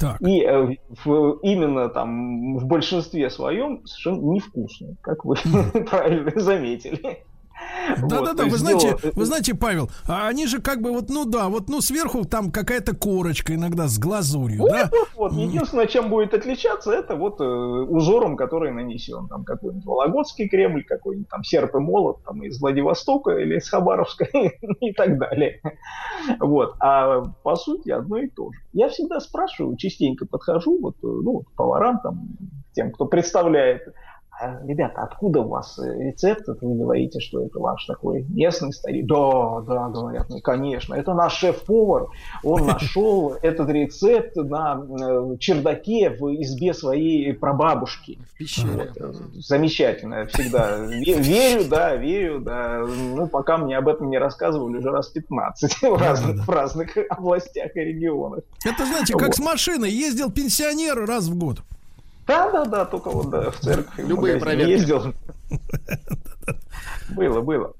Так. 0.00 0.20
И 0.22 0.42
э, 0.42 0.76
в- 1.04 1.38
именно 1.42 1.88
там 1.88 2.56
в 2.56 2.64
большинстве 2.66 3.28
своем 3.30 3.86
совершенно 3.86 4.22
невкусный, 4.32 4.96
как 5.02 5.24
вы 5.24 5.36
правильно 5.90 6.32
заметили. 6.40 7.24
Вот, 7.98 8.08
Да-да-да, 8.08 8.34
то 8.34 8.42
вы 8.44 8.48
есть 8.50 8.58
знаете, 8.58 8.96
дело- 9.02 9.12
вы 9.14 9.24
знаете, 9.24 9.54
Павел, 9.54 9.90
а 10.06 10.28
они 10.28 10.46
же 10.46 10.60
как 10.60 10.80
бы 10.80 10.92
вот, 10.92 11.08
ну 11.10 11.24
да, 11.24 11.48
вот, 11.48 11.68
ну 11.68 11.80
сверху 11.80 12.24
там 12.24 12.50
какая-то 12.52 12.94
корочка 12.94 13.54
иногда 13.54 13.88
с 13.88 13.98
глазурью, 13.98 14.64
да? 14.68 14.88
Вот, 14.92 15.08
вот, 15.16 15.32
единственное, 15.32 15.86
чем 15.86 16.08
будет 16.08 16.32
отличаться, 16.34 16.92
это 16.92 17.16
вот 17.16 17.40
э, 17.40 17.44
узором, 17.44 18.36
который 18.36 18.72
нанесен. 18.72 19.26
Там 19.28 19.44
какой-нибудь 19.44 19.84
Вологодский 19.84 20.48
Кремль, 20.48 20.84
какой-нибудь 20.84 21.28
там 21.28 21.42
серп 21.44 21.74
и 21.74 21.78
молот 21.78 22.22
там, 22.24 22.42
из 22.44 22.60
Владивостока 22.60 23.32
или 23.32 23.56
из 23.56 23.68
Хабаровска 23.68 24.24
и 24.80 24.92
так 24.92 25.18
далее. 25.18 25.60
Вот. 26.40 26.74
А 26.80 27.22
по 27.42 27.56
сути 27.56 27.90
одно 27.90 28.18
и 28.18 28.28
то 28.28 28.52
же. 28.52 28.58
Я 28.72 28.88
всегда 28.88 29.20
спрашиваю, 29.20 29.76
частенько 29.76 30.26
подхожу 30.26 30.78
вот, 30.80 30.94
э, 31.02 31.06
ну, 31.06 31.42
поварам, 31.56 31.98
там, 32.00 32.28
тем, 32.74 32.92
кто 32.92 33.06
представляет, 33.06 33.82
ребята, 34.40 35.02
откуда 35.02 35.40
у 35.40 35.48
вас 35.48 35.78
э, 35.78 36.04
рецепт? 36.04 36.48
Это 36.48 36.66
вы 36.66 36.76
говорите, 36.76 37.20
что 37.20 37.44
это 37.44 37.58
ваш 37.58 37.84
такой 37.86 38.24
местный 38.28 38.72
старик. 38.72 39.06
Да, 39.06 39.60
да, 39.60 39.88
говорят, 39.88 40.28
ну, 40.30 40.40
конечно, 40.40 40.94
это 40.94 41.14
наш 41.14 41.34
шеф-повар. 41.34 42.08
Он 42.42 42.66
нашел 42.66 43.36
этот 43.42 43.68
рецепт 43.70 44.36
на 44.36 44.80
э, 44.80 45.36
чердаке 45.38 46.10
в 46.10 46.34
избе 46.42 46.74
своей 46.74 47.32
прабабушки. 47.32 48.18
Вот, 48.62 48.96
э, 48.96 49.12
замечательно, 49.34 50.26
всегда 50.26 50.78
верю, 50.78 51.68
да, 51.68 51.94
верю, 51.96 52.40
да. 52.40 52.84
Ну, 52.86 53.28
пока 53.28 53.58
мне 53.58 53.76
об 53.76 53.88
этом 53.88 54.10
не 54.10 54.18
рассказывали 54.18 54.78
уже 54.78 54.90
раз 54.90 55.08
15 55.08 55.82
в 55.82 55.96
разных, 55.96 56.46
в 56.46 56.50
разных 56.50 56.96
областях 57.10 57.76
и 57.76 57.80
регионах. 57.80 58.40
Это, 58.64 58.86
знаете, 58.86 59.14
как 59.14 59.34
с 59.34 59.40
машиной 59.40 59.90
ездил 59.90 60.30
пенсионер 60.30 61.06
раз 61.06 61.28
в 61.28 61.38
год. 61.38 61.58
Да, 62.26 62.50
да, 62.50 62.64
да, 62.64 62.84
только 62.84 63.10
вот 63.10 63.30
да, 63.30 63.50
в 63.50 63.56
церковь 63.56 63.98
Любые 63.98 64.38
проверки. 64.38 64.70
ездил. 64.70 65.02
Было, 67.16 67.40
было. 67.42 67.74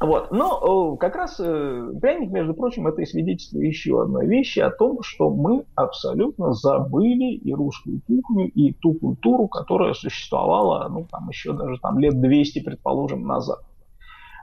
Вот. 0.00 0.30
Но 0.30 0.96
как 0.96 1.16
раз 1.16 1.40
э, 1.40 1.92
пряник, 2.00 2.30
между 2.30 2.54
прочим, 2.54 2.86
это 2.86 3.02
и 3.02 3.06
свидетельство 3.06 3.58
еще 3.58 4.02
одной 4.02 4.26
вещи 4.26 4.60
о 4.60 4.70
том, 4.70 5.02
что 5.02 5.30
мы 5.30 5.64
абсолютно 5.74 6.52
забыли 6.52 7.32
и 7.32 7.52
русскую 7.52 8.00
кухню, 8.06 8.48
и 8.48 8.72
ту 8.74 8.94
культуру, 8.94 9.48
которая 9.48 9.94
существовала, 9.94 10.88
ну, 10.88 11.04
там 11.10 11.28
еще 11.28 11.52
даже 11.52 11.78
там 11.80 11.98
лет 11.98 12.20
200, 12.20 12.60
предположим, 12.60 13.26
назад. 13.26 13.58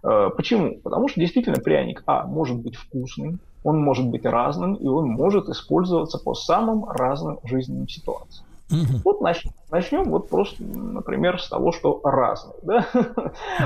Э, 0.04 0.30
почему? 0.36 0.78
Потому 0.84 1.08
что 1.08 1.22
действительно 1.22 1.58
пряник, 1.58 2.04
а, 2.06 2.28
может 2.28 2.58
быть 2.58 2.76
вкусным, 2.76 3.40
он 3.64 3.82
может 3.82 4.08
быть 4.08 4.26
разным, 4.26 4.76
и 4.76 4.88
он 4.88 5.08
может 5.08 5.48
использоваться 5.48 6.18
по 6.18 6.34
самым 6.34 6.84
разным 6.90 7.40
жизненным 7.44 7.88
ситуациям. 7.88 8.46
Угу. 8.72 9.02
Вот 9.04 9.22
начнем, 9.22 9.52
начнем 9.70 10.10
вот 10.10 10.30
просто, 10.30 10.64
например, 10.64 11.40
с 11.40 11.50
того, 11.50 11.72
что 11.72 12.02
разные. 12.04 12.58
Да? 12.64 12.88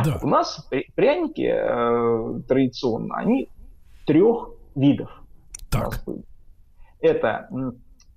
Да. 0.05 0.19
У 0.21 0.27
нас 0.27 0.67
пряники 0.95 1.49
э, 1.49 2.41
традиционно, 2.47 3.15
они 3.15 3.49
трех 4.05 4.49
видов. 4.75 5.09
Так. 5.69 6.03
Это 6.99 7.47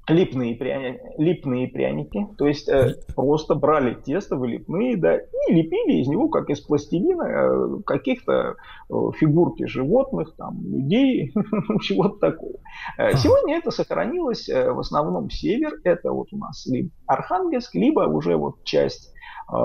липные, 0.08 0.56
пряни... 0.56 1.00
липные 1.16 1.68
пряники, 1.68 2.26
то 2.36 2.46
есть 2.46 2.68
э, 2.68 2.96
просто 3.14 3.54
брали 3.54 3.94
тесто 3.94 4.36
в 4.36 4.44
липные, 4.44 4.96
да, 4.96 5.16
и 5.16 5.52
лепили 5.52 6.00
из 6.00 6.08
него, 6.08 6.28
как 6.28 6.50
из 6.50 6.60
пластилина, 6.60 7.22
э, 7.22 7.82
каких-то 7.86 8.32
э, 8.90 8.94
фигурки 9.16 9.66
животных, 9.66 10.34
там, 10.36 10.60
людей, 10.64 11.32
чего-то 11.82 12.18
такого. 12.18 12.54
Э, 12.98 13.14
сегодня 13.14 13.56
это 13.56 13.70
сохранилось 13.70 14.48
э, 14.48 14.72
в 14.72 14.80
основном 14.80 15.30
север, 15.30 15.74
это 15.84 16.10
вот 16.10 16.28
у 16.32 16.36
нас 16.36 16.66
либо 16.66 16.90
Архангельск, 17.06 17.74
либо 17.76 18.00
уже 18.00 18.36
вот 18.36 18.64
часть 18.64 19.12
э, 19.52 19.56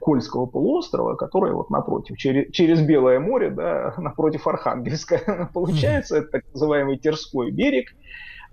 Кольского 0.00 0.46
полуострова, 0.46 1.16
которая 1.16 1.52
вот 1.52 1.68
напротив, 1.68 2.16
через, 2.16 2.50
через 2.50 2.80
Белое 2.80 3.20
море, 3.20 3.50
да, 3.50 3.92
напротив 3.98 4.46
Архангельска. 4.46 5.50
Получается, 5.54 6.16
это 6.16 6.28
так 6.28 6.44
называемый 6.54 6.96
Терской 6.96 7.50
берег, 7.50 7.88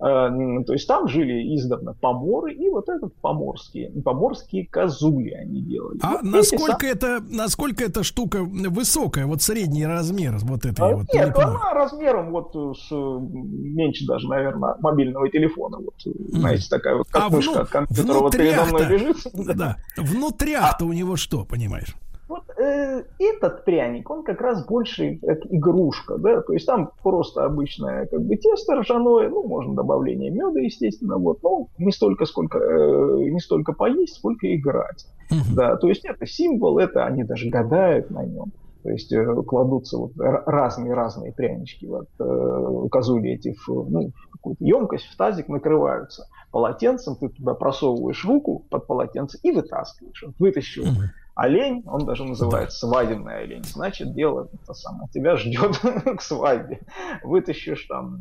то 0.04 0.72
есть 0.72 0.86
там 0.86 1.08
жили 1.08 1.56
издавна 1.56 1.94
поморы, 1.94 2.52
и 2.52 2.68
вот 2.68 2.88
этот 2.90 3.14
поморские, 3.22 3.90
поморские 4.02 4.66
козули 4.66 5.30
они 5.30 5.62
делали. 5.62 5.98
А 6.02 6.12
вот 6.12 6.22
насколько, 6.22 6.86
это, 6.86 7.20
насколько 7.30 7.84
эта 7.84 8.02
штука 8.02 8.42
высокая, 8.42 9.24
вот 9.24 9.40
средний 9.40 9.86
размер 9.86 10.36
вот 10.42 10.66
этой 10.66 10.80
а, 10.84 10.96
вот? 10.96 11.06
Нет, 11.14 11.28
липной? 11.28 11.44
она 11.44 11.72
размером 11.72 12.32
вот 12.32 12.54
с 12.76 12.90
меньше 12.90 14.06
даже, 14.06 14.28
наверное, 14.28 14.74
мобильного 14.80 15.30
телефона. 15.30 15.78
Вот, 15.78 15.94
mm. 16.06 16.38
знаете, 16.38 16.66
такая 16.68 16.96
вот 16.96 17.06
а 17.12 17.20
катушка 17.20 17.60
а 17.60 17.62
от 17.62 17.68
компьютера 17.70 18.18
вот 18.18 18.32
передо 18.32 18.64
мной 18.66 18.86
лежит. 18.86 19.16
Да, 19.54 19.76
внутрях-то 19.96 20.84
а, 20.84 20.88
у 20.88 20.92
него 20.92 21.16
что, 21.16 21.44
понимаешь? 21.44 21.94
Вот 22.28 22.44
э, 22.58 23.04
этот 23.18 23.64
пряник, 23.64 24.08
он 24.08 24.22
как 24.22 24.40
раз 24.40 24.66
больше 24.66 25.18
как 25.18 25.44
игрушка, 25.50 26.16
да, 26.16 26.40
то 26.40 26.54
есть 26.54 26.66
там 26.66 26.90
просто 27.02 27.44
обычное 27.44 28.06
как 28.06 28.22
бы 28.22 28.36
тесто 28.36 28.76
ржаное, 28.76 29.28
ну, 29.28 29.46
можно 29.46 29.74
добавление 29.74 30.30
меда, 30.30 30.58
естественно, 30.60 31.18
вот, 31.18 31.42
но 31.42 31.68
не 31.76 31.92
столько, 31.92 32.24
сколько, 32.24 32.58
э, 32.58 33.30
не 33.30 33.40
столько 33.40 33.72
поесть, 33.74 34.16
сколько 34.16 34.54
играть, 34.54 35.06
mm-hmm. 35.30 35.54
да, 35.54 35.76
то 35.76 35.86
есть 35.86 36.06
это 36.06 36.24
символ, 36.26 36.78
это 36.78 37.04
они 37.04 37.24
даже 37.24 37.50
гадают 37.50 38.10
на 38.10 38.24
нем. 38.24 38.52
То 38.82 38.90
есть 38.90 39.10
э, 39.12 39.24
кладутся 39.46 39.96
вот 39.96 40.12
разные-разные 40.16 41.32
прянички, 41.32 41.86
вот, 41.86 42.08
э, 42.20 42.88
козули 42.90 43.30
эти 43.32 43.54
в, 43.54 43.68
ну, 43.68 44.12
в 44.14 44.30
какую-то 44.32 44.64
емкость, 44.64 45.06
в 45.06 45.16
тазик 45.16 45.48
накрываются 45.48 46.26
полотенцем, 46.52 47.16
ты 47.16 47.30
туда 47.30 47.54
просовываешь 47.54 48.24
руку 48.26 48.64
под 48.70 48.86
полотенце 48.86 49.38
и 49.42 49.52
вытаскиваешь. 49.52 50.24
Вытащил 50.38 50.84
mm-hmm 50.84 51.23
олень, 51.34 51.82
он 51.86 52.04
даже 52.04 52.24
называется 52.24 52.78
свадебный 52.78 53.42
олень, 53.42 53.64
значит, 53.64 54.14
дело 54.14 54.48
это 54.52 54.74
самое, 54.74 55.08
тебя 55.12 55.36
ждет 55.36 55.78
к 56.18 56.22
свадьбе. 56.22 56.80
Вытащишь 57.22 57.86
там, 57.88 58.18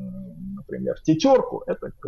например, 0.56 1.00
тетерку, 1.02 1.64
это 1.68 1.92
к 2.00 2.08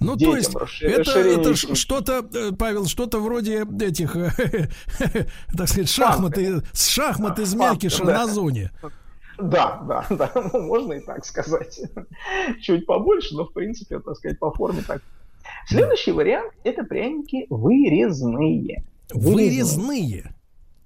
ну, 0.00 0.16
детям 0.16 0.32
то 0.32 0.36
есть 0.36 0.54
расшир... 0.54 1.00
это, 1.00 1.18
это 1.18 1.54
что-то, 1.54 2.24
э, 2.34 2.52
Павел, 2.58 2.86
что-то 2.86 3.20
вроде 3.20 3.64
этих, 3.80 4.14
так 5.56 5.68
сказать, 5.68 5.88
шахматы, 5.88 6.62
шахмат 6.74 7.38
из 7.38 7.54
мякиша 7.54 8.04
на 8.04 8.26
зоне. 8.26 8.70
Да, 9.38 9.82
да, 9.88 10.06
да, 10.10 10.30
ну, 10.52 10.62
можно 10.62 10.92
и 10.92 11.00
так 11.00 11.24
сказать. 11.24 11.80
Чуть 12.60 12.86
побольше, 12.86 13.34
но 13.34 13.44
в 13.44 13.52
принципе, 13.52 13.98
так 14.00 14.16
сказать, 14.16 14.38
по 14.38 14.52
форме 14.52 14.82
так. 14.86 15.02
Следующий 15.66 16.12
вариант– 16.12 16.52
это 16.64 16.84
пряники 16.84 17.46
вырезные. 17.50 18.84
Вырезные? 19.12 20.34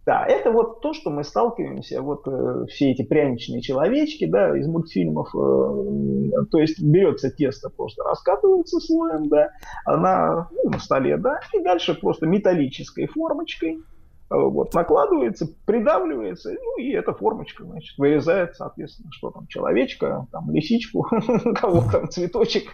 Да, 0.07 0.25
это 0.25 0.53
вот 0.53 0.83
то, 0.83 0.93
что 0.93 1.11
мы 1.11 1.25
сталкиваемся, 1.25 2.01
вот 2.01 2.29
э, 2.29 2.67
все 2.69 2.93
эти 2.93 3.03
пряничные 3.03 3.61
человечки, 3.61 4.25
да, 4.25 4.57
из 4.57 4.69
мультфильмов, 4.69 5.35
э, 5.35 6.45
то 6.49 6.59
есть 6.59 6.81
берется 6.81 7.29
тесто, 7.29 7.71
просто 7.71 8.05
раскатывается 8.05 8.79
слоем, 8.79 9.29
да, 9.29 9.51
на, 9.85 10.49
ну, 10.53 10.71
на 10.71 10.79
столе, 10.79 11.17
да, 11.17 11.41
и 11.53 11.61
дальше 11.61 11.95
просто 11.95 12.27
металлической 12.27 13.09
формочкой 13.09 13.81
вот, 14.29 14.75
накладывается, 14.75 15.47
придавливается, 15.67 16.51
ну 16.51 16.83
и 16.83 16.91
эта 16.91 17.13
формочка, 17.13 17.65
значит, 17.65 17.97
вырезает, 17.97 18.57
соответственно, 18.57 19.11
что 19.13 19.31
там, 19.31 19.47
человечка, 19.47 20.27
там, 20.33 20.51
лисичку, 20.51 21.07
кого 21.55 21.85
там, 21.91 22.09
цветочек, 22.09 22.73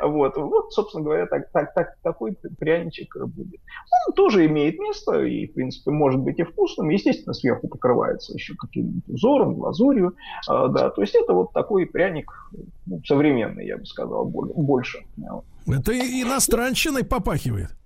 вот, 0.00 0.36
вот, 0.36 0.72
собственно 0.72 1.04
говоря, 1.04 1.26
так, 1.26 1.50
так, 1.50 1.72
так, 1.74 1.96
такой 2.02 2.36
пряничек 2.58 3.16
будет. 3.26 3.60
Он 4.08 4.14
тоже 4.14 4.46
имеет 4.46 4.78
место 4.78 5.22
и, 5.22 5.46
в 5.46 5.54
принципе, 5.54 5.90
может 5.90 6.20
быть 6.20 6.38
и 6.38 6.42
вкусным, 6.42 6.90
естественно, 6.90 7.32
сверху 7.32 7.68
покрывается 7.68 8.34
еще 8.34 8.54
каким-нибудь 8.54 9.08
узором, 9.08 9.54
глазурью, 9.54 10.14
да, 10.46 10.90
то 10.90 11.00
есть 11.00 11.14
это 11.14 11.32
вот 11.32 11.52
такой 11.52 11.86
пряник 11.86 12.30
ну, 12.84 13.00
современный, 13.06 13.66
я 13.66 13.78
бы 13.78 13.86
сказал, 13.86 14.26
больше. 14.26 14.98
Это 15.66 15.92
иностранщиной 15.92 17.04
попахивает. 17.04 17.76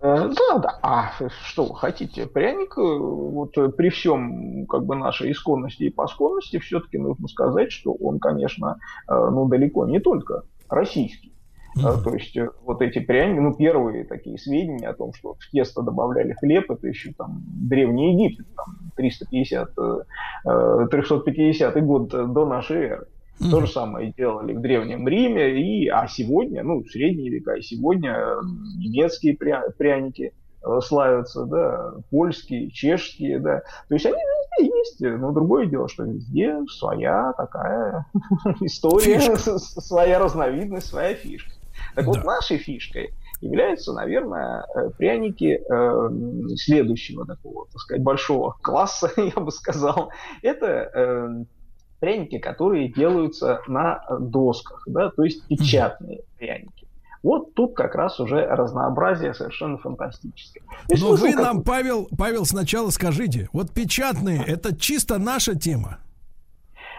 Э, 0.00 0.28
да, 0.28 0.58
да. 0.58 0.78
А 0.82 1.12
что 1.44 1.64
вы 1.64 1.76
хотите? 1.76 2.26
Пряник, 2.26 2.76
э, 2.76 2.80
вот 2.80 3.56
э, 3.56 3.68
при 3.70 3.88
всем 3.88 4.66
как 4.66 4.84
бы 4.84 4.96
нашей 4.96 5.32
исконности 5.32 5.84
и 5.84 5.90
посконности, 5.90 6.58
все-таки 6.58 6.98
нужно 6.98 7.28
сказать, 7.28 7.72
что 7.72 7.92
он, 7.92 8.18
конечно, 8.18 8.78
ну 9.08 9.48
далеко 9.48 9.86
не 9.86 10.00
только 10.00 10.42
российский. 10.68 11.32
Mm-hmm. 11.76 12.02
То 12.04 12.14
есть 12.14 12.38
вот 12.64 12.82
эти 12.82 13.00
пряники, 13.00 13.40
ну 13.40 13.52
первые 13.54 14.04
такие 14.04 14.38
сведения 14.38 14.88
о 14.88 14.94
том, 14.94 15.12
что 15.12 15.34
в 15.34 15.50
тесто 15.50 15.82
добавляли 15.82 16.32
хлеб, 16.34 16.70
это 16.70 16.86
еще 16.86 17.12
там 17.12 17.42
Древний 17.46 18.12
Египет, 18.12 18.46
там 18.54 18.92
350, 18.96 19.70
350 20.90 21.84
год 21.84 22.08
до 22.08 22.46
нашей 22.46 22.76
эры. 22.76 23.06
Mm-hmm. 23.40 23.50
То 23.50 23.60
же 23.60 23.66
самое 23.66 24.12
делали 24.12 24.52
в 24.52 24.60
Древнем 24.60 25.08
Риме, 25.08 25.60
и, 25.60 25.88
а 25.88 26.06
сегодня, 26.06 26.62
ну, 26.62 26.84
средние 26.84 27.30
века, 27.30 27.54
и 27.54 27.62
сегодня 27.62 28.16
немецкие 28.78 29.34
пря- 29.34 29.72
пряники 29.76 30.32
э, 30.64 30.80
славятся, 30.80 31.44
да, 31.44 31.94
польские, 32.10 32.70
чешские, 32.70 33.40
да. 33.40 33.62
То 33.88 33.94
есть 33.94 34.06
они 34.06 34.14
везде 34.14 34.76
есть, 34.78 35.00
но 35.00 35.32
другое 35.32 35.66
дело, 35.66 35.88
что 35.88 36.04
везде 36.04 36.56
своя 36.68 37.32
такая 37.36 38.06
история, 38.60 39.36
своя 39.36 40.20
разновидность, 40.20 40.86
своя 40.86 41.14
фишка. 41.14 41.50
Так 41.96 42.04
да. 42.04 42.12
вот, 42.12 42.24
нашей 42.24 42.58
фишкой 42.58 43.10
являются, 43.40 43.92
наверное, 43.92 44.64
э, 44.74 44.90
пряники 44.96 45.60
э, 45.60 46.56
следующего 46.56 47.26
такого, 47.26 47.66
так 47.66 47.80
сказать, 47.80 48.02
большого 48.02 48.56
класса, 48.62 49.10
я 49.16 49.42
бы 49.42 49.50
сказал. 49.50 50.10
Это 50.42 50.66
э, 50.66 51.44
пряники, 52.00 52.38
которые 52.38 52.88
делаются 52.88 53.60
на 53.66 54.04
досках, 54.20 54.82
да, 54.86 55.10
то 55.10 55.24
есть 55.24 55.46
печатные 55.48 56.22
пряники. 56.38 56.86
Вот 57.22 57.54
тут 57.54 57.74
как 57.74 57.94
раз 57.94 58.20
уже 58.20 58.44
разнообразие 58.46 59.32
совершенно 59.32 59.78
фантастическое. 59.78 60.62
Но 61.00 61.12
вы 61.14 61.32
как... 61.32 61.42
нам, 61.42 61.62
Павел, 61.62 62.06
Павел, 62.18 62.44
сначала 62.44 62.90
скажите, 62.90 63.48
вот 63.54 63.72
печатные, 63.72 64.44
это 64.46 64.76
чисто 64.76 65.18
наша 65.18 65.54
тема? 65.54 65.98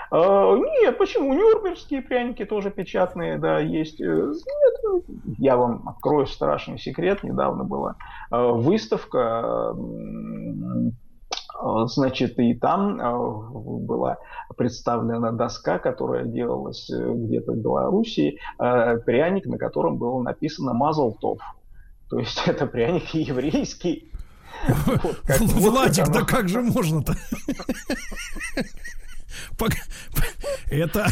А, 0.10 0.56
нет, 0.56 0.98
почему? 0.98 1.34
Нюрнбергские 1.34 2.02
пряники 2.02 2.44
тоже 2.44 2.72
печатные, 2.72 3.38
да, 3.38 3.60
есть. 3.60 4.02
Э, 4.02 4.06
нет, 4.06 4.74
ну, 4.84 5.04
я 5.38 5.58
вам 5.58 5.88
открою 5.88 6.26
страшный 6.26 6.80
секрет. 6.80 7.24
Недавно 7.24 7.64
была 7.64 7.96
а, 8.32 8.48
выставка 8.52 9.76
Значит, 11.88 12.38
и 12.40 12.54
там 12.54 12.98
была 13.86 14.18
представлена 14.58 15.32
доска, 15.32 15.80
которая 15.80 16.26
делалась 16.26 16.90
э, 16.90 17.14
где-то 17.14 17.54
в 17.54 17.58
Белоруссии, 17.58 18.40
пряник, 18.58 19.46
на 19.46 19.58
котором 19.58 19.98
было 19.98 20.22
написано 20.22 20.74
«Мазалтов». 20.74 21.40
То 22.10 22.20
есть 22.20 22.42
это 22.46 22.66
пряник 22.68 23.14
еврейский. 23.14 24.12
Вот, 25.04 25.18
как, 25.26 25.42
Владик, 25.42 26.08
вот 26.08 26.14
да 26.14 26.22
как 26.22 26.48
же 26.48 26.62
можно-то? 26.62 27.14
Это, 30.70 31.08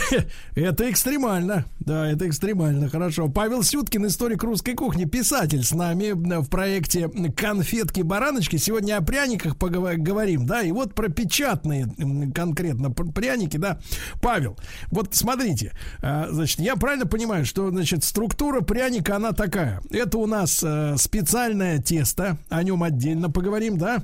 это 0.55 0.89
экстремально. 0.89 1.65
Да, 1.79 2.09
это 2.09 2.27
экстремально. 2.27 2.89
Хорошо. 2.89 3.29
Павел 3.29 3.63
Сюткин, 3.63 4.07
историк 4.07 4.43
русской 4.43 4.73
кухни, 4.73 5.05
писатель 5.05 5.63
с 5.63 5.73
нами 5.73 6.11
в 6.11 6.49
проекте 6.49 7.09
«Конфетки-бараночки». 7.09 8.57
Сегодня 8.57 8.97
о 8.97 9.01
пряниках 9.01 9.57
поговорим, 9.57 10.45
да, 10.45 10.61
и 10.61 10.71
вот 10.71 10.93
про 10.95 11.09
печатные 11.09 11.87
конкретно 12.33 12.91
пряники, 12.91 13.57
да. 13.57 13.79
Павел, 14.21 14.57
вот 14.91 15.13
смотрите, 15.15 15.73
а, 16.01 16.27
значит, 16.31 16.59
я 16.59 16.75
правильно 16.75 17.05
понимаю, 17.05 17.45
что, 17.45 17.69
значит, 17.69 18.03
структура 18.03 18.61
пряника, 18.61 19.15
она 19.15 19.31
такая. 19.31 19.81
Это 19.89 20.17
у 20.17 20.25
нас 20.25 20.63
э, 20.63 20.95
специальное 20.97 21.79
тесто, 21.79 22.37
о 22.49 22.63
нем 22.63 22.83
отдельно 22.83 23.29
поговорим, 23.29 23.77
да. 23.77 24.03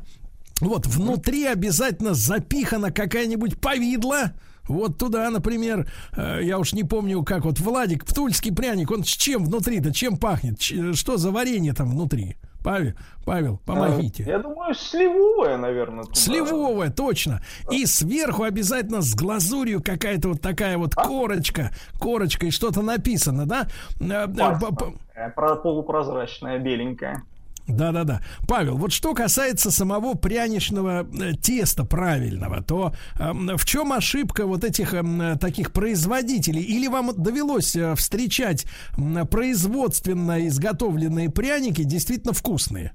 Вот 0.59 0.85
внутри 0.87 1.45
обязательно 1.45 2.13
запихана 2.13 2.91
какая-нибудь 2.91 3.59
повидла. 3.59 4.33
Вот 4.67 4.97
туда, 4.97 5.29
например, 5.31 5.91
э, 6.15 6.41
я 6.43 6.59
уж 6.59 6.73
не 6.73 6.83
помню, 6.83 7.23
как 7.23 7.43
вот 7.43 7.59
Владик, 7.59 8.05
тульский 8.05 8.53
пряник, 8.53 8.91
он 8.91 9.03
с 9.03 9.07
чем 9.07 9.45
внутри-то, 9.45 9.91
чем 9.91 10.17
пахнет? 10.17 10.61
Что 10.61 11.17
за 11.17 11.31
варенье 11.31 11.73
там 11.73 11.89
внутри? 11.89 12.37
Павел, 12.63 12.93
Павел, 13.25 13.59
помогите. 13.65 14.23
Я 14.23 14.39
думаю, 14.39 14.75
сливовое, 14.75 15.57
наверное. 15.57 16.03
Туда. 16.03 16.15
Сливовое, 16.15 16.89
точно. 16.89 17.41
И 17.71 17.85
сверху 17.85 18.43
обязательно 18.43 19.01
с 19.01 19.15
глазурью 19.15 19.81
какая-то 19.81 20.29
вот 20.29 20.41
такая 20.41 20.77
вот 20.77 20.91
а? 20.95 21.07
корочка, 21.07 21.71
корочка 21.97 22.47
и 22.47 22.51
что-то 22.51 22.81
написано, 22.81 23.45
да? 23.45 23.67
Э, 24.01 24.27
э, 24.27 25.29
про 25.31 25.55
полупрозрачная, 25.55 26.59
беленькая. 26.59 27.23
Да-да-да. 27.69 28.21
Павел, 28.47 28.77
вот 28.77 28.91
что 28.91 29.13
касается 29.13 29.71
самого 29.71 30.15
пряничного 30.15 31.03
э, 31.03 31.33
теста 31.33 31.85
правильного, 31.85 32.63
то 32.63 32.93
э, 33.19 33.31
в 33.57 33.65
чем 33.65 33.93
ошибка 33.93 34.45
вот 34.45 34.63
этих 34.63 34.93
э, 34.93 35.37
таких 35.39 35.71
производителей? 35.71 36.61
Или 36.61 36.87
вам 36.87 37.11
довелось 37.15 37.75
э, 37.75 37.95
встречать 37.95 38.65
э, 38.97 39.25
производственно 39.25 40.45
изготовленные 40.47 41.29
пряники 41.29 41.83
действительно 41.83 42.33
вкусные? 42.33 42.93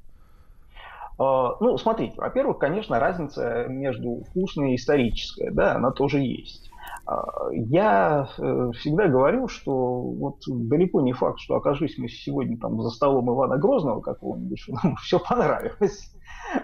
Uh, 1.16 1.56
ну, 1.60 1.78
смотрите, 1.78 2.14
во-первых, 2.16 2.59
конечно, 2.59 2.98
разница 2.98 3.66
между 3.68 4.24
вкусной 4.30 4.72
и 4.72 4.74
исторической, 4.74 5.51
да, 5.52 5.76
она 5.76 5.92
тоже 5.92 6.18
есть. 6.18 6.72
А, 7.06 7.51
я 7.52 8.28
э, 8.39 8.70
всегда 8.78 9.09
говорю, 9.09 9.48
что 9.48 10.01
вот 10.01 10.39
далеко 10.47 11.01
не 11.02 11.12
факт, 11.12 11.39
что 11.39 11.56
окажись 11.56 11.98
мы 11.98 12.09
сегодня 12.09 12.59
там 12.59 12.81
за 12.81 12.90
столом 12.90 13.31
Ивана 13.31 13.59
Грозного 13.59 14.01
какого-нибудь, 14.01 14.59
что 14.59 14.74
нам 14.82 14.97
все 14.97 15.18
понравилось. 15.18 16.10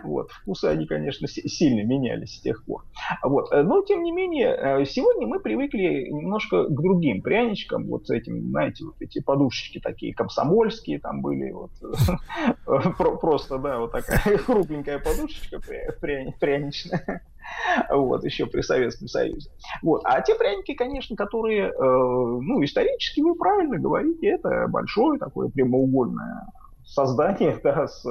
Вот. 0.04 0.30
Вкусы, 0.30 0.66
они, 0.66 0.86
конечно, 0.86 1.26
сильно 1.28 1.86
менялись 1.86 2.36
с 2.36 2.40
тех 2.40 2.64
пор. 2.64 2.84
Вот. 3.22 3.50
Но, 3.50 3.82
тем 3.82 4.02
не 4.02 4.12
менее, 4.12 4.54
э, 4.54 4.84
сегодня 4.84 5.26
мы 5.26 5.40
привыкли 5.40 6.08
немножко 6.10 6.64
к 6.64 6.74
другим 6.74 7.22
пряничкам. 7.22 7.86
Вот 7.86 8.06
с 8.06 8.10
этим, 8.10 8.50
знаете, 8.50 8.84
вот 8.84 8.96
эти 9.00 9.20
подушечки 9.20 9.80
такие 9.80 10.14
комсомольские 10.14 11.00
там 11.00 11.22
были. 11.22 11.50
Вот. 11.50 11.70
Просто, 13.20 13.58
да, 13.58 13.78
вот 13.78 13.92
такая 13.92 14.38
кругленькая 14.46 14.98
подушечка 14.98 15.60
пряничная. 16.00 17.22
Вот, 17.90 18.24
еще 18.24 18.46
при 18.46 18.62
Советском 18.62 19.08
Союзе. 19.08 19.50
Вот. 19.82 20.02
А 20.04 20.20
те 20.20 20.34
пряники, 20.34 20.74
конечно, 20.74 21.16
которые, 21.16 21.68
э, 21.68 21.72
ну, 21.72 22.62
исторически 22.64 23.20
вы 23.20 23.34
правильно 23.34 23.78
говорите, 23.78 24.28
это 24.28 24.66
большое 24.68 25.18
такое 25.18 25.48
прямоугольное 25.48 26.46
создание, 26.84 27.58
да, 27.64 27.86
с 27.86 28.04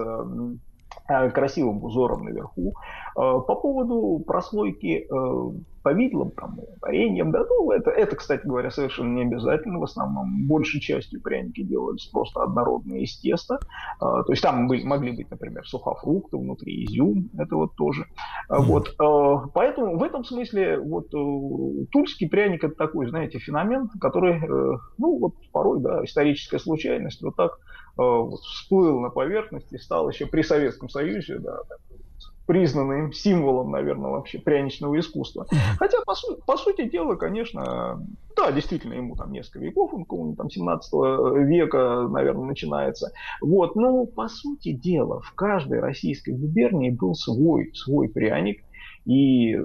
красивым 1.34 1.84
узором 1.84 2.24
наверху. 2.24 2.74
Э, 3.16 3.40
по 3.48 3.56
поводу 3.56 4.24
прослойки 4.26 5.08
э, 5.10 5.60
повидлом, 5.82 6.32
там, 6.32 6.60
вареньем, 6.82 7.32
да, 7.32 7.46
ну, 7.50 7.72
это, 7.72 7.90
это, 7.90 8.16
кстати 8.16 8.46
говоря, 8.46 8.70
совершенно 8.70 9.16
не 9.16 9.22
обязательно. 9.24 9.80
В 9.80 9.84
основном 9.84 10.48
большей 10.48 10.80
частью 10.82 11.22
пряники 11.22 11.64
делались 11.64 12.06
просто 12.08 12.44
однородные 12.44 13.04
из 13.04 13.18
теста. 13.20 13.60
То 14.00 14.26
есть 14.28 14.42
там 14.42 14.68
были, 14.68 14.84
могли 14.84 15.16
быть, 15.16 15.32
например, 15.32 15.66
сухофрукты 15.66 16.36
внутри, 16.38 16.84
изюм, 16.84 17.30
это 17.38 17.56
вот 17.56 17.76
тоже. 17.76 18.06
Вот, 18.50 18.94
поэтому 19.54 19.98
в 19.98 20.04
этом 20.04 20.26
смысле 20.26 20.80
вот 20.80 21.12
тульский 21.92 22.28
пряник 22.28 22.66
это 22.66 22.76
такой, 22.76 23.08
знаете, 23.08 23.40
феномен, 23.40 23.88
который, 24.02 24.42
ну, 24.98 25.18
вот 25.18 25.36
порой, 25.54 25.80
да, 25.80 26.04
историческая 26.04 26.60
случайность, 26.60 27.22
вот 27.22 27.38
так 27.38 27.58
всплыл 28.42 29.00
на 29.00 29.10
поверхность 29.10 29.72
и 29.74 29.78
стал 29.78 30.10
еще 30.10 30.26
при 30.26 30.42
Советском 30.42 30.90
Союзе, 30.90 31.40
да, 31.40 31.60
признанным 32.46 33.14
символом, 33.14 33.70
наверное, 33.72 34.10
вообще 34.10 34.40
пряничного 34.40 35.00
искусства. 35.00 35.46
Хотя, 35.78 36.00
по, 36.04 36.16
су- 36.16 36.40
по 36.48 36.58
сути 36.58 36.90
дела, 36.90 37.16
конечно, 37.16 38.04
да, 38.36 38.52
действительно, 38.52 38.94
ему 38.94 39.16
там 39.16 39.32
несколько 39.32 39.60
веков, 39.60 39.94
он 40.10 40.36
там 40.36 40.50
17 40.50 40.94
века, 41.48 42.08
наверное, 42.10 42.46
начинается. 42.48 43.12
Вот, 43.42 43.76
но 43.76 44.06
по 44.08 44.28
сути 44.30 44.72
дела, 44.72 45.22
в 45.22 45.34
каждой 45.36 45.80
российской 45.80 46.32
губернии 46.32 46.90
был 46.90 47.14
свой, 47.14 47.72
свой 47.76 48.10
пряник, 48.10 48.64
и 49.06 49.56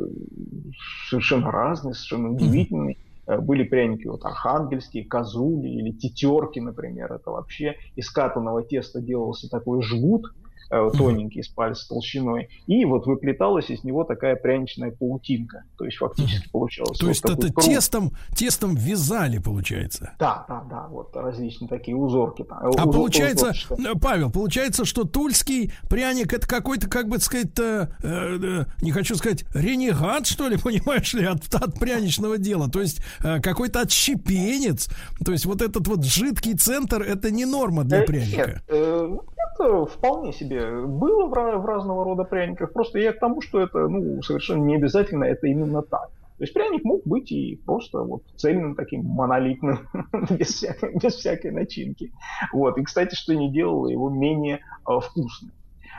совершенно 1.09 1.51
разный, 1.51 1.95
совершенно 1.95 2.31
удивительный. 2.33 2.99
Были 3.27 3.65
пряники 3.65 4.07
вот 4.07 4.25
архангельские, 4.25 5.07
козули 5.07 5.69
или 5.69 5.93
тетерки, 5.93 6.61
например. 6.61 7.13
Это 7.13 7.31
вообще 7.31 7.77
из 7.95 8.11
катанного 8.11 8.63
теста 8.63 9.01
делался 9.01 9.49
такой 9.49 9.83
жгут, 9.83 10.27
Э, 10.27 10.44
тоненький 10.69 11.43
с 11.43 11.49
пальца 11.49 11.89
толщиной, 11.89 12.49
и 12.67 12.85
вот 12.85 13.07
выплеталась 13.07 13.71
из 13.71 13.85
него 13.85 14.05
такая 14.05 14.37
пряничная 14.37 14.91
паутинка. 14.91 15.65
То 15.79 15.85
есть 15.85 15.99
фактически 15.99 16.49
получалось. 16.51 16.99
То 16.99 17.07
вот 17.07 17.11
есть 17.11 17.25
это 17.25 17.53
круг. 17.53 17.65
тестом, 17.65 18.13
тестом 18.37 18.75
вязали, 18.75 19.39
получается? 19.39 20.13
Да, 20.19 20.45
да, 20.49 20.65
да, 20.69 20.87
вот 20.89 21.15
различные 21.17 21.69
такие 21.69 21.97
узорки. 21.97 22.45
Там, 22.45 22.59
а 22.63 22.69
узор, 22.69 22.93
получается, 22.93 23.47
узорчика. 23.47 23.75
Э, 23.75 23.95
Павел, 24.01 24.31
получается, 24.31 24.85
что 24.85 25.05
тульский 25.05 25.73
пряник 25.89 26.33
это 26.33 26.47
какой-то, 26.47 26.89
как 26.89 27.09
бы 27.09 27.19
сказать, 27.19 27.59
э, 27.59 27.87
э, 28.03 28.65
не 28.83 28.93
хочу 28.93 29.15
сказать, 29.17 29.45
ренегат, 29.55 30.27
что 30.27 30.49
ли, 30.49 30.57
понимаешь 30.63 31.13
ли, 31.15 31.25
от, 31.25 31.55
от 31.55 31.79
пряничного 31.79 32.39
дела. 32.39 32.69
То 32.69 32.81
есть 32.81 33.01
э, 33.23 33.41
какой-то 33.41 33.81
отщепенец. 33.81 34.89
То 35.25 35.33
есть 35.33 35.47
вот 35.47 35.63
этот 35.63 35.87
вот 35.89 36.05
жидкий 36.05 36.55
центр 36.55 37.03
это 37.03 37.31
не 37.31 37.45
норма 37.45 37.85
для 37.85 38.03
пряника. 38.03 38.37
Нет, 38.37 38.63
э, 38.69 39.17
это 39.57 39.87
вполне 39.87 40.33
себе 40.33 40.54
было 40.61 41.27
в, 41.27 41.31
в 41.31 41.67
разного 41.67 42.05
рода 42.05 42.25
пряниках. 42.25 42.73
Просто 42.73 42.99
я 42.99 43.13
к 43.13 43.19
тому, 43.19 43.41
что 43.41 43.61
это 43.61 43.89
ну, 43.89 44.23
совершенно 44.23 44.65
не 44.65 44.77
обязательно 44.77 45.25
это 45.25 45.47
именно 45.47 45.83
так. 45.83 46.11
То 46.37 46.43
есть 46.43 46.53
пряник 46.53 46.85
мог 46.85 47.03
быть 47.05 47.31
и 47.31 47.61
просто 47.65 48.01
вот 48.01 48.25
цельным 48.37 48.75
таким 48.75 49.05
монолитным, 49.05 49.89
без, 50.31 50.49
всякой, 50.49 50.95
без 50.99 51.15
всякой 51.15 51.53
начинки. 51.53 52.13
Вот. 52.53 52.77
И, 52.77 52.83
кстати, 52.83 53.15
что 53.15 53.35
не 53.35 53.53
делало 53.53 53.87
его 53.89 54.11
менее 54.11 54.57
э, 54.57 54.99
вкусным. 55.01 55.53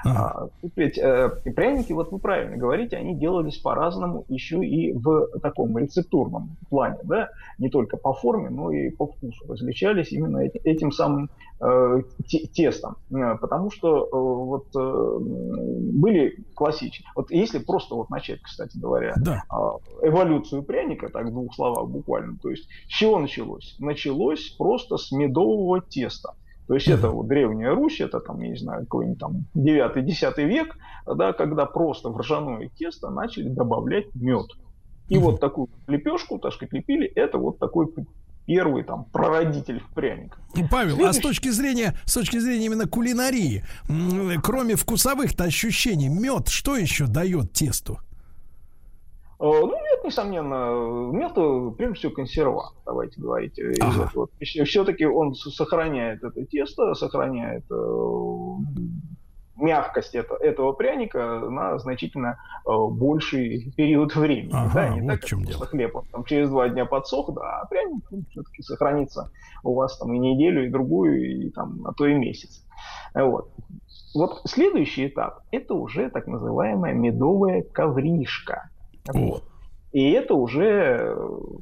А, 0.06 0.48
ведь 0.76 0.98
э, 0.98 1.30
пряники, 1.56 1.92
вот 1.94 2.12
вы 2.12 2.20
правильно 2.20 2.58
говорите, 2.58 2.96
они 2.98 3.16
делались 3.16 3.58
по-разному 3.58 4.26
еще 4.28 4.64
и 4.64 4.94
в 4.94 5.28
таком 5.42 5.78
рецептурном 5.78 6.58
плане, 6.70 7.00
да, 7.04 7.30
не 7.58 7.70
только 7.70 7.98
по 7.98 8.14
форме, 8.14 8.50
но 8.50 8.72
и 8.72 8.90
по 8.90 9.08
вкусу 9.08 9.46
различались 9.48 10.12
именно 10.12 10.40
этим, 10.40 10.62
этим 10.64 10.92
самым 10.92 11.30
э, 11.60 12.02
тестом, 12.54 12.98
э, 13.12 13.36
потому 13.42 13.72
что 13.72 14.06
э, 14.06 14.10
вот 14.12 14.68
э, 14.76 15.18
были 15.20 16.44
классические, 16.54 17.10
вот 17.16 17.32
если 17.32 17.60
просто 17.60 17.96
вот 17.96 18.10
начать, 18.10 18.42
кстати 18.42 18.78
говоря, 18.78 19.16
да. 19.18 19.44
э, 19.52 20.08
эволюцию 20.08 20.64
пряника, 20.64 21.10
так 21.10 21.26
в 21.26 21.32
двух 21.32 21.56
словах 21.56 21.88
буквально, 21.90 22.38
то 22.38 22.50
есть 22.50 22.68
с 22.88 22.92
чего 22.92 23.18
началось? 23.18 23.76
Началось 23.80 24.50
просто 24.52 24.98
с 24.98 25.12
медового 25.12 25.82
теста. 25.82 26.36
То 26.68 26.74
есть 26.74 26.88
это 26.88 27.10
вот 27.10 27.28
древняя 27.28 27.76
Русь, 27.76 28.02
это 28.02 28.20
там, 28.20 28.42
я 28.42 28.50
не 28.50 28.58
знаю, 28.58 28.82
какой-нибудь 28.82 29.20
там 29.20 29.46
9-10 29.56 30.44
век, 30.46 30.76
да, 31.06 31.34
когда 31.34 31.66
просто 31.66 32.10
в 32.10 32.18
ржаное 32.18 32.70
тесто 32.76 33.10
начали 33.10 33.50
добавлять 33.50 34.14
мед. 34.16 34.48
И 35.08 35.18
вот 35.20 35.40
такую 35.40 35.70
лепешку, 35.88 36.40
так 36.40 36.54
сказать, 36.54 36.74
лепили, 36.74 37.06
это 37.08 37.38
вот 37.38 37.60
такой 37.60 37.88
первый 38.48 38.84
там 38.84 39.06
прародитель 39.06 39.84
пряника. 39.94 40.38
Павел, 40.72 40.96
Следующий... 40.96 41.10
а 41.10 41.14
с 41.14 41.20
точки 41.20 41.50
зрения, 41.50 41.96
с 42.06 42.14
точки 42.14 42.38
зрения 42.38 42.66
именно 42.66 42.88
кулинарии, 42.88 43.64
кроме 44.44 44.76
вкусовых-то 44.76 45.44
ощущений, 45.44 46.10
мед 46.10 46.48
что 46.48 46.76
еще 46.76 47.06
дает 47.06 47.54
тесту? 47.54 48.00
Э, 49.40 49.44
ну, 49.44 49.78
несомненно, 50.06 51.12
мед, 51.12 51.34
э, 51.36 51.72
прежде 51.78 51.96
всего, 51.96 52.12
консерва, 52.14 52.72
давайте 52.86 53.22
говорить. 53.22 53.60
Ага. 53.82 54.10
Вот. 54.14 54.32
Все-таки 54.42 55.06
он 55.06 55.34
сохраняет 55.34 56.24
это 56.24 56.46
тесто, 56.46 56.94
сохраняет 56.94 57.66
мягкость 59.58 60.16
это, 60.16 60.36
этого 60.36 60.74
пряника 60.74 61.40
на 61.40 61.78
значительно 61.80 62.38
э, 62.66 62.70
больший 62.90 63.72
период 63.76 64.16
времени. 64.16 64.52
Ага, 64.54 64.74
да, 64.74 64.90
не 64.90 65.02
вот 65.02 65.10
так, 65.10 65.22
в 65.22 65.26
чем 65.26 65.44
дело. 65.44 65.66
Хлеб 65.66 65.96
он, 65.96 66.06
там, 66.12 66.24
через 66.26 66.50
два 66.50 66.70
дня 66.70 66.86
подсох, 66.86 67.34
да, 67.34 67.62
а 67.62 67.66
пряник 67.68 68.04
ну, 68.12 68.24
все-таки 68.30 68.62
сохранится 68.62 69.32
у 69.64 69.74
вас 69.74 69.98
там 69.98 70.14
и 70.14 70.20
неделю, 70.20 70.66
и 70.66 70.70
другую, 70.70 71.46
и 71.46 71.50
там, 71.52 71.86
а 71.86 71.94
то 71.94 72.06
и 72.06 72.14
месяц. 72.14 72.66
Вот. 73.14 73.50
Вот 74.14 74.42
следующий 74.46 75.08
этап– 75.08 75.44
это 75.52 75.74
уже 75.74 76.10
так 76.10 76.28
называемая 76.28 76.94
медовая 76.94 77.64
ковришка. 77.64 78.70
Вот. 79.14 79.44
И 79.96 80.12
это 80.12 80.34
уже, 80.34 80.66
э, 80.66 81.16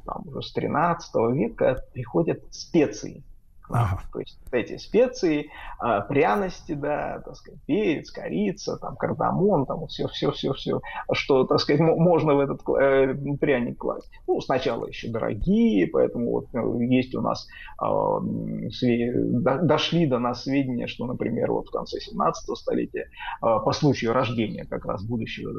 там, 0.04 0.24
уже 0.26 0.42
с 0.42 0.52
13 0.52 1.14
века 1.34 1.84
приходят 1.92 2.42
специи. 2.50 3.22
Ага. 3.70 4.00
То 4.12 4.20
есть 4.20 4.38
эти 4.52 4.76
специи, 4.76 5.50
э, 5.82 6.00
пряности, 6.08 6.72
да, 6.72 7.20
так 7.24 7.36
сказать, 7.36 7.60
перец, 7.66 8.10
корица, 8.10 8.76
там, 8.76 8.96
кардамон, 8.96 9.66
там, 9.66 9.86
все, 9.86 10.06
все, 10.08 10.30
все, 10.32 10.52
все, 10.52 10.80
что, 11.12 11.44
так 11.44 11.60
сказать, 11.60 11.80
можно 11.80 12.34
в 12.34 12.40
этот 12.40 12.60
э, 12.68 13.14
пряник 13.40 13.78
класть. 13.78 14.10
Ну, 14.26 14.40
сначала 14.40 14.86
еще 14.86 15.08
дорогие, 15.08 15.86
поэтому 15.86 16.30
вот 16.30 16.46
э, 16.54 16.84
есть 16.84 17.14
у 17.14 17.20
нас, 17.20 17.46
све- 17.80 19.12
дошли 19.62 20.06
до 20.06 20.18
нас 20.18 20.44
сведения, 20.44 20.86
что, 20.86 21.06
например, 21.06 21.52
вот 21.52 21.68
в 21.68 21.70
конце 21.70 22.00
17 22.00 22.56
столетия, 22.56 23.04
э, 23.04 23.06
по 23.40 23.72
случаю 23.72 24.12
рождения 24.12 24.64
как 24.66 24.84
раз 24.84 25.04
будущего 25.04 25.52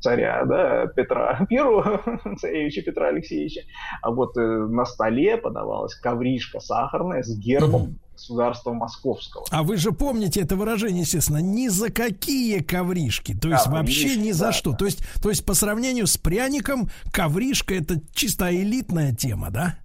царя, 0.00 0.44
да, 0.44 0.86
Петра 0.86 1.46
Первого, 1.48 2.02
царевича 2.38 2.82
Петра 2.82 3.08
Алексеевича, 3.08 3.62
а 4.02 4.10
вот 4.10 4.36
э, 4.36 4.40
на 4.40 4.84
столе 4.84 5.36
подавалась 5.36 5.94
ковришка 5.94 6.60
сахарная, 6.60 7.22
с 7.24 7.36
гербом 7.36 7.98
государства 8.12 8.72
московского. 8.72 9.44
А 9.50 9.62
вы 9.62 9.76
же 9.76 9.92
помните 9.92 10.40
это 10.40 10.56
выражение, 10.56 11.02
естественно, 11.02 11.38
ни 11.38 11.68
за 11.68 11.90
какие 11.90 12.60
ковришки, 12.60 13.34
то 13.34 13.48
есть 13.48 13.64
ковришки, 13.64 14.04
вообще 14.04 14.16
ни 14.16 14.32
за 14.32 14.46
да, 14.46 14.52
что. 14.52 14.70
Да. 14.70 14.76
То 14.78 14.84
есть, 14.86 15.00
то 15.22 15.28
есть 15.30 15.44
по 15.44 15.54
сравнению 15.54 16.06
с 16.06 16.16
пряником, 16.16 16.90
ковришка 17.12 17.74
это 17.74 18.00
чисто 18.12 18.54
элитная 18.54 19.14
тема, 19.14 19.50
да? 19.50 19.76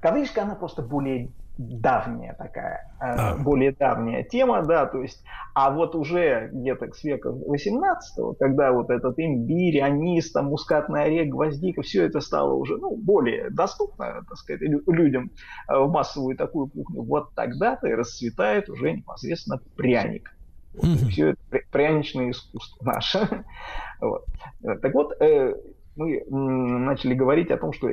Ковришка, 0.00 0.42
она 0.42 0.54
просто 0.54 0.82
более 0.82 1.30
давняя 1.58 2.34
такая, 2.34 2.94
э, 3.00 3.04
а. 3.04 3.36
более 3.36 3.72
давняя 3.72 4.22
тема, 4.22 4.62
да, 4.62 4.86
то 4.86 5.00
есть, 5.00 5.24
а 5.54 5.70
вот 5.70 5.94
уже 5.94 6.50
где-то 6.52 6.92
с 6.92 7.02
века 7.02 7.32
18 7.32 8.38
когда 8.38 8.72
вот 8.72 8.90
этот 8.90 9.18
имбирь, 9.18 9.80
анис, 9.80 10.32
там, 10.32 10.46
мускатный 10.46 11.04
орех, 11.04 11.28
гвоздика, 11.28 11.82
все 11.82 12.04
это 12.04 12.20
стало 12.20 12.54
уже, 12.54 12.76
ну, 12.76 12.96
более 12.96 13.50
доступно, 13.50 14.24
так 14.28 14.36
сказать, 14.36 14.62
людям 14.86 15.30
э, 15.68 15.78
в 15.78 15.90
массовую 15.90 16.36
такую 16.36 16.68
кухню, 16.68 17.02
вот 17.02 17.34
тогда-то 17.34 17.88
и 17.88 17.94
расцветает 17.94 18.68
уже 18.68 18.92
непосредственно 18.92 19.60
пряник. 19.76 20.32
Вот, 20.74 20.84
mm-hmm. 20.84 21.08
Все 21.08 21.28
это 21.28 21.60
пряничное 21.72 22.30
искусство 22.32 22.84
наше. 22.84 23.44
вот. 24.00 24.26
Так 24.82 24.92
вот, 24.92 25.14
э, 25.20 25.54
мы 25.96 26.22
начали 26.28 27.14
говорить 27.14 27.50
о 27.50 27.56
том, 27.56 27.72
что 27.72 27.88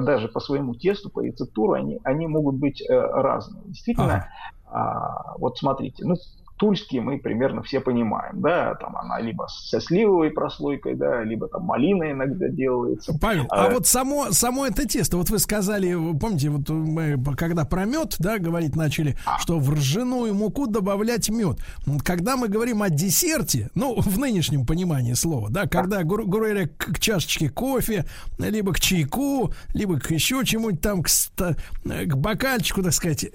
даже 0.00 0.28
по 0.28 0.40
своему 0.40 0.74
тесту, 0.74 1.10
по 1.10 1.20
рецептуру, 1.20 1.72
они, 1.72 2.00
они 2.04 2.26
могут 2.26 2.56
быть 2.56 2.80
э, 2.80 2.94
разные. 2.94 3.64
Действительно, 3.66 4.28
ага. 4.66 5.34
вот 5.38 5.58
смотрите, 5.58 6.04
ну, 6.06 6.14
тульские 6.62 7.00
мы 7.00 7.18
примерно 7.18 7.60
все 7.64 7.80
понимаем, 7.80 8.40
да, 8.40 8.76
там 8.76 8.96
она 8.96 9.20
либо 9.20 9.48
со 9.48 9.80
сливовой 9.80 10.30
прослойкой, 10.30 10.94
да, 10.94 11.24
либо 11.24 11.48
там 11.48 11.64
малина 11.64 12.12
иногда 12.12 12.46
делается. 12.46 13.18
Павел, 13.20 13.46
а, 13.50 13.66
а 13.66 13.70
вот 13.70 13.88
само, 13.88 14.30
само 14.30 14.66
это 14.66 14.86
тесто, 14.86 15.16
вот 15.16 15.28
вы 15.28 15.40
сказали, 15.40 15.92
помните, 16.16 16.50
вот 16.50 16.68
мы 16.68 17.20
когда 17.36 17.64
про 17.64 17.84
мед, 17.84 18.14
да, 18.20 18.38
говорить 18.38 18.76
начали, 18.76 19.16
а. 19.26 19.40
что 19.40 19.58
в 19.58 19.72
ржаную 19.74 20.34
муку 20.34 20.68
добавлять 20.68 21.30
мед. 21.30 21.58
Когда 22.04 22.36
мы 22.36 22.46
говорим 22.46 22.80
о 22.84 22.90
десерте, 22.90 23.68
ну, 23.74 24.00
в 24.00 24.16
нынешнем 24.16 24.64
понимании 24.64 25.14
слова, 25.14 25.48
да, 25.50 25.66
когда, 25.66 25.98
а. 25.98 26.04
грубо 26.04 26.30
говоря, 26.30 26.68
к 26.68 27.00
чашечке 27.00 27.48
кофе, 27.48 28.04
либо 28.38 28.72
к 28.72 28.78
чайку, 28.78 29.52
либо 29.74 29.98
к 29.98 30.12
еще 30.12 30.44
чему-нибудь 30.44 30.80
там, 30.80 31.02
к, 31.02 31.08
к 31.08 32.14
бокальчику, 32.14 32.84
так 32.84 32.92
сказать, 32.92 33.26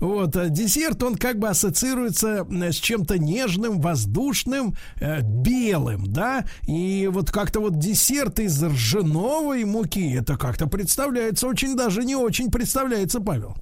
вот, 0.00 0.36
а 0.36 0.48
десерт, 0.48 1.02
он 1.02 1.16
как 1.16 1.38
бы 1.38 1.46
ассоциируется 1.46 2.29
с 2.72 2.76
чем-то 2.76 3.18
нежным, 3.18 3.80
воздушным, 3.80 4.74
э, 5.00 5.20
белым, 5.22 6.06
да, 6.06 6.44
и 6.66 7.08
вот 7.10 7.30
как-то 7.30 7.60
вот 7.60 7.78
десерт 7.78 8.40
из 8.40 8.62
ржановой 8.62 9.64
муки, 9.64 10.14
это 10.14 10.36
как-то 10.36 10.66
представляется 10.66 11.46
очень 11.46 11.76
даже 11.76 12.04
не 12.04 12.16
очень 12.16 12.50
представляется, 12.50 13.20
Павел. 13.20 13.56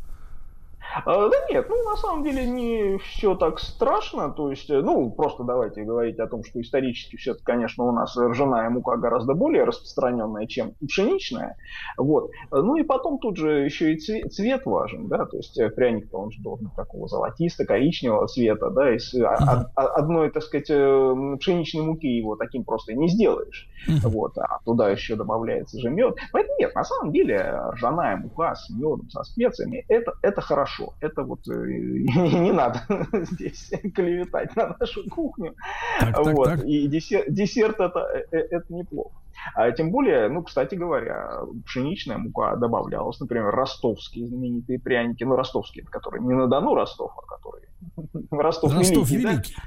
А, 1.05 1.29
да 1.29 1.37
нет, 1.51 1.67
ну 1.69 1.91
на 1.91 1.97
самом 1.97 2.25
деле 2.25 2.47
не 2.47 2.99
все 2.99 3.35
так 3.35 3.61
страшно. 3.61 4.31
То 4.31 4.51
есть, 4.51 4.71
э, 4.71 4.81
ну, 4.81 5.11
просто 5.11 5.45
давайте 5.45 5.83
говорить 5.85 6.19
о 6.19 6.27
том, 6.27 6.43
что 6.45 6.61
исторически 6.61 7.17
все-таки, 7.17 7.45
конечно, 7.45 7.85
у 7.85 7.93
нас 7.93 8.17
ржаная 8.17 8.71
мука 8.71 8.97
гораздо 8.97 9.35
более 9.35 9.65
распространенная, 9.65 10.47
чем 10.47 10.75
пшеничная. 10.87 11.57
Вот. 11.97 12.31
Ну 12.51 12.77
и 12.77 12.83
потом 12.83 13.19
тут 13.19 13.37
же 13.37 13.65
еще 13.65 13.95
и 13.95 13.99
цвет, 13.99 14.33
цвет 14.33 14.67
важен, 14.67 15.09
да, 15.09 15.27
то 15.27 15.37
есть 15.37 15.59
э, 15.59 15.69
пряник-то 15.71 16.19
он 16.19 16.31
же 16.31 16.41
должен 16.43 16.71
такого 16.71 17.09
золотисто-коричневого 17.09 18.27
цвета, 18.27 18.71
да, 18.71 18.95
из 18.95 19.15
uh-huh. 19.15 19.67
одной, 19.75 20.31
так 20.31 20.43
сказать, 20.43 20.71
э, 20.71 21.37
пшеничной 21.39 21.83
муки 21.83 22.07
его 22.07 22.37
таким 22.37 22.65
просто 22.65 22.95
не 22.95 23.09
сделаешь. 23.09 23.69
Uh-huh. 23.89 24.09
Вот, 24.09 24.37
а 24.39 24.59
туда 24.65 24.91
еще 24.91 25.17
добавляется 25.17 25.79
же 25.79 25.91
мед. 25.91 26.17
Поэтому 26.33 26.59
нет, 26.59 26.75
на 26.75 26.85
самом 26.85 27.13
деле 27.13 27.61
ржаная 27.73 28.17
мука 28.17 28.55
с 28.55 28.71
медом, 28.71 29.09
со 29.11 29.23
специями, 29.25 29.85
это, 29.89 30.15
это 30.23 30.41
хорошо 30.41 30.78
это 31.01 31.23
вот 31.23 31.47
э, 31.49 31.53
не 31.67 32.53
надо 32.53 32.81
здесь 33.13 33.71
клеветать 33.95 34.55
на 34.57 34.77
нашу 34.79 35.09
кухню. 35.09 35.55
Так, 36.01 36.25
вот. 36.25 36.45
так. 36.45 36.65
И 36.65 36.87
десерт, 36.89 37.33
десерт 37.33 37.81
это, 37.81 38.01
э, 38.01 38.25
э, 38.31 38.39
это 38.51 38.73
неплохо. 38.73 39.17
А 39.55 39.71
тем 39.71 39.91
более, 39.91 40.29
ну, 40.29 40.43
кстати 40.43 40.75
говоря, 40.75 41.43
пшеничная 41.65 42.19
мука 42.19 42.57
добавлялась, 42.57 43.21
например, 43.21 43.51
ростовские 43.51 44.27
знаменитые 44.27 44.81
пряники, 44.81 45.25
ну, 45.25 45.37
ростовские, 45.37 45.85
которые 45.85 46.23
не 46.25 46.35
на 46.35 46.49
Дону 46.49 46.75
Ростов, 46.75 47.13
а 47.17 47.23
которые 47.23 47.69
Ростов, 48.31 48.75
Ростов 48.75 49.09
Великий, 49.09 49.29
Великий. 49.29 49.55
Да? 49.57 49.63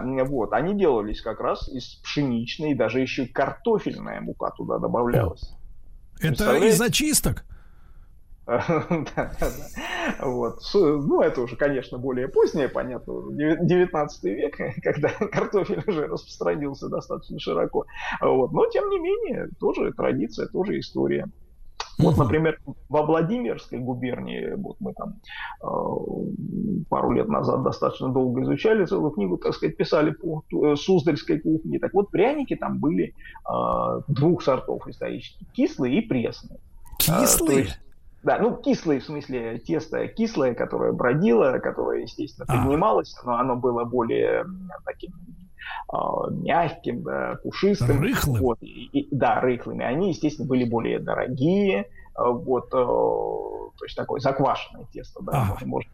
Да, 0.00 0.24
вот, 0.24 0.52
они 0.52 0.74
делались 0.74 1.22
как 1.22 1.40
раз 1.40 1.68
из 1.68 1.94
пшеничной, 2.02 2.74
даже 2.74 3.00
еще 3.00 3.26
картофельная 3.26 4.20
мука 4.20 4.50
туда 4.50 4.78
добавлялась. 4.78 5.54
Это 6.20 6.56
из 6.56 6.76
зачисток? 6.76 7.44
Вот. 10.20 10.60
Ну, 10.74 11.20
это 11.22 11.40
уже, 11.40 11.56
конечно, 11.56 11.98
более 11.98 12.28
позднее, 12.28 12.68
понятно, 12.68 13.14
19 13.30 14.24
век, 14.24 14.56
когда 14.82 15.08
картофель 15.08 15.82
уже 15.86 16.06
распространился 16.06 16.88
достаточно 16.88 17.38
широко. 17.38 17.86
Вот. 18.20 18.52
Но, 18.52 18.66
тем 18.66 18.90
не 18.90 18.98
менее, 18.98 19.48
тоже 19.58 19.92
традиция, 19.92 20.46
тоже 20.48 20.78
история. 20.78 21.26
Вот, 21.98 22.16
например, 22.16 22.58
во 22.88 23.02
Владимирской 23.02 23.78
губернии, 23.78 24.54
вот 24.56 24.76
мы 24.80 24.94
там 24.94 25.20
э, 25.62 26.84
пару 26.88 27.12
лет 27.12 27.28
назад 27.28 27.62
достаточно 27.62 28.08
долго 28.08 28.42
изучали 28.42 28.84
целую 28.84 29.12
книгу, 29.12 29.36
так 29.36 29.54
сказать, 29.54 29.76
писали 29.76 30.10
по 30.10 30.42
э, 30.52 30.74
Суздальской 30.76 31.38
кухне. 31.38 31.78
Так 31.78 31.94
вот, 31.94 32.10
пряники 32.10 32.56
там 32.56 32.80
были 32.80 33.14
э, 33.48 34.00
двух 34.08 34.42
сортов 34.42 34.88
исторически, 34.88 35.46
кислые 35.52 35.98
и 35.98 36.00
пресные. 36.00 36.58
Кислые? 36.98 37.58
Есть, 37.58 37.80
да, 38.24 38.38
ну 38.38 38.56
кислое, 38.56 39.00
в 39.00 39.04
смысле 39.04 39.58
тесто 39.58 40.08
кислое, 40.08 40.54
которое 40.54 40.92
бродило, 40.92 41.58
которое, 41.58 42.02
естественно, 42.02 42.46
поднималось, 42.46 43.14
но 43.24 43.36
оно 43.36 43.54
было 43.54 43.84
более 43.84 44.46
таким 44.86 45.12
э, 45.92 45.96
мягким, 46.30 47.02
да, 47.02 47.38
пушистым. 47.42 48.00
Рыхлым? 48.00 48.42
Вот, 48.42 48.58
и, 48.62 49.08
да, 49.10 49.40
рыхлыми. 49.40 49.84
Они, 49.84 50.08
естественно, 50.08 50.48
были 50.48 50.64
более 50.64 50.98
дорогие, 50.98 51.86
вот, 52.16 52.66
э, 52.66 52.76
то 52.76 53.84
есть 53.84 53.96
такое 53.96 54.20
заквашенное 54.20 54.86
тесто, 54.92 55.20
да, 55.22 55.56
ага. 55.56 55.66
можно, 55.66 55.90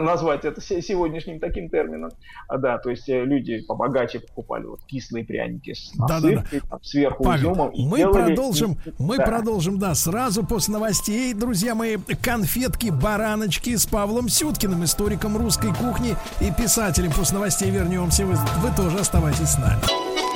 назвать 0.00 0.44
это 0.44 0.60
сегодняшним 0.60 1.40
таким 1.40 1.68
термином, 1.68 2.12
а, 2.46 2.58
да, 2.58 2.78
то 2.78 2.90
есть 2.90 3.08
э, 3.08 3.24
люди 3.24 3.60
побогаче 3.62 4.20
покупали 4.20 4.66
вот 4.66 4.80
кислые 4.86 5.24
пряники 5.24 5.74
с 5.74 5.92
насыпкой, 5.96 6.60
да, 6.60 6.66
да, 6.70 6.76
да. 6.76 6.78
Сверху 6.82 7.24
Павел, 7.24 7.52
изюмом. 7.52 7.72
мы 7.74 7.98
делали... 7.98 8.26
продолжим, 8.26 8.76
мы 8.98 9.16
да. 9.16 9.26
продолжим, 9.26 9.78
да, 9.80 9.94
сразу 9.94 10.46
после 10.46 10.74
новостей, 10.74 11.34
друзья 11.34 11.74
мои, 11.74 11.96
конфетки-бараночки 11.96 13.74
с 13.74 13.86
Павлом 13.86 14.28
Сюткиным, 14.28 14.84
историком 14.84 15.36
русской 15.36 15.74
кухни 15.74 16.14
и 16.40 16.52
писателем. 16.52 17.10
После 17.10 17.34
новостей 17.34 17.70
вернемся, 17.70 18.24
вы, 18.24 18.34
вы 18.34 18.76
тоже 18.76 18.98
оставайтесь 18.98 19.48
с 19.48 19.58
нами. 19.58 20.29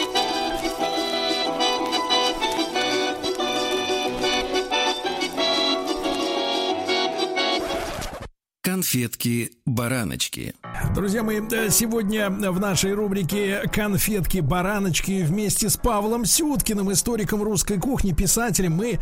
Конфетки-бараночки. 8.84 10.54
Друзья 10.94 11.22
мои, 11.22 11.40
э, 11.50 11.70
сегодня 11.70 12.28
в 12.28 12.60
нашей 12.60 12.92
рубрике 12.92 13.62
«Конфетки-бараночки» 13.72 15.22
вместе 15.22 15.70
с 15.70 15.78
Павлом 15.78 16.26
Сюткиным, 16.26 16.92
историком 16.92 17.42
русской 17.42 17.78
кухни, 17.78 18.12
писателем, 18.12 18.74
мы 18.74 18.98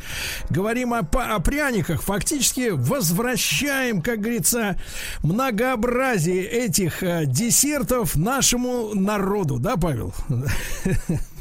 говорим 0.50 0.94
о, 0.94 1.00
о 1.00 1.40
пряниках. 1.40 2.02
Фактически 2.02 2.70
возвращаем, 2.70 4.02
как 4.02 4.20
говорится, 4.20 4.78
многообразие 5.24 6.44
этих 6.44 7.02
э, 7.02 7.24
десертов 7.26 8.14
нашему 8.14 8.94
народу. 8.94 9.58
Да, 9.58 9.76
Павел? 9.76 10.14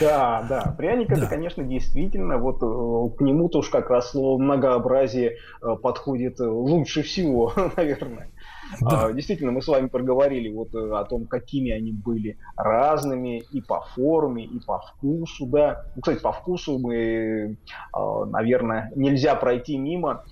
Да, 0.00 0.44
да. 0.48 0.74
Пряник 0.76 1.08
да. 1.08 1.16
это, 1.16 1.26
конечно, 1.26 1.64
действительно, 1.64 2.38
вот 2.38 2.56
э, 2.62 3.16
к 3.16 3.20
нему-то 3.20 3.58
уж 3.58 3.68
как 3.68 3.90
раз 3.90 4.10
слово 4.10 4.38
многообразие 4.40 5.38
подходит 5.82 6.40
лучше 6.40 7.02
всего, 7.02 7.52
наверное. 7.76 8.30
Да. 8.80 9.06
А, 9.06 9.12
действительно, 9.12 9.52
мы 9.52 9.62
с 9.62 9.68
вами 9.68 9.88
проговорили 9.88 10.48
вот 10.48 10.74
э, 10.74 10.92
о 10.94 11.04
том, 11.04 11.26
какими 11.26 11.70
они 11.70 11.92
были 11.92 12.38
разными 12.56 13.42
и 13.52 13.60
по 13.60 13.80
форме, 13.94 14.44
и 14.44 14.60
по 14.60 14.78
вкусу, 14.78 15.46
да. 15.46 15.84
Ну, 15.94 16.02
кстати, 16.02 16.20
по 16.20 16.32
вкусу 16.32 16.78
мы, 16.78 17.58
наверное, 17.94 18.90
нельзя 18.96 19.34
пройти 19.34 19.76
мимо 19.76 20.24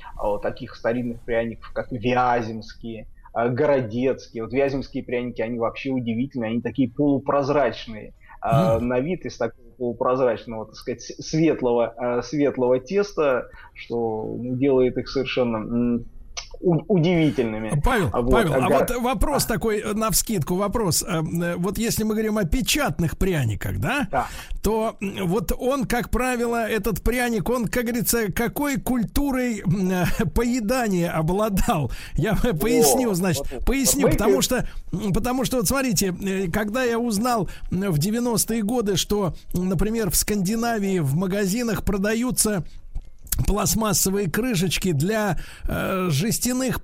таких 0.42 0.74
старинных 0.76 1.20
пряников, 1.22 1.70
как 1.72 1.92
вяземские, 1.92 3.06
городецкие. 3.34 4.44
Вот 4.44 4.52
вяземские 4.52 5.04
пряники, 5.04 5.42
они 5.42 5.58
вообще 5.58 5.90
удивительные, 5.90 6.52
они 6.52 6.60
такие 6.60 6.90
полупрозрачные. 6.90 8.14
Mm. 8.42 8.78
На 8.80 9.00
вид 9.00 9.26
из 9.26 9.36
такого 9.36 9.70
полупрозрачного, 9.76 10.66
так 10.66 10.74
сказать, 10.74 11.02
светлого, 11.02 12.20
светлого 12.22 12.80
теста, 12.80 13.48
что 13.74 14.36
ну, 14.38 14.56
делает 14.56 14.96
их 14.96 15.08
совершенно 15.08 16.02
удивительными. 16.60 17.80
Павел, 17.82 18.10
вот, 18.12 18.30
Павел, 18.30 18.54
а 18.54 18.68
вот 18.68 18.90
вопрос 19.00 19.46
такой 19.46 19.80
э, 19.80 19.92
на 19.94 20.10
вскидку 20.10 20.56
вопрос. 20.56 21.02
Э, 21.02 21.22
э, 21.22 21.56
вот 21.56 21.78
если 21.78 22.04
мы 22.04 22.14
говорим 22.14 22.38
о 22.38 22.44
печатных 22.44 23.16
пряниках, 23.16 23.78
да, 23.78 24.08
да, 24.10 24.26
то 24.62 24.96
вот 25.00 25.52
он, 25.58 25.86
как 25.86 26.10
правило, 26.10 26.68
этот 26.68 27.02
пряник, 27.02 27.48
он, 27.48 27.66
как 27.66 27.84
говорится, 27.84 28.30
какой 28.30 28.78
культурой 28.78 29.62
поедания 30.34 31.10
обладал? 31.10 31.90
Я 32.14 32.34
поясню, 32.34 33.14
значит, 33.14 33.44
поясню, 33.64 34.08
потому 34.10 34.42
что, 34.42 34.68
потому 35.14 35.44
что, 35.44 35.58
вот 35.58 35.68
смотрите, 35.68 36.12
когда 36.52 36.82
я 36.82 36.98
узнал 36.98 37.48
в 37.70 37.98
90-е 37.98 38.62
годы, 38.62 38.96
что, 38.96 39.34
например, 39.54 40.10
в 40.10 40.16
Скандинавии 40.16 40.98
в 40.98 41.14
магазинах 41.16 41.84
продаются 41.84 42.64
пластмассовые 43.46 44.30
крышечки 44.30 44.92
для 44.92 45.38
э, 45.64 46.08
жестяных 46.10 46.80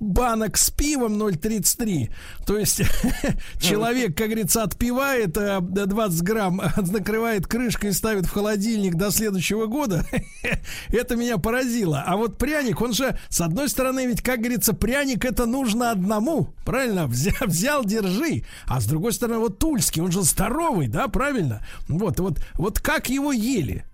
банок 0.00 0.56
с 0.56 0.70
пивом 0.70 1.20
0,33. 1.20 2.10
То 2.46 2.58
есть 2.58 2.82
человек, 3.60 4.16
как 4.16 4.28
говорится, 4.28 4.62
отпивает 4.62 5.32
20 5.32 6.20
э, 6.20 6.24
грамм, 6.24 6.62
накрывает 6.76 7.46
крышкой 7.46 7.90
и 7.90 7.92
ставит 7.92 8.26
в 8.26 8.30
холодильник 8.30 8.94
до 8.94 9.10
следующего 9.10 9.66
года. 9.66 10.06
это 10.88 11.16
меня 11.16 11.38
поразило. 11.38 12.02
А 12.06 12.16
вот 12.16 12.38
пряник, 12.38 12.80
он 12.80 12.92
же, 12.92 13.18
с 13.28 13.40
одной 13.40 13.68
стороны, 13.68 14.06
ведь, 14.06 14.22
как 14.22 14.40
говорится, 14.40 14.72
пряник 14.72 15.24
это 15.24 15.46
нужно 15.46 15.90
одному. 15.90 16.54
Правильно? 16.64 17.06
Взял, 17.06 17.46
взял 17.46 17.84
держи. 17.84 18.44
А 18.66 18.80
с 18.80 18.86
другой 18.86 19.12
стороны, 19.12 19.38
вот 19.38 19.58
тульский, 19.58 20.02
он 20.02 20.12
же 20.12 20.22
здоровый, 20.22 20.88
да, 20.88 21.08
правильно? 21.08 21.66
Вот, 21.88 22.18
вот, 22.20 22.40
вот 22.54 22.80
как 22.80 23.08
его 23.08 23.32
ели? 23.32 23.84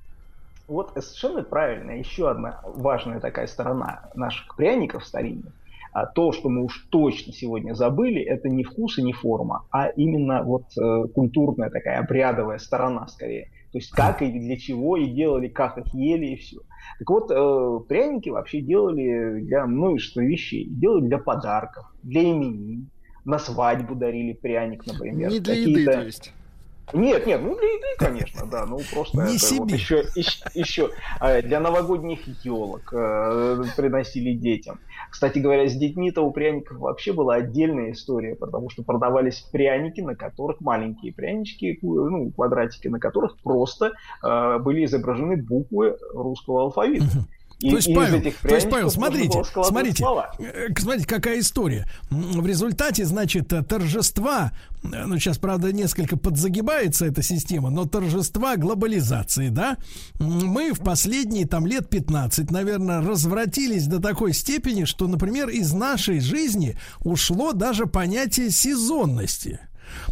Вот 0.72 0.92
совершенно 0.94 1.42
правильно. 1.42 1.90
Еще 1.92 2.30
одна 2.30 2.62
важная 2.64 3.20
такая 3.20 3.46
сторона 3.46 4.10
наших 4.14 4.56
пряников 4.56 5.04
старинных. 5.04 5.52
А 5.92 6.06
то, 6.06 6.32
что 6.32 6.48
мы 6.48 6.62
уж 6.64 6.86
точно 6.90 7.34
сегодня 7.34 7.74
забыли, 7.74 8.22
это 8.22 8.48
не 8.48 8.64
вкус 8.64 8.96
и 8.96 9.02
не 9.02 9.12
форма, 9.12 9.66
а 9.70 9.88
именно 9.88 10.42
вот 10.42 10.64
э, 10.78 11.08
культурная 11.14 11.68
такая 11.68 11.98
обрядовая 11.98 12.56
сторона 12.56 13.06
скорее. 13.08 13.50
То 13.72 13.78
есть 13.78 13.90
как 13.90 14.22
и 14.22 14.32
для 14.32 14.56
чего 14.56 14.96
и 14.96 15.10
делали, 15.10 15.48
как 15.48 15.76
их 15.76 15.92
ели 15.92 16.28
и 16.28 16.36
все. 16.36 16.56
Так 16.98 17.10
вот, 17.10 17.30
э, 17.30 17.80
пряники 17.86 18.30
вообще 18.30 18.62
делали 18.62 19.42
для 19.42 19.66
множества 19.66 20.22
вещей. 20.22 20.66
Делали 20.70 21.08
для 21.08 21.18
подарков, 21.18 21.84
для 22.02 22.22
именин, 22.22 22.88
на 23.26 23.38
свадьбу 23.38 23.94
дарили 23.94 24.32
пряник, 24.32 24.86
например. 24.86 25.30
Не 25.30 25.40
для 25.40 25.54
еды, 25.54 25.84
то 25.84 26.02
есть. 26.02 26.32
Нет, 26.92 27.26
нет, 27.26 27.40
ну 27.42 27.56
для 27.56 27.68
еды, 27.68 27.86
конечно, 27.96 28.46
да, 28.46 28.66
ну 28.66 28.78
просто 28.92 29.18
Не 29.22 29.36
это 29.36 29.46
себе. 29.46 29.60
вот 29.60 29.70
еще, 29.70 30.04
еще, 30.14 30.44
еще 30.54 30.90
а, 31.20 31.40
для 31.40 31.58
новогодних 31.58 32.20
елок 32.44 32.92
э, 32.92 33.62
приносили 33.76 34.34
детям. 34.34 34.78
Кстати 35.10 35.38
говоря, 35.38 35.68
с 35.68 35.74
детьми-то 35.74 36.22
у 36.22 36.32
пряников 36.32 36.78
вообще 36.78 37.12
была 37.12 37.36
отдельная 37.36 37.92
история, 37.92 38.34
потому 38.34 38.68
что 38.68 38.82
продавались 38.82 39.40
пряники, 39.40 40.00
на 40.00 40.14
которых 40.14 40.60
маленькие 40.60 41.12
прянички, 41.14 41.78
ну 41.82 42.30
квадратики, 42.30 42.88
на 42.88 42.98
которых 42.98 43.38
просто 43.38 43.92
э, 44.22 44.58
были 44.58 44.84
изображены 44.84 45.36
буквы 45.36 45.96
русского 46.12 46.62
алфавита. 46.62 47.06
И, 47.62 47.70
то 47.70 47.76
есть, 47.76 47.94
Павел, 47.94 48.20
то 48.20 48.54
есть, 48.54 48.68
Павел, 48.68 48.90
смотрите, 48.90 49.42
смотрите, 49.44 50.04
э, 50.40 50.68
смотрите, 50.76 51.06
какая 51.06 51.38
история. 51.38 51.86
В 52.10 52.44
результате, 52.44 53.04
значит, 53.04 53.52
э, 53.52 53.62
торжества, 53.62 54.50
э, 54.82 55.04
ну, 55.06 55.16
сейчас, 55.18 55.38
правда, 55.38 55.72
несколько 55.72 56.16
подзагибается 56.16 57.06
эта 57.06 57.22
система, 57.22 57.70
но 57.70 57.84
торжества 57.84 58.56
глобализации, 58.56 59.48
да, 59.48 59.76
мы 60.18 60.72
в 60.72 60.80
последние, 60.80 61.46
там, 61.46 61.64
лет 61.64 61.88
15, 61.88 62.50
наверное, 62.50 63.00
развратились 63.00 63.86
до 63.86 64.00
такой 64.00 64.32
степени, 64.32 64.84
что, 64.84 65.06
например, 65.06 65.48
из 65.48 65.72
нашей 65.72 66.18
жизни 66.18 66.76
ушло 67.04 67.52
даже 67.52 67.86
понятие 67.86 68.50
сезонности. 68.50 69.60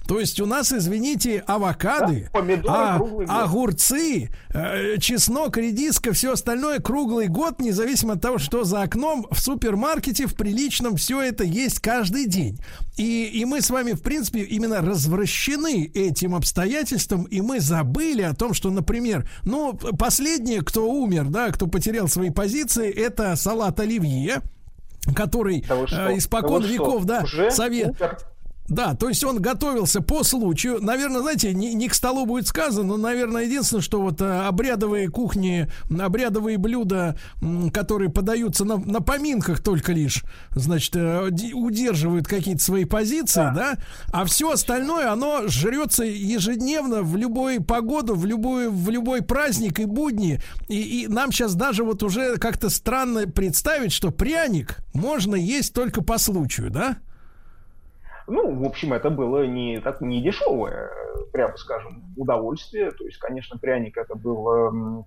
То 0.06 0.20
есть 0.20 0.40
у 0.40 0.46
нас, 0.46 0.72
извините, 0.72 1.42
авокады, 1.46 2.28
да, 2.32 3.00
а, 3.28 3.44
огурцы, 3.44 4.30
э, 4.52 4.98
чеснок, 4.98 5.56
редиска, 5.56 6.12
все 6.12 6.32
остальное 6.32 6.80
круглый 6.80 7.28
год, 7.28 7.60
независимо 7.60 8.14
от 8.14 8.22
того, 8.22 8.38
что 8.38 8.64
за 8.64 8.82
окном, 8.82 9.26
в 9.30 9.40
супермаркете, 9.40 10.26
в 10.26 10.34
приличном, 10.34 10.96
все 10.96 11.20
это 11.22 11.44
есть 11.44 11.80
каждый 11.80 12.26
день. 12.26 12.58
И, 12.96 13.24
и 13.26 13.44
мы 13.44 13.62
с 13.62 13.70
вами, 13.70 13.92
в 13.92 14.02
принципе, 14.02 14.40
именно 14.40 14.80
развращены 14.80 15.90
этим 15.94 16.34
обстоятельством, 16.34 17.24
и 17.24 17.40
мы 17.40 17.60
забыли 17.60 18.22
о 18.22 18.34
том, 18.34 18.54
что, 18.54 18.70
например, 18.70 19.28
ну, 19.44 19.74
последнее, 19.74 20.62
кто 20.62 20.90
умер, 20.90 21.26
да, 21.28 21.50
кто 21.50 21.66
потерял 21.66 22.08
свои 22.08 22.30
позиции, 22.30 22.90
это 22.90 23.36
салат 23.36 23.80
оливье, 23.80 24.42
который 25.14 25.64
да 25.68 26.10
э, 26.10 26.18
испокон 26.18 26.62
да 26.62 26.68
веков, 26.68 27.04
да, 27.04 27.24
совет. 27.50 28.00
Умер? 28.00 28.18
Да, 28.70 28.94
то 28.94 29.08
есть 29.08 29.24
он 29.24 29.42
готовился 29.42 30.00
по 30.00 30.22
случаю. 30.22 30.78
Наверное, 30.80 31.22
знаете, 31.22 31.52
не, 31.52 31.74
не 31.74 31.88
к 31.88 31.94
столу 31.94 32.24
будет 32.24 32.46
сказано, 32.46 32.84
но, 32.84 32.96
наверное, 32.96 33.42
единственное, 33.42 33.82
что 33.82 34.00
вот 34.00 34.20
э, 34.20 34.46
обрядовые 34.46 35.08
кухни, 35.08 35.66
обрядовые 35.90 36.56
блюда, 36.56 37.18
которые 37.74 38.10
подаются 38.10 38.64
на, 38.64 38.76
на 38.76 39.00
поминках 39.00 39.60
только 39.60 39.92
лишь, 39.92 40.22
значит, 40.52 40.94
э, 40.94 41.30
удерживают 41.52 42.28
какие-то 42.28 42.62
свои 42.62 42.84
позиции, 42.84 43.40
да. 43.40 43.52
да, 43.52 43.78
а 44.12 44.24
все 44.24 44.52
остальное, 44.52 45.10
оно 45.10 45.48
жрется 45.48 46.04
ежедневно 46.04 47.02
в 47.02 47.16
любую 47.16 47.64
погоду, 47.64 48.14
в 48.14 48.24
любой, 48.24 48.68
в 48.68 48.88
любой 48.88 49.22
праздник 49.22 49.80
и 49.80 49.84
будни. 49.84 50.40
И, 50.68 51.02
и 51.02 51.08
нам 51.08 51.32
сейчас 51.32 51.56
даже 51.56 51.82
вот 51.82 52.04
уже 52.04 52.36
как-то 52.36 52.70
странно 52.70 53.26
представить, 53.26 53.90
что 53.90 54.12
пряник 54.12 54.76
можно 54.94 55.34
есть 55.34 55.74
только 55.74 56.02
по 56.02 56.18
случаю, 56.18 56.70
да? 56.70 56.98
Ну, 58.30 58.54
в 58.54 58.64
общем, 58.64 58.92
это 58.92 59.10
было 59.10 59.44
не, 59.44 59.80
так, 59.80 60.00
не 60.00 60.22
дешевое, 60.22 60.90
прямо 61.32 61.56
скажем, 61.56 62.04
удовольствие. 62.16 62.92
То 62.92 63.04
есть, 63.04 63.18
конечно, 63.18 63.58
пряник 63.58 63.98
это 63.98 64.14
был 64.14 65.04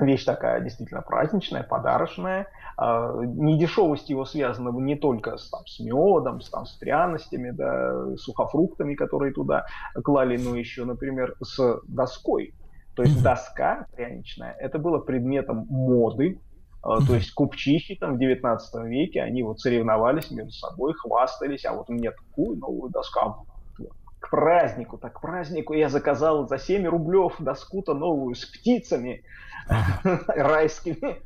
вещь 0.00 0.24
такая 0.24 0.60
действительно 0.60 1.02
праздничная, 1.02 1.62
подарочная. 1.62 2.48
А, 2.76 3.14
недешевость 3.22 4.10
его 4.10 4.24
связана 4.24 4.70
не 4.80 4.96
только 4.96 5.36
с, 5.36 5.48
там, 5.50 5.64
с 5.66 5.78
медом, 5.78 6.40
с, 6.40 6.50
там, 6.50 6.66
с 6.66 6.72
пряностями, 6.72 7.50
да, 7.50 8.16
сухофруктами, 8.16 8.94
которые 8.94 9.32
туда 9.32 9.66
клали, 10.02 10.36
но 10.36 10.56
еще, 10.56 10.84
например, 10.84 11.36
с 11.40 11.80
доской. 11.86 12.54
То 12.96 13.02
есть 13.02 13.22
доска 13.22 13.86
пряничная, 13.94 14.52
это 14.58 14.78
было 14.78 14.98
предметом 14.98 15.66
моды, 15.68 16.40
то 16.84 17.14
есть 17.14 17.32
купчихи 17.32 17.94
там 17.94 18.16
в 18.16 18.18
19 18.18 18.84
веке, 18.84 19.22
они 19.22 19.42
вот 19.42 19.60
соревновались 19.60 20.30
между 20.30 20.52
собой, 20.52 20.92
хвастались, 20.92 21.64
а 21.64 21.72
вот 21.72 21.88
у 21.88 21.94
меня 21.94 22.12
такую 22.12 22.58
новую 22.58 22.90
доску, 22.90 23.20
а 23.20 23.44
к 24.20 24.30
празднику, 24.30 24.96
так 24.98 25.14
к 25.14 25.20
празднику 25.20 25.74
я 25.74 25.88
заказал 25.88 26.48
за 26.48 26.58
7 26.58 26.86
рублев 26.86 27.34
доску-то 27.38 27.94
новую 27.94 28.34
с 28.34 28.44
птицами 28.46 29.22
райскими. 30.28 31.22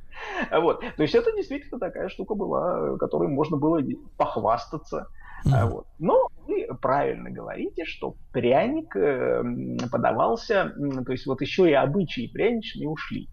Вот. 0.51 0.81
То 0.81 1.03
есть 1.03 1.15
это 1.15 1.31
действительно 1.33 1.79
такая 1.79 2.09
штука 2.09 2.35
была, 2.35 2.97
которой 2.99 3.29
можно 3.29 3.57
было 3.57 3.81
похвастаться. 4.17 5.07
Вот. 5.45 5.87
Но 6.01 6.29
вы 6.47 6.67
правильно 6.83 7.31
говорите, 7.31 7.85
что 7.85 8.17
пряник 8.33 8.97
э, 8.97 9.45
подавался, 9.93 10.73
то 11.07 11.13
есть 11.13 11.27
вот 11.27 11.41
еще 11.41 11.71
и 11.71 11.75
обычаи 11.75 12.27
пряничные 12.27 12.89
ушли. 12.89 13.29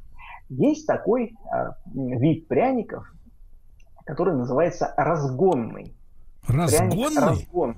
Есть 0.50 0.86
такой 0.86 1.34
э, 1.54 1.70
вид 1.94 2.48
пряников, 2.48 3.12
который 4.06 4.36
называется 4.36 4.94
разгонный. 4.96 5.96
Разгонный? 6.48 6.98
Пряник 6.98 7.20
разгон. 7.20 7.76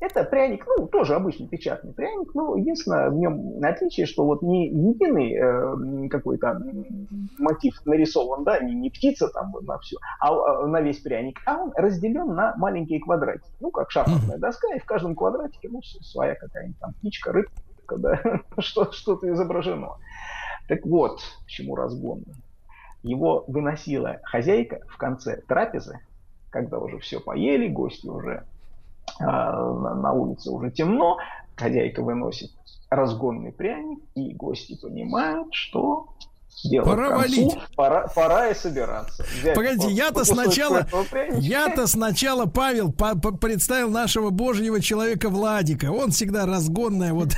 Это 0.00 0.22
пряник, 0.22 0.64
ну, 0.64 0.86
тоже 0.86 1.16
обычный 1.16 1.48
печатный 1.48 1.92
пряник, 1.92 2.32
но 2.32 2.54
единственное 2.54 3.10
в 3.10 3.16
нем 3.16 3.58
отличие, 3.64 4.06
что 4.06 4.24
вот 4.24 4.42
не 4.42 4.68
единый 4.68 5.34
э, 5.34 6.08
какой-то 6.08 6.62
мотив 7.36 7.84
нарисован, 7.84 8.44
да, 8.44 8.60
не, 8.60 8.76
не 8.76 8.90
птица 8.90 9.26
там 9.28 9.50
вот 9.50 9.64
на 9.64 9.76
все, 9.80 9.96
а, 10.20 10.28
а 10.30 10.66
на 10.68 10.80
весь 10.80 11.00
пряник, 11.00 11.40
а 11.46 11.56
он 11.56 11.72
разделен 11.74 12.32
на 12.32 12.54
маленькие 12.56 13.00
квадратики, 13.00 13.50
ну, 13.58 13.72
как 13.72 13.90
шахматная 13.90 14.38
доска, 14.38 14.72
и 14.72 14.78
в 14.78 14.84
каждом 14.84 15.16
квадратике, 15.16 15.68
ну, 15.68 15.82
своя 15.82 16.36
какая-нибудь 16.36 16.78
там 16.78 16.92
птичка, 16.94 17.32
рыбка, 17.32 17.96
да, 17.96 18.22
что, 18.58 18.92
что-то 18.92 19.28
изображено. 19.32 19.96
Так 20.68 20.84
вот, 20.84 21.20
к 21.46 21.48
чему 21.48 21.74
разгон. 21.74 22.24
Его 23.02 23.44
выносила 23.48 24.20
хозяйка 24.22 24.80
в 24.88 24.98
конце 24.98 25.40
трапезы, 25.48 26.00
когда 26.50 26.78
уже 26.78 26.98
все 26.98 27.20
поели, 27.20 27.68
гости 27.68 28.06
уже 28.06 28.44
э, 29.18 29.24
на, 29.24 30.12
улице 30.12 30.50
уже 30.50 30.70
темно, 30.70 31.18
хозяйка 31.56 32.02
выносит 32.02 32.50
разгонный 32.90 33.52
пряник, 33.52 34.00
и 34.14 34.34
гости 34.34 34.78
понимают, 34.80 35.54
что 35.54 36.08
Дело 36.64 36.84
пора 36.84 37.08
концу, 37.10 37.18
валить. 37.18 37.58
Пора, 37.76 38.08
пора 38.08 38.48
и 38.48 38.54
собираться. 38.54 39.24
Взять 39.40 39.54
Погодите, 39.54 39.90
я-то 39.92 40.24
сначала, 40.24 40.86
я-то 41.38 41.86
сначала, 41.86 42.46
Павел, 42.46 42.92
по 42.92 43.12
-по 43.12 43.36
представил 43.36 43.90
нашего 43.90 44.30
божьего 44.30 44.80
человека 44.80 45.28
Владика. 45.28 45.92
Он 45.92 46.10
всегда 46.10 46.46
разгонная, 46.46 47.12
вот, 47.12 47.28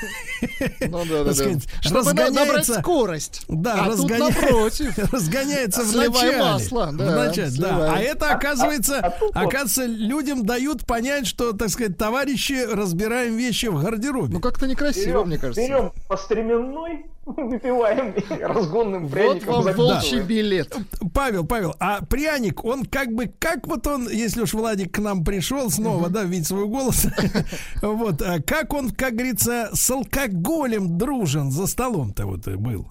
ну, 0.80 1.04
да, 1.04 1.24
да, 1.24 1.34
сказать, 1.34 1.66
да. 1.90 2.62
Скорость. 2.62 3.44
Да, 3.48 3.84
а 3.84 3.88
разгоня... 3.88 4.28
тут 4.28 4.80
разгоняется 5.12 5.82
в 5.82 5.94
начале. 5.94 6.38
масло. 6.38 6.90
Да, 6.92 7.04
в 7.04 7.26
начале, 7.26 7.52
да. 7.58 7.94
А 7.94 7.98
это, 7.98 8.30
оказывается, 8.30 8.98
а, 9.00 9.08
а, 9.08 9.14
а 9.34 9.42
оказывается, 9.42 9.84
людям 9.84 10.46
дают 10.46 10.86
понять, 10.86 11.26
что, 11.26 11.52
так 11.52 11.68
сказать, 11.68 11.98
товарищи, 11.98 12.64
разбираем 12.64 13.36
вещи 13.36 13.66
в 13.66 13.82
гардеробе. 13.82 14.34
Ну, 14.34 14.40
как-то 14.40 14.66
некрасиво, 14.66 15.06
берем, 15.06 15.26
мне 15.26 15.38
кажется. 15.38 15.60
Берем 15.60 15.92
по 16.08 16.16
стременной, 16.16 17.06
выпиваем 17.32 18.14
разгонным 18.40 19.08
пряником. 19.08 19.54
Вот 19.54 19.64
вам 19.64 19.74
волчий 19.74 20.20
билет. 20.20 20.76
Павел, 21.14 21.46
Павел, 21.46 21.74
а 21.78 22.04
пряник, 22.04 22.64
он 22.64 22.84
как 22.84 23.12
бы, 23.12 23.26
как 23.38 23.66
вот 23.66 23.86
он, 23.86 24.08
если 24.08 24.42
уж 24.42 24.54
Владик 24.54 24.94
к 24.94 24.98
нам 24.98 25.24
пришел 25.24 25.70
снова, 25.70 26.08
да, 26.08 26.24
видеть 26.24 26.46
свой 26.46 26.66
голос, 26.66 27.06
вот, 27.82 28.22
а 28.22 28.40
как 28.42 28.72
он, 28.72 28.90
как 28.90 29.14
говорится, 29.14 29.70
с 29.72 29.90
алкоголем 29.90 30.98
дружен 30.98 31.50
за 31.50 31.66
столом-то 31.66 32.26
вот 32.26 32.46
был? 32.56 32.90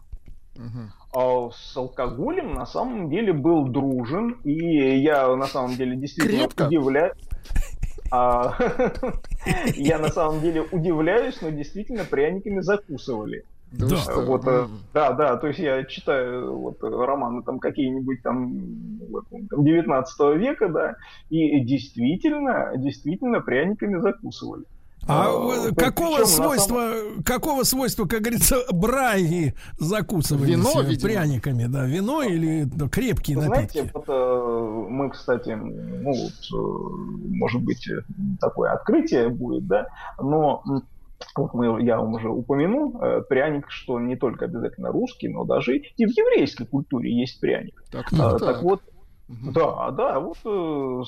А 1.11 1.49
с 1.51 1.75
алкоголем 1.75 2.53
на 2.53 2.65
самом 2.65 3.09
деле 3.09 3.33
был 3.33 3.67
дружен, 3.67 4.37
и 4.43 4.99
я 4.99 5.35
на 5.35 5.47
самом 5.47 5.75
деле 5.75 5.95
действительно 5.95 6.47
Крепко? 6.47 6.67
удивляюсь. 6.67 7.13
А, 8.11 8.57
я 9.75 9.99
на 9.99 10.09
самом 10.09 10.41
деле 10.41 10.61
удивляюсь, 10.61 11.39
но 11.41 11.49
действительно 11.49 12.03
пряниками 12.05 12.59
закусывали. 12.61 13.45
Да, 13.71 13.87
да. 13.87 14.15
Вот, 14.21 14.43
mm. 14.45 14.69
да, 14.93 15.11
да, 15.11 15.37
то 15.37 15.47
есть 15.47 15.59
я 15.59 15.83
читаю 15.85 16.57
вот 16.57 16.77
романы 16.81 17.43
там 17.43 17.59
какие-нибудь 17.59 18.23
там, 18.23 18.99
вот, 19.09 19.25
там 19.29 19.63
19 19.63 20.19
века, 20.37 20.69
да, 20.69 20.95
и 21.29 21.63
действительно, 21.63 22.71
действительно 22.77 23.41
пряниками 23.41 23.99
закусывали. 23.99 24.65
А, 25.07 25.27
а 25.27 25.73
какого 25.75 26.17
причем, 26.17 26.27
свойства, 26.27 26.91
самом... 26.91 27.23
какого 27.23 27.63
свойства, 27.63 28.05
как 28.05 28.21
говорится, 28.21 28.57
браги 28.71 29.55
закусывались 29.79 30.49
Вино, 30.49 30.81
видимо. 30.81 31.01
пряниками, 31.01 31.65
да, 31.65 31.85
вино 31.85 32.21
или 32.21 32.63
да, 32.63 32.87
крепкие 32.89 33.37
Вы 33.37 33.47
напитки? 33.47 33.77
Знаете, 33.77 33.91
вот, 33.93 34.05
э, 34.07 34.85
мы, 34.89 35.09
кстати, 35.09 35.49
ну, 35.51 36.11
вот, 36.11 36.31
э, 36.53 37.35
может 37.35 37.63
быть, 37.63 37.87
такое 38.39 38.71
открытие 38.71 39.29
будет, 39.29 39.65
да, 39.67 39.87
но 40.19 40.63
вот 41.35 41.53
мы, 41.53 41.83
я 41.83 41.97
вам 41.97 42.13
уже 42.13 42.29
упомянул, 42.29 43.01
э, 43.01 43.21
пряник, 43.27 43.69
что 43.69 43.99
не 43.99 44.15
только 44.15 44.45
обязательно 44.45 44.91
русский, 44.91 45.27
но 45.27 45.45
даже 45.45 45.77
и 45.77 46.05
в 46.05 46.09
еврейской 46.09 46.65
культуре 46.65 47.11
есть 47.11 47.39
пряник. 47.39 47.83
Так, 47.91 48.09
так, 48.09 48.39
так. 48.39 48.39
так 48.39 48.63
вот. 48.63 48.81
Да, 49.29 49.91
да, 49.91 50.19
вот 50.19 50.37
э, 50.43 51.03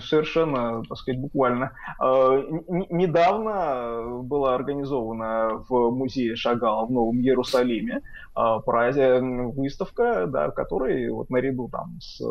совершенно, 0.00 0.84
так 0.88 0.96
сказать, 0.96 1.20
буквально. 1.20 1.72
Э, 2.00 2.44
недавно 2.68 4.20
была 4.22 4.54
организована 4.54 5.64
в 5.68 5.90
музее 5.90 6.36
Шагала 6.36 6.86
в 6.86 6.92
Новом 6.92 7.16
Иерусалиме 7.16 8.00
э, 8.36 9.40
выставка, 9.56 10.26
да, 10.28 10.50
в 10.50 10.54
которой 10.54 11.10
вот 11.10 11.30
наряду 11.30 11.68
там 11.68 11.98
с 12.00 12.22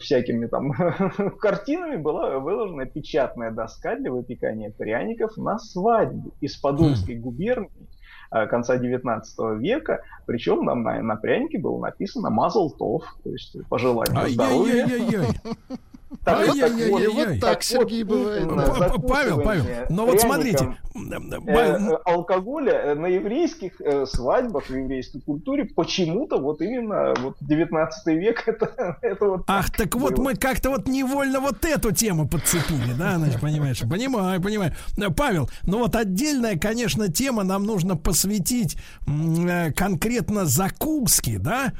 всякими 0.00 0.46
там 0.46 0.72
картинами 1.38 1.96
была 1.96 2.38
выложена 2.38 2.86
печатная 2.86 3.50
доска 3.50 3.96
для 3.96 4.10
выпекания 4.10 4.70
пряников 4.70 5.36
на 5.36 5.58
свадьбу 5.58 6.32
из 6.40 6.56
Подольской 6.56 7.16
губернии. 7.16 7.68
Э, 7.68 7.95
конца 8.30 8.76
19 8.76 9.60
века. 9.60 10.02
Причем 10.26 10.64
нам 10.64 10.82
на, 10.82 11.00
на 11.02 11.16
прянике 11.16 11.58
было 11.58 11.78
написано 11.78 12.30
«Мазл 12.30 12.70
Тов», 12.70 13.04
то 13.22 13.30
есть 13.30 13.56
пожелание 13.68 14.28
здоровья. 14.30 14.88
Так, 16.24 16.46
вот, 16.46 16.60
так, 16.60 16.72
вот, 16.72 17.06
вот 17.06 17.40
так, 17.40 17.62
Сергей, 17.62 18.04
бывает. 18.04 18.48
Павел, 19.08 19.42
Павел, 19.42 19.64
но 19.90 20.06
вот 20.06 20.20
смотрите. 20.20 20.76
Э, 20.94 21.98
алкоголя 22.04 22.72
э, 22.72 22.94
на 22.94 23.06
еврейских 23.06 23.80
э, 23.80 24.06
свадьбах, 24.06 24.66
в 24.66 24.74
еврейской 24.74 25.20
культуре 25.20 25.64
почему-то 25.64 26.38
вот 26.38 26.62
именно 26.62 27.12
вот 27.18 27.36
19 27.40 28.06
век 28.18 28.44
это, 28.46 28.98
это 29.02 29.24
вот... 29.26 29.42
Ах, 29.46 29.70
так 29.70 29.94
вот 29.94 30.18
мы 30.18 30.34
как-то 30.36 30.70
вот 30.70 30.88
невольно 30.88 31.40
вот 31.40 31.64
эту 31.64 31.92
тему 31.92 32.28
подцепили, 32.28 32.94
да, 32.98 33.18
значит, 33.18 33.40
понимаешь? 33.40 33.80
Понимаю, 33.80 34.40
понимаю. 34.40 34.72
Павел, 35.16 35.50
ну 35.64 35.78
вот 35.78 35.96
отдельная, 35.96 36.56
конечно, 36.56 37.08
тема 37.08 37.42
нам 37.42 37.64
нужно 37.64 37.96
посвятить 37.96 38.78
конкретно 39.74 40.46
закуски, 40.46 41.36
да, 41.36 41.72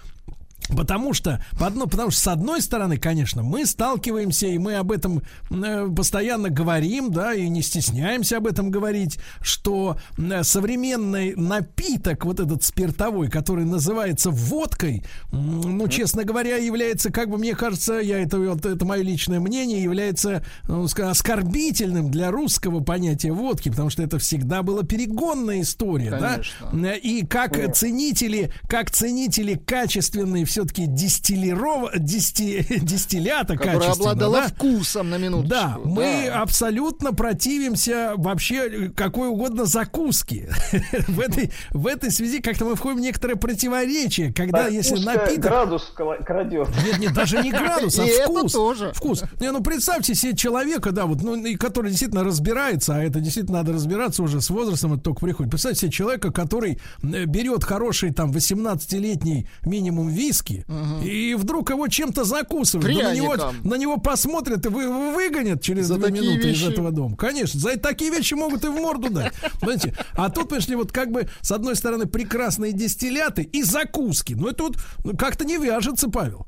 Потому 0.68 1.14
что, 1.14 1.40
потому 1.58 2.10
что, 2.10 2.20
с 2.20 2.26
одной 2.26 2.60
стороны, 2.60 2.96
конечно, 2.96 3.42
мы 3.42 3.66
сталкиваемся, 3.66 4.48
и 4.48 4.58
мы 4.58 4.74
об 4.74 4.90
этом 4.90 5.22
э, 5.50 5.88
постоянно 5.94 6.50
говорим, 6.50 7.12
да, 7.12 7.34
и 7.34 7.48
не 7.48 7.62
стесняемся 7.62 8.38
об 8.38 8.46
этом 8.46 8.70
говорить, 8.70 9.18
что 9.40 9.96
э, 10.18 10.42
современный 10.42 11.34
напиток, 11.36 12.24
вот 12.24 12.40
этот 12.40 12.64
спиртовой, 12.64 13.30
который 13.30 13.64
называется 13.64 14.30
водкой, 14.30 15.04
ну, 15.30 15.86
честно 15.88 16.24
говоря, 16.24 16.56
является, 16.56 17.12
как 17.12 17.30
бы 17.30 17.38
мне 17.38 17.54
кажется, 17.54 17.94
я 17.94 18.18
это, 18.18 18.38
вот, 18.38 18.66
это 18.66 18.84
мое 18.84 19.02
личное 19.02 19.38
мнение, 19.38 19.82
является 19.82 20.44
ну, 20.66 20.84
оскорбительным 20.84 22.10
для 22.10 22.32
русского 22.32 22.80
понятия 22.80 23.32
водки, 23.32 23.68
потому 23.68 23.90
что 23.90 24.02
это 24.02 24.18
всегда 24.18 24.62
была 24.64 24.82
перегонная 24.82 25.60
история, 25.60 26.10
конечно. 26.10 26.70
да, 26.72 26.94
и 26.94 27.24
как 27.24 27.74
ценители, 27.74 28.52
как 28.68 28.90
ценители 28.90 29.54
качественной 29.54 30.44
все-таки 30.46 30.86
дистиллиров... 30.86 31.90
дисти... 31.98 32.66
дистиллята 32.82 33.56
Которая 33.56 33.92
обладала 33.92 34.42
да? 34.42 34.48
вкусом 34.48 35.10
на 35.10 35.18
минуту. 35.18 35.48
Да, 35.48 35.66
да, 35.66 35.78
мы 35.84 36.26
абсолютно 36.28 37.12
противимся 37.12 38.12
вообще 38.16 38.90
какой 38.94 39.28
угодно 39.28 39.64
закуски. 39.64 40.48
в, 41.08 41.20
этой, 41.20 41.50
в 41.70 41.86
этой 41.86 42.10
связи 42.10 42.40
как-то 42.40 42.64
мы 42.64 42.76
входим 42.76 42.98
в 42.98 43.00
некоторое 43.00 43.36
противоречие, 43.36 44.32
когда 44.32 44.64
да, 44.64 44.68
если 44.68 44.98
напиток... 45.04 45.44
градус 45.44 45.92
крадет. 45.94 46.68
Нет, 46.84 46.98
нет, 46.98 47.12
даже 47.12 47.42
не 47.42 47.50
градус, 47.50 47.98
а 47.98 48.06
вкус. 48.24 48.52
тоже. 48.52 48.92
Вкус. 48.94 49.24
Не, 49.40 49.50
ну 49.50 49.62
представьте 49.62 50.14
себе 50.14 50.36
человека, 50.36 50.92
да, 50.92 51.06
вот, 51.06 51.22
ну, 51.22 51.42
который 51.58 51.90
действительно 51.90 52.24
разбирается, 52.24 52.96
а 52.96 53.02
это 53.02 53.20
действительно 53.20 53.58
надо 53.58 53.72
разбираться 53.72 54.22
уже 54.22 54.40
с 54.40 54.50
возрастом, 54.50 54.94
это 54.94 55.02
только 55.02 55.20
приходит. 55.20 55.50
Представьте 55.50 55.80
себе 55.82 55.92
человека, 55.92 56.30
который 56.30 56.78
э, 57.02 57.24
берет 57.24 57.64
хороший 57.64 58.12
там 58.12 58.30
18-летний 58.30 59.48
минимум 59.64 60.08
виски, 60.08 60.35
виски, 60.36 60.64
угу. 60.68 61.04
и 61.04 61.34
вдруг 61.34 61.70
его 61.70 61.88
чем-то 61.88 62.24
закусывают. 62.24 62.96
Да 62.96 63.08
на, 63.08 63.14
него, 63.14 63.36
на 63.64 63.74
него 63.74 63.96
посмотрят 63.98 64.64
и 64.66 64.68
вы, 64.68 65.14
выгонят 65.14 65.62
через 65.62 65.86
за 65.86 65.96
две 65.96 66.10
минуты 66.10 66.48
вещи... 66.48 66.62
из 66.62 66.68
этого 66.68 66.90
дома. 66.90 67.16
Конечно, 67.16 67.58
за 67.58 67.76
такие 67.78 68.10
вещи 68.10 68.34
могут 68.34 68.64
и 68.64 68.68
в 68.68 68.74
морду 68.74 69.10
дать. 69.10 69.32
Понимаете? 69.60 69.94
А 70.14 70.30
тут, 70.30 70.48
пришли 70.48 70.76
вот 70.76 70.92
как 70.92 71.10
бы, 71.10 71.28
с 71.40 71.52
одной 71.52 71.76
стороны, 71.76 72.06
прекрасные 72.06 72.72
дистилляты 72.72 73.42
и 73.42 73.62
закуски. 73.62 74.34
Но 74.34 74.50
это 74.50 74.64
вот 74.64 74.76
ну, 75.04 75.16
как-то 75.16 75.44
не 75.44 75.56
вяжется, 75.56 76.08
Павел. 76.08 76.46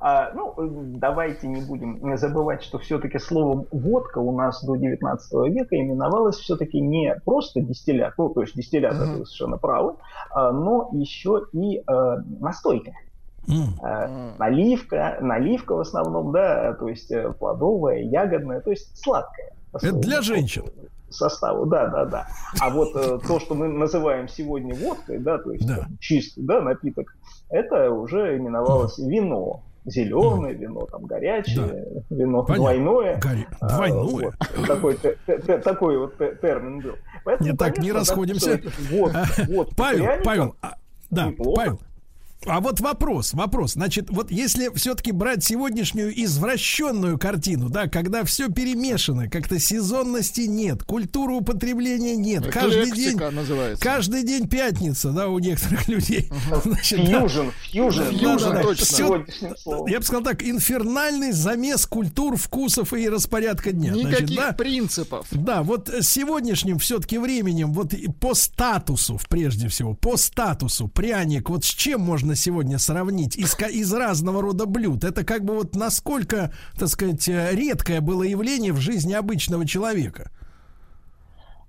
А, 0.00 0.32
ну, 0.32 0.54
давайте 0.56 1.48
не 1.48 1.60
будем 1.60 2.16
забывать, 2.16 2.62
что 2.62 2.78
все-таки 2.78 3.18
словом 3.18 3.66
водка 3.72 4.18
у 4.18 4.36
нас 4.36 4.62
до 4.64 4.76
19 4.76 5.32
века 5.52 5.76
именовалось 5.76 6.36
все-таки 6.36 6.80
не 6.80 7.16
просто 7.24 7.60
дистиллят, 7.60 8.14
ну, 8.16 8.28
то 8.28 8.42
есть 8.42 8.54
дистиллят, 8.54 8.94
uh-huh. 8.94 9.02
это 9.02 9.24
совершенно 9.24 9.58
правы, 9.58 9.94
а, 10.30 10.52
но 10.52 10.90
еще 10.92 11.46
и 11.52 11.82
а, 11.86 12.18
настойка. 12.40 12.92
Mm. 13.48 14.36
Наливка, 14.38 15.18
наливка 15.22 15.74
в 15.74 15.80
основном, 15.80 16.32
да, 16.32 16.74
то 16.74 16.86
есть 16.86 17.10
э, 17.10 17.32
плодовая, 17.32 18.02
ягодная, 18.02 18.60
то 18.60 18.70
есть 18.70 18.94
сладкая. 19.02 19.52
Это 19.72 19.92
для 19.92 20.20
женщин. 20.20 20.64
Составу, 21.08 21.64
да, 21.64 21.86
да, 21.86 22.04
да. 22.04 22.26
А 22.60 22.68
вот 22.68 22.94
э, 22.94 23.18
то, 23.26 23.40
что 23.40 23.54
мы 23.54 23.68
называем 23.68 24.28
сегодня 24.28 24.74
водкой, 24.74 25.18
да, 25.18 25.38
то 25.38 25.52
есть 25.52 25.66
да. 25.66 25.86
чистый, 25.98 26.42
да, 26.42 26.60
напиток, 26.60 27.16
это 27.48 27.90
уже 27.90 28.36
именовалось 28.36 28.98
mm. 28.98 29.08
вино 29.08 29.62
зеленое 29.90 30.54
вино, 30.54 30.86
там 30.86 31.04
горячее, 31.04 31.86
вино 32.10 32.42
двойное. 32.42 33.20
А, 33.60 33.76
Двойное? 33.76 34.32
Вот. 34.56 34.66
Такой, 34.66 34.94
т- 34.96 35.16
т- 35.26 35.58
такой 35.58 35.98
вот 35.98 36.16
термин 36.40 36.80
был. 36.80 36.92
Поэтому, 37.24 37.50
Не 37.50 37.56
так, 37.56 37.68
не 37.70 37.74
конечно, 37.76 37.94
да, 37.94 38.00
расходимся. 38.00 38.60
Вот, 38.90 39.12
вот, 39.48 39.70
Павел, 39.76 40.04
Павел, 40.24 40.54
а, 40.62 40.74
да, 41.10 41.26
неплохо. 41.26 41.56
Павел. 41.56 41.80
А 42.46 42.60
вот 42.60 42.80
вопрос, 42.80 43.34
вопрос. 43.34 43.72
Значит, 43.72 44.10
вот 44.10 44.30
если 44.30 44.70
все-таки 44.76 45.10
брать 45.12 45.44
сегодняшнюю 45.44 46.12
извращенную 46.24 47.18
картину, 47.18 47.68
да, 47.68 47.88
когда 47.88 48.24
все 48.24 48.48
перемешано, 48.48 49.28
как-то 49.28 49.58
сезонности 49.58 50.42
нет, 50.42 50.84
культуры 50.84 51.34
употребления 51.34 52.16
нет, 52.16 52.46
каждый 52.46 52.92
день, 52.92 53.14
Эклектика 53.14 53.30
называется. 53.30 53.82
каждый 53.84 54.22
день 54.22 54.48
пятница, 54.48 55.10
да, 55.10 55.28
у 55.28 55.38
некоторых 55.40 55.88
людей. 55.88 56.30
Значит, 56.64 57.04
да. 57.10 57.20
Фьюжн, 57.28 57.48
фьюжн, 57.72 58.02
Фьюжн, 58.10 58.44
Да-да-да. 58.44 58.62
точно. 58.62 58.86
Словом. 58.86 59.86
я 59.88 59.98
бы 59.98 60.04
сказал 60.04 60.22
так, 60.22 60.42
инфернальный 60.44 61.32
замес 61.32 61.86
культур, 61.86 62.36
вкусов 62.36 62.92
и 62.92 63.08
распорядка 63.08 63.72
дня. 63.72 63.94
Значит, 63.94 64.10
Никаких 64.20 64.36
да, 64.36 64.52
принципов. 64.52 65.26
да, 65.32 65.62
вот 65.64 65.88
с 65.88 66.06
сегодняшним 66.08 66.78
все-таки 66.78 67.18
временем, 67.18 67.72
вот 67.72 67.92
и 67.94 68.08
по 68.08 68.34
статусу, 68.34 69.20
прежде 69.28 69.68
всего, 69.68 69.94
по 69.94 70.16
статусу, 70.16 70.88
пряник, 70.88 71.50
вот 71.50 71.64
с 71.64 71.68
чем 71.68 72.00
можно 72.00 72.27
сегодня 72.34 72.78
сравнить 72.78 73.36
из, 73.36 73.56
из 73.58 73.92
разного 73.92 74.42
рода 74.42 74.66
блюд? 74.66 75.04
Это 75.04 75.24
как 75.24 75.44
бы 75.44 75.54
вот 75.54 75.74
насколько, 75.76 76.52
так 76.78 76.88
сказать, 76.88 77.28
э, 77.28 77.50
редкое 77.52 78.00
было 78.00 78.22
явление 78.22 78.72
в 78.72 78.78
жизни 78.78 79.12
обычного 79.12 79.66
человека? 79.66 80.30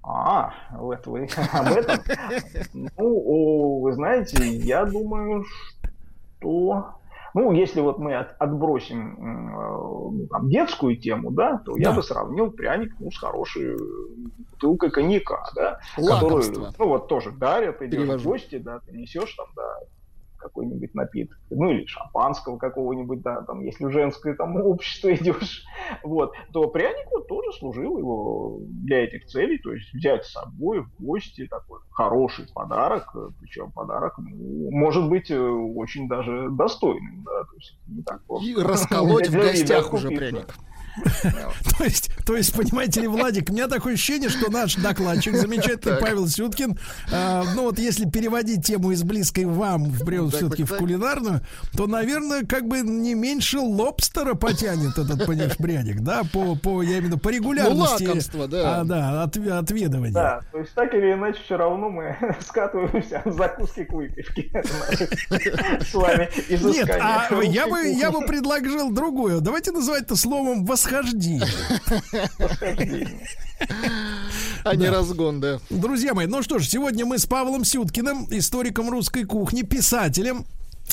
А, 0.03 0.53
вот 0.71 1.05
вы 1.07 1.29
об 1.53 1.67
этом. 1.67 1.99
Ну, 2.73 2.89
о, 2.97 3.79
вы 3.81 3.93
знаете, 3.93 4.43
я 4.47 4.85
думаю, 4.85 5.45
что... 6.39 6.93
Ну, 7.35 7.51
если 7.51 7.79
вот 7.79 7.99
мы 7.99 8.15
от- 8.15 8.35
отбросим 8.39 9.15
э, 9.15 9.51
ну, 10.11 10.27
там, 10.31 10.49
детскую 10.49 10.97
тему, 10.97 11.29
да, 11.29 11.59
то 11.63 11.77
я 11.77 11.89
Да. 11.91 11.97
бы 11.97 12.01
сравнил 12.01 12.49
пряник 12.49 12.95
ну, 12.99 13.11
с 13.11 13.19
хорошей 13.19 13.75
э, 13.75 13.77
бутылкой 14.51 14.89
коньяка, 14.89 15.43
да, 15.55 15.79
которую, 15.95 16.37
Лакомство. 16.37 16.73
ну, 16.79 16.87
вот 16.87 17.07
тоже 17.07 17.31
дарят, 17.31 17.83
идешь 17.83 18.19
в 18.19 18.23
гости, 18.23 18.57
да, 18.57 18.79
ты 18.79 18.93
несешь 18.97 19.31
там, 19.35 19.45
да, 19.55 19.77
какой-нибудь 20.39 20.93
напиток, 20.95 21.37
ну 21.49 21.69
или 21.69 21.85
шампанского 21.85 22.57
какого-нибудь, 22.57 23.21
да, 23.21 23.41
там, 23.41 23.61
если 23.61 23.85
в 23.85 23.91
женское 23.91 24.33
там 24.33 24.55
общество 24.55 25.09
идешь, 25.13 25.65
вот, 26.03 26.33
то 26.51 26.67
пряник 26.67 27.07
вот 27.11 27.27
тоже 27.27 27.51
служил 27.57 27.97
его 27.97 28.59
для 28.61 29.03
этих 29.03 29.25
целей, 29.25 29.59
то 29.59 29.73
есть 29.73 29.93
взять 29.93 30.25
с 30.25 30.31
собой 30.31 30.83
в 30.83 31.03
гости 31.03 31.47
такой 31.47 31.79
хороший 31.91 32.47
подарок, 32.53 33.09
э, 33.15 33.29
причем 33.39 33.71
подарок, 33.71 34.17
ну, 34.17 34.71
может 34.71 35.07
быть, 35.09 35.29
э, 35.29 35.39
очень 35.39 36.07
даже 36.07 36.49
достойным, 36.51 37.23
да, 37.23 37.43
то 37.43 37.55
есть 37.55 37.77
не 37.87 38.03
так 38.03 38.23
просто. 38.25 38.47
И 38.47 38.55
расколоть 38.55 39.27
в 39.29 39.33
гостях 39.33 39.93
уже 39.93 40.09
пряник. 40.09 40.55
То 41.77 41.83
есть, 41.83 42.11
то 42.25 42.35
есть, 42.35 42.53
понимаете 42.53 43.01
ли, 43.01 43.07
Владик, 43.07 43.49
у 43.49 43.53
меня 43.53 43.67
такое 43.67 43.93
ощущение, 43.93 44.29
что 44.29 44.51
наш 44.51 44.75
докладчик, 44.75 45.35
замечательный. 45.35 45.97
Павел 45.99 46.27
Сюткин, 46.27 46.77
а, 47.11 47.43
ну 47.55 47.63
вот 47.63 47.79
если 47.79 48.05
переводить 48.09 48.65
тему 48.65 48.91
из 48.91 49.03
близкой 49.03 49.45
вам, 49.45 49.85
в 49.85 50.03
все-таки 50.29 50.63
в 50.63 50.75
кулинарную, 50.75 51.41
то, 51.75 51.87
наверное, 51.87 52.45
как 52.45 52.67
бы 52.67 52.79
не 52.81 53.13
меньше 53.13 53.59
лобстера 53.59 54.33
потянет 54.33 54.97
этот, 54.97 55.25
понимаешь, 55.25 55.57
пряник, 55.57 56.01
да, 56.01 56.23
по, 56.31 56.55
по 56.55 56.81
я 56.81 56.89
имею 56.89 57.03
в 57.03 57.05
виду, 57.07 57.17
по 57.17 57.29
регулярности. 57.29 58.03
Ну, 58.03 58.07
лакомство, 58.09 58.47
да. 58.47 58.79
А, 58.79 58.83
да, 58.83 59.23
от- 59.23 59.37
отведывания. 59.37 60.13
Да, 60.13 60.41
то 60.51 60.59
есть 60.59 60.73
так 60.73 60.93
или 60.93 61.13
иначе 61.13 61.39
все 61.43 61.57
равно 61.57 61.89
мы 61.89 62.17
скатываемся 62.41 63.19
от 63.19 63.33
закуски 63.33 63.83
к 63.83 63.93
выпивке 63.93 64.49
с 65.81 65.93
вами 65.93 66.29
Нет, 66.49 66.89
а 66.89 67.29
я 67.43 67.67
бы, 67.67 67.87
я 67.87 68.11
бы 68.11 68.21
предложил 68.25 68.91
другое. 68.91 69.39
Давайте 69.39 69.71
называть 69.71 70.03
это 70.03 70.15
словом 70.15 70.65
восхождение. 70.65 71.47
Восхождение. 72.39 73.27
А 74.63 74.75
не 74.75 74.89
разгон, 74.89 75.39
да. 75.39 75.59
Друзья 75.69 76.13
мои, 76.13 76.27
ну 76.27 76.43
что 76.43 76.59
ж, 76.59 76.67
сегодня 76.67 77.05
мы 77.05 77.17
с 77.17 77.25
Павлом 77.25 77.63
Сюткиным, 77.63 78.27
историком 78.29 78.89
русской 78.89 79.23
кухни, 79.23 79.61
писателем, 79.61 80.45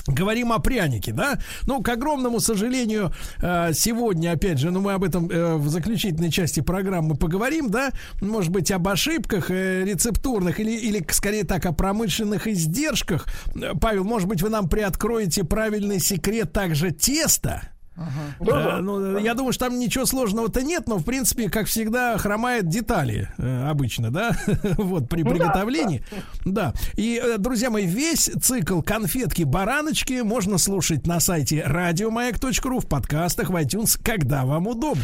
Говорим 0.07 0.53
о 0.53 0.59
прянике, 0.59 1.13
да? 1.13 1.39
Ну, 1.67 1.83
к 1.83 1.89
огромному 1.89 2.39
сожалению, 2.39 3.13
э, 3.43 3.73
сегодня, 3.73 4.33
опять 4.33 4.59
же, 4.59 4.71
ну, 4.71 4.81
мы 4.81 4.93
об 4.93 5.03
этом 5.03 5.29
э, 5.29 5.57
в 5.57 5.69
заключительной 5.69 6.31
части 6.31 6.61
программы 6.61 7.17
поговорим, 7.17 7.71
да? 7.71 7.91
Может 8.21 8.53
быть, 8.53 8.71
об 8.71 8.87
ошибках 8.87 9.51
э, 9.51 9.85
рецептурных 9.85 10.61
или, 10.61 10.71
или, 10.71 11.05
скорее 11.11 11.45
так, 11.45 11.67
о 11.67 11.73
промышленных 11.73 12.47
издержках. 12.47 13.27
Павел, 13.81 14.05
может 14.05 14.29
быть, 14.29 14.43
вы 14.43 14.49
нам 14.49 14.69
приоткроете 14.69 15.43
правильный 15.45 15.99
секрет 15.99 16.53
также 16.53 16.93
теста? 16.93 17.76
Э, 17.97 18.81
ну, 18.81 19.19
я 19.19 19.35
думаю, 19.35 19.53
что 19.53 19.67
там 19.67 19.79
ничего 19.79 20.05
сложного-то 20.07 20.63
нет, 20.63 20.87
но 20.87 20.99
в 20.99 21.05
принципе, 21.05 21.49
как 21.49 21.67
всегда, 21.67 22.19
хромает 22.19 22.69
детали 22.69 23.31
э, 23.39 23.69
обычно, 23.69 24.11
да, 24.11 24.37
вот 24.77 25.09
при 25.09 25.23
приготовлении. 25.23 26.05
Да. 26.45 26.73
И, 26.95 27.21
э, 27.23 27.39
друзья 27.39 27.71
мои, 27.71 27.87
весь 27.87 28.31
цикл 28.41 28.83
конфетки-бараночки 28.83 30.23
можно 30.23 30.59
слушать 30.59 31.07
на 31.07 31.21
сайте 31.21 31.63
радиомаяк.ру, 31.65 32.81
в 32.81 32.87
подкастах, 32.87 33.51
в 33.51 33.57
iTunes, 33.57 33.99
когда 34.03 34.45
вам 34.45 34.67
удобно. 34.67 35.03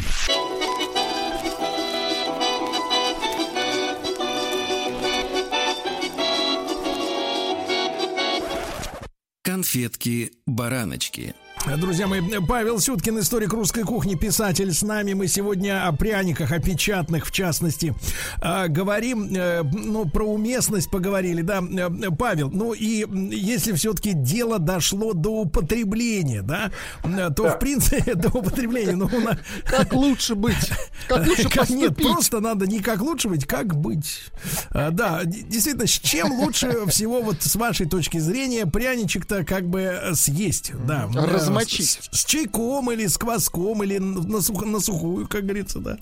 Конфетки-бараночки. 9.42 11.34
Друзья 11.64 12.08
мои, 12.08 12.20
Павел 12.48 12.80
Сюткин, 12.80 13.20
историк 13.20 13.52
русской 13.52 13.84
кухни, 13.84 14.16
писатель 14.16 14.72
с 14.74 14.82
нами. 14.82 15.12
Мы 15.12 15.28
сегодня 15.28 15.86
о 15.86 15.92
пряниках, 15.92 16.50
о 16.50 16.58
печатных, 16.58 17.24
в 17.26 17.30
частности, 17.30 17.94
э, 18.42 18.66
говорим, 18.66 19.32
э, 19.34 19.62
ну, 19.62 20.04
про 20.06 20.24
уместность 20.26 20.90
поговорили, 20.90 21.40
да, 21.42 21.62
Э, 21.62 21.88
Павел, 22.18 22.50
ну 22.50 22.72
и 22.72 23.06
если 23.34 23.72
все-таки 23.74 24.12
дело 24.12 24.58
дошло 24.58 25.12
до 25.12 25.42
употребления, 25.42 26.42
да, 26.42 26.72
то, 27.30 27.50
в 27.50 27.58
принципе, 27.60 28.14
до 28.16 28.28
употребления, 28.30 28.96
ну, 28.96 29.08
на- 29.20 29.38
Как 29.64 29.92
лучше 29.92 30.34
быть? 30.34 30.68
Как 31.08 31.26
лучше 31.28 31.48
как- 31.48 31.70
Нет, 31.70 31.96
просто 31.96 32.40
надо 32.40 32.66
не 32.66 32.80
как 32.80 33.00
лучше 33.00 33.28
быть, 33.28 33.46
как 33.46 33.76
быть. 33.76 34.24
Да, 34.72 35.20
действительно, 35.24 35.86
с 35.86 35.90
чем 35.90 36.32
лучше 36.32 36.86
всего, 36.88 37.22
вот 37.22 37.40
с 37.42 37.54
вашей 37.54 37.86
точки 37.86 38.18
зрения, 38.18 38.66
пряничек-то 38.66 39.44
как 39.44 39.68
бы 39.70 40.10
съесть, 40.14 40.72
да. 40.86 41.08
Размочить. 41.54 41.88
С, 42.10 42.20
с 42.20 42.24
чайком 42.24 42.90
или 42.90 43.06
с 43.06 43.16
кваском, 43.18 43.82
или 43.82 43.98
на, 43.98 44.38
сухо- 44.38 44.66
на 44.66 44.80
сухую, 44.80 45.26
как 45.28 45.44
говорится, 45.44 45.78
да. 45.80 45.96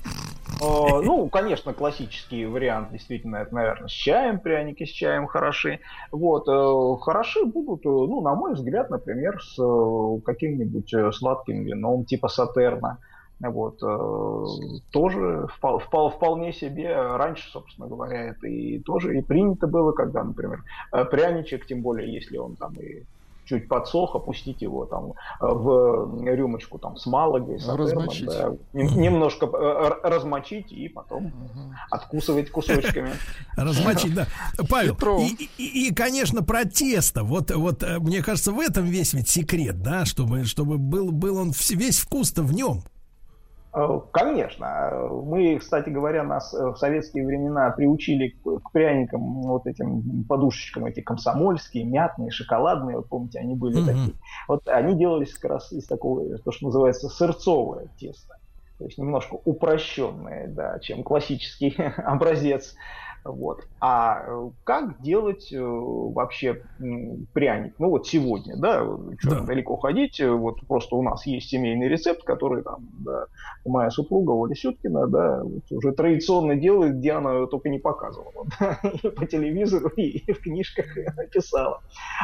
Э, 0.60 1.01
Ну, 1.02 1.28
конечно, 1.28 1.72
классический 1.72 2.47
вариант, 2.47 2.93
действительно, 2.93 3.36
это, 3.36 3.55
наверное, 3.55 3.89
с 3.89 3.93
чаем, 3.93 4.40
пряники 4.40 4.85
с 4.85 4.90
чаем 4.90 5.27
хороши. 5.27 5.81
Вот, 6.12 6.48
э, 6.48 7.01
хороши 7.02 7.44
будут, 7.44 7.85
э, 7.86 7.89
ну, 7.89 8.20
на 8.20 8.35
мой 8.35 8.55
взгляд, 8.55 8.90
например, 8.90 9.40
с 9.43 9.59
э, 9.59 10.20
каким-нибудь 10.24 10.93
сладким 11.14 11.64
вином, 11.64 12.05
типа 12.05 12.28
сатерна. 12.28 12.98
Вот, 13.43 13.82
э, 13.82 14.47
тоже 14.90 15.47
впол- 15.59 15.81
впол- 15.81 16.10
вполне 16.10 16.52
себе 16.52 16.94
раньше, 16.94 17.48
собственно 17.51 17.89
говоря, 17.89 18.24
это 18.31 18.47
и 18.47 18.81
тоже 18.81 19.16
и 19.18 19.22
принято 19.22 19.66
было, 19.66 19.93
когда, 19.93 20.22
например, 20.22 20.62
пряничек, 21.10 21.66
тем 21.66 21.81
более, 21.81 22.12
если 22.12 22.36
он 22.36 22.56
там 22.56 22.74
и 22.74 23.02
чуть 23.51 23.68
подсох, 23.68 24.14
опустить 24.14 24.62
его 24.62 24.86
там 24.86 25.12
э, 25.40 25.47
в 25.47 26.24
рюмочку 26.24 26.78
там 26.78 26.97
с 26.97 27.05
малагой, 27.06 27.59
с 27.59 27.68
Размочить. 27.68 28.28
да, 28.28 28.52
нем- 28.72 29.01
немножко 29.01 29.47
э, 29.47 30.09
размочить 30.09 30.70
и 30.72 30.89
потом 30.89 31.32
откусывать 31.90 32.51
кусочками. 32.51 33.10
Размочить, 33.56 34.14
да. 34.14 34.27
Павел, 34.68 34.97
и, 35.20 35.48
и- 35.59 35.89
и, 35.89 35.94
конечно, 35.94 36.43
про 36.43 36.64
тесто. 36.64 37.24
Вот, 37.24 37.51
вот, 37.51 37.82
э, 37.82 37.98
мне 37.98 38.22
кажется, 38.22 38.52
в 38.52 38.60
этом 38.60 38.85
весь 38.85 39.12
ведь 39.14 39.28
секрет, 39.28 39.82
да, 39.82 40.05
чтобы, 40.05 40.44
чтобы 40.44 40.78
был, 40.78 41.10
был 41.10 41.36
он 41.36 41.52
весь 41.70 41.98
вкус-то 41.98 42.43
в 42.44 42.52
нем. 42.52 42.85
Э, 43.72 44.01
Конечно. 44.12 44.90
Мы, 45.24 45.59
кстати 45.59 45.90
говоря, 45.90 46.24
нас 46.24 46.52
э, 46.55 46.70
в 46.70 46.76
советские 46.76 47.24
времена 47.26 47.70
приучили 47.70 48.30
к, 48.30 48.70
пряникам, 48.72 49.42
вот 49.42 49.66
этим 49.66 50.24
подушечкам, 50.24 50.86
эти 50.86 51.01
комсомольские, 51.01 51.84
мятные, 51.84 52.30
шоколадные, 52.30 52.97
вот 52.97 53.09
помните, 53.09 53.38
они 53.38 53.55
были 53.55 53.76
Мгм. 53.80 53.86
такие. 53.86 54.14
Вот 54.48 54.68
они 54.68 54.97
делались 54.98 55.34
как 55.38 55.52
раз 55.52 55.72
из 55.72 55.86
такого, 55.86 56.38
то, 56.38 56.51
что 56.51 56.66
называется 56.66 57.09
сырцовое 57.09 57.88
тесто. 57.97 58.34
То 58.78 58.86
есть 58.86 58.98
немножко 58.98 59.34
упрощенное, 59.44 60.48
да, 60.48 60.78
чем 60.80 61.05
классический 61.05 61.76
образец. 61.98 62.74
Вот. 63.24 63.66
А 63.80 64.22
э, 64.26 64.51
как 64.64 65.01
делать 65.02 65.52
э, 65.52 65.60
вообще 65.60 66.62
пряник? 67.32 67.74
Ну 67.78 67.90
вот 67.90 68.06
сегодня, 68.06 68.56
да, 68.56 68.82
что 69.18 69.30
Да. 69.36 69.40
далеко 69.42 69.76
ходить, 69.76 70.18
э, 70.20 70.30
вот 70.30 70.60
просто 70.66 70.97
у 70.97 71.02
нас 71.02 71.26
есть 71.26 71.48
семейный 71.51 71.88
рецепт, 71.88 72.24
который 72.24 72.62
там, 72.62 72.88
да, 73.05 73.26
моя 73.66 73.90
супруга 73.90 74.30
Оля 74.32 74.55
Сюткина, 74.55 75.06
да, 75.06 75.42
вот 75.44 75.62
уже 75.70 75.92
традиционно 75.92 76.56
делает, 76.56 76.97
где 76.97 77.12
она 77.12 77.47
только 77.47 77.68
не 77.68 77.78
показывала, 77.78 78.47
да, 78.60 78.78
и 79.02 79.09
по 79.10 79.26
телевизору, 79.26 79.88
и 79.97 80.32
в 80.32 80.40
книжках 80.40 80.86
писала. 81.32 81.80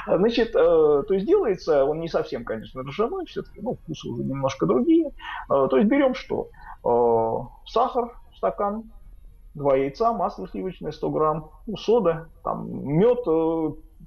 Значит, 0.07 0.49
э, 0.51 0.53
то 0.55 1.07
есть 1.15 1.27
делается, 1.27 1.85
он 1.85 2.01
не 2.01 2.09
совсем, 2.09 2.45
конечно, 2.45 2.83
ржаной, 2.83 3.27
все-таки, 3.27 3.61
ну, 3.61 3.75
вкусы 3.75 4.09
уже 4.09 4.25
немножко 4.25 4.67
другие. 4.67 5.11
Э, 5.51 5.67
То 5.71 5.77
есть 5.77 5.89
берем 5.89 6.15
что? 6.15 6.49
Э, 6.85 7.47
Сахар, 7.67 8.17
стакан, 8.37 8.85
два 9.57 9.77
яйца, 9.77 10.13
масло 10.13 10.47
сливочное 10.47 10.93
100 10.93 11.11
грамм, 11.11 11.51
ну, 11.67 11.77
сода, 11.77 12.29
там, 12.45 12.69
мед, 12.71 13.25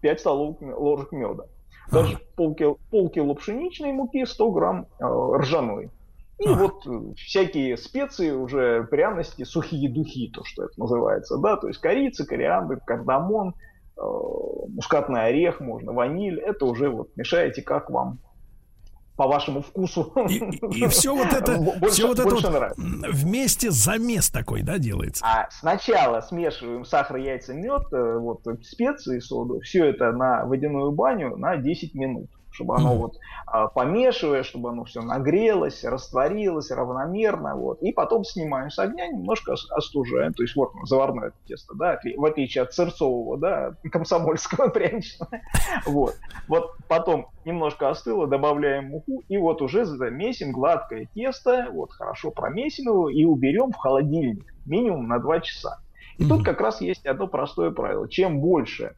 5 0.02 0.20
столовых 0.20 0.62
м- 0.62 0.78
ложек 0.78 1.12
меда. 1.12 1.46
Дальше 1.92 2.20
полкило, 2.36 2.78
полкило 2.92 3.34
пшеничной 3.34 3.92
муки, 3.92 4.26
100 4.26 4.52
грамм 4.52 4.86
э, 5.00 5.04
ржаной. 5.38 5.90
И 6.38 6.48
Ага. 6.48 6.62
вот 6.62 6.88
э, 6.88 7.14
всякие 7.16 7.78
специи, 7.78 8.32
уже 8.32 8.84
пряности, 8.84 9.44
сухие 9.44 9.92
духи, 9.92 10.32
то, 10.32 10.44
что 10.46 10.66
это 10.66 10.80
называется, 10.80 11.38
да, 11.38 11.58
то 11.58 11.68
есть 11.68 11.80
корица, 11.80 12.26
кориандр, 12.26 12.80
кардамон, 12.86 13.56
э, 13.98 14.02
мускатный 14.70 15.26
орех, 15.26 15.60
можно 15.60 15.92
ваниль, 15.92 16.40
это 16.40 16.66
уже 16.66 16.90
вот 16.90 17.10
мешаете, 17.18 17.64
как 17.64 17.90
вам 17.90 18.20
по 19.20 19.28
вашему 19.28 19.62
вкусу. 19.62 20.14
И, 20.30 20.88
все 20.88 21.14
вот 21.24 21.34
это, 21.34 21.58
Больше- 21.58 21.90
все 21.90 22.08
вот 22.08 22.20
это 22.20 22.30
вот 22.36 22.42
нравится. 22.42 22.82
вместе 23.12 23.70
замес 23.70 24.30
такой, 24.30 24.62
да, 24.62 24.78
делается. 24.78 25.26
А 25.28 25.50
сначала 25.52 26.22
смешиваем 26.22 26.86
сахар, 26.86 27.18
яйца, 27.18 27.54
мед, 27.54 27.92
э, 27.92 28.18
вот 28.18 28.40
специи, 28.64 29.20
соду, 29.20 29.60
все 29.60 29.88
это 29.88 30.14
на 30.14 30.46
водяную 30.46 30.94
баню 30.94 31.36
на 31.36 31.58
10 31.58 31.96
минут, 31.96 32.30
чтобы 32.52 32.76
оно 32.76 32.96
вот 32.96 33.18
а, 33.46 33.68
помешивая, 33.68 34.44
чтобы 34.44 34.70
оно 34.70 34.84
все 34.86 35.02
нагрелось, 35.02 35.84
растворилось 35.84 36.72
равномерно, 36.72 37.56
вот, 37.56 37.82
и 37.82 37.92
потом 37.92 38.24
снимаем 38.24 38.70
с 38.70 38.80
огня, 38.80 39.08
немножко 39.08 39.52
ос- 39.52 39.70
остужаем, 39.72 40.34
то 40.34 40.44
есть 40.44 40.56
вот 40.56 40.72
заварное 40.84 41.34
тесто, 41.46 41.76
да, 41.76 42.00
в 42.18 42.26
отличие 42.26 42.64
от 42.64 42.74
сырцового, 42.74 43.38
да, 43.38 43.74
комсомольского 43.92 44.68
пряничного, 44.70 45.32
вот, 45.86 46.16
вот 46.48 46.72
потом 46.88 47.28
немножко 47.46 47.90
остыло, 47.90 48.28
добавляем 48.28 48.90
муку, 48.90 49.24
и 49.28 49.38
вот 49.38 49.62
уже 49.62 49.86
замесим 49.86 50.52
гладкое 50.52 51.08
тесто, 51.14 51.68
вот 51.72 51.92
хорошо 51.92 52.32
промесим 52.32 52.86
его 52.86 53.10
и 53.10 53.26
уберем 53.26 53.72
в 53.72 53.78
холодильник 53.78 54.54
минимум 54.66 55.08
на 55.08 55.20
2 55.20 55.40
часа. 55.42 55.80
И 56.18 56.26
тут 56.26 56.44
как 56.44 56.60
раз 56.60 56.82
есть 56.82 57.06
одно 57.06 57.28
простое 57.28 57.72
правило. 57.72 58.10
Чем 58.10 58.42
больше 58.42 58.96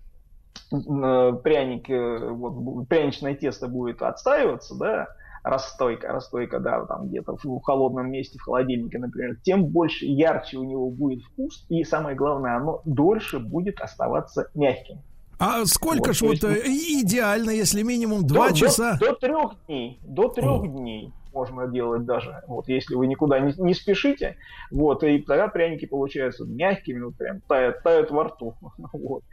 э, 0.72 1.34
пряник, 1.43 1.89
э, 1.89 2.30
вот, 2.30 2.88
пряничное 2.88 3.35
тесто 3.35 3.68
будет 3.68 4.02
отстаиваться, 4.02 4.76
да, 4.76 5.07
расстойка, 5.43 6.07
расстойка, 6.10 6.60
да, 6.60 6.85
там 6.85 7.07
где-то 7.07 7.35
в, 7.35 7.61
холодном 7.61 8.11
месте, 8.11 8.38
в 8.38 8.43
холодильнике, 8.43 8.99
например, 8.99 9.38
тем 9.43 9.65
больше, 9.65 10.06
ярче 10.06 10.57
у 10.57 10.64
него 10.64 10.89
будет 10.89 11.23
вкус, 11.23 11.65
и 11.69 11.84
самое 11.84 12.15
главное, 12.15 12.57
оно 12.57 12.81
дольше 12.85 13.39
будет 13.39 13.81
оставаться 13.81 14.49
мягким. 14.53 14.99
А 15.39 15.65
сколько 15.65 16.10
Вот, 16.10 16.15
ж 16.15 16.22
вот 16.22 16.31
есть, 16.31 16.43
э, 16.43 17.02
идеально, 17.02 17.49
если 17.49 17.81
минимум 17.81 18.27
два 18.27 18.49
До- 18.49 18.53
до- 18.53 18.60
часа? 18.60 18.98
До, 18.99 19.14
трех 19.14 19.53
дней. 19.65 19.99
До 20.03 20.27
трех 20.27 20.61
О. 20.61 20.68
дней 20.68 21.11
можно 21.34 21.68
делать 21.68 22.06
даже. 22.06 22.43
Вот 22.48 22.68
если 22.68 22.93
вы 22.93 23.07
никуда 23.07 23.39
не, 23.39 23.53
не 23.57 23.73
спешите, 23.73 24.35
вот, 24.69 25.03
и 25.03 25.19
тогда 25.19 25.48
пряники 25.48 25.85
получаются 25.85 26.45
мягкими, 26.45 27.02
вот 27.02 27.15
прям 27.15 27.41
тают, 27.48 27.81
тают 27.81 28.11
во 28.11 28.26
рту. 28.26 28.56
Вот. 28.93 29.23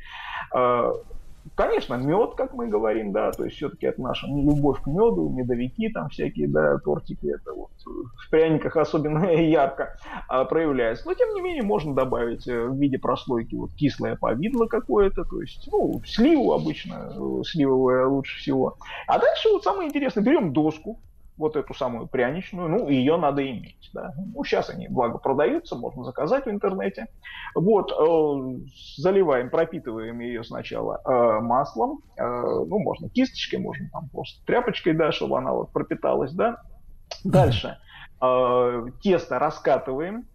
Конечно, 1.54 1.94
мед, 1.94 2.34
как 2.36 2.54
мы 2.54 2.68
говорим, 2.68 3.12
да, 3.12 3.32
то 3.32 3.44
есть 3.44 3.56
все-таки 3.56 3.86
это 3.86 4.02
наша 4.02 4.26
любовь 4.26 4.82
к 4.82 4.86
меду, 4.86 5.28
медовики 5.28 5.88
там 5.90 6.08
всякие, 6.08 6.48
да, 6.48 6.78
тортики, 6.78 7.26
это 7.26 7.52
вот 7.52 7.70
э, 7.86 7.90
в 7.90 8.30
пряниках 8.30 8.76
особенно 8.76 9.24
ярко 9.30 9.96
а, 10.28 10.44
проявляется. 10.44 11.06
Но 11.06 11.14
тем 11.14 11.34
не 11.34 11.40
менее 11.40 11.62
можно 11.62 11.94
добавить 11.94 12.46
э, 12.48 12.66
в 12.66 12.76
виде 12.76 12.98
прослойки 12.98 13.54
вот 13.54 13.72
кислое 13.74 14.16
повидло 14.16 14.66
какое-то, 14.66 15.24
то 15.24 15.40
есть, 15.40 15.68
ну, 15.70 16.02
сливу 16.04 16.52
обычно, 16.52 17.12
э, 17.14 17.42
сливовое 17.44 18.06
лучше 18.06 18.38
всего. 18.38 18.76
А 19.06 19.18
дальше 19.18 19.48
вот 19.50 19.64
самое 19.64 19.88
интересное, 19.88 20.22
берем 20.22 20.52
доску, 20.52 21.00
вот 21.38 21.56
эту 21.56 21.72
самую 21.72 22.08
пряничную, 22.08 22.68
ну, 22.68 22.88
ее 22.88 23.16
надо 23.16 23.48
иметь, 23.48 23.90
да. 23.92 24.12
Ну, 24.34 24.44
сейчас 24.44 24.70
они, 24.70 24.88
благо, 24.88 25.18
продаются, 25.18 25.76
можно 25.76 26.04
заказать 26.04 26.46
в 26.46 26.50
интернете. 26.50 27.06
Вот, 27.54 27.92
э, 27.92 28.58
заливаем, 28.96 29.48
пропитываем 29.48 30.18
ее 30.20 30.44
сначала 30.44 31.00
э, 31.04 31.40
маслом, 31.40 32.02
э, 32.16 32.22
ну, 32.22 32.78
можно 32.80 33.08
кисточкой, 33.08 33.60
можно 33.60 33.88
там 33.92 34.08
просто 34.10 34.44
тряпочкой, 34.44 34.94
да, 34.94 35.12
чтобы 35.12 35.38
она 35.38 35.52
вот 35.52 35.72
пропиталась, 35.72 36.32
да. 36.32 36.60
Дальше 37.24 37.78
э, 38.20 38.86
тесто 39.00 39.38
раскатываем 39.38 40.26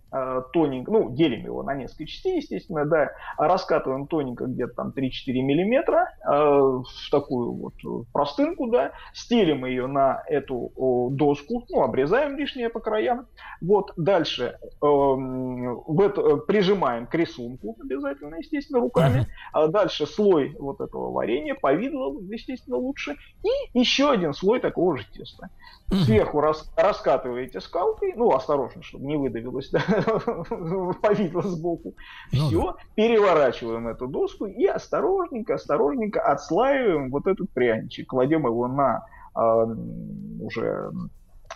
тоненько, 0.53 0.91
ну, 0.91 1.10
делим 1.11 1.45
его 1.45 1.64
на 1.64 1.73
несколько 1.73 2.06
частей, 2.06 2.38
естественно, 2.38 2.85
да, 2.85 3.11
раскатываем 3.38 4.07
тоненько 4.07 4.45
где-то 4.45 4.73
там 4.73 4.94
3-4 4.95 5.10
миллиметра 5.27 6.10
э, 6.26 6.30
в 6.31 7.10
такую 7.11 7.53
вот 7.53 7.73
э, 7.85 8.06
простынку, 8.11 8.68
да, 8.68 8.91
стелим 9.14 9.65
ее 9.65 9.88
на 9.88 10.23
эту 10.27 10.72
о, 10.76 11.10
доску, 11.10 11.65
ну, 11.69 11.81
обрезаем 11.81 12.38
лишнее 12.38 12.69
по 12.69 12.80
краям, 12.80 13.27
вот, 13.61 13.94
дальше 13.98 14.57
эм, 14.81 15.81
в 15.81 16.02
это, 16.02 16.22
э, 16.22 16.38
прижимаем 16.38 17.07
к 17.07 17.15
рисунку 17.15 17.77
обязательно, 17.81 18.35
естественно, 18.35 18.80
руками, 18.80 19.27
а 19.52 19.68
дальше 19.68 20.06
слой 20.06 20.56
вот 20.60 20.81
этого 20.81 21.11
варенья, 21.11 21.56
повидло, 21.60 22.19
естественно, 22.30 22.77
лучше, 22.77 23.15
и 23.44 23.80
еще 23.80 24.11
один 24.11 24.34
слой 24.34 24.60
такого 24.60 24.98
же 24.98 25.06
теста. 25.11 25.49
Сверху 25.91 26.40
рас- 26.40 26.72
раскатываете 26.76 27.61
скалкой, 27.61 28.14
ну, 28.15 28.31
осторожно, 28.31 28.81
чтобы 28.81 29.06
не 29.06 29.15
выдавилось 29.15 29.69
да, 29.72 29.81
повидло 31.02 31.42
сбоку. 31.42 31.94
Ну 32.32 32.48
Все, 32.48 32.76
переворачиваем 32.96 33.88
эту 33.88 34.08
доску 34.08 34.46
и 34.46 34.66
осторожненько, 34.66 35.56
осторожненько 35.56 36.22
отслаиваем 36.22 37.10
вот 37.12 37.28
этот 37.28 37.50
пряничек, 37.52 38.08
кладем 38.08 38.46
его 38.46 38.68
на 38.68 39.06
м, 39.36 40.42
уже 40.42 40.92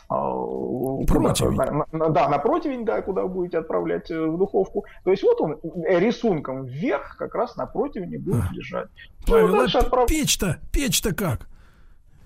а, 0.09 0.31
Противень. 1.05 1.55
на- 1.57 1.85
на- 1.91 2.09
да, 2.09 2.29
на 2.29 2.37
противень, 2.37 2.85
да, 2.85 3.01
куда 3.01 3.25
будете 3.27 3.57
отправлять 3.57 4.09
э, 4.09 4.25
в 4.25 4.37
духовку. 4.37 4.85
То 5.03 5.11
есть 5.11 5.21
вот 5.23 5.41
он 5.41 5.53
э, 5.85 5.99
рисунком 5.99 6.63
вверх 6.65 7.17
как 7.17 7.35
раз 7.35 7.57
на 7.57 7.65
противне 7.65 8.17
будет 8.17 8.43
А. 8.49 8.53
лежать. 8.53 8.87
Ну, 9.27 9.33
Павел, 9.33 9.51
дальше 9.51 9.77
а 9.79 9.81
отправ- 9.81 10.07
печь-то, 10.07 10.59
печь-то 10.71 11.13
как? 11.13 11.47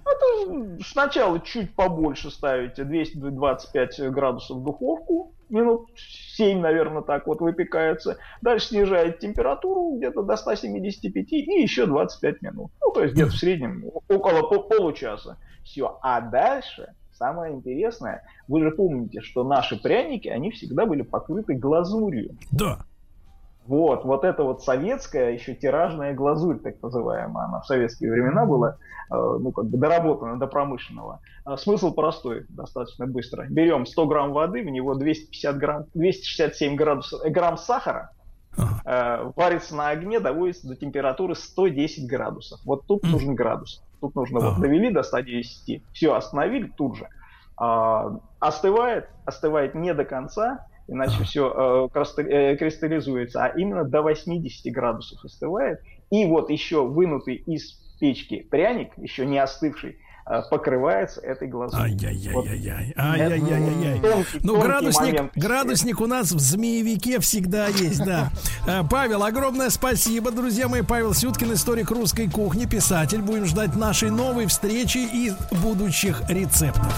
это 0.05 0.77
сначала 0.83 1.39
чуть 1.39 1.73
побольше 1.73 2.29
ставите, 2.31 2.83
225 2.83 4.11
градусов 4.11 4.57
в 4.57 4.63
духовку, 4.63 5.33
минут 5.51 5.89
7, 5.95 6.59
наверное, 6.59 7.01
так 7.01 7.27
вот 7.27 7.41
выпекается. 7.41 8.17
Дальше 8.41 8.67
снижаете 8.67 9.17
температуру 9.19 9.97
где-то 9.97 10.23
до 10.23 10.35
175 10.35 11.31
и 11.31 11.61
еще 11.61 11.85
25 11.85 12.41
минут. 12.41 12.71
Ну, 12.81 12.91
то 12.91 13.03
есть 13.03 13.13
где-то 13.13 13.31
в 13.31 13.35
среднем 13.35 13.85
около 14.07 14.47
по- 14.47 14.61
получаса. 14.63 15.37
Все. 15.63 15.97
А 16.01 16.21
дальше 16.21 16.93
самое 17.13 17.53
интересное, 17.53 18.23
вы 18.47 18.63
же 18.63 18.71
помните, 18.71 19.21
что 19.21 19.43
наши 19.43 19.79
пряники, 19.79 20.27
они 20.27 20.49
всегда 20.51 20.85
были 20.85 21.03
покрыты 21.03 21.53
глазурью. 21.53 22.35
Да. 22.51 22.79
Вот, 23.67 24.05
вот 24.05 24.23
это 24.23 24.43
вот 24.43 24.63
советская 24.63 25.31
еще 25.31 25.53
тиражная 25.53 26.13
глазурь, 26.13 26.57
так 26.59 26.81
называемая, 26.81 27.45
она 27.45 27.61
в 27.61 27.65
советские 27.67 28.11
времена 28.11 28.45
была, 28.45 28.77
э, 29.11 29.13
ну, 29.13 29.51
как 29.51 29.65
бы 29.65 29.77
доработана 29.77 30.39
до 30.39 30.47
промышленного. 30.47 31.19
А 31.45 31.57
смысл 31.57 31.93
простой, 31.93 32.45
достаточно 32.49 33.05
быстро. 33.05 33.45
Берем 33.49 33.85
100 33.85 34.07
грамм 34.07 34.33
воды, 34.33 34.63
в 34.63 34.69
него 34.69 34.95
250 34.95 35.57
грамм, 35.57 35.85
267 35.93 36.75
градусов, 36.75 37.21
э, 37.23 37.29
грамм 37.29 37.57
сахара, 37.57 38.11
Ага. 38.57 38.81
э, 38.83 39.31
варится 39.35 39.75
на 39.75 39.89
огне, 39.89 40.19
доводится 40.19 40.67
до 40.67 40.75
температуры 40.75 41.35
110 41.35 42.09
градусов. 42.09 42.59
Вот 42.65 42.85
тут 42.87 43.03
нужен 43.03 43.35
градус. 43.35 43.83
Тут 44.01 44.15
нужно 44.15 44.39
вот 44.39 44.53
Ага. 44.53 44.61
довели 44.61 44.89
до 44.91 45.03
110, 45.03 45.83
все, 45.93 46.13
остановили 46.15 46.67
тут 46.75 46.97
же. 46.97 47.07
А, 47.57 48.17
остывает, 48.39 49.07
остывает 49.25 49.75
не 49.75 49.93
до 49.93 50.03
конца, 50.03 50.65
иначе 50.87 51.23
все 51.23 51.89
кристаллизуется, 51.93 53.43
а 53.45 53.47
именно 53.49 53.83
до 53.83 54.01
80 54.01 54.73
градусов 54.73 55.23
остывает. 55.23 55.79
И 56.11 56.25
вот 56.25 56.49
еще 56.49 56.85
вынутый 56.85 57.35
из 57.35 57.79
печки 58.01 58.45
пряник, 58.49 58.89
еще 58.97 59.25
не 59.25 59.37
остывший, 59.37 59.97
э, 60.29 60.41
покрывается 60.49 61.21
этой 61.21 61.47
глазурью. 61.47 61.85
Ай-яй-яй-яй-яй. 61.85 62.93
Ай-яй-яй-яй. 62.97 64.01
Ну, 64.43 64.59
градусник, 64.59 65.13
момент. 65.13 65.31
градусник 65.35 66.01
у 66.01 66.07
нас 66.07 66.31
в 66.31 66.39
змеевике 66.39 67.19
всегда 67.19 67.67
есть, 67.67 68.03
да. 68.03 68.29
Э, 68.67 68.81
Павел, 68.89 69.23
огромное 69.23 69.69
спасибо, 69.69 70.31
друзья 70.31 70.67
мои. 70.67 70.81
Павел 70.81 71.13
Сюткин, 71.13 71.53
историк 71.53 71.91
русской 71.91 72.29
кухни, 72.29 72.65
писатель. 72.65 73.21
Будем 73.21 73.45
ждать 73.45 73.75
нашей 73.75 74.09
новой 74.09 74.47
встречи 74.47 74.97
и 74.97 75.31
будущих 75.63 76.27
рецептов. 76.27 76.91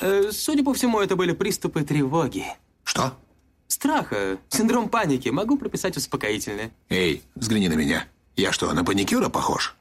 Э, 0.00 0.30
судя 0.30 0.62
по 0.62 0.74
всему, 0.74 1.00
это 1.00 1.16
были 1.16 1.32
приступы 1.32 1.82
тревоги. 1.82 2.44
Что? 2.88 3.12
Страха, 3.66 4.38
синдром 4.48 4.88
паники. 4.88 5.28
Могу 5.28 5.58
прописать 5.58 5.94
успокоительное. 5.98 6.70
Эй, 6.88 7.22
взгляни 7.34 7.68
на 7.68 7.74
меня. 7.74 8.06
Я 8.34 8.50
что, 8.50 8.72
на 8.72 8.82
паникюра 8.82 9.28
похож? 9.28 9.76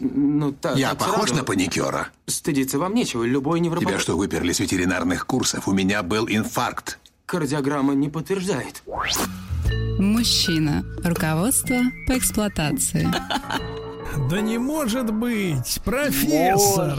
Ну, 0.00 0.50
так, 0.52 0.76
Я 0.76 0.90
так 0.90 0.98
похож 0.98 1.28
сразу. 1.28 1.36
на 1.36 1.44
паникюра? 1.44 2.08
Стыдиться 2.26 2.80
вам 2.80 2.96
нечего. 2.96 3.22
Любой 3.22 3.60
невропат... 3.60 3.88
Тебя 3.88 4.00
что, 4.00 4.16
выперли 4.16 4.50
с 4.50 4.58
ветеринарных 4.58 5.24
курсов? 5.24 5.68
У 5.68 5.72
меня 5.72 6.02
был 6.02 6.26
инфаркт. 6.28 6.98
Кардиограмма 7.26 7.94
не 7.94 8.08
подтверждает. 8.08 8.82
Мужчина. 10.00 10.84
Руководство 11.04 11.78
по 12.08 12.18
эксплуатации. 12.18 13.08
Да 14.16 14.40
не 14.40 14.58
может 14.58 15.12
быть, 15.12 15.80
профессор. 15.84 16.98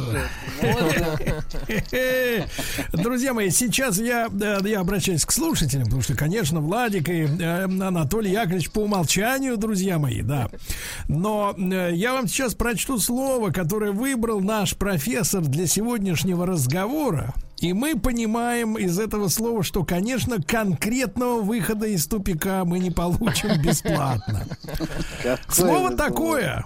Друзья 2.94 3.34
мои, 3.34 3.50
сейчас 3.50 4.00
я, 4.00 4.28
да, 4.30 4.60
я 4.64 4.80
обращаюсь 4.80 5.26
к 5.26 5.32
слушателям, 5.32 5.86
потому 5.86 6.02
что, 6.02 6.16
конечно, 6.16 6.62
Владик 6.62 7.10
и 7.10 7.24
э, 7.24 7.64
Анатолий 7.64 8.32
Яковлевич 8.32 8.72
по 8.72 8.80
умолчанию, 8.80 9.58
друзья 9.58 10.00
мои, 10.00 10.22
да. 10.22 10.50
Но 11.08 11.56
э, 11.58 11.92
я 11.94 12.14
вам 12.14 12.28
сейчас 12.28 12.54
прочту 12.54 13.00
слово, 13.00 13.52
которое 13.52 13.92
выбрал 13.92 14.40
наш 14.40 14.76
профессор 14.76 15.42
для 15.42 15.68
сегодняшнего 15.68 16.46
разговора. 16.46 17.34
И 17.60 17.74
мы 17.74 18.00
понимаем 18.00 18.78
из 18.78 19.00
этого 19.00 19.28
слова, 19.28 19.64
что, 19.64 19.84
конечно, 19.84 20.42
конкретного 20.42 21.42
выхода 21.42 21.86
из 21.86 22.08
тупика 22.08 22.66
мы 22.66 22.80
не 22.80 22.90
получим 22.90 23.62
бесплатно. 23.62 24.48
Слово 25.48 25.96
такое. 25.96 26.66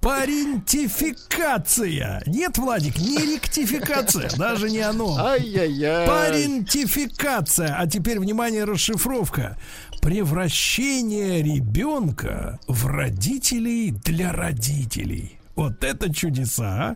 Парентификация. 0.00 2.22
Нет, 2.26 2.58
Владик, 2.58 2.98
не 2.98 3.18
ректификация, 3.18 4.30
даже 4.36 4.70
не 4.70 4.80
оно. 4.80 5.16
Ай-яй-яй. 5.18 6.06
Парентификация. 6.06 7.76
А 7.78 7.86
теперь, 7.86 8.18
внимание, 8.20 8.64
расшифровка. 8.64 9.58
Превращение 10.00 11.42
ребенка 11.42 12.60
в 12.68 12.86
родителей 12.86 13.90
для 13.90 14.32
родителей. 14.32 15.40
Вот 15.56 15.82
это 15.82 16.14
чудеса, 16.14 16.94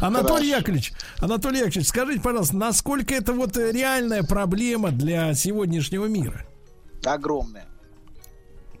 а? 0.00 0.06
Анатолий 0.06 0.50
Яковлевич, 0.50 0.92
Анатолий 1.18 1.58
Яковлевич, 1.58 1.88
скажите, 1.88 2.20
пожалуйста, 2.20 2.56
насколько 2.56 3.12
это 3.12 3.32
вот 3.32 3.56
реальная 3.56 4.22
проблема 4.22 4.92
для 4.92 5.34
сегодняшнего 5.34 6.06
мира? 6.06 6.46
Огромная. 7.04 7.66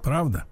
Правда? 0.00 0.44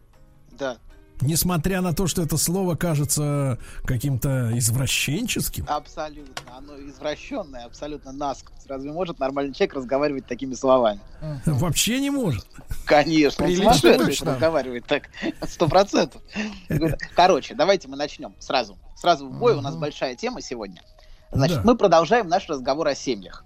Да. 0.58 0.78
Несмотря 1.20 1.80
на 1.80 1.94
то, 1.94 2.06
что 2.06 2.22
это 2.22 2.36
слово 2.36 2.74
кажется 2.74 3.58
каким-то 3.84 4.50
извращенческим. 4.58 5.64
Абсолютно. 5.68 6.34
Оно 6.56 6.76
извращенное, 6.88 7.64
абсолютно 7.64 8.12
насквозь. 8.12 8.66
Разве 8.66 8.92
может 8.92 9.18
нормальный 9.20 9.54
человек 9.54 9.74
разговаривать 9.76 10.26
такими 10.26 10.54
словами? 10.54 11.00
Вообще 11.46 12.00
не 12.00 12.10
может. 12.10 12.46
Конечно, 12.84 13.44
он 13.44 13.50
Прилично 13.52 13.94
точно. 13.98 14.32
разговаривает 14.32 14.86
так, 14.86 15.08
сто 15.48 15.68
процентов. 15.68 16.20
Короче, 17.14 17.54
давайте 17.54 17.88
мы 17.88 17.96
начнем 17.96 18.34
сразу. 18.38 18.78
Сразу 18.96 19.28
в 19.28 19.38
бой, 19.38 19.54
у 19.54 19.60
нас 19.60 19.76
большая 19.76 20.16
тема 20.16 20.40
сегодня. 20.40 20.82
Значит, 21.32 21.58
Да. 21.58 21.62
мы 21.64 21.76
продолжаем 21.76 22.28
наш 22.28 22.48
разговор 22.48 22.88
о 22.88 22.94
семьях. 22.94 23.44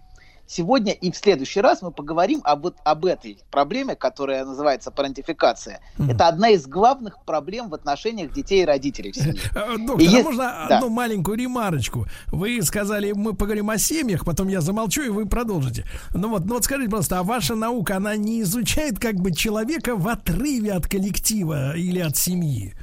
Сегодня 0.48 0.92
и 0.92 1.12
в 1.12 1.16
следующий 1.16 1.60
раз 1.60 1.82
мы 1.82 1.90
поговорим 1.90 2.40
об, 2.42 2.68
об 2.82 3.04
этой 3.04 3.38
проблеме, 3.50 3.94
которая 3.94 4.46
называется 4.46 4.90
парентификация. 4.90 5.80
Это 5.98 6.26
одна 6.26 6.48
из 6.48 6.66
главных 6.66 7.22
проблем 7.24 7.68
в 7.68 7.74
отношениях 7.74 8.32
детей 8.32 8.62
и 8.62 8.64
родителей 8.64 9.12
в 9.12 9.16
семье. 9.16 9.38
Э, 9.54 9.76
Доктор, 9.76 10.08
а 10.08 10.22
можно 10.22 10.66
да. 10.68 10.78
одну 10.78 10.88
маленькую 10.88 11.36
ремарочку? 11.36 12.06
Вы 12.28 12.62
сказали, 12.62 13.12
мы 13.12 13.34
поговорим 13.34 13.68
о 13.68 13.76
семьях, 13.76 14.24
потом 14.24 14.48
я 14.48 14.60
замолчу, 14.60 15.02
и 15.02 15.08
вы 15.08 15.26
продолжите. 15.26 15.84
Ну 16.14 16.30
вот, 16.30 16.46
ну 16.46 16.54
вот 16.54 16.64
скажите, 16.64 16.88
просто, 16.88 17.18
а 17.18 17.22
ваша 17.22 17.54
наука, 17.54 17.96
она 17.96 18.16
не 18.16 18.42
изучает 18.42 18.98
как 18.98 19.16
бы 19.16 19.32
человека 19.32 19.96
в 19.96 20.08
отрыве 20.08 20.72
от 20.72 20.86
коллектива 20.86 21.76
или 21.76 21.98
от 21.98 22.16
семьи? 22.16 22.74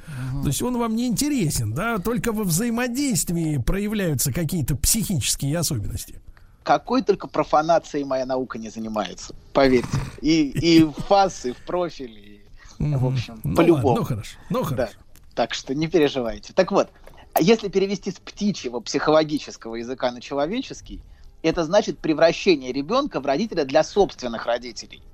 То 0.42 0.48
есть 0.48 0.62
он 0.62 0.78
вам 0.78 0.94
не 0.94 1.08
интересен, 1.08 1.74
да? 1.74 1.98
Только 1.98 2.32
во 2.32 2.44
взаимодействии 2.44 3.58
проявляются 3.58 4.32
какие-то 4.32 4.76
психические 4.76 5.58
особенности. 5.58 6.20
Какой 6.66 7.02
только 7.02 7.28
профанацией 7.28 8.02
моя 8.02 8.26
наука 8.26 8.58
не 8.58 8.70
занимается, 8.70 9.36
поверьте. 9.52 9.98
И, 10.20 10.48
и 10.50 10.82
в 10.82 10.94
фас, 10.94 11.46
и 11.46 11.52
в 11.52 11.58
профиль, 11.64 12.18
и, 12.18 12.44
в 12.80 13.06
общем, 13.06 13.40
Ну 13.44 13.54
по-любому. 13.54 13.86
ладно, 13.86 14.00
ну 14.00 14.04
хорошо, 14.04 14.38
ну 14.50 14.64
хорошо. 14.64 14.92
Да. 14.98 15.22
Так 15.36 15.54
что 15.54 15.76
не 15.76 15.86
переживайте. 15.86 16.52
Так 16.52 16.72
вот, 16.72 16.88
а 17.34 17.40
если 17.40 17.68
перевести 17.68 18.10
с 18.10 18.16
птичьего 18.16 18.80
психологического 18.80 19.76
языка 19.76 20.10
на 20.10 20.20
человеческий, 20.20 21.00
это 21.42 21.62
значит 21.64 22.00
превращение 22.00 22.72
ребенка 22.72 23.20
в 23.20 23.26
родителя 23.26 23.64
для 23.64 23.84
собственных 23.84 24.46
родителей. 24.46 25.04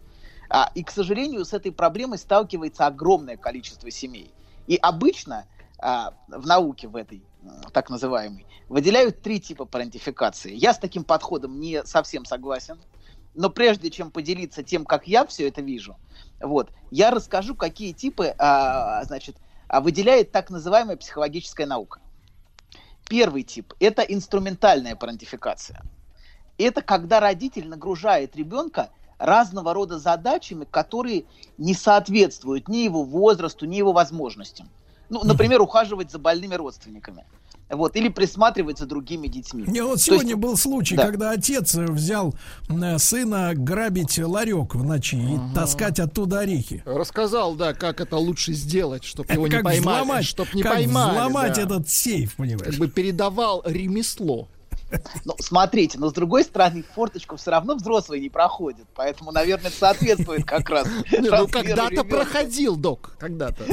А, 0.48 0.70
и, 0.74 0.82
к 0.82 0.90
сожалению, 0.90 1.44
с 1.44 1.52
этой 1.52 1.70
проблемой 1.70 2.16
сталкивается 2.16 2.86
огромное 2.86 3.36
количество 3.36 3.90
семей. 3.90 4.30
И 4.68 4.78
обычно 4.80 5.44
а, 5.78 6.14
в 6.28 6.46
науке 6.46 6.88
в 6.88 6.96
этой, 6.96 7.22
так 7.72 7.90
называемой, 7.90 8.46
выделяют 8.68 9.22
три 9.22 9.40
типа 9.40 9.64
парентификации. 9.64 10.54
Я 10.54 10.74
с 10.74 10.78
таким 10.78 11.04
подходом 11.04 11.60
не 11.60 11.84
совсем 11.84 12.24
согласен. 12.24 12.78
Но 13.34 13.48
прежде 13.48 13.90
чем 13.90 14.10
поделиться 14.10 14.62
тем, 14.62 14.84
как 14.84 15.06
я 15.06 15.24
все 15.24 15.48
это 15.48 15.62
вижу, 15.62 15.96
вот, 16.40 16.70
я 16.90 17.10
расскажу, 17.10 17.54
какие 17.54 17.92
типы, 17.92 18.34
а, 18.38 19.02
значит, 19.04 19.36
а, 19.68 19.80
выделяет 19.80 20.32
так 20.32 20.50
называемая 20.50 20.96
психологическая 20.98 21.66
наука. 21.66 22.00
Первый 23.08 23.42
тип– 23.42 23.72
это 23.80 24.02
инструментальная 24.02 24.96
парентификация. 24.96 25.82
Это 26.58 26.82
когда 26.82 27.20
родитель 27.20 27.68
нагружает 27.68 28.36
ребенка 28.36 28.90
разного 29.18 29.72
рода 29.72 29.98
задачами, 29.98 30.66
которые 30.70 31.24
не 31.56 31.74
соответствуют 31.74 32.68
ни 32.68 32.78
его 32.78 33.02
возрасту, 33.02 33.66
ни 33.66 33.76
его 33.76 33.92
возможностям. 33.92 34.68
Ну, 35.12 35.22
например, 35.24 35.60
ухаживать 35.60 36.10
за 36.10 36.18
больными 36.18 36.54
родственниками. 36.54 37.24
Вот, 37.68 37.96
или 37.96 38.08
присматривать 38.08 38.78
за 38.78 38.86
другими 38.86 39.28
детьми. 39.28 39.64
Не, 39.66 39.82
вот 39.82 39.94
То 39.94 40.00
сегодня 40.00 40.30
есть- 40.30 40.40
был 40.40 40.56
случай, 40.58 40.96
Да. 40.96 41.06
когда 41.06 41.30
отец 41.30 41.74
взял 41.74 42.34
сына 42.98 43.52
грабить 43.54 44.18
ларек 44.18 44.74
в 44.74 44.84
ночи 44.84 45.16
и 45.16 45.54
таскать 45.54 45.98
оттуда 46.00 46.40
орехи. 46.40 46.82
Рассказал, 46.84 47.54
да, 47.54 47.72
как 47.74 48.00
это 48.00 48.16
лучше 48.16 48.52
сделать, 48.52 49.04
чтобы 49.04 49.32
его 49.32 49.46
не 49.46 49.62
поймали. 49.62 49.78
взломать, 49.78 50.24
чтоб 50.24 50.52
не 50.54 50.62
как 50.62 50.74
поймали. 50.74 51.10
взломать 51.12 51.54
да. 51.56 51.62
этот 51.62 51.88
сейф, 51.88 52.36
понимаешь? 52.36 52.62
Как 52.64 52.74
бы 52.76 52.88
передавал 52.88 53.62
ремесло. 53.64 54.48
Ну, 55.24 55.34
смотрите, 55.38 55.98
но 55.98 56.08
с 56.10 56.12
другой 56.12 56.44
стороны, 56.44 56.84
форточку 56.94 57.36
все 57.36 57.50
равно 57.50 57.74
взрослые 57.74 58.20
не 58.20 58.28
проходят, 58.28 58.86
поэтому, 58.94 59.32
наверное, 59.32 59.68
это 59.68 59.76
соответствует 59.78 60.44
как 60.44 60.68
раз. 60.68 60.86
Ну, 61.10 61.48
когда-то 61.48 62.04
проходил, 62.04 62.76
док, 62.76 63.16
когда-то. 63.18 63.64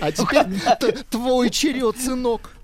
А 0.00 0.12
теперь 0.12 0.46
т- 0.80 0.92
твой 1.10 1.50
черед, 1.50 1.98
сынок. 2.00 2.55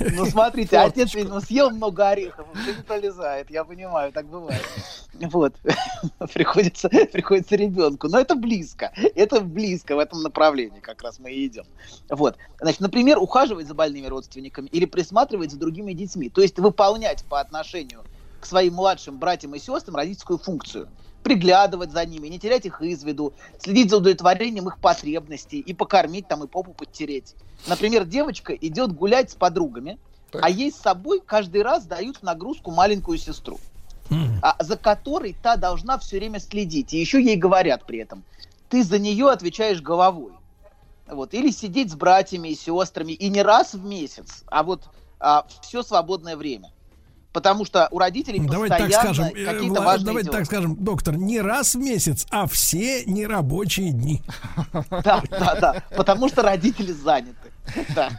Ну, 0.12 0.26
смотрите, 0.26 0.78
отец, 0.78 1.14
видимо, 1.14 1.40
съел 1.40 1.70
много 1.70 2.08
орехов, 2.08 2.46
уже 2.52 2.74
не 2.74 2.82
пролезает, 2.82 3.50
я 3.50 3.64
понимаю, 3.64 4.12
так 4.12 4.26
бывает. 4.26 4.62
Вот, 5.14 5.54
приходится, 6.34 6.88
приходится 6.88 7.54
ребенку, 7.54 8.08
но 8.08 8.18
это 8.18 8.34
близко, 8.34 8.92
это 9.14 9.40
близко 9.40 9.94
в 9.94 10.00
этом 10.00 10.22
направлении, 10.22 10.80
как 10.80 11.02
раз 11.02 11.20
мы 11.20 11.30
и 11.30 11.46
идем. 11.46 11.64
Вот, 12.10 12.36
значит, 12.60 12.80
например, 12.80 13.18
ухаживать 13.18 13.68
за 13.68 13.74
больными 13.74 14.06
родственниками 14.06 14.66
или 14.66 14.86
присматривать 14.86 15.52
за 15.52 15.58
другими 15.58 15.92
детьми, 15.92 16.30
то 16.30 16.42
есть 16.42 16.58
выполнять 16.58 17.24
по 17.26 17.38
отношению 17.40 18.02
к 18.40 18.46
своим 18.46 18.74
младшим 18.74 19.18
братьям 19.18 19.54
и 19.54 19.60
сестрам 19.60 19.94
родительскую 19.94 20.38
функцию 20.38 20.88
приглядывать 21.24 21.90
за 21.90 22.04
ними, 22.04 22.28
не 22.28 22.38
терять 22.38 22.66
их 22.66 22.80
из 22.82 23.02
виду, 23.02 23.32
следить 23.58 23.90
за 23.90 23.96
удовлетворением 23.96 24.68
их 24.68 24.78
потребностей 24.78 25.58
и 25.58 25.72
покормить 25.72 26.28
там, 26.28 26.44
и 26.44 26.46
попу 26.46 26.72
подтереть. 26.72 27.34
Например, 27.66 28.04
девочка 28.04 28.52
идет 28.52 28.92
гулять 28.92 29.30
с 29.30 29.34
подругами, 29.34 29.98
а 30.32 30.50
ей 30.50 30.70
с 30.70 30.76
собой 30.76 31.22
каждый 31.24 31.62
раз 31.62 31.86
дают 31.86 32.18
в 32.18 32.22
нагрузку 32.22 32.70
маленькую 32.70 33.18
сестру, 33.18 33.58
а, 34.42 34.56
за 34.60 34.76
которой 34.76 35.34
та 35.42 35.56
должна 35.56 35.98
все 35.98 36.18
время 36.18 36.40
следить. 36.40 36.92
И 36.92 37.00
еще 37.00 37.22
ей 37.22 37.36
говорят 37.36 37.86
при 37.86 38.00
этом, 38.00 38.22
ты 38.68 38.84
за 38.84 38.98
нее 38.98 39.30
отвечаешь 39.30 39.80
головой. 39.80 40.32
Вот. 41.06 41.32
Или 41.32 41.50
сидеть 41.50 41.90
с 41.90 41.94
братьями 41.94 42.48
и 42.48 42.54
сестрами, 42.54 43.12
и 43.12 43.28
не 43.30 43.42
раз 43.42 43.72
в 43.72 43.84
месяц, 43.84 44.44
а 44.46 44.62
вот 44.62 44.82
все 45.62 45.82
свободное 45.82 46.36
время. 46.36 46.70
Потому 47.34 47.64
что 47.64 47.88
у 47.90 47.98
родителей 47.98 48.38
Давайте 48.38 48.76
так 48.76 48.86
постоянно 48.86 49.14
скажем, 49.14 49.24
э, 49.26 49.44
какие-то 49.44 49.74
Влад, 49.74 49.84
важные 49.84 50.06
давайте 50.06 50.28
дела. 50.30 50.38
так 50.38 50.46
скажем, 50.46 50.76
доктор, 50.76 51.16
не 51.16 51.40
раз 51.40 51.74
в 51.74 51.78
месяц, 51.80 52.26
а 52.30 52.46
все 52.46 53.04
нерабочие 53.06 53.90
дни. 53.90 54.22
Да, 54.90 55.20
да, 55.28 55.54
да. 55.60 55.82
Потому 55.96 56.28
что 56.28 56.42
родители 56.42 56.92
заняты. 56.92 57.52
Да. 57.92 58.10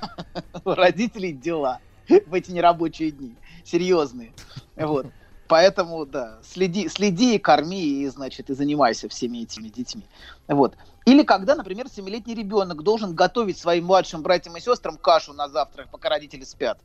У 0.65 0.71
родителей 0.71 1.31
дела 1.31 1.79
в 2.27 2.33
эти 2.33 2.51
нерабочие 2.51 3.11
дни. 3.11 3.35
Серьезные. 3.63 4.33
Вот. 4.75 5.07
Поэтому, 5.47 6.05
да, 6.05 6.39
следи, 6.43 6.89
следи 6.89 7.35
и 7.35 7.39
корми, 7.39 8.01
и, 8.03 8.07
значит, 8.09 8.49
и 8.49 8.53
занимайся 8.53 9.07
всеми 9.07 9.43
этими 9.43 9.69
детьми. 9.69 10.03
Вот. 10.49 10.75
Или 11.05 11.23
когда, 11.23 11.55
например, 11.55 11.87
семилетний 11.87 12.35
ребенок 12.35 12.83
должен 12.83 13.15
готовить 13.15 13.57
своим 13.57 13.85
младшим 13.85 14.23
братьям 14.23 14.57
и 14.57 14.59
сестрам 14.59 14.97
кашу 14.97 15.31
на 15.31 15.47
завтрак, 15.47 15.87
пока 15.89 16.09
родители 16.09 16.43
спят. 16.43 16.79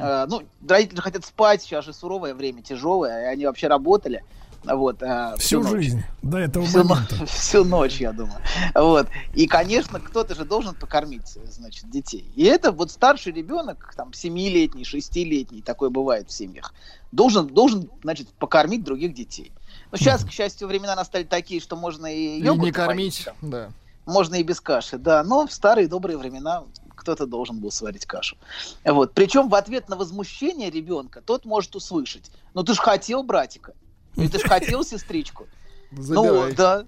Э, 0.00 0.26
ну, 0.28 0.42
родители 0.68 1.00
хотят 1.00 1.24
спать, 1.24 1.62
сейчас 1.62 1.84
же 1.84 1.92
суровое 1.92 2.34
время, 2.34 2.62
тяжелое, 2.62 3.22
и 3.22 3.26
они 3.26 3.46
вообще 3.46 3.68
работали. 3.68 4.24
Вот, 4.64 5.00
а, 5.00 5.36
Всю 5.36 5.60
ночь. 5.62 5.70
жизнь 5.70 6.02
до 6.22 6.38
этого 6.38 6.66
всю, 6.66 6.82
момента. 6.82 7.14
но- 7.20 7.26
всю 7.26 7.64
ночь, 7.64 8.00
я 8.00 8.10
думаю. 8.12 8.40
Вот. 8.74 9.06
И, 9.34 9.46
конечно, 9.46 10.00
кто-то 10.00 10.34
же 10.34 10.44
должен 10.44 10.74
покормить, 10.74 11.28
значит, 11.50 11.88
детей. 11.88 12.28
И 12.34 12.42
это 12.44 12.72
вот 12.72 12.90
старший 12.90 13.32
ребенок, 13.32 13.94
там, 13.96 14.12
семилетний, 14.12 14.82
шестилетний, 14.84 15.62
такое 15.62 15.90
бывает 15.90 16.28
в 16.30 16.32
семьях, 16.32 16.74
должен, 17.12 17.46
должен, 17.46 17.88
значит, 18.02 18.28
покормить 18.30 18.82
других 18.82 19.14
детей. 19.14 19.52
Но 19.92 19.98
сейчас, 19.98 20.24
к 20.24 20.32
счастью, 20.32 20.66
времена 20.66 20.96
настали 20.96 21.22
такие, 21.22 21.60
что 21.60 21.76
можно 21.76 22.06
и 22.12 22.38
И 22.40 22.40
не 22.40 22.72
кормить, 22.72 23.22
там, 23.24 23.36
да. 23.42 23.70
можно 24.04 24.34
и 24.34 24.42
без 24.42 24.60
каши, 24.60 24.98
да. 24.98 25.22
Но 25.22 25.46
в 25.46 25.52
старые 25.52 25.86
добрые 25.86 26.18
времена 26.18 26.64
кто-то 27.06 27.26
должен 27.26 27.60
был 27.60 27.70
сварить 27.70 28.04
кашу. 28.04 28.36
Вот. 28.84 29.14
Причем 29.14 29.48
в 29.48 29.54
ответ 29.54 29.88
на 29.88 29.94
возмущение 29.96 30.70
ребенка 30.70 31.20
тот 31.20 31.44
может 31.44 31.76
услышать, 31.76 32.32
ну 32.52 32.64
ты 32.64 32.74
ж 32.74 32.78
хотел 32.78 33.22
братика, 33.22 33.74
ну 34.16 34.28
ты 34.28 34.40
ж 34.40 34.42
хотел 34.42 34.84
сестричку. 34.84 35.46
Ну, 35.92 36.52
да. 36.56 36.84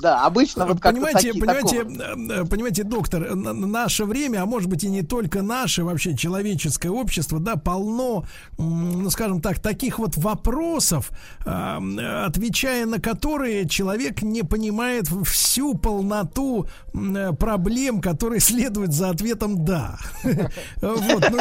Да, 0.00 0.24
обычно 0.24 0.64
вот 0.66 0.80
как-то 0.80 0.90
понимаете, 1.00 1.28
таки- 1.28 1.40
понимаете, 1.40 1.84
такого. 1.84 2.32
э, 2.32 2.44
понимаете, 2.44 2.82
доктор, 2.84 3.22
э, 3.24 3.34
на- 3.34 3.52
наше 3.52 4.04
время, 4.04 4.42
а 4.42 4.46
может 4.46 4.68
быть 4.68 4.84
и 4.84 4.88
не 4.88 5.02
только 5.02 5.42
наше, 5.42 5.82
вообще 5.84 6.16
человеческое 6.16 6.90
общество, 6.90 7.40
да, 7.40 7.56
полно, 7.56 8.24
ну, 8.58 9.10
скажем 9.10 9.40
так, 9.40 9.58
таких 9.58 9.98
вот 9.98 10.16
вопросов, 10.16 11.10
м, 11.44 11.98
отвечая 12.26 12.86
на 12.86 13.00
которые 13.00 13.68
человек 13.68 14.22
не 14.22 14.42
понимает 14.42 15.08
всю 15.26 15.74
полноту 15.74 16.66
э, 16.94 17.32
проблем, 17.32 18.00
которые 18.00 18.40
следуют 18.40 18.92
за 18.92 19.10
ответом 19.10 19.64
«да». 19.64 19.98
Вот, 20.82 21.30
ну, 21.30 21.38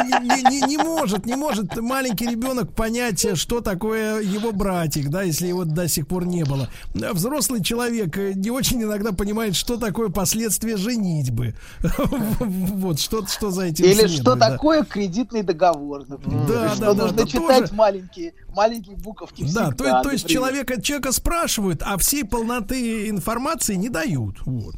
не- 0.67 0.77
может, 0.77 1.25
не 1.25 1.35
может 1.35 1.75
маленький 1.77 2.27
ребенок 2.27 2.73
понять, 2.73 3.23
э, 3.25 3.35
что 3.35 3.61
такое 3.61 4.21
его 4.21 4.51
братик, 4.51 5.09
да, 5.09 5.23
если 5.23 5.47
его 5.47 5.65
до 5.65 5.87
сих 5.87 6.07
пор 6.07 6.25
не 6.25 6.43
было. 6.43 6.69
Взрослый 6.93 7.63
человек 7.63 8.17
э, 8.17 8.33
не 8.47 8.51
очень 8.51 8.81
иногда 8.81 9.11
понимает, 9.11 9.55
что 9.57 9.75
такое 9.77 10.07
последствия 10.09 10.77
женитьбы. 10.77 11.53
Вот, 12.39 12.99
что, 12.99 13.25
что 13.27 13.51
за 13.51 13.65
этим 13.65 13.85
Или 13.85 14.07
что 14.07 14.35
да. 14.35 14.51
такое 14.51 14.83
кредитный 14.83 15.43
договор, 15.43 16.05
например. 16.07 16.47
Да, 16.47 16.69
что 16.69 16.79
да, 16.79 16.93
да, 16.93 17.03
нужно 17.03 17.27
читать 17.27 17.59
тоже- 17.61 17.73
маленькие, 17.73 18.33
маленькие 18.55 18.95
буковки 18.97 19.43
Да, 19.53 19.71
то, 19.71 19.83
есть- 19.85 20.03
то 20.03 20.11
есть 20.11 20.23
например. 20.23 20.29
человека, 20.29 20.81
человека 20.81 21.11
спрашивают, 21.11 21.81
а 21.83 21.97
всей 21.97 22.23
полноты 22.23 23.09
информации 23.09 23.75
не 23.75 23.89
дают. 23.89 24.37
Вот. 24.45 24.75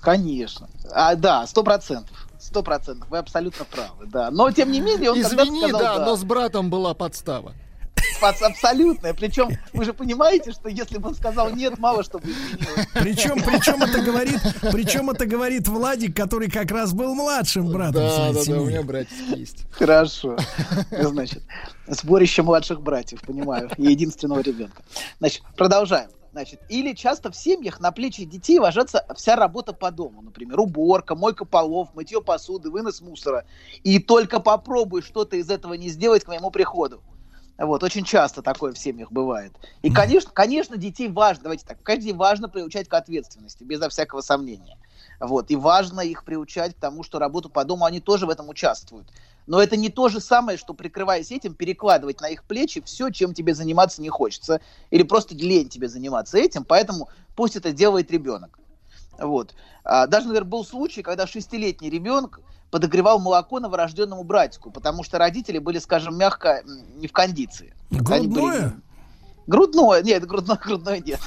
Конечно. 0.00 0.68
А, 0.92 1.14
да, 1.14 1.46
сто 1.46 1.62
процентов. 1.62 2.26
Сто 2.38 2.62
процентов. 2.62 3.08
Вы 3.10 3.18
абсолютно 3.18 3.64
правы, 3.64 4.06
да. 4.06 4.30
Но, 4.30 4.50
тем 4.50 4.70
не 4.72 4.80
менее, 4.80 5.12
он 5.12 5.20
Извини, 5.20 5.60
сказал 5.62 5.80
да, 5.80 5.98
«да». 5.98 6.04
но 6.06 6.16
с 6.16 6.24
братом 6.24 6.68
была 6.70 6.94
подстава. 6.94 7.52
Аб- 8.22 8.42
Абсолютная. 8.42 9.14
Причем, 9.14 9.48
вы 9.72 9.84
же 9.84 9.92
понимаете, 9.92 10.52
что 10.52 10.68
если 10.68 10.98
бы 10.98 11.08
он 11.08 11.14
сказал 11.14 11.50
нет, 11.50 11.78
мало 11.78 12.02
что 12.02 12.18
бы 12.18 12.30
изменилось. 12.30 12.86
Причем, 12.94 13.42
причем 13.42 13.82
это 13.82 14.00
говорит, 14.02 14.40
причем 14.72 15.10
это 15.10 15.26
говорит 15.26 15.68
Владик, 15.68 16.14
который 16.16 16.50
как 16.50 16.70
раз 16.70 16.92
был 16.92 17.14
младшим 17.14 17.68
братом 17.70 18.02
Да, 18.02 18.10
своей 18.10 18.32
да, 18.32 18.38
да, 18.38 18.44
семьи. 18.44 18.58
у 18.60 18.64
меня 18.66 18.82
братик 18.82 19.36
есть. 19.36 19.64
Хорошо. 19.70 20.36
Значит, 20.90 21.42
сборище 21.86 22.42
младших 22.42 22.80
братьев, 22.80 23.20
понимаю, 23.22 23.70
и 23.76 23.84
единственного 23.84 24.40
ребенка. 24.40 24.82
Значит, 25.18 25.42
продолжаем. 25.56 26.10
Значит, 26.32 26.60
или 26.68 26.92
часто 26.92 27.32
в 27.32 27.36
семьях 27.36 27.80
на 27.80 27.90
плечи 27.90 28.24
детей 28.24 28.60
ложится 28.60 29.04
вся 29.16 29.34
работа 29.34 29.72
по 29.72 29.90
дому. 29.90 30.22
Например, 30.22 30.60
уборка, 30.60 31.16
мойка 31.16 31.44
полов, 31.44 31.88
мытье 31.94 32.22
посуды, 32.22 32.70
вынос 32.70 33.00
мусора. 33.00 33.44
И 33.82 33.98
только 33.98 34.38
попробуй 34.38 35.02
что-то 35.02 35.34
из 35.36 35.50
этого 35.50 35.74
не 35.74 35.88
сделать 35.88 36.22
к 36.22 36.28
моему 36.28 36.52
приходу. 36.52 37.02
Вот, 37.60 37.82
очень 37.82 38.04
часто 38.04 38.40
такое 38.40 38.72
в 38.72 38.78
семьях 38.78 39.12
бывает. 39.12 39.52
И, 39.82 39.90
конечно, 39.90 40.30
конечно, 40.32 40.78
детей 40.78 41.08
важно, 41.08 41.42
давайте 41.42 41.66
так, 41.66 41.78
детей 41.98 42.14
важно 42.14 42.48
приучать 42.48 42.88
к 42.88 42.94
ответственности, 42.94 43.64
безо 43.64 43.90
всякого 43.90 44.22
сомнения. 44.22 44.78
Вот, 45.20 45.50
и 45.50 45.56
важно 45.56 46.00
их 46.00 46.24
приучать 46.24 46.74
к 46.74 46.80
тому, 46.80 47.02
что 47.02 47.18
работу 47.18 47.50
по 47.50 47.62
дому, 47.64 47.84
они 47.84 48.00
тоже 48.00 48.24
в 48.24 48.30
этом 48.30 48.48
участвуют. 48.48 49.08
Но 49.46 49.62
это 49.62 49.76
не 49.76 49.90
то 49.90 50.08
же 50.08 50.20
самое, 50.20 50.56
что, 50.56 50.72
прикрываясь 50.72 51.32
этим, 51.32 51.54
перекладывать 51.54 52.22
на 52.22 52.30
их 52.30 52.44
плечи 52.44 52.80
все, 52.82 53.10
чем 53.10 53.34
тебе 53.34 53.54
заниматься 53.54 54.00
не 54.00 54.08
хочется. 54.08 54.62
Или 54.90 55.02
просто 55.02 55.34
лень 55.34 55.68
тебе 55.68 55.88
заниматься 55.88 56.38
этим, 56.38 56.64
поэтому 56.64 57.10
пусть 57.36 57.56
это 57.56 57.72
делает 57.72 58.10
ребенок. 58.10 58.58
Вот. 59.18 59.54
А, 59.84 60.06
Даже, 60.06 60.28
наверное, 60.28 60.48
был 60.48 60.64
случай, 60.64 61.02
когда 61.02 61.26
шестилетний 61.26 61.90
ребенок 61.90 62.40
подогревал 62.70 63.18
молоко 63.18 63.60
новорожденному 63.60 64.22
братику, 64.24 64.70
потому 64.70 65.02
что 65.02 65.18
родители 65.18 65.58
были, 65.58 65.78
скажем, 65.78 66.16
мягко 66.16 66.62
не 66.94 67.06
в 67.06 67.12
кондиции. 67.12 67.74
Они 68.08 68.28
были- 68.28 68.72
Грудное? 69.50 70.00
Нет, 70.02 70.24
грудное, 70.28 70.56
грудное 70.56 71.00
нет. 71.00 71.18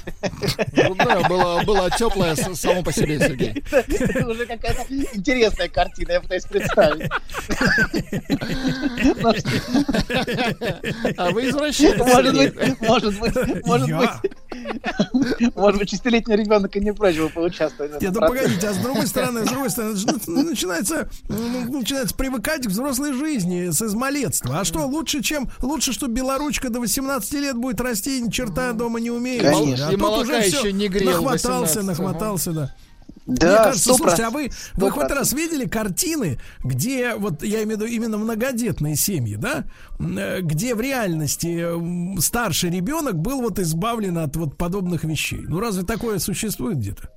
Грудное 0.71 1.27
было, 1.27 1.61
было 1.65 1.91
теплое 1.91 2.35
само 2.35 2.81
по 2.81 2.93
себе, 2.93 3.19
Сергей. 3.19 3.61
Это 3.69 4.25
уже 4.25 4.45
какая-то 4.45 4.85
интересная 5.13 5.67
картина, 5.67 6.13
я 6.13 6.21
пытаюсь 6.21 6.45
представить. 6.45 7.11
А 11.17 11.31
вы 11.31 11.49
извращенец, 11.49 11.97
Может 11.99 12.37
быть, 12.37 12.81
может 12.81 13.19
быть, 13.19 13.65
может 13.65 13.89
быть. 13.89 15.55
Может 15.55 15.79
быть, 15.79 15.89
шестилетний 15.89 16.35
ребенок 16.35 16.75
и 16.75 16.79
не 16.79 16.93
прочь 16.93 17.17
бы 17.17 17.27
поучаствовать 17.27 18.01
Нет, 18.01 18.13
ну 18.13 18.21
погодите, 18.21 18.67
а 18.67 18.73
с 18.73 18.77
другой 18.77 19.07
стороны, 19.07 19.45
с 19.45 19.49
другой 19.49 19.69
стороны, 19.69 19.95
ну, 20.27 20.43
начинается, 20.43 21.09
ну, 21.27 21.79
начинается 21.79 22.15
привыкать 22.15 22.63
к 22.63 22.69
взрослой 22.69 23.13
жизни 23.13 23.69
с 23.69 23.81
измалетства. 23.81 24.59
А 24.59 24.63
что, 24.63 24.85
лучше, 24.85 25.21
чем, 25.21 25.49
лучше, 25.61 25.91
что 25.91 26.07
белоручка 26.07 26.69
до 26.69 26.79
18 26.79 27.33
лет 27.33 27.57
будет 27.57 27.81
расти 27.81 28.12
и 28.17 28.21
ни 28.21 28.29
черта 28.29 28.73
дома 28.73 28.99
не 28.99 29.11
умеет. 29.11 29.43
Конечно. 29.43 29.87
А 29.87 29.89
И 29.89 29.95
тут 29.95 30.01
молока 30.01 30.37
еще 30.37 30.71
не 30.71 30.87
грел 30.87 31.11
Нахватался, 31.11 31.81
18, 31.81 31.87
нахватался, 31.87 32.51
да. 32.51 32.75
Да, 33.25 33.47
Мне 33.47 33.57
кажется, 33.57 33.93
сто 33.93 33.97
слушайте, 33.97 34.23
а 34.23 34.29
вы, 34.31 34.51
вы 34.73 34.91
хоть 34.91 35.09
раз 35.09 35.31
видели 35.31 35.65
картины, 35.65 36.39
где, 36.61 37.15
вот 37.15 37.41
я 37.41 37.63
имею 37.63 37.77
в 37.77 37.81
виду 37.81 37.85
именно 37.85 38.17
многодетные 38.17 38.97
семьи, 38.97 39.35
да, 39.35 39.63
э, 39.99 40.41
где 40.41 40.75
в 40.75 40.81
реальности 40.81 42.19
старший 42.19 42.69
ребенок 42.69 43.17
был 43.17 43.41
вот 43.41 43.59
избавлен 43.59 44.17
от 44.17 44.35
вот 44.35 44.57
подобных 44.57 45.05
вещей? 45.05 45.39
Ну 45.47 45.61
разве 45.61 45.83
такое 45.83 46.19
существует 46.19 46.79
где-то? 46.79 47.09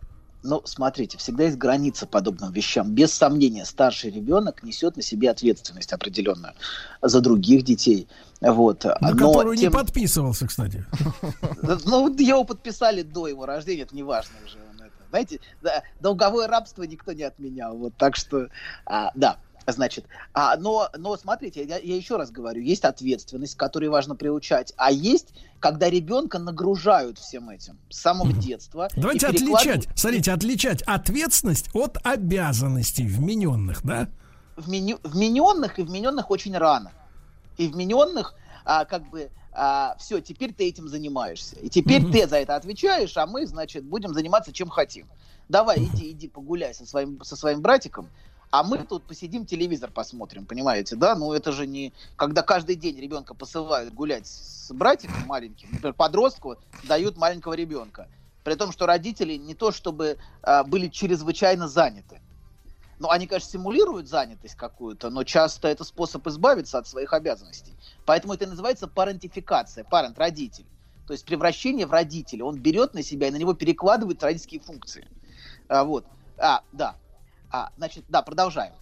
Ну, 0.46 0.62
смотрите, 0.64 1.18
всегда 1.18 1.44
есть 1.44 1.56
граница 1.56 2.06
подобным 2.06 2.52
вещам. 2.52 2.92
Без 2.92 3.12
сомнения, 3.12 3.64
старший 3.64 4.10
ребенок 4.10 4.62
несет 4.62 4.96
на 4.96 5.02
себе 5.02 5.30
ответственность 5.30 5.92
определенную 5.92 6.54
за 7.02 7.20
других 7.20 7.64
детей. 7.64 8.08
Вот. 8.40 8.84
На 8.84 8.96
Но 9.00 9.10
которую 9.10 9.56
тем- 9.56 9.70
не 9.70 9.70
подписывался, 9.70 10.46
кстати. 10.46 10.84
Ну, 11.84 12.14
его 12.16 12.44
подписали 12.44 13.02
до 13.02 13.26
его 13.26 13.46
рождения, 13.46 13.82
это 13.82 13.94
не 13.94 14.02
важно 14.02 14.34
уже. 14.44 14.58
Знаете, 15.10 15.40
долговое 16.00 16.46
рабство 16.46 16.82
никто 16.82 17.12
не 17.12 17.22
отменял. 17.22 17.76
Вот, 17.76 17.94
так 17.96 18.16
что, 18.16 18.48
а, 18.84 19.10
да. 19.14 19.38
Значит, 19.66 20.04
а, 20.32 20.56
но, 20.56 20.88
но 20.96 21.16
смотрите, 21.16 21.64
я, 21.64 21.78
я 21.78 21.96
еще 21.96 22.16
раз 22.16 22.30
говорю, 22.30 22.62
есть 22.62 22.84
ответственность, 22.84 23.56
к 23.56 23.58
которой 23.58 23.88
важно 23.88 24.14
приучать, 24.14 24.72
а 24.76 24.92
есть, 24.92 25.28
когда 25.58 25.90
ребенка 25.90 26.38
нагружают 26.38 27.18
всем 27.18 27.50
этим 27.50 27.76
с 27.90 27.98
самого 28.00 28.32
детства. 28.32 28.88
и 28.96 29.00
Давайте 29.00 29.26
перекладывают- 29.28 29.56
отличать, 29.86 29.88
смотрите, 29.98 30.32
отличать 30.32 30.82
ответственность 30.82 31.68
от 31.74 31.98
обязанностей 32.04 33.06
вмененных, 33.06 33.82
да? 33.84 34.08
вменю- 34.56 35.00
вмененных 35.02 35.78
и 35.80 35.82
вмененных 35.82 36.30
очень 36.30 36.56
рано. 36.56 36.92
И 37.56 37.66
вмененных, 37.66 38.34
а, 38.64 38.84
как 38.84 39.08
бы, 39.10 39.30
все, 39.98 40.20
теперь 40.20 40.52
ты 40.52 40.68
этим 40.68 40.86
занимаешься. 40.86 41.56
И 41.56 41.70
теперь 41.70 42.02
Мгм. 42.02 42.12
ты 42.12 42.28
за 42.28 42.36
это 42.36 42.56
отвечаешь, 42.56 43.16
а 43.16 43.26
мы, 43.26 43.46
значит, 43.46 43.84
будем 43.84 44.12
заниматься 44.12 44.52
чем 44.52 44.68
хотим. 44.68 45.06
Давай, 45.48 45.78
иди, 45.78 46.10
иди 46.10 46.28
погуляй 46.28 46.74
со 46.74 46.84
своим, 46.84 47.24
со 47.24 47.36
своим 47.36 47.62
братиком, 47.62 48.10
а 48.50 48.62
мы 48.62 48.78
тут 48.78 49.04
посидим, 49.04 49.44
телевизор 49.44 49.90
посмотрим, 49.90 50.46
понимаете, 50.46 50.96
да? 50.96 51.14
Ну, 51.14 51.32
это 51.32 51.52
же 51.52 51.66
не... 51.66 51.92
Когда 52.16 52.42
каждый 52.42 52.76
день 52.76 52.98
ребенка 52.98 53.34
посылают 53.34 53.92
гулять 53.92 54.26
с 54.26 54.70
братиком 54.72 55.26
маленьким, 55.26 55.70
например, 55.72 55.94
подростку 55.94 56.56
дают 56.84 57.16
маленького 57.16 57.54
ребенка. 57.54 58.08
При 58.44 58.54
том, 58.54 58.70
что 58.70 58.86
родители 58.86 59.34
не 59.34 59.54
то 59.54 59.72
чтобы 59.72 60.18
а, 60.42 60.62
были 60.62 60.88
чрезвычайно 60.88 61.68
заняты. 61.68 62.20
Ну, 62.98 63.10
они, 63.10 63.26
конечно, 63.26 63.50
симулируют 63.50 64.08
занятость 64.08 64.54
какую-то, 64.54 65.10
но 65.10 65.24
часто 65.24 65.68
это 65.68 65.84
способ 65.84 66.26
избавиться 66.28 66.78
от 66.78 66.86
своих 66.86 67.12
обязанностей. 67.12 67.74
Поэтому 68.06 68.34
это 68.34 68.46
называется 68.46 68.86
парентификация, 68.86 69.84
парент, 69.84 70.18
родитель. 70.18 70.64
То 71.06 71.12
есть 71.12 71.24
превращение 71.24 71.86
в 71.86 71.90
родителя. 71.90 72.44
Он 72.44 72.58
берет 72.58 72.94
на 72.94 73.02
себя 73.02 73.28
и 73.28 73.30
на 73.30 73.36
него 73.36 73.54
перекладывает 73.54 74.22
родительские 74.22 74.60
функции. 74.60 75.06
А, 75.68 75.84
вот. 75.84 76.06
А, 76.38 76.62
да. 76.72 76.96
А, 77.56 77.70
значит, 77.78 78.04
да, 78.10 78.20
продолжаем. 78.20 78.74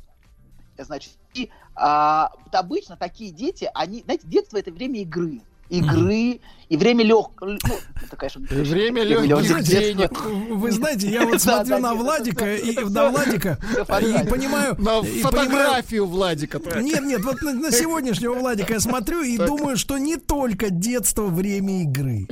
Значит, 0.76 1.12
и 1.34 1.48
а, 1.76 2.32
вот 2.44 2.52
обычно 2.56 2.96
такие 2.96 3.30
дети, 3.30 3.70
они, 3.72 4.02
знаете, 4.02 4.26
детство 4.26 4.58
это 4.58 4.72
время 4.72 5.00
игры. 5.02 5.42
игры 5.68 6.40
и 6.68 6.76
время 6.76 7.04
лег... 7.04 7.40
Ну, 7.40 7.56
это, 8.02 8.16
конечно, 8.16 8.40
время 8.50 9.04
легких 9.04 9.62
денег. 9.62 10.20
Вы 10.20 10.72
знаете, 10.72 11.08
я 11.08 11.24
вот 11.24 11.40
смотрю 11.42 11.78
на 11.78 11.94
Владика 11.94 12.52
и 12.52 12.76
на 12.76 13.10
Владика 13.10 13.58
и 13.62 14.28
понимаю... 14.28 14.74
На 14.76 15.02
фотографию 15.02 16.06
Владика. 16.06 16.58
Нет, 16.80 17.04
нет, 17.04 17.22
вот 17.22 17.40
на 17.42 17.70
сегодняшнего 17.70 18.34
Владика 18.34 18.72
я 18.72 18.80
смотрю 18.80 19.22
и 19.22 19.38
думаю, 19.38 19.76
что 19.76 19.98
не 19.98 20.16
только 20.16 20.70
детство, 20.70 21.26
время 21.26 21.82
игры. 21.82 22.26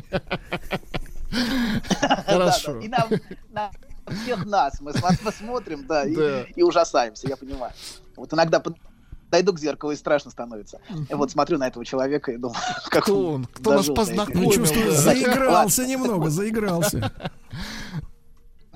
Хорошо. 2.27 2.81
И 4.13 4.15
всех 4.23 4.47
нас 4.47 4.81
мы 4.81 4.93
смотрим, 4.93 5.87
да, 5.87 6.05
и 6.05 6.63
ужасаемся, 6.63 7.29
я 7.29 7.37
понимаю. 7.37 7.73
Вот 8.17 8.33
иногда 8.33 8.63
дойду 9.33 9.55
к 9.55 9.59
зеркалу 9.59 9.93
и 9.93 9.97
страшно 9.97 10.31
становится. 10.31 10.81
И 11.09 11.15
вот 11.15 11.31
смотрю 11.31 11.59
на 11.59 11.67
этого 11.67 11.85
человека 11.85 12.33
и 12.33 12.37
думаю, 12.37 12.61
как 12.91 13.05
кто 13.05 13.33
он, 13.33 13.47
кто 13.47 13.73
нас 13.73 13.87
познакомил. 13.87 14.53
Чувствую, 14.53 14.93
заигрался 14.93 15.87
немного, 15.87 16.29
заигрался. 16.29 17.11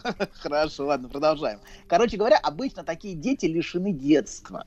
Хорошо, 0.41 0.87
ладно, 0.87 1.09
продолжаем. 1.09 1.61
Короче 1.89 2.17
говоря, 2.17 2.39
обычно 2.39 2.85
такие 2.85 3.15
дети 3.15 3.47
лишены 3.47 3.93
детства. 3.93 4.65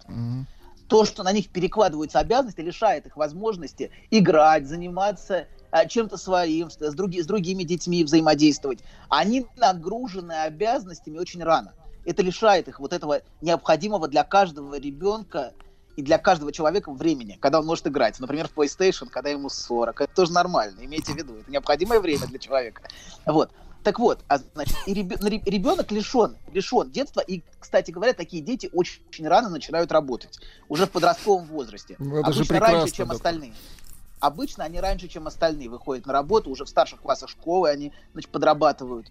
То, 0.87 1.05
что 1.05 1.23
на 1.23 1.31
них 1.31 1.49
перекладываются 1.49 2.19
обязанности, 2.19 2.61
лишает 2.61 3.05
их 3.05 3.15
возможности 3.15 3.91
играть, 4.09 4.67
заниматься 4.67 5.47
чем-то 5.87 6.17
своим, 6.17 6.69
с, 6.69 6.77
други, 6.93 7.21
с 7.21 7.25
другими 7.25 7.63
детьми 7.63 8.03
взаимодействовать. 8.03 8.79
Они 9.09 9.45
нагружены 9.57 10.33
обязанностями 10.33 11.17
очень 11.17 11.43
рано. 11.43 11.73
Это 12.05 12.23
лишает 12.23 12.67
их 12.67 12.79
вот 12.79 12.93
этого 12.93 13.21
необходимого 13.41 14.07
для 14.07 14.23
каждого 14.23 14.79
ребенка 14.79 15.53
и 15.95 16.01
для 16.01 16.17
каждого 16.17 16.51
человека 16.51 16.91
времени, 16.91 17.37
когда 17.41 17.59
он 17.59 17.65
может 17.65 17.85
играть. 17.85 18.19
Например, 18.19 18.47
в 18.47 18.57
PlayStation, 18.57 19.09
когда 19.09 19.29
ему 19.29 19.49
40. 19.49 20.01
Это 20.01 20.15
тоже 20.15 20.31
нормально, 20.31 20.79
имейте 20.81 21.11
в 21.11 21.17
виду. 21.17 21.35
Это 21.35 21.51
необходимое 21.51 21.99
время 21.99 22.25
для 22.27 22.39
человека. 22.39 22.83
Вот. 23.25 23.51
Так 23.83 23.97
вот, 23.99 24.19
а, 24.27 24.39
значит, 24.53 24.75
и 24.85 24.93
ребенок 24.93 25.91
лишен, 25.91 26.37
лишен 26.51 26.91
детства, 26.91 27.21
и, 27.21 27.43
кстати 27.59 27.91
говоря, 27.91 28.13
такие 28.13 28.43
дети 28.43 28.69
очень, 28.73 29.01
очень 29.07 29.27
рано 29.27 29.49
начинают 29.49 29.91
работать, 29.91 30.39
уже 30.67 30.85
в 30.85 30.91
подростковом 30.91 31.45
возрасте. 31.45 31.95
Ну, 31.97 32.17
это 32.17 32.33
же 32.33 32.43
раньше, 32.43 32.93
чем 32.93 33.07
доктор. 33.07 33.15
остальные. 33.15 33.53
Обычно 34.19 34.65
они 34.65 34.79
раньше, 34.79 35.07
чем 35.07 35.27
остальные, 35.27 35.69
выходят 35.69 36.05
на 36.05 36.13
работу, 36.13 36.49
уже 36.49 36.65
в 36.65 36.69
старших 36.69 37.01
классах 37.01 37.29
школы 37.29 37.69
они 37.69 37.93
значит, 38.11 38.29
подрабатывают, 38.29 39.07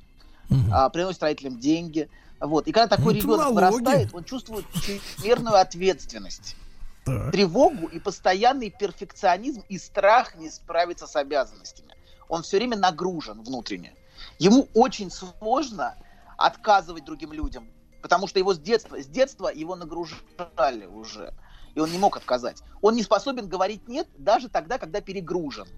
угу. 0.51 0.61
а, 0.73 0.89
приносят 0.91 1.23
родителям 1.23 1.59
деньги. 1.59 2.11
Вот. 2.41 2.67
И 2.67 2.73
когда 2.73 2.97
такой 2.97 3.15
Это 3.15 3.23
ребенок 3.23 3.53
вырастает, 3.53 4.15
он 4.15 4.25
чувствует 4.25 4.67
чрезмерную 4.75 5.57
ответственность 5.57 6.57
Так. 7.05 7.33
тревогу 7.33 7.87
и 7.87 7.99
постоянный 7.99 8.71
перфекционизм 8.71 9.65
и 9.69 9.79
страх 9.79 10.37
не 10.37 10.51
справиться 10.51 11.07
с 11.07 11.17
обязанностями. 11.17 11.95
Он 12.29 12.43
все 12.43 12.59
время 12.59 12.77
нагружен 12.77 13.43
внутренне. 13.43 13.95
Ему 14.39 14.69
очень 14.75 15.11
сложно 15.11 15.95
отказывать 16.37 17.05
другим 17.05 17.33
людям, 17.33 17.67
потому 18.03 18.27
что 18.27 18.39
его 18.39 18.53
с 18.53 18.59
детства, 18.59 19.01
с 19.03 19.07
детства 19.07 19.49
его 19.49 19.75
нагружали 19.75 20.87
уже, 20.87 21.33
и 21.79 21.81
он 21.81 21.93
не 21.93 21.99
мог 21.99 22.17
отказать. 22.17 22.65
Он 22.83 22.97
не 22.97 23.05
способен 23.05 23.47
говорить 23.47 23.87
нет 23.87 24.09
даже 24.19 24.49
тогда, 24.49 24.79
когда 24.79 25.01
перегружен 25.01 25.69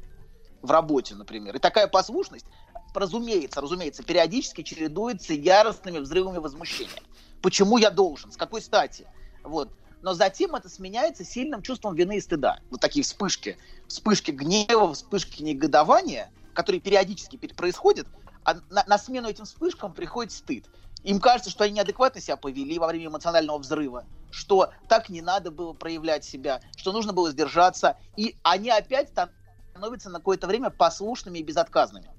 в 0.63 0.71
работе, 0.71 1.15
например. 1.15 1.57
И 1.57 1.59
такая 1.59 1.89
послушность, 1.89 2.47
разумеется, 2.95 3.61
разумеется, 3.61 4.03
периодически 4.03 4.63
чередуется 4.63 5.35
яростными 5.35 5.99
взрывами 5.99 6.39
возмущения. 6.39 7.03
Почему 7.43 7.77
я 7.77 7.91
должен? 7.91 8.33
С 8.33 8.39
какой 8.39 8.63
стати? 8.63 9.07
Вот 9.45 9.71
но 10.03 10.15
затем 10.15 10.55
это 10.55 10.71
сменяется 10.71 11.27
сильным 11.27 11.61
чувством 11.61 11.95
вины 11.95 12.17
и 12.17 12.21
стыда. 12.23 12.61
Вот 12.71 12.81
такие 12.81 13.05
вспышки, 13.05 13.59
вспышки 13.87 14.31
гнева, 14.31 14.95
вспышки 14.95 15.43
негодования, 15.43 16.33
которые 16.55 16.81
периодически 16.81 17.37
происходят, 17.37 18.07
а 18.43 18.55
на, 18.71 18.83
на 18.87 18.97
смену 18.97 19.29
этим 19.29 19.45
вспышкам 19.45 19.93
приходит 19.93 20.33
стыд. 20.33 20.65
Им 21.05 21.21
кажется, 21.21 21.51
что 21.51 21.65
они 21.65 21.75
неадекватно 21.75 22.23
себя 22.23 22.37
повели 22.37 22.79
во 22.79 22.87
время 22.87 23.09
эмоционального 23.09 23.59
взрыва, 23.59 24.07
что 24.31 24.73
так 24.89 25.09
не 25.09 25.23
надо 25.23 25.51
было 25.51 25.73
проявлять 25.73 26.25
себя, 26.25 26.61
что 26.77 26.93
нужно 26.93 27.13
было 27.13 27.31
сдержаться, 27.31 27.97
и 28.17 28.37
они 28.43 28.71
опять 28.71 29.11
становятся 29.11 30.11
на 30.11 30.19
какое-то 30.19 30.47
время 30.47 30.71
послушными 30.71 31.39
и 31.39 31.43
безотказными. 31.43 32.11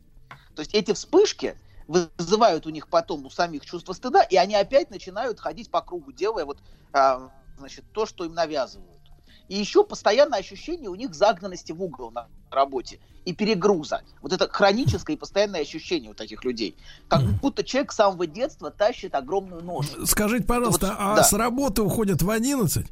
То 0.56 0.62
есть 0.62 0.74
эти 0.74 0.94
вспышки 0.94 1.58
вызывают 1.88 2.66
у 2.66 2.70
них 2.70 2.88
потом 2.88 3.26
у 3.26 3.30
самих 3.30 3.66
чувство 3.66 3.94
стыда, 3.94 4.24
и 4.24 4.36
они 4.36 4.56
опять 4.56 4.90
начинают 4.90 5.40
ходить 5.40 5.70
по 5.70 5.82
кругу, 5.82 6.12
делая 6.12 6.46
вот 6.46 6.60
а, 6.94 7.32
значит, 7.58 7.86
то, 7.94 8.06
что 8.06 8.26
им 8.26 8.34
навязывают. 8.34 9.02
И 9.48 9.56
еще 9.56 9.84
постоянное 9.84 10.40
ощущение 10.40 10.90
у 10.90 10.96
них 10.96 11.14
загнанности 11.14 11.72
в 11.72 11.84
угол 11.84 12.12
на 12.12 12.30
работе 12.50 13.00
и 13.26 13.34
перегруза. 13.34 14.02
Вот 14.22 14.34
это 14.34 14.50
хроническое 14.50 15.16
и 15.16 15.20
постоянное 15.20 15.62
ощущение 15.62 16.12
у 16.12 16.14
таких 16.14 16.44
людей. 16.44 16.76
Как 17.08 17.22
будто 17.42 17.64
человек 17.64 17.92
с 17.92 17.96
самого 17.96 18.26
детства 18.28 18.72
тащит 18.72 19.16
огромную 19.16 19.64
ношу. 19.64 20.06
Скажите, 20.06 20.46
пожалуйста, 20.46 20.88
вот, 20.88 20.96
а 21.00 21.16
да. 21.18 21.24
с 21.24 21.34
работы 21.34 21.82
уходят 21.82 22.22
в 22.22 22.30
11? 22.30 22.88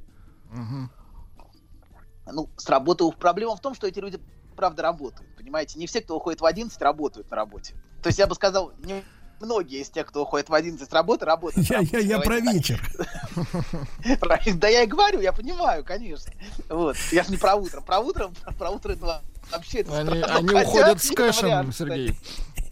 Угу. 0.52 0.90
Ну, 2.32 2.50
с 2.58 2.70
работы 2.70 3.10
проблема 3.12 3.56
в 3.56 3.62
том, 3.62 3.74
что 3.74 3.88
эти 3.88 4.00
люди 4.00 4.20
правда 4.56 4.84
работают. 4.84 5.36
Понимаете, 5.36 5.80
не 5.80 5.88
все, 5.88 6.02
кто 6.02 6.18
уходит 6.18 6.42
в 6.42 6.46
11, 6.46 6.80
работают 6.82 7.30
на 7.32 7.38
работе. 7.38 7.74
То 8.04 8.08
есть 8.08 8.20
я 8.20 8.28
бы 8.28 8.36
сказал, 8.36 8.72
не 8.84 9.04
многие 9.42 9.82
из 9.82 9.90
тех, 9.90 10.06
кто 10.06 10.24
уходит 10.24 10.50
в 10.50 10.54
11 10.54 10.88
с 10.88 10.94
работы, 10.94 11.26
работают. 11.26 11.68
Я, 11.70 11.80
я, 11.80 12.00
я 12.00 12.20
про 12.20 12.40
вечер. 12.40 12.82
Да 14.56 14.68
я 14.68 14.84
и 14.84 14.88
говорю, 14.88 15.22
я 15.22 15.32
понимаю, 15.32 15.84
конечно. 15.84 16.32
Вот. 16.68 16.98
Я 17.12 17.24
же 17.24 17.32
не 17.32 17.38
про 17.38 17.56
утро. 17.56 17.82
Про 17.82 18.00
утро, 18.00 18.32
про 18.58 18.70
утро 18.70 18.92
это 18.92 19.22
вообще... 19.52 19.86
Они, 19.92 20.22
они 20.22 20.62
уходят 20.62 21.02
с 21.02 21.10
кэшем, 21.12 21.72
Сергей. 21.72 22.16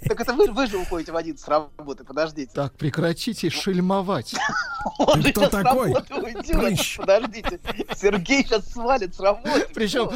Так 0.08 0.22
это 0.22 0.34
вы, 0.34 0.52
вы 0.52 0.68
же 0.68 0.78
уходите 0.78 1.12
в 1.12 1.18
11 1.18 1.44
с 1.44 1.48
работы, 1.48 2.04
подождите. 2.04 2.52
Так, 2.54 2.74
прекратите 2.74 3.50
шельмовать. 3.50 4.34
Он 5.00 5.22
Ты 5.22 5.32
кто 5.32 5.50
такой? 5.50 5.94
Подождите, 5.94 7.60
Сергей 7.96 8.44
сейчас 8.44 8.72
свалит 8.72 9.16
с 9.16 9.20
работы. 9.20 9.68
Причем 9.74 10.10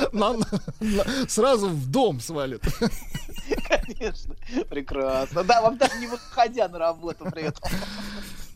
сразу 1.27 1.69
в 1.69 1.89
дом 1.89 2.19
свалит. 2.19 2.63
Конечно, 3.67 4.35
прекрасно. 4.69 5.43
Да, 5.43 5.61
вам 5.61 5.77
даже 5.77 5.97
не 5.97 6.07
выходя 6.07 6.67
на 6.67 6.77
работу 6.77 7.25
при 7.31 7.43
этом. 7.43 7.69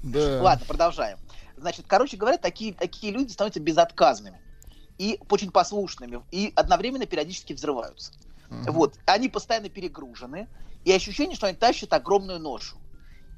Да. 0.03 0.41
Ладно, 0.41 0.65
продолжаем. 0.67 1.17
Значит, 1.57 1.85
короче 1.87 2.17
говоря, 2.17 2.37
такие, 2.37 2.73
такие 2.73 3.11
люди 3.11 3.31
становятся 3.31 3.59
безотказными 3.59 4.39
и 4.97 5.19
очень 5.29 5.51
послушными, 5.51 6.23
и 6.31 6.53
одновременно 6.55 7.05
периодически 7.05 7.53
взрываются. 7.53 8.13
Uh-huh. 8.49 8.71
Вот. 8.71 8.95
Они 9.05 9.29
постоянно 9.29 9.69
перегружены, 9.69 10.47
и 10.83 10.91
ощущение, 10.91 11.35
что 11.35 11.47
они 11.47 11.57
тащат 11.57 11.93
огромную 11.93 12.39
ношу. 12.39 12.77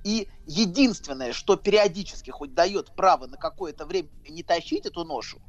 И 0.03 0.27
единственное, 0.45 1.33
что 1.33 1.55
периодически 1.55 2.29
хоть 2.29 2.53
дает 2.53 2.91
право 2.95 3.27
на 3.27 3.37
какое-то 3.37 3.85
время 3.85 4.09
не 4.29 4.43
тащить 4.43 4.85
эту 4.85 5.03
ношу, 5.03 5.39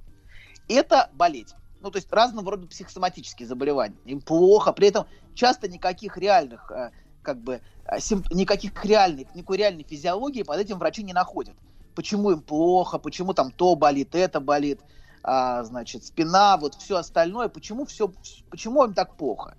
это 0.69 1.11
болеть. 1.13 1.55
Ну, 1.81 1.91
то 1.91 1.99
есть 1.99 2.13
разного 2.13 2.53
рода 2.53 2.67
психосоматические 2.67 3.47
заболевания. 3.47 3.97
Им 4.05 4.21
плохо, 4.21 4.73
при 4.73 4.89
этом 4.89 5.07
часто 5.35 5.69
никаких 5.69 6.17
реальных, 6.17 6.71
э, 6.73 6.91
как 7.23 7.41
бы, 7.41 7.61
э, 7.85 8.01
симп... 8.01 8.31
никаких 8.33 8.85
реальных, 8.85 9.33
никакой 9.35 9.59
реальной 9.59 9.85
физиологии 9.85 10.43
под 10.43 10.59
этим 10.59 10.79
врачи 10.79 11.03
не 11.05 11.13
находят. 11.13 11.55
Почему 11.95 12.33
им 12.33 12.41
плохо, 12.41 12.99
почему 12.99 13.35
там 13.35 13.53
то 13.53 13.77
болит, 13.77 14.15
это 14.15 14.41
болит, 14.41 14.81
а, 15.23 15.65
значит, 15.65 16.05
спина, 16.05 16.57
вот 16.57 16.75
все 16.75 16.97
остальное, 16.97 17.49
почему 17.49 17.85
все, 17.87 18.13
почему 18.51 18.85
им 18.85 18.95
так 18.95 19.17
плохо. 19.17 19.57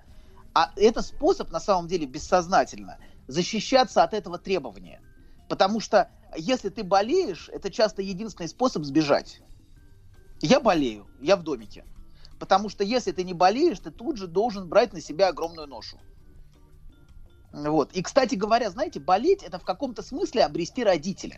А 0.53 0.71
это 0.75 1.01
способ, 1.01 1.51
на 1.51 1.59
самом 1.59 1.87
деле, 1.87 2.05
бессознательно 2.05 2.97
защищаться 3.27 4.03
от 4.03 4.13
этого 4.13 4.37
требования. 4.39 5.01
Потому 5.47 5.79
что 5.79 6.09
если 6.35 6.69
ты 6.69 6.83
болеешь, 6.83 7.49
это 7.51 7.71
часто 7.71 8.01
единственный 8.01 8.49
способ 8.49 8.83
сбежать. 8.83 9.41
Я 10.41 10.59
болею, 10.59 11.07
я 11.19 11.35
в 11.35 11.43
домике. 11.43 11.85
Потому 12.39 12.69
что 12.69 12.83
если 12.83 13.11
ты 13.11 13.23
не 13.23 13.33
болеешь, 13.33 13.79
ты 13.79 13.91
тут 13.91 14.17
же 14.17 14.27
должен 14.27 14.67
брать 14.67 14.93
на 14.93 15.01
себя 15.01 15.29
огромную 15.29 15.67
ношу. 15.67 15.97
Вот. 17.51 17.91
И, 17.93 18.01
кстати 18.01 18.35
говоря, 18.35 18.69
знаете, 18.69 18.99
болеть 18.99 19.43
это 19.43 19.59
в 19.59 19.63
каком-то 19.63 20.01
смысле 20.01 20.45
обрести 20.45 20.83
родителя. 20.83 21.37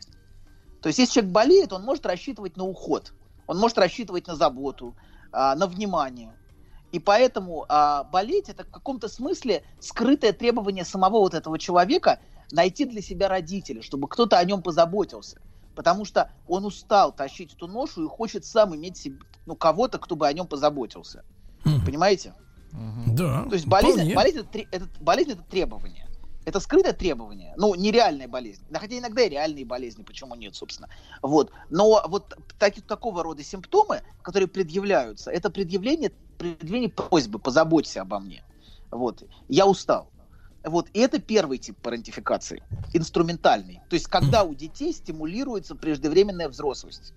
То 0.82 0.88
есть, 0.88 1.00
если 1.00 1.14
человек 1.14 1.32
болеет, 1.32 1.74
он 1.74 1.84
может 1.84 2.06
рассчитывать 2.06 2.58
на 2.58 2.66
уход, 2.66 3.14
он 3.52 3.58
может 3.58 3.78
рассчитывать 3.78 4.28
на 4.28 4.38
заботу, 4.38 4.96
а, 5.34 5.56
на 5.56 5.68
внимание. 5.68 6.34
И 6.94 7.00
поэтому 7.00 7.66
а, 7.68 8.06
болеть 8.06 8.48
это 8.48 8.64
в 8.64 8.70
каком-то 8.72 9.10
смысле 9.10 9.64
скрытое 9.82 10.32
требование 10.32 10.86
самого 10.86 11.20
вот 11.20 11.34
этого 11.34 11.60
человека 11.60 12.20
найти 12.52 12.86
для 12.86 13.02
себя 13.02 13.28
родителя, 13.28 13.82
чтобы 13.82 14.08
кто-то 14.08 14.40
о 14.40 14.46
нем 14.46 14.62
позаботился. 14.62 15.42
Потому 15.76 16.06
что 16.06 16.32
он 16.48 16.64
устал 16.64 17.12
тащить 17.12 17.54
эту 17.54 17.68
ношу 17.68 18.06
и 18.06 18.08
хочет 18.08 18.46
сам 18.46 18.74
иметь 18.74 18.96
себе, 18.96 19.18
ну, 19.46 19.58
кого-то, 19.58 20.00
кто 20.00 20.16
бы 20.16 20.28
о 20.28 20.32
нем 20.32 20.48
позаботился. 20.48 21.26
Mm. 21.66 21.86
Понимаете? 21.86 22.34
Mm-hmm. 22.72 23.16
Да. 23.16 23.44
То 23.50 23.56
есть 23.56 23.68
болезнь, 23.68 24.14
болезнь, 24.14 24.40
это, 24.40 24.60
это, 24.72 24.88
болезнь 25.02 25.32
это 25.32 25.44
требование. 25.44 26.08
Это 26.44 26.60
скрытое 26.60 26.94
требование, 26.94 27.54
ну, 27.56 27.76
нереальная 27.76 28.28
болезнь. 28.28 28.64
Да, 28.70 28.80
хотя 28.80 28.98
иногда 28.98 29.22
и 29.22 29.30
реальные 29.30 29.66
болезни, 29.66 30.04
почему 30.04 30.34
нет, 30.36 30.56
собственно. 30.56 30.90
Вот. 31.22 31.52
Но 31.70 32.04
вот 32.08 32.36
так, 32.58 32.74
такого 32.82 33.22
рода 33.24 33.44
симптомы, 33.44 34.02
которые 34.24 34.48
предъявляются, 34.48 35.30
это 35.30 35.52
предъявление, 35.52 36.12
предъявление 36.40 36.90
просьбы 36.90 37.38
«позаботься 37.38 38.02
обо 38.02 38.20
мне». 38.20 38.44
Вот. 38.90 39.24
Я 39.50 39.68
устал. 39.68 40.10
Вот. 40.64 40.88
И 40.94 41.00
это 41.00 41.20
первый 41.20 41.60
тип 41.60 41.78
парентификации, 41.80 42.64
инструментальный. 42.94 43.82
То 43.90 43.96
есть, 43.96 44.08
когда 44.08 44.44
у 44.44 44.56
детей 44.56 44.94
стимулируется 44.94 45.76
преждевременная 45.76 46.50
взрослость. 46.50 47.14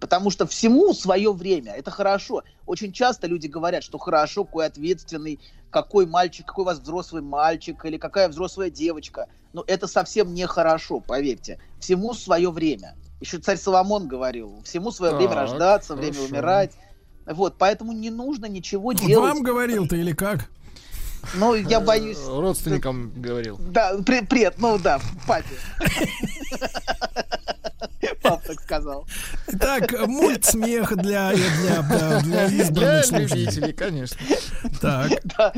Потому 0.00 0.30
что 0.30 0.46
всему 0.46 0.94
свое 0.94 1.32
время. 1.32 1.72
Это 1.72 1.90
хорошо. 1.90 2.42
Очень 2.66 2.92
часто 2.92 3.26
люди 3.26 3.46
говорят, 3.46 3.82
что 3.82 3.98
хорошо, 3.98 4.44
какой 4.44 4.66
ответственный, 4.66 5.40
какой 5.70 6.06
мальчик, 6.06 6.46
какой 6.46 6.62
у 6.62 6.66
вас 6.66 6.78
взрослый 6.78 7.22
мальчик 7.22 7.84
или 7.84 7.96
какая 7.96 8.28
взрослая 8.28 8.70
девочка. 8.70 9.26
Но 9.52 9.64
это 9.66 9.86
совсем 9.86 10.34
не 10.34 10.46
хорошо, 10.46 11.00
поверьте. 11.00 11.58
Всему 11.80 12.14
свое 12.14 12.50
время. 12.50 12.94
Еще 13.20 13.38
царь 13.38 13.56
Соломон 13.56 14.06
говорил, 14.06 14.62
всему 14.64 14.92
свое 14.92 15.14
время 15.14 15.30
Так, 15.34 15.38
рождаться, 15.38 15.96
время 15.96 16.14
хорошо. 16.14 16.32
умирать. 16.32 16.72
Вот, 17.26 17.56
поэтому 17.58 17.92
не 17.92 18.10
нужно 18.10 18.46
ничего 18.46 18.92
делать. 18.92 19.34
Вам 19.34 19.42
говорил-то 19.42 19.96
или 19.96 20.12
как? 20.12 20.48
Ну, 21.34 21.54
я 21.54 21.80
боюсь. 21.80 22.18
Родственникам 22.26 23.12
говорил. 23.16 23.58
Да, 23.58 23.96
пред, 24.06 24.58
ну 24.58 24.78
да, 24.78 25.00
папе. 25.26 25.56
Пап 28.22 28.42
так 28.44 28.60
сказал. 28.60 29.06
Так, 29.60 30.06
мульт 30.06 30.44
смех 30.44 30.96
для, 30.96 31.32
для, 31.32 31.82
для, 31.82 32.20
для 32.20 32.20
Для 32.20 32.46
избранных 32.46 33.04
слушателей. 33.06 33.44
любителей, 33.44 33.72
конечно. 33.72 34.16
Так. 34.80 35.12
Да. 35.38 35.52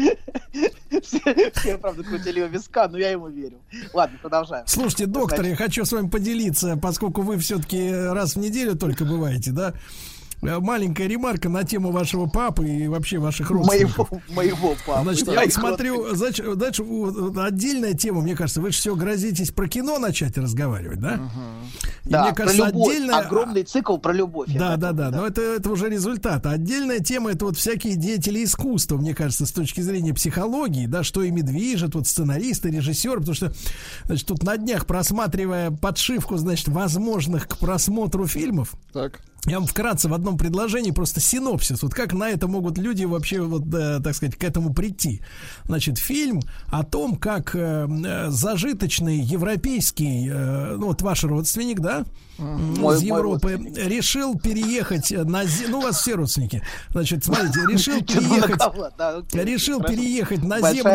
Все, 1.02 1.51
все, 1.52 1.78
правда, 1.78 2.02
крутили 2.02 2.43
у 2.43 2.48
виска, 2.48 2.89
но 2.89 2.98
я 2.98 3.10
ему 3.10 3.28
верю. 3.28 3.59
Ладно, 3.93 4.18
продолжаем. 4.20 4.66
Слушайте, 4.66 5.06
доктор, 5.06 5.44
я 5.44 5.56
хочу 5.56 5.85
с 5.85 5.93
вами 5.93 6.09
поделиться, 6.09 6.77
поскольку 6.77 7.22
вы 7.22 7.39
все-таки 7.39 7.90
раз 7.93 8.35
в 8.35 8.39
неделю 8.39 8.77
только 8.77 9.05
бываете, 9.05 9.52
да? 9.52 9.74
Э, 10.42 10.58
Маленькая 10.58 11.06
ремарка 11.06 11.48
на 11.48 11.64
тему 11.64 11.90
вашего 11.90 12.26
папы 12.26 12.68
и 12.68 12.88
вообще 12.88 13.18
ваших 13.18 13.50
родственников. 13.50 14.10
Моего, 14.10 14.22
моего 14.30 14.76
папы. 14.86 15.02
Значит, 15.02 15.26
я 15.28 15.34
Моих 15.34 15.56
вот 15.56 15.60
смотрю, 15.62 16.14
значит, 16.14 16.58
дальше 16.58 16.82
отдельная 17.36 17.94
тема, 17.94 18.22
мне 18.22 18.34
кажется, 18.34 18.60
вы 18.60 18.70
же 18.70 18.78
все 18.78 18.94
грозитесь 18.94 19.50
про 19.50 19.68
кино 19.68 19.98
начать 19.98 20.38
разговаривать, 20.38 21.00
да? 21.00 21.20
И 22.04 22.10
Да, 22.10 22.24
мне 22.24 22.34
кажется, 22.34 22.62
про 22.62 22.68
любовь. 22.68 22.88
отдельная... 22.88 23.18
Огромный 23.18 23.62
цикл 23.64 23.98
про 23.98 24.12
любовь. 24.12 24.48
я 24.48 24.58
Да, 24.58 24.76
готов, 24.76 24.96
да, 24.96 25.10
да, 25.10 25.18
но 25.18 25.26
это, 25.26 25.42
это 25.42 25.70
уже 25.70 25.88
результат. 25.88 26.46
А 26.46 26.50
Отдельная 26.60 27.00
тема 27.00 27.30
это 27.32 27.46
вот 27.46 27.56
всякие 27.56 27.96
деятели 27.96 28.44
искусства, 28.44 28.96
мне 28.96 29.14
кажется, 29.14 29.46
с 29.46 29.52
точки 29.52 29.80
зрения 29.80 30.14
психологии, 30.14 30.86
да, 30.86 31.02
что 31.02 31.22
ими 31.22 31.42
движет, 31.42 31.94
вот 31.94 32.06
сценаристы, 32.06 32.70
режиссеры, 32.70 33.20
потому 33.20 33.34
что, 33.34 33.52
значит, 34.04 34.26
тут 34.26 34.42
на 34.42 34.56
днях 34.56 34.86
просматривая 34.86 35.70
подшивку, 35.70 36.36
значит, 36.36 36.68
возможных 36.68 37.48
к 37.48 37.58
просмотру 37.58 38.26
фильмов, 38.26 38.74
Так. 38.92 39.20
Я 39.46 39.58
вам 39.58 39.66
вкратце 39.66 40.08
в 40.08 40.14
одном 40.14 40.36
предложении 40.36 40.90
просто 40.90 41.20
синопсис. 41.20 41.82
Вот 41.82 41.94
как 41.94 42.12
на 42.12 42.28
это 42.28 42.46
могут 42.46 42.76
люди 42.78 43.04
вообще, 43.04 43.40
вот, 43.40 43.62
э, 43.74 44.00
так 44.02 44.14
сказать, 44.14 44.36
к 44.36 44.44
этому 44.44 44.74
прийти. 44.74 45.22
Значит, 45.64 45.98
фильм 45.98 46.40
о 46.68 46.82
том, 46.84 47.16
как 47.16 47.54
э, 47.54 47.88
э, 47.88 48.30
зажиточный 48.30 49.18
европейский, 49.18 50.28
э, 50.30 50.76
ну 50.76 50.86
вот 50.88 51.00
ваш 51.02 51.24
родственник, 51.24 51.80
да, 51.80 52.04
Мой- 52.38 52.96
из 52.96 53.02
мой 53.02 53.06
Европы, 53.18 53.72
решил 53.76 54.38
переехать 54.38 55.10
на... 55.10 55.44
зе- 55.44 55.68
Ну, 55.68 55.78
у 55.78 55.82
вас 55.82 56.00
все 56.00 56.14
родственники. 56.16 56.62
Значит, 56.90 57.24
смотрите, 57.24 57.60
решил 57.68 57.94
Чё-то 58.04 58.14
переехать... 58.20 58.60
Решил 59.34 59.80
переехать 59.82 60.42
на 60.44 60.60
землю 60.74 60.90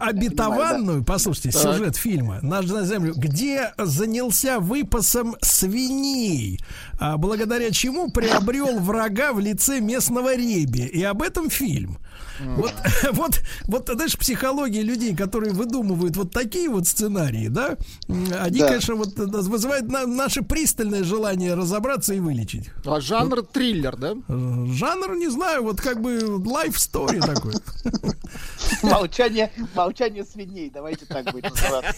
обетованную, 0.00 1.04
послушайте, 1.04 1.52
сюжет 1.52 1.96
фильма, 1.96 2.38
на, 2.42 2.60
на 2.62 2.84
землю, 2.84 3.14
где 3.16 3.72
занялся 3.78 4.58
выпасом 4.60 5.36
свиней, 5.42 6.60
а, 6.98 7.16
благодаря 7.48 7.70
чему 7.70 8.10
приобрел 8.10 8.78
врага 8.78 9.32
в 9.32 9.40
лице 9.40 9.80
местного 9.80 10.36
реби. 10.36 10.82
И 10.82 11.02
об 11.02 11.22
этом 11.22 11.48
фильм. 11.48 11.98
Вот, 12.56 12.72
вот, 13.12 13.40
вот, 13.64 13.88
знаешь, 13.92 14.16
психология 14.16 14.82
людей, 14.82 15.14
которые 15.16 15.52
выдумывают 15.52 16.16
вот 16.16 16.30
такие 16.32 16.68
вот 16.68 16.86
сценарии, 16.86 17.48
да, 17.48 17.76
они, 18.08 18.60
Да. 18.60 18.68
конечно, 18.68 18.94
вот 18.94 19.18
э, 19.18 19.24
вызывают 19.24 19.88
на- 19.88 20.06
наше 20.06 20.42
пристальное 20.42 21.04
желание 21.04 21.54
разобраться 21.54 22.14
и 22.14 22.20
вылечить. 22.20 22.70
А 22.84 23.00
жанр 23.00 23.42
триллер, 23.42 23.96
да? 23.96 24.14
Э, 24.28 24.66
Жанр, 24.68 25.16
не 25.16 25.28
знаю, 25.28 25.62
вот 25.64 25.80
как 25.80 26.00
бы 26.00 26.16
life 26.18 26.74
story 26.76 27.20
такой. 27.20 27.54
Молчание, 28.82 29.50
молчание 29.74 30.24
свиней, 30.24 30.70
давайте 30.70 31.06
так 31.06 31.30
будет 31.32 31.50
называться. 31.50 31.94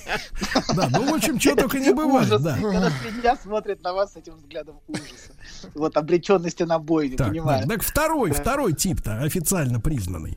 Да, 0.74 0.88
ну, 0.90 1.10
в 1.10 1.14
общем, 1.14 1.38
чего 1.38 1.56
только 1.56 1.78
не 1.78 1.92
бывает, 1.92 2.28
Ужас, 2.28 2.42
да. 2.42 2.56
Когда 2.60 2.90
свинья 3.02 3.36
смотрит 3.36 3.82
на 3.82 3.92
вас 3.92 4.12
с 4.12 4.16
этим 4.16 4.34
взглядом 4.36 4.76
ужаса. 4.86 5.32
Вот 5.74 5.96
обреченности 5.96 6.62
на 6.62 6.78
бой, 6.78 7.08
не 7.10 7.16
Так, 7.16 7.28
понимаю. 7.28 7.60
так, 7.66 7.80
так 7.80 7.82
второй, 7.82 8.30
второй 8.32 8.72
тип-то 8.72 9.20
официально 9.20 9.80
признанный. 9.80 10.29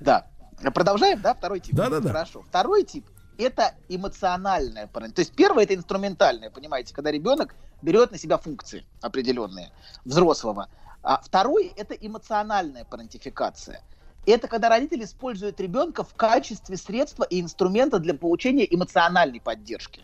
Да. 0.00 0.26
Продолжаем, 0.74 1.20
да, 1.22 1.34
второй 1.34 1.60
тип? 1.60 1.74
Да-да-да. 1.74 2.08
Хорошо. 2.08 2.42
Второй 2.48 2.84
тип– 2.84 3.06
это 3.38 3.74
эмоциональная 3.88 4.86
парен- 4.86 5.12
То 5.12 5.20
есть 5.20 5.32
первое– 5.34 5.64
это 5.64 5.74
инструментальное, 5.74 6.50
понимаете, 6.50 6.94
когда 6.94 7.10
ребенок 7.10 7.54
берет 7.80 8.10
на 8.10 8.18
себя 8.18 8.36
функции 8.36 8.84
определенные 9.00 9.72
взрослого. 10.04 10.68
А 11.02 11.20
второй– 11.22 11.72
это 11.76 11.94
эмоциональная 11.94 12.84
парентификация. 12.84 13.82
Это 14.26 14.48
когда 14.48 14.68
родители 14.68 15.04
используют 15.04 15.58
ребенка 15.60 16.04
в 16.04 16.14
качестве 16.14 16.76
средства 16.76 17.24
и 17.24 17.40
инструмента 17.40 17.98
для 17.98 18.12
получения 18.12 18.66
эмоциональной 18.70 19.40
поддержки. 19.40 20.02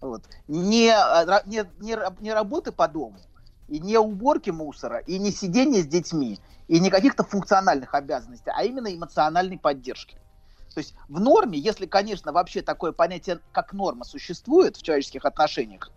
Вот. 0.00 0.22
Не, 0.46 0.90
ра- 0.90 1.42
не, 1.46 1.64
не, 1.80 1.96
не 2.20 2.32
работы 2.32 2.70
по 2.70 2.86
дому, 2.86 3.18
и 3.70 3.78
не 3.78 3.96
уборки 3.98 4.50
мусора, 4.50 4.98
и 4.98 5.18
не 5.18 5.30
сидение 5.30 5.82
с 5.82 5.86
детьми, 5.86 6.38
и 6.68 6.80
не 6.80 6.90
каких-то 6.90 7.22
функциональных 7.22 7.94
обязанностей, 7.94 8.50
а 8.54 8.64
именно 8.64 8.94
эмоциональной 8.94 9.58
поддержки. 9.58 10.16
То 10.74 10.78
есть 10.78 10.94
в 11.08 11.20
норме, 11.20 11.58
если, 11.58 11.86
конечно, 11.86 12.32
вообще 12.32 12.62
такое 12.62 12.92
понятие, 12.92 13.40
как 13.52 13.72
норма, 13.72 14.04
существует 14.04 14.76
в 14.76 14.82
человеческих 14.82 15.24
отношениях, 15.24 15.90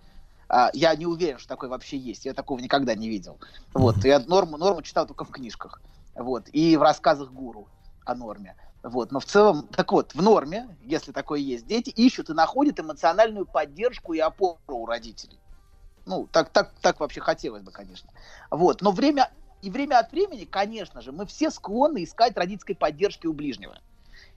а, 0.50 0.70
я 0.74 0.96
не 0.96 1.06
уверен, 1.06 1.40
что 1.40 1.50
такое 1.50 1.70
вообще 1.70 1.98
есть, 1.98 2.26
я 2.26 2.34
такого 2.34 2.60
никогда 2.60 2.94
не 2.96 3.10
видел. 3.10 3.40
Вот, 3.74 4.04
я 4.04 4.20
норму, 4.20 4.58
норму 4.58 4.82
читал 4.84 5.08
только 5.08 5.26
в 5.26 5.32
книжках, 5.32 5.82
вот, 6.16 6.48
и 6.52 6.78
в 6.78 6.82
рассказах 6.82 7.32
гуру 7.32 7.68
о 8.06 8.16
норме. 8.16 8.56
Вот, 8.84 9.12
но 9.12 9.20
в 9.20 9.26
целом, 9.26 9.68
так 9.68 9.92
вот, 9.92 10.14
в 10.14 10.22
норме, 10.22 10.76
если 10.84 11.12
такое 11.12 11.40
есть, 11.40 11.66
дети 11.66 11.90
ищут 11.90 12.30
и 12.30 12.34
находят 12.34 12.80
эмоциональную 12.80 13.46
поддержку 13.46 14.14
и 14.14 14.20
опору 14.20 14.60
у 14.68 14.86
родителей. 14.86 15.40
Ну, 16.06 16.28
так, 16.32 16.50
так, 16.50 16.74
так 16.82 17.00
вообще 17.00 17.22
хотелось 17.22 17.64
бы, 17.64 17.72
конечно. 17.72 18.10
Вот, 18.52 18.82
но 18.82 18.92
время 18.92 19.32
и 19.62 19.70
время 19.70 20.00
от 20.00 20.12
времени, 20.12 20.44
конечно 20.44 21.02
же, 21.02 21.14
мы 21.14 21.26
все 21.26 21.50
склонны 21.50 22.04
искать 22.04 22.36
родительской 22.36 22.76
поддержки 22.76 23.28
у 23.28 23.34
ближнего. 23.34 23.80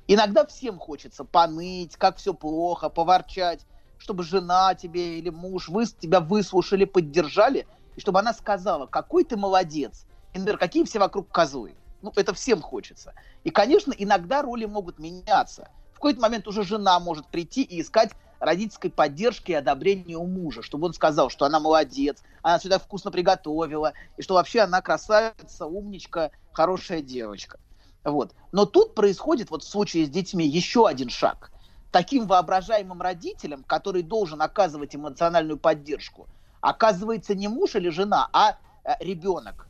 Иногда 0.07 0.47
всем 0.47 0.79
хочется 0.79 1.25
поныть, 1.25 1.97
как 1.97 2.19
все 2.19 2.33
плохо, 2.33 2.89
поворчать, 2.89 3.67
чтобы 3.99 4.23
жена 4.23 4.75
тебе 4.75 5.19
или 5.19 5.31
муж 5.31 5.69
вы, 5.69 5.87
тебя 5.87 6.21
выслушали, 6.21 6.85
поддержали, 6.85 7.67
и 7.97 8.01
чтобы 8.01 8.21
она 8.21 8.33
сказала, 8.33 8.87
какой 8.87 9.25
ты 9.25 9.37
молодец, 9.37 10.07
и, 10.33 10.39
например, 10.39 10.59
какие 10.59 10.85
все 10.85 11.01
вокруг 11.01 11.29
козлы. 11.33 11.77
Ну, 12.03 12.13
это 12.15 12.33
всем 12.35 12.63
хочется. 12.63 13.15
И, 13.43 13.51
конечно, 13.51 13.93
иногда 13.97 14.43
роли 14.43 14.67
могут 14.67 15.01
меняться. 15.01 15.71
В 15.91 15.95
какой-то 15.95 16.21
момент 16.21 16.47
уже 16.47 16.63
жена 16.63 17.01
может 17.01 17.27
прийти 17.29 17.63
и 17.63 17.81
искать 17.81 18.13
родительской 18.39 18.91
поддержки 18.91 19.53
и 19.53 19.55
одобрения 19.55 20.17
у 20.17 20.27
мужа, 20.27 20.63
чтобы 20.63 20.87
он 20.87 20.95
сказал, 20.95 21.31
что 21.31 21.45
она 21.45 21.61
молодец, 21.61 22.23
она 22.43 22.59
всегда 22.59 22.79
вкусно 22.79 23.11
приготовила, 23.11 23.93
и 24.17 24.23
что 24.23 24.35
вообще 24.35 24.61
она 24.61 24.83
красавица, 24.83 25.67
умничка, 25.67 26.31
хорошая 26.53 27.03
девочка. 27.03 27.59
Вот. 28.05 28.35
Но 28.53 28.67
тут 28.67 28.95
происходит 28.95 29.51
вот 29.51 29.63
в 29.63 29.69
случае 29.69 30.07
с 30.07 30.11
детьми 30.11 30.47
еще 30.47 30.87
один 30.87 31.09
шаг. 31.09 31.51
Таким 31.91 32.27
воображаемым 32.27 33.01
родителям, 33.01 33.65
который 33.65 34.03
должен 34.03 34.43
оказывать 34.43 34.95
эмоциональную 34.95 35.59
поддержку, 35.59 36.29
оказывается 36.61 37.35
не 37.35 37.49
муж 37.49 37.75
или 37.75 37.89
жена, 37.89 38.29
а 38.33 38.57
э, 38.85 38.95
ребенок. 39.01 39.67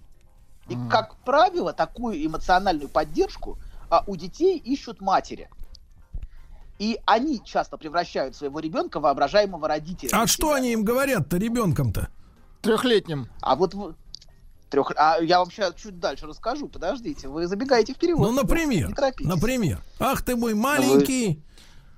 И, 0.69 0.77
как 0.91 1.17
правило, 1.19 1.73
такую 1.73 2.25
эмоциональную 2.25 2.89
поддержку 2.89 3.59
а, 3.89 4.03
у 4.07 4.17
детей 4.17 4.59
ищут 4.59 5.01
матери. 5.01 5.49
И 6.79 6.99
они 7.07 7.43
часто 7.45 7.77
превращают 7.79 8.37
своего 8.37 8.61
ребенка 8.61 8.99
в 9.01 9.03
воображаемого 9.03 9.67
родителя. 9.67 10.11
А 10.13 10.27
что 10.27 10.53
они 10.53 10.73
им 10.73 10.85
говорят-то, 10.85 11.39
ребенком-то? 11.39 12.09
Трехлетним. 12.61 13.29
А 13.41 13.57
вот 13.57 13.75
в- 13.75 13.95
трех... 14.69 14.93
а 14.97 15.19
я 15.21 15.39
вам 15.39 15.51
сейчас 15.51 15.75
чуть 15.75 15.99
дальше 16.01 16.27
расскажу. 16.27 16.69
Подождите, 16.69 17.29
вы 17.29 17.47
забегаете 17.47 17.95
вперед. 17.95 18.19
Ну, 18.19 18.33
например, 18.33 18.89
Не 18.89 18.95
торопитесь. 18.95 19.27
например. 19.27 19.81
Ах 19.99 20.23
ты 20.23 20.37
мой 20.37 20.55
маленький. 20.55 21.43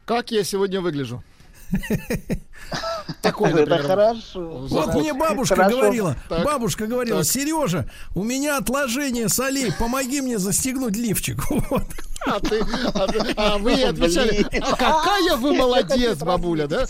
Как 0.04 0.30
я 0.30 0.44
сегодня 0.44 0.80
выгляжу? 0.80 1.22
Такой, 3.22 3.50
Это 3.50 3.60
например. 3.60 3.82
хорошо. 3.82 4.66
Вот 4.68 4.94
мне 4.94 5.12
бабушка 5.14 5.56
Хорошо. 5.56 5.76
говорила, 5.78 6.16
Так. 6.28 6.44
бабушка 6.44 6.86
говорила, 6.86 7.22
Так. 7.22 7.30
Сережа, 7.30 7.88
у 8.14 8.22
меня 8.22 8.58
отложение 8.58 9.28
солей, 9.28 9.72
помоги 9.72 10.20
мне 10.20 10.38
застегнуть 10.38 10.96
лифчик. 10.96 11.42
Вот. 11.70 11.84
А, 12.26 12.40
ты, 12.40 12.60
а, 12.94 13.06
ты- 13.06 13.32
а 13.36 13.58
вы 13.58 13.70
ей 13.72 13.88
отвечали. 13.88 14.44
«А 14.60 14.70
какая 14.76 15.36
вы 15.36 15.54
молодец, 15.54 16.18
бабуля, 16.18 16.66
да? 16.66 16.84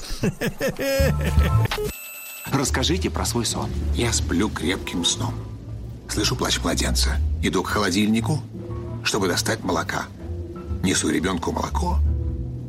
Расскажите 2.52 3.10
про 3.10 3.24
свой 3.24 3.44
сон. 3.44 3.70
Я 3.94 4.12
сплю 4.12 4.48
крепким 4.48 5.04
сном. 5.04 5.34
Слышу 6.08 6.34
плач 6.34 6.58
младенца. 6.60 7.10
Иду 7.42 7.62
к 7.62 7.68
холодильнику, 7.68 8.40
чтобы 9.04 9.28
достать 9.28 9.62
молока. 9.62 10.06
Несу 10.82 11.10
ребенку 11.10 11.52
молоко. 11.52 11.98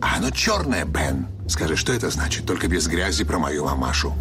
А 0.02 0.18
оно 0.18 0.32
черное, 0.32 0.86
Бен. 0.86 1.28
Скажи, 1.48 1.76
что 1.76 1.94
это 1.94 2.10
значит? 2.10 2.46
Только 2.46 2.68
без 2.68 2.88
грязи 2.88 3.24
про 3.24 3.40
мою 3.40 3.66
мамашу. 3.66 4.14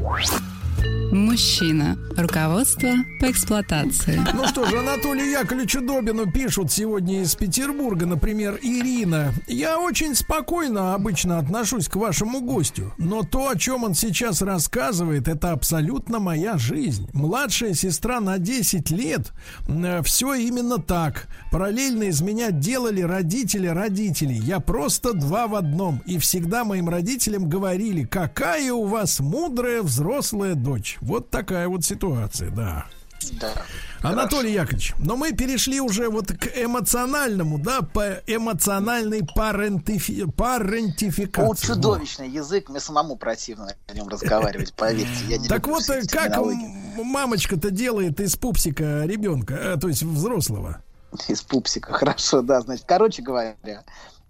Мужчина. 1.12 1.96
Руководство 2.18 2.90
по 3.18 3.30
эксплуатации. 3.30 4.20
Ну 4.34 4.46
что 4.46 4.66
же, 4.66 4.78
Анатолию 4.78 5.30
Яковлевичу 5.30 5.80
Добину 5.80 6.30
пишут 6.30 6.70
сегодня 6.70 7.22
из 7.22 7.34
Петербурга, 7.34 8.04
например, 8.04 8.58
Ирина. 8.60 9.32
Я 9.46 9.78
очень 9.78 10.14
спокойно 10.14 10.94
обычно 10.94 11.38
отношусь 11.38 11.88
к 11.88 11.96
вашему 11.96 12.42
гостю, 12.42 12.92
но 12.98 13.22
то, 13.22 13.48
о 13.48 13.56
чем 13.56 13.84
он 13.84 13.94
сейчас 13.94 14.42
рассказывает, 14.42 15.28
это 15.28 15.52
абсолютно 15.52 16.18
моя 16.18 16.58
жизнь. 16.58 17.08
Младшая 17.14 17.72
сестра 17.72 18.20
на 18.20 18.38
10 18.38 18.90
лет, 18.90 19.32
э, 19.66 20.02
все 20.02 20.34
именно 20.34 20.76
так. 20.76 21.28
Параллельно 21.50 22.04
из 22.04 22.20
меня 22.20 22.50
делали 22.50 23.00
родители 23.00 23.66
родителей. 23.66 24.36
Я 24.36 24.60
просто 24.60 25.14
два 25.14 25.46
в 25.46 25.54
одном. 25.54 26.02
И 26.04 26.18
всегда 26.18 26.64
моим 26.64 26.90
родителям 26.90 27.48
говорили, 27.48 28.04
какая 28.04 28.72
у 28.72 28.84
вас 28.84 29.20
мудрая 29.20 29.82
взрослая 29.82 30.54
дочь. 30.54 30.97
Вот 31.00 31.30
такая 31.30 31.68
вот 31.68 31.84
ситуация, 31.84 32.50
да. 32.50 32.86
Да. 33.40 33.52
Анатолий 34.02 34.52
Яковлевич, 34.52 34.94
но 34.98 35.16
мы 35.16 35.32
перешли 35.32 35.80
уже 35.80 36.08
вот 36.08 36.28
к 36.28 36.46
эмоциональному, 36.56 37.58
да, 37.58 37.82
по 37.82 38.20
эмоциональной 38.26 39.22
парентифи... 39.24 40.24
парентификации. 40.30 41.66
О, 41.72 41.74
чудовищный 41.74 42.28
язык, 42.28 42.68
мне 42.68 42.78
самому 42.78 43.16
противно 43.16 43.68
на 43.88 43.92
нем 43.92 44.08
разговаривать, 44.08 44.72
поверьте. 44.74 45.24
Я 45.26 45.38
не 45.38 45.48
Так 45.48 45.66
вот, 45.66 45.82
как 46.10 46.38
мамочка-то 46.96 47.70
делает 47.70 48.20
из 48.20 48.36
пупсика 48.36 49.04
ребенка, 49.04 49.54
э, 49.54 49.76
то 49.78 49.88
есть 49.88 50.02
взрослого? 50.02 50.80
Из 51.26 51.42
пупсика, 51.42 51.92
хорошо, 51.92 52.42
да, 52.42 52.60
значит, 52.60 52.84
короче 52.86 53.22
говоря, 53.22 53.56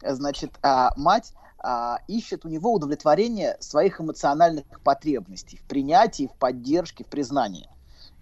значит, 0.03 0.53
а, 0.63 0.93
мать 0.97 1.35
а, 1.71 2.01
ищет 2.09 2.47
у 2.47 2.49
него 2.49 2.73
удовлетворение 2.73 3.59
своих 3.61 4.01
эмоциональных 4.01 4.65
потребностей 4.83 5.59
в 5.59 5.65
принятии, 5.65 6.27
в 6.27 6.39
поддержке, 6.39 7.05
в 7.05 7.09
признании. 7.09 7.69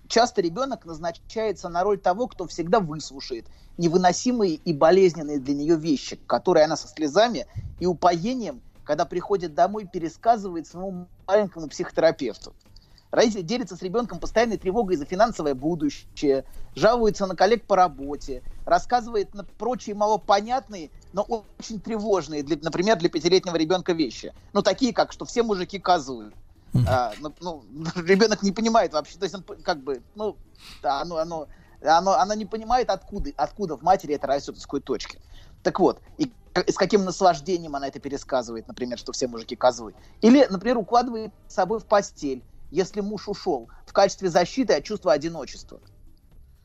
Часто 0.09 0.40
ребенок 0.40 0.85
назначается 0.85 1.68
на 1.68 1.85
роль 1.85 2.01
того, 2.01 2.27
кто 2.27 2.48
всегда 2.48 2.81
выслушает 2.81 3.47
невыносимые 3.78 4.55
и 4.55 4.73
болезненные 4.73 5.39
для 5.39 5.55
нее 5.55 5.77
вещи, 5.77 6.18
которые 6.27 6.64
она 6.64 6.74
со 6.74 6.89
слезами 6.89 7.47
и 7.78 7.86
упоением, 7.86 8.62
когда 8.82 9.05
приходит 9.05 9.55
домой, 9.55 9.89
пересказывает 9.93 10.66
своему 10.66 11.06
маленькому 11.28 11.68
психотерапевту. 11.68 12.52
Родители 13.12 13.43
делятся 13.43 13.77
с 13.77 13.82
ребенком 13.82 14.18
постоянной 14.18 14.56
тревогой 14.56 14.97
за 14.97 15.05
финансовое 15.05 15.55
будущее, 15.55 16.44
жалуются 16.74 17.27
на 17.27 17.36
коллег 17.36 17.64
по 17.64 17.77
работе, 17.77 18.43
рассказывает 18.64 19.35
на 19.35 19.44
прочие 19.44 19.94
малопонятные, 19.94 20.90
но 21.17 21.23
очень 21.59 21.81
тревожные, 21.81 22.43
для, 22.43 22.59
например, 22.61 22.99
для 22.99 23.09
пятилетнего 23.09 23.57
ребенка 23.57 23.95
вещи. 23.95 24.35
Ну, 24.53 24.61
такие, 24.61 24.93
как, 24.93 25.13
что 25.13 25.25
все 25.25 25.43
мужики 25.43 25.79
козлы. 25.79 26.31
А, 26.87 27.15
ну, 27.21 27.33
ну, 27.41 27.65
ребенок 27.97 28.43
не 28.43 28.53
понимает 28.53 28.93
вообще, 28.93 29.17
то 29.17 29.25
есть 29.25 29.35
он 29.35 29.43
как 29.43 29.83
бы, 29.83 30.03
ну, 30.15 30.37
да, 30.83 31.01
оно, 31.01 31.17
оно, 31.17 31.49
оно, 31.81 32.13
она 32.13 32.35
не 32.35 32.45
понимает, 32.45 32.91
откуда, 32.91 33.31
откуда 33.39 33.79
в 33.79 33.83
матери 33.83 34.15
это 34.15 34.27
растет, 34.27 34.59
из 34.59 34.65
какой 34.65 34.83
точки. 34.83 35.19
Так 35.63 35.81
вот, 35.81 36.03
и 36.19 36.31
с 36.55 36.75
каким 36.77 37.07
наслаждением 37.07 37.75
она 37.75 37.89
это 37.89 37.99
пересказывает, 37.99 38.69
например, 38.69 38.99
что 38.99 39.13
все 39.13 39.27
мужики 39.27 39.57
козлы. 39.57 39.95
Или, 40.21 40.47
например, 40.51 40.77
укладывает 40.77 41.33
с 41.49 41.55
собой 41.55 41.81
в 41.81 41.87
постель, 41.87 42.45
если 42.71 43.01
муж 43.01 43.27
ушел, 43.27 43.71
в 43.87 43.95
качестве 43.95 44.29
защиты 44.29 44.75
от 44.75 44.85
чувства 44.85 45.15
одиночества. 45.15 45.81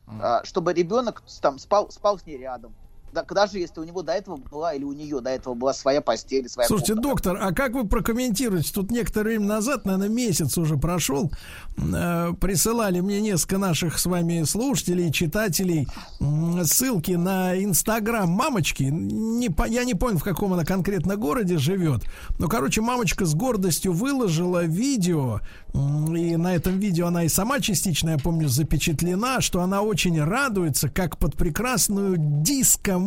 А, 0.07 0.43
чтобы 0.43 0.73
ребенок 0.73 1.23
там 1.41 1.57
спал, 1.57 1.89
спал 1.89 2.19
с 2.19 2.25
ней 2.25 2.37
рядом. 2.37 2.75
Да, 3.13 3.23
даже 3.23 3.59
если 3.59 3.79
у 3.79 3.83
него 3.83 4.01
до 4.03 4.13
этого 4.13 4.37
была, 4.37 4.73
или 4.73 4.83
у 4.83 4.93
нее 4.93 5.19
до 5.21 5.29
этого 5.29 5.53
была 5.53 5.73
своя 5.73 6.01
постель, 6.01 6.47
своя 6.47 6.67
Слушайте, 6.67 6.93
комната. 6.93 7.09
доктор, 7.09 7.37
а 7.41 7.51
как 7.53 7.73
вы 7.73 7.87
прокомментируете? 7.87 8.71
Тут 8.73 8.89
некоторое 8.91 9.31
время 9.31 9.47
назад, 9.47 9.85
наверное, 9.85 10.07
месяц 10.09 10.57
уже 10.57 10.77
прошел, 10.77 11.31
э, 11.77 12.31
присылали 12.39 12.99
мне 13.01 13.19
несколько 13.21 13.57
наших 13.57 13.99
с 13.99 14.05
вами 14.05 14.43
слушателей, 14.43 15.11
читателей 15.11 15.87
м, 16.19 16.63
ссылки 16.65 17.11
на 17.11 17.61
Инстаграм 17.61 18.29
мамочки. 18.29 18.83
Не, 18.83 19.49
по- 19.49 19.67
я 19.67 19.83
не 19.83 19.93
понял, 19.93 20.17
в 20.19 20.23
каком 20.23 20.53
она 20.53 20.63
конкретно 20.63 21.15
городе 21.17 21.57
живет. 21.57 22.03
Но, 22.39 22.47
короче, 22.47 22.81
мамочка 22.81 23.25
с 23.25 23.33
гордостью 23.35 23.93
выложила 23.93 24.63
видео, 24.63 25.41
и 25.73 26.35
на 26.37 26.55
этом 26.55 26.79
видео 26.79 27.07
она 27.07 27.23
и 27.23 27.29
сама 27.29 27.59
частично, 27.59 28.11
я 28.11 28.17
помню, 28.17 28.47
запечатлена, 28.47 29.41
что 29.41 29.61
она 29.61 29.81
очень 29.81 30.21
радуется, 30.23 30.87
как 30.89 31.17
под 31.17 31.35
прекрасную 31.35 32.15
диско-музыку 32.17 33.00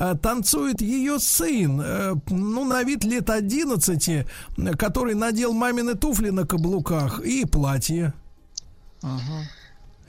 э, 0.00 0.14
танцует 0.20 0.80
ее 0.80 1.18
сын, 1.18 1.80
э, 1.80 2.14
ну, 2.30 2.64
на 2.64 2.82
вид 2.82 3.04
лет 3.04 3.30
11, 3.30 4.08
э, 4.08 4.24
который 4.78 5.14
надел 5.14 5.52
мамины 5.52 5.94
туфли 5.94 6.30
на 6.30 6.46
каблуках 6.46 7.20
и 7.20 7.44
платье. 7.44 8.12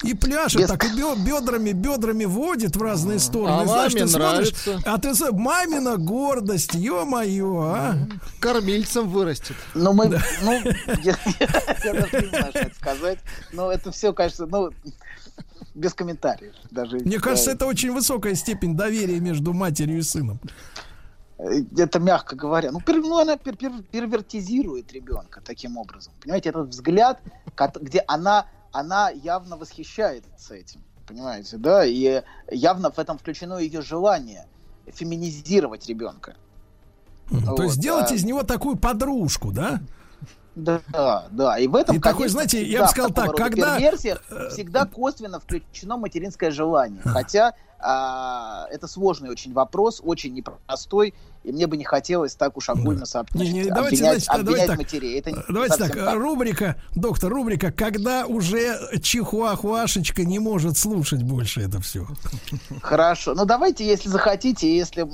И 0.04 0.14
пляшет 0.14 0.62
Без- 0.62 0.68
так, 0.68 0.84
и 0.84 0.90
бедрами, 1.16 1.72
бедрами 1.72 2.26
водит 2.26 2.76
в 2.76 2.82
разные 2.82 3.18
стороны. 3.18 3.62
А 3.64 3.66
Знаешь, 3.66 3.94
маме 3.94 4.06
ты 4.06 4.12
смотришь, 4.12 4.54
нравится. 4.66 4.92
а 4.92 4.98
ты 4.98 5.14
мамина 5.32 5.98
гордость, 5.98 6.74
ё-моё, 6.76 7.62
а. 7.62 7.98
Кормильцем 8.40 9.08
вырастет. 9.08 9.56
Ну, 9.74 9.94
мы, 9.94 10.10
ну, 10.44 10.52
я, 11.02 11.18
я 11.40 11.94
даже 11.94 12.22
не 12.22 12.28
знаю, 12.28 12.50
что 12.52 12.60
это 12.60 12.76
сказать. 12.76 13.20
Но 13.54 13.72
это 13.72 13.92
все, 13.92 14.12
кажется, 14.14 14.46
ну, 14.46 14.70
без 15.76 15.94
комментариев. 15.94 16.56
Даже, 16.72 16.98
Мне 16.98 17.20
кажется, 17.20 17.52
это 17.52 17.66
очень 17.68 17.92
высокая 17.92 18.34
степень 18.36 18.76
доверия 18.76 19.20
между 19.20 19.54
матерью 19.54 20.00
и 20.00 20.02
сыном. 20.02 20.40
Э, 21.38 21.62
это 21.78 22.00
мягко 22.00 22.36
говоря. 22.36 22.72
Ну, 22.72 22.80
пер- 22.80 23.02
ну, 23.02 23.20
она 23.20 23.36
пер- 23.36 23.58
пер- 23.58 23.84
первертизирует 23.84 24.92
ребенка 24.94 25.42
таким 25.44 25.78
образом. 25.78 26.14
Понимаете, 26.22 26.50
этот 26.50 26.70
взгляд, 26.70 27.20
где 27.82 28.04
она, 28.08 28.48
она 28.72 29.10
явно 29.10 29.58
восхищается 29.58 30.56
этим. 30.56 30.82
Понимаете, 31.08 31.58
да? 31.58 31.86
И 31.86 32.24
явно 32.50 32.90
в 32.90 32.98
этом 32.98 33.18
включено 33.18 33.58
ее 33.58 33.82
желание 33.82 34.48
феминизировать 34.88 35.88
ребенка. 35.88 36.36
То 37.30 37.36
Вот, 37.38 37.60
есть 37.64 37.76
сделать 37.76 38.12
а- 38.12 38.16
из 38.16 38.24
него 38.24 38.44
такую 38.44 38.78
подружку, 38.78 39.52
да? 39.52 39.82
Да, 40.56 40.82
да. 41.32 41.58
И 41.58 41.68
в 41.68 41.76
этом, 41.76 41.98
И 41.98 42.00
такой, 42.00 42.28
знаете, 42.30 42.64
я 42.64 42.84
бы 42.84 42.88
сказал 42.88 43.12
так, 43.12 43.36
когда- 43.36 43.78
перверсиях 43.78 44.24
всегда 44.52 44.86
косвенно 44.86 45.40
включено 45.40 45.98
материнское 45.98 46.52
желание. 46.52 47.02
Хотя 47.04 47.54
а, 47.80 48.68
это 48.72 48.88
сложный 48.88 49.30
очень 49.30 49.54
вопрос, 49.54 50.02
очень 50.04 50.34
непростой, 50.34 51.14
и 51.46 51.52
мне 51.52 51.68
бы 51.68 51.78
не 51.78 51.84
хотелось 51.84 52.36
так 52.36 52.58
уж 52.58 52.70
огульно 52.70 53.06
сообщить, 53.06 53.40
Не, 53.40 53.52
не, 53.52 53.64
давайте, 53.66 53.98
обвинять, 53.98 54.24
значит, 54.24 54.46
давайте 54.46 54.50
обвинять 54.50 54.68
так. 54.68 54.78
матерей. 54.78 55.20
Это 55.20 55.32
не 55.32 55.44
Давайте 55.48 55.78
так, 55.78 55.94
совсем 55.94 56.18
рубрика, 56.20 56.76
доктор, 56.96 57.32
рубрика, 57.32 57.72
когда 57.72 58.26
уже 58.26 58.80
чихуахуашечка 59.02 60.24
не 60.24 60.40
может 60.40 60.78
слушать 60.78 61.22
больше 61.22 61.62
это 61.62 61.80
все. 61.82 62.08
Хорошо. 62.82 63.36
Ну 63.36 63.46
давайте, 63.46 63.86
если 63.86 64.10
захотите, 64.10 64.76
если 64.76 65.08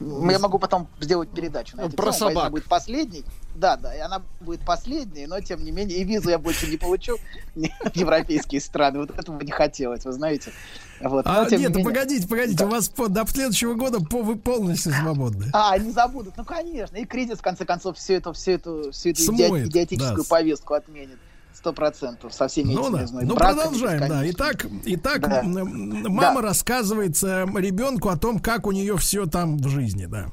я 0.00 0.38
могу 0.38 0.58
потом 0.58 0.88
сделать 1.00 1.28
передачу 1.28 1.76
на 1.76 1.82
эту 1.82 1.96
Про 1.96 2.12
тему, 2.12 2.12
поэтому 2.12 2.30
собак. 2.30 2.52
будет 2.52 2.64
последний. 2.64 3.24
Да, 3.54 3.76
да, 3.76 3.94
и 3.94 3.98
она 3.98 4.22
будет 4.40 4.60
последней, 4.60 5.26
но 5.26 5.40
тем 5.40 5.64
не 5.64 5.70
менее 5.70 5.98
и 5.98 6.04
визу 6.04 6.30
я 6.30 6.38
больше 6.38 6.66
не 6.66 6.76
получу 6.76 7.16
в 7.54 7.60
европейские 7.94 8.60
страны. 8.60 9.00
Вот 9.00 9.10
этого 9.10 9.40
не 9.42 9.50
хотелось, 9.50 10.04
вы 10.04 10.12
знаете. 10.12 10.52
Вот. 11.00 11.26
А, 11.26 11.42
нет, 11.50 11.52
менее- 11.52 11.84
погодите, 11.84 12.26
погодите, 12.28 12.64
у 12.64 12.68
вас 12.68 12.88
по- 12.88 13.08
до 13.08 13.26
следующего 13.26 13.74
года 13.74 14.00
по, 14.00 14.22
вы 14.22 14.36
полностью 14.36 14.92
свободны. 14.92 15.46
А, 15.52 15.76
не 15.78 15.90
забудут. 15.90 16.34
Ну, 16.36 16.44
конечно. 16.44 16.96
И 16.96 17.04
кризис, 17.04 17.38
в 17.38 17.42
конце 17.42 17.64
концов, 17.64 17.96
все 17.98 18.14
это, 18.14 18.32
все 18.32 18.52
это, 18.52 18.90
всю 18.92 19.10
эту 19.10 19.22
Смоет, 19.22 19.66
идиотическую 19.66 20.16
да. 20.24 20.28
повестку 20.28 20.74
отменит. 20.74 21.18
Сто 21.52 21.72
процентов. 21.72 22.34
Со 22.34 22.48
всеми 22.48 22.74
Ну 22.74 22.82
этими, 22.94 23.06
да, 23.06 23.20
ну 23.22 23.34
браками 23.34 23.56
продолжаем, 23.60 24.08
да. 24.08 24.30
Итак, 24.30 24.66
итак, 24.84 25.20
Да. 25.22 25.42
мама 25.42 26.42
Да. 26.42 26.48
рассказывает 26.48 27.16
ребенку 27.22 28.10
о 28.10 28.16
том, 28.18 28.38
как 28.40 28.66
у 28.66 28.72
нее 28.72 28.96
все 28.98 29.24
там 29.26 29.56
в 29.56 29.66
жизни, 29.68 30.04
да. 30.06 30.26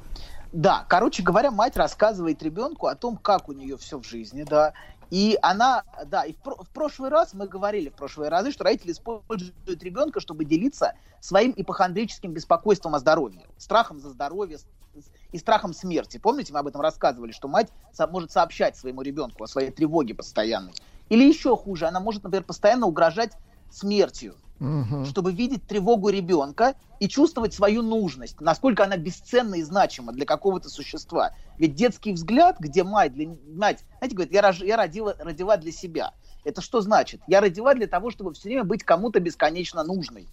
Да, 0.51 0.85
короче 0.87 1.23
говоря, 1.23 1.49
мать 1.49 1.75
рассказывает 1.77 2.43
ребенку 2.43 2.85
о 2.87 2.93
том, 2.95 3.17
как 3.17 3.49
у 3.49 3.53
нее 3.53 3.75
все 3.77 3.97
в 3.99 4.03
жизни, 4.05 4.43
да. 4.47 4.73
И 5.13 5.37
она, 5.43 5.83
да, 6.07 6.23
и 6.23 6.33
в, 6.33 6.63
в 6.63 6.69
прошлый 6.71 7.11
раз 7.11 7.35
мы 7.35 7.47
говорили 7.47 7.89
в 7.89 7.93
прошлые 7.93 8.31
разы, 8.31 8.51
что 8.51 8.63
родители 8.63 8.93
используют 8.93 9.83
ребенка, 9.83 10.19
чтобы 10.19 10.43
делиться 10.43 10.95
своим 11.19 11.53
ипохондрическим 11.55 12.33
беспокойством 12.33 12.95
о 12.95 12.99
здоровье, 12.99 13.45
страхом 13.59 13.99
за 13.99 14.09
здоровье 14.09 14.57
и 15.31 15.37
страхом 15.37 15.73
смерти. 15.73 16.17
Помните, 16.17 16.51
мы 16.51 16.57
об 16.57 16.67
этом 16.67 16.81
рассказывали, 16.81 17.31
что 17.31 17.47
мать 17.47 17.67
может 18.09 18.31
сообщать 18.31 18.75
своему 18.75 19.03
ребенку 19.03 19.43
о 19.43 19.47
своей 19.47 19.69
тревоге 19.69 20.15
постоянной. 20.15 20.73
Или 21.09 21.27
еще 21.27 21.55
хуже, 21.55 21.85
она 21.85 21.99
может, 21.99 22.23
например, 22.23 22.43
постоянно 22.43 22.87
угрожать 22.87 23.33
смертью 23.69 24.33
чтобы 25.05 25.31
видеть 25.33 25.65
тревогу 25.65 26.09
ребенка 26.09 26.75
и 26.99 27.07
чувствовать 27.07 27.53
свою 27.53 27.81
нужность, 27.81 28.39
насколько 28.39 28.83
она 28.83 28.97
бесценна 28.97 29.55
и 29.55 29.63
значима 29.63 30.13
для 30.13 30.25
какого-то 30.25 30.69
существа. 30.69 31.31
Ведь 31.57 31.75
детский 31.75 32.13
взгляд, 32.13 32.57
где 32.59 32.83
мать, 32.83 33.13
для, 33.13 33.27
мать 33.55 33.83
знаете, 33.97 34.15
говорит, 34.15 34.33
я, 34.33 34.41
рож- 34.41 34.63
я 34.63 34.77
родила, 34.77 35.15
родила 35.19 35.57
для 35.57 35.71
себя. 35.71 36.13
Это 36.43 36.61
что 36.61 36.81
значит? 36.81 37.21
Я 37.27 37.41
родила 37.41 37.73
для 37.73 37.87
того, 37.87 38.11
чтобы 38.11 38.33
все 38.33 38.49
время 38.49 38.63
быть 38.63 38.83
кому-то 38.83 39.19
бесконечно 39.19 39.83
нужной. 39.83 40.27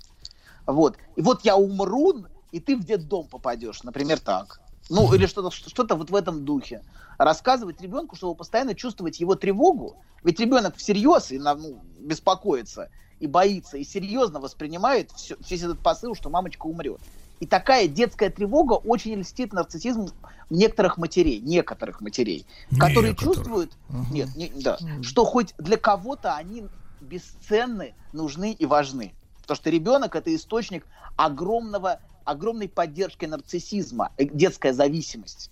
Вот. 0.67 0.97
И 1.17 1.23
вот 1.23 1.44
я 1.44 1.57
умру, 1.57 2.26
и 2.52 2.60
ты 2.60 2.76
в 2.76 2.84
детдом 2.84 3.26
попадешь, 3.28 3.83
например, 3.83 4.20
так. 4.20 4.60
Ну, 4.89 5.12
или 5.15 5.26
что-то 5.26 5.50
что 5.50 5.97
вот 5.97 6.10
в 6.10 6.15
этом 6.15 6.44
духе. 6.44 6.83
Рассказывать 7.17 7.81
ребенку, 7.81 8.17
чтобы 8.17 8.34
постоянно 8.34 8.75
чувствовать 8.75 9.20
его 9.20 9.36
тревогу. 9.36 9.97
Ведь 10.25 10.41
ребенок 10.41 10.76
всерьез 10.76 11.31
и 11.31 11.39
ну, 11.39 11.81
беспокоится, 12.00 12.91
и 13.20 13.26
боится, 13.26 13.76
и 13.76 13.84
серьезно 13.84 14.40
воспринимает 14.40 15.10
все, 15.12 15.36
весь 15.49 15.62
этот 15.62 15.78
посыл, 15.78 16.15
что 16.15 16.31
мамочка 16.31 16.66
умрет. 16.66 17.00
И 17.39 17.47
такая 17.47 17.86
детская 17.86 18.28
тревога 18.28 18.74
очень 18.74 19.15
льстит 19.15 19.52
нарциссизм 19.52 20.08
некоторых 20.50 20.99
матерей, 20.99 21.40
некоторых 21.40 22.00
матерей, 22.00 22.44
которые 22.78 23.12
некоторых. 23.12 23.36
чувствуют, 23.36 23.73
угу. 23.89 24.12
нет, 24.12 24.34
не, 24.36 24.49
да, 24.49 24.76
угу. 24.81 25.02
что 25.02 25.24
хоть 25.24 25.55
для 25.58 25.76
кого-то 25.76 26.34
они 26.34 26.66
бесценны, 27.00 27.94
нужны 28.12 28.52
и 28.52 28.66
важны. 28.66 29.15
Потому 29.42 29.57
что 29.57 29.70
ребенок 29.70 30.16
это 30.16 30.34
источник 30.34 30.84
огромного 31.16 32.00
огромной 32.24 32.68
поддержки 32.68 33.24
нарциссизма, 33.24 34.12
э, 34.16 34.24
детская 34.24 34.73
зависимость. 34.73 35.50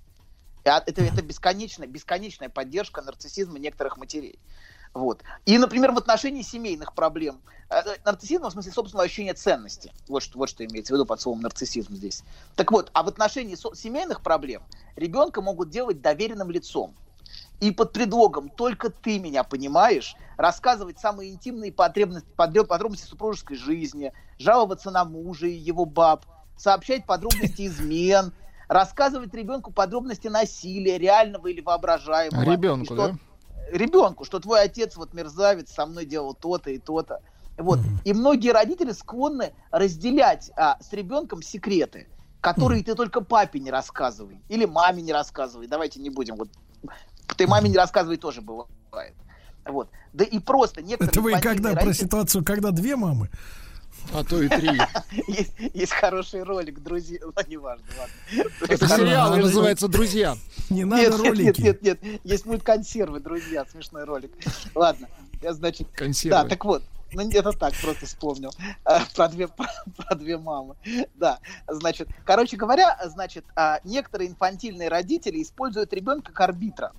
Это, 0.64 1.02
это 1.02 1.22
бесконечная, 1.22 1.88
бесконечная 1.88 2.48
поддержка 2.50 3.02
нарциссизма 3.02 3.58
некоторых 3.58 3.96
матерей. 3.96 4.38
Вот. 4.94 5.22
И, 5.46 5.58
например, 5.58 5.92
в 5.92 5.98
отношении 5.98 6.42
семейных 6.42 6.94
проблем. 6.94 7.40
Э, 7.70 7.82
нарциссизм, 8.04 8.44
в 8.44 8.50
смысле 8.50 8.72
собственного 8.72 9.04
ощущения 9.04 9.34
ценности. 9.34 9.92
Вот 10.08 10.22
что, 10.22 10.38
вот 10.38 10.48
что 10.48 10.64
имеется 10.64 10.92
в 10.92 10.96
виду 10.96 11.06
под 11.06 11.20
словом 11.20 11.42
нарциссизм 11.42 11.94
здесь. 11.94 12.24
Так 12.56 12.72
вот, 12.72 12.90
а 12.94 13.02
в 13.02 13.08
отношении 13.08 13.54
со- 13.54 13.74
семейных 13.74 14.22
проблем 14.22 14.62
ребенка 14.96 15.42
могут 15.42 15.70
делать 15.70 16.00
доверенным 16.00 16.50
лицом. 16.50 16.94
И 17.60 17.72
под 17.72 17.92
предлогом 17.92 18.48
«только 18.48 18.88
ты 18.88 19.18
меня 19.18 19.44
понимаешь» 19.44 20.16
рассказывать 20.36 20.98
самые 20.98 21.30
интимные 21.32 21.72
потребности, 21.72 22.28
подробности 22.36 23.06
супружеской 23.06 23.56
жизни, 23.56 24.12
жаловаться 24.38 24.90
на 24.90 25.04
мужа 25.04 25.46
и 25.46 25.52
его 25.52 25.84
баб– 25.84 26.24
сообщать 26.58 27.06
подробности 27.06 27.66
измен, 27.66 28.32
рассказывать 28.68 29.32
ребенку 29.32 29.72
подробности 29.72 30.28
насилия, 30.28 30.98
реального 30.98 31.46
или 31.46 31.60
воображаемого. 31.60 32.42
Ребенку, 32.42 32.86
что, 32.86 32.96
да? 32.96 33.18
Ребенку, 33.70 34.24
что 34.24 34.40
твой 34.40 34.62
отец 34.62 34.96
вот 34.96 35.14
мерзавец, 35.14 35.70
со 35.70 35.86
мной 35.86 36.06
делал 36.06 36.34
то-то 36.34 36.70
и 36.70 36.78
то-то. 36.78 37.20
Вот. 37.56 37.80
Mm-hmm. 37.80 38.02
И 38.04 38.12
многие 38.12 38.52
родители 38.52 38.92
склонны 38.92 39.52
разделять 39.70 40.50
а, 40.56 40.78
с 40.80 40.92
ребенком 40.92 41.42
секреты, 41.42 42.06
которые 42.40 42.82
mm-hmm. 42.82 42.84
ты 42.84 42.94
только 42.94 43.20
папе 43.20 43.58
не 43.58 43.70
рассказывай. 43.70 44.40
Или 44.48 44.64
маме 44.64 45.02
не 45.02 45.12
рассказывай. 45.12 45.66
Давайте 45.66 46.00
не 46.00 46.10
будем. 46.10 46.36
Вот 46.36 46.48
ты 47.36 47.46
маме 47.46 47.68
не 47.68 47.76
рассказывай 47.76 48.16
тоже 48.16 48.40
бывает. 48.42 49.14
Вот. 49.64 49.90
Да 50.12 50.24
и 50.24 50.38
просто 50.38 50.82
некоторые... 50.82 51.10
Это 51.10 51.20
вы 51.20 51.32
когда 51.32 51.70
родители... 51.70 51.84
про 51.84 51.94
ситуацию, 51.94 52.44
когда 52.44 52.70
две 52.70 52.96
мамы? 52.96 53.30
А 54.12 54.24
то 54.24 54.42
и 54.42 54.48
три. 54.48 54.70
Есть, 55.28 55.52
есть 55.74 55.92
хороший 55.92 56.42
ролик, 56.42 56.80
друзья, 56.82 57.18
ну 57.22 57.32
неважно, 57.46 57.84
ладно. 57.98 58.50
Это 58.68 58.88
сериал 58.88 59.36
называется 59.36 59.88
«Друзья». 59.88 60.36
Не 60.70 60.84
надо 60.84 61.02
нет, 61.02 61.18
ролики. 61.18 61.60
Нет, 61.60 61.82
нет, 61.82 62.02
нет, 62.02 62.20
есть 62.24 62.46
мульт 62.46 62.62
«Консервы», 62.62 63.20
друзья, 63.20 63.64
смешной 63.70 64.04
ролик. 64.04 64.32
Ладно, 64.74 65.08
я, 65.42 65.52
значит... 65.52 65.88
Консервы. 65.94 66.42
Да, 66.42 66.48
так 66.48 66.64
вот, 66.64 66.82
ну, 67.12 67.28
это 67.30 67.52
так, 67.52 67.74
просто 67.80 68.06
вспомнил. 68.06 68.50
А, 68.84 69.00
про 69.14 69.28
две, 69.28 69.48
про, 69.48 69.66
про 69.96 70.14
две 70.14 70.36
мамы. 70.36 70.76
Да, 71.14 71.38
значит, 71.66 72.08
короче 72.24 72.56
говоря, 72.56 72.98
значит, 73.06 73.44
а, 73.56 73.80
некоторые 73.84 74.30
инфантильные 74.30 74.88
родители 74.88 75.42
используют 75.42 75.92
ребенка 75.92 76.32
как 76.32 76.40
арбитра 76.40 76.92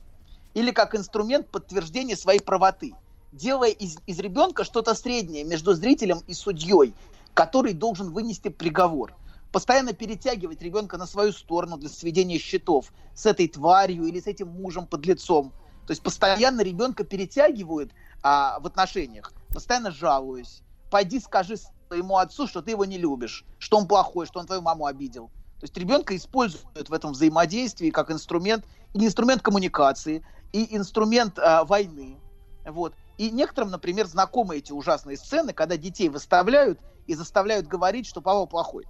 или 0.53 0.71
как 0.71 0.95
инструмент 0.95 1.47
подтверждения 1.49 2.15
своей 2.15 2.39
правоты 2.39 2.93
делая 3.32 3.69
из, 3.69 3.98
из 4.06 4.19
ребенка 4.19 4.64
что-то 4.64 4.93
среднее 4.95 5.43
между 5.43 5.74
зрителем 5.74 6.22
и 6.27 6.33
судьей, 6.33 6.93
который 7.33 7.74
должен 7.74 8.11
вынести 8.11 8.49
приговор. 8.49 9.16
Постоянно 9.51 9.93
перетягивать 9.93 10.61
ребенка 10.61 10.98
на 10.98 11.06
свою 11.06 11.32
сторону 11.32 11.77
для 11.77 11.90
сведения 11.90 12.38
счетов 12.38 12.91
с 13.16 13.25
этой 13.25 13.48
тварью 13.48 14.06
или 14.06 14.19
с 14.19 14.27
этим 14.27 14.49
мужем 14.49 14.85
под 14.85 15.06
лицом. 15.06 15.51
То 15.88 15.91
есть 15.91 16.03
постоянно 16.03 16.61
ребенка 16.61 17.03
перетягивают 17.03 17.91
а, 18.22 18.59
в 18.59 18.67
отношениях, 18.67 19.33
постоянно 19.51 19.90
жалуюсь. 19.90 20.61
Пойди 20.91 21.19
скажи 21.19 21.56
своему 21.88 22.17
отцу, 22.17 22.48
что 22.48 22.61
ты 22.61 22.72
его 22.72 22.85
не 22.85 22.98
любишь, 22.98 23.43
что 23.58 23.77
он 23.77 23.88
плохой, 23.88 24.27
что 24.27 24.40
он 24.40 24.45
твою 24.45 24.61
маму 24.61 24.85
обидел. 24.85 25.32
То 25.59 25.64
есть 25.64 25.75
ребенка 25.77 26.16
используют 26.16 26.90
в 26.90 26.93
этом 26.93 27.14
взаимодействии 27.14 27.90
как 27.90 28.11
инструмент, 28.11 28.66
и 28.93 29.06
инструмент 29.06 29.41
коммуникации, 29.41 30.24
и 30.53 30.75
инструмент 30.75 31.40
а, 31.40 31.66
войны. 31.66 32.17
Вот. 32.65 32.93
И 33.17 33.31
некоторым, 33.31 33.71
например, 33.71 34.05
знакомы 34.07 34.57
эти 34.57 34.71
ужасные 34.71 35.17
сцены, 35.17 35.53
когда 35.53 35.77
детей 35.77 36.09
выставляют 36.09 36.79
и 37.07 37.15
заставляют 37.15 37.67
говорить, 37.67 38.07
что 38.07 38.21
папа 38.21 38.45
плохой. 38.45 38.85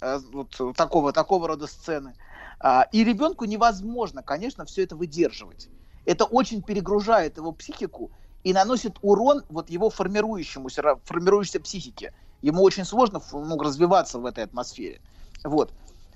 Э, 0.00 0.18
вот 0.32 0.60
такого, 0.76 1.12
такого 1.12 1.48
рода 1.48 1.66
сцены. 1.66 2.14
А, 2.58 2.86
и 2.92 3.04
ребенку 3.04 3.44
невозможно, 3.44 4.22
конечно, 4.22 4.64
все 4.64 4.82
это 4.82 4.96
выдерживать. 4.96 5.68
Это 6.04 6.24
очень 6.24 6.62
перегружает 6.62 7.36
его 7.36 7.52
психику 7.52 8.10
и 8.42 8.52
наносит 8.52 8.98
урон 9.02 9.44
вот 9.48 9.70
его 9.70 9.90
формирующемуся, 9.90 10.98
формирующейся 11.04 11.60
психике. 11.60 12.12
Ему 12.42 12.62
очень 12.62 12.84
сложно 12.84 13.20
ну, 13.32 13.58
развиваться 13.58 14.18
в 14.18 14.26
этой 14.26 14.44
атмосфере. 14.44 15.00
Вот. 15.44 15.72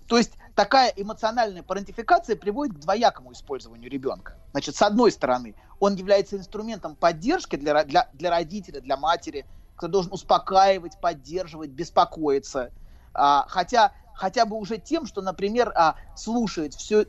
То 0.06 0.18
есть 0.18 0.32
такая 0.54 0.92
эмоциональная 0.96 1.62
парентификация 1.62 2.36
приводит 2.36 2.76
к 2.76 2.80
двоякому 2.80 3.32
использованию 3.32 3.90
ребенка. 3.90 4.36
Значит, 4.52 4.76
с 4.76 4.82
одной 4.82 5.10
стороны, 5.12 5.54
он 5.80 5.94
является 5.94 6.36
инструментом 6.36 6.94
поддержки 6.94 7.56
для, 7.56 7.84
для, 7.84 8.08
для 8.12 8.30
родителя, 8.30 8.80
для 8.80 8.96
матери, 8.96 9.46
кто 9.76 9.88
должен 9.88 10.12
успокаивать, 10.12 11.00
поддерживать, 11.00 11.70
беспокоиться. 11.70 12.70
А, 13.12 13.46
хотя 13.48 13.92
хотя 14.14 14.46
бы 14.46 14.56
уже 14.56 14.78
тем, 14.78 15.06
что, 15.06 15.20
например, 15.20 15.72
а, 15.74 15.96
слушает 16.14 16.74
все, 16.74 17.06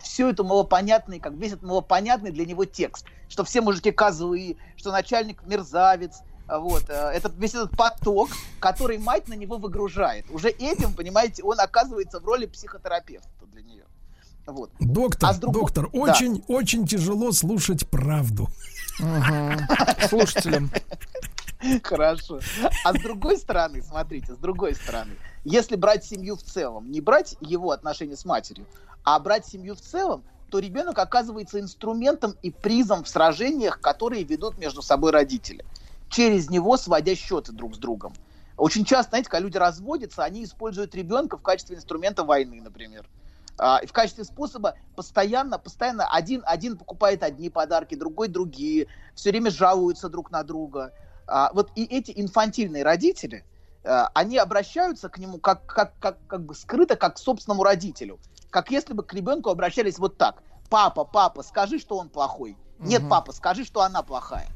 все 0.00 0.30
это 0.30 0.42
малопонятный, 0.42 1.20
как 1.20 1.34
весь 1.34 1.52
этот 1.52 1.62
малопонятный 1.62 2.32
для 2.32 2.44
него 2.44 2.64
текст, 2.64 3.06
что 3.28 3.44
все 3.44 3.60
мужики 3.60 3.92
козлы, 3.92 4.56
что 4.76 4.90
начальник 4.90 5.42
мерзавец, 5.44 6.22
вот, 6.48 6.84
э, 6.88 6.92
этот, 6.92 7.36
весь 7.36 7.54
этот 7.54 7.76
поток, 7.76 8.30
который 8.58 8.98
мать 8.98 9.28
на 9.28 9.34
него 9.34 9.58
выгружает. 9.58 10.24
Уже 10.30 10.48
этим, 10.48 10.94
понимаете, 10.94 11.42
он 11.42 11.60
оказывается 11.60 12.20
в 12.20 12.24
роли 12.24 12.46
психотерапевта 12.46 13.28
для 13.52 13.62
нее. 13.62 13.84
Вот. 14.46 14.70
Доктор, 14.80 15.30
а 15.30 15.34
друг... 15.34 15.52
доктор, 15.52 15.90
да. 15.92 15.98
очень, 15.98 16.42
очень 16.48 16.86
тяжело 16.86 17.32
слушать 17.32 17.88
правду. 17.88 18.48
Слушателям. 20.08 20.70
Хорошо. 21.82 22.40
А 22.84 22.94
с 22.94 23.02
другой 23.02 23.36
стороны, 23.36 23.82
смотрите, 23.82 24.32
с 24.32 24.38
другой 24.38 24.74
стороны, 24.74 25.16
если 25.44 25.76
брать 25.76 26.04
семью 26.04 26.36
в 26.36 26.42
целом, 26.42 26.90
не 26.90 27.00
брать 27.00 27.36
его 27.40 27.72
отношения 27.72 28.16
с 28.16 28.24
матерью, 28.24 28.66
а 29.04 29.18
брать 29.18 29.46
семью 29.46 29.74
в 29.74 29.80
целом, 29.80 30.22
то 30.50 30.60
ребенок 30.60 30.98
оказывается 30.98 31.60
инструментом 31.60 32.34
и 32.42 32.50
призом 32.50 33.04
в 33.04 33.08
сражениях, 33.08 33.80
которые 33.80 34.24
ведут 34.24 34.56
между 34.56 34.80
собой 34.80 35.10
родители 35.10 35.64
через 36.08 36.50
него 36.50 36.76
сводя 36.76 37.14
счеты 37.14 37.52
друг 37.52 37.74
с 37.74 37.78
другом. 37.78 38.14
Очень 38.56 38.84
часто, 38.84 39.10
знаете, 39.10 39.30
когда 39.30 39.44
люди 39.44 39.56
разводятся, 39.56 40.24
они 40.24 40.44
используют 40.44 40.94
ребенка 40.94 41.36
в 41.36 41.42
качестве 41.42 41.76
инструмента 41.76 42.24
войны, 42.24 42.60
например. 42.60 43.06
А, 43.56 43.84
в 43.84 43.92
качестве 43.92 44.24
способа 44.24 44.74
постоянно, 44.96 45.58
постоянно 45.58 46.06
один, 46.08 46.42
один 46.46 46.76
покупает 46.76 47.22
одни 47.22 47.50
подарки, 47.50 47.94
другой 47.94 48.28
другие, 48.28 48.88
все 49.14 49.30
время 49.30 49.50
жалуются 49.50 50.08
друг 50.08 50.30
на 50.30 50.42
друга. 50.42 50.92
А, 51.26 51.50
вот 51.52 51.70
и 51.76 51.84
эти 51.84 52.12
инфантильные 52.14 52.82
родители, 52.82 53.44
а, 53.84 54.10
они 54.14 54.38
обращаются 54.38 55.08
к 55.08 55.18
нему 55.18 55.38
как, 55.38 55.66
как, 55.66 55.98
как, 55.98 56.18
как 56.26 56.44
бы 56.44 56.54
скрыто, 56.54 56.96
как 56.96 57.16
к 57.16 57.18
собственному 57.18 57.62
родителю. 57.62 58.18
Как 58.50 58.70
если 58.70 58.92
бы 58.92 59.02
к 59.02 59.12
ребенку 59.12 59.50
обращались 59.50 59.98
вот 59.98 60.16
так. 60.18 60.42
Папа, 60.70 61.04
папа, 61.04 61.42
скажи, 61.42 61.78
что 61.78 61.96
он 61.96 62.08
плохой. 62.08 62.56
Нет, 62.78 63.02
угу. 63.02 63.10
папа, 63.10 63.32
скажи, 63.32 63.64
что 63.64 63.82
она 63.82 64.02
плохая. 64.02 64.48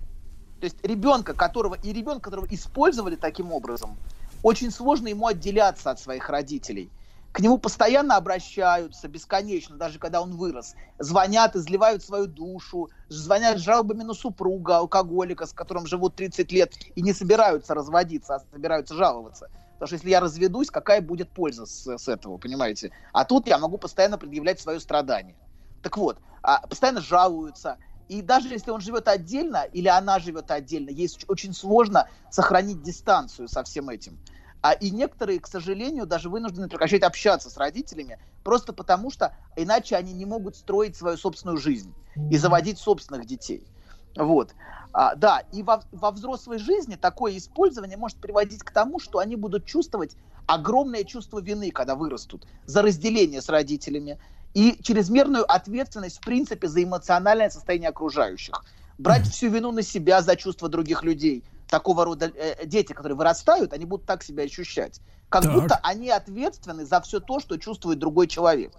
То 0.62 0.66
есть 0.66 0.76
ребенка, 0.84 1.34
которого 1.34 1.74
и 1.74 1.92
ребенка, 1.92 2.20
которого 2.20 2.46
использовали 2.48 3.16
таким 3.16 3.50
образом, 3.50 3.96
очень 4.44 4.70
сложно 4.70 5.08
ему 5.08 5.26
отделяться 5.26 5.90
от 5.90 5.98
своих 5.98 6.30
родителей. 6.30 6.88
К 7.32 7.40
нему 7.40 7.58
постоянно 7.58 8.14
обращаются, 8.14 9.08
бесконечно, 9.08 9.74
даже 9.74 9.98
когда 9.98 10.22
он 10.22 10.36
вырос. 10.36 10.76
Звонят, 11.00 11.56
изливают 11.56 12.04
свою 12.04 12.28
душу, 12.28 12.90
звонят 13.08 13.58
жалобами 13.58 14.04
на 14.04 14.14
супруга, 14.14 14.76
алкоголика, 14.76 15.46
с 15.46 15.52
которым 15.52 15.84
живут 15.84 16.14
30 16.14 16.52
лет, 16.52 16.72
и 16.94 17.02
не 17.02 17.12
собираются 17.12 17.74
разводиться, 17.74 18.36
а 18.36 18.40
собираются 18.52 18.94
жаловаться. 18.94 19.50
Потому 19.72 19.88
что 19.88 19.96
если 19.96 20.10
я 20.10 20.20
разведусь, 20.20 20.70
какая 20.70 21.00
будет 21.00 21.28
польза 21.28 21.66
с, 21.66 21.98
с 21.98 22.06
этого, 22.06 22.38
понимаете? 22.38 22.92
А 23.12 23.24
тут 23.24 23.48
я 23.48 23.58
могу 23.58 23.78
постоянно 23.78 24.16
предъявлять 24.16 24.60
свое 24.60 24.78
страдание. 24.78 25.34
Так 25.82 25.96
вот, 25.96 26.18
а, 26.40 26.64
постоянно 26.68 27.00
жалуются, 27.00 27.78
и 28.12 28.20
даже 28.20 28.48
если 28.48 28.70
он 28.70 28.82
живет 28.82 29.08
отдельно 29.08 29.64
или 29.72 29.88
она 29.88 30.18
живет 30.18 30.50
отдельно, 30.50 30.90
ей 30.90 31.08
очень 31.28 31.54
сложно 31.54 32.08
сохранить 32.30 32.82
дистанцию 32.82 33.48
со 33.48 33.64
всем 33.64 33.88
этим. 33.88 34.18
А 34.60 34.72
и 34.72 34.90
некоторые, 34.90 35.40
к 35.40 35.46
сожалению, 35.46 36.04
даже 36.04 36.28
вынуждены 36.28 36.68
прекращать 36.68 37.02
общаться 37.02 37.48
с 37.48 37.56
родителями, 37.56 38.18
просто 38.44 38.74
потому 38.74 39.10
что 39.10 39.34
иначе 39.56 39.96
они 39.96 40.12
не 40.12 40.26
могут 40.26 40.56
строить 40.56 40.94
свою 40.94 41.16
собственную 41.16 41.56
жизнь 41.56 41.94
и 42.30 42.36
заводить 42.36 42.78
собственных 42.78 43.24
детей. 43.24 43.66
Вот. 44.14 44.54
А, 44.92 45.14
да, 45.14 45.42
и 45.50 45.62
во, 45.62 45.82
во 45.90 46.10
взрослой 46.10 46.58
жизни 46.58 46.96
такое 46.96 47.38
использование 47.38 47.96
может 47.96 48.18
приводить 48.18 48.62
к 48.62 48.72
тому, 48.72 49.00
что 49.00 49.20
они 49.20 49.36
будут 49.36 49.64
чувствовать 49.64 50.18
огромное 50.46 51.04
чувство 51.04 51.40
вины, 51.40 51.70
когда 51.70 51.94
вырастут, 51.94 52.46
за 52.66 52.82
разделение 52.82 53.40
с 53.40 53.48
родителями 53.48 54.18
и 54.54 54.78
чрезмерную 54.82 55.50
ответственность, 55.50 56.18
в 56.18 56.20
принципе, 56.20 56.68
за 56.68 56.82
эмоциональное 56.82 57.50
состояние 57.50 57.90
окружающих. 57.90 58.64
Брать 58.98 59.26
всю 59.26 59.48
вину 59.48 59.72
на 59.72 59.82
себя 59.82 60.22
за 60.22 60.36
чувства 60.36 60.68
других 60.68 61.02
людей. 61.02 61.44
Такого 61.68 62.04
рода 62.04 62.30
э, 62.34 62.66
дети, 62.66 62.92
которые 62.92 63.16
вырастают, 63.16 63.72
они 63.72 63.86
будут 63.86 64.06
так 64.06 64.22
себя 64.22 64.44
ощущать. 64.44 65.00
Как 65.30 65.44
Так. 65.44 65.54
будто 65.54 65.80
они 65.82 66.10
ответственны 66.10 66.84
за 66.84 67.00
все 67.00 67.18
то, 67.18 67.40
что 67.40 67.56
чувствует 67.56 67.98
другой 67.98 68.26
человек. 68.26 68.72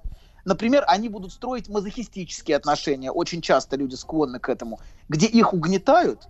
Например, 0.45 0.83
они 0.87 1.09
будут 1.09 1.31
строить 1.31 1.69
мазохистические 1.69 2.57
отношения. 2.57 3.11
Очень 3.11 3.41
часто 3.41 3.75
люди 3.75 3.95
склонны 3.95 4.39
к 4.39 4.49
этому, 4.49 4.79
где 5.09 5.25
их 5.25 5.53
угнетают, 5.53 6.27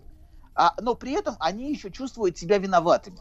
а, 0.56 0.74
но 0.80 0.96
при 0.96 1.14
этом 1.14 1.36
они 1.40 1.70
еще 1.72 1.92
чувствуют 1.92 2.38
себя 2.38 2.60
виноватыми. 2.60 3.18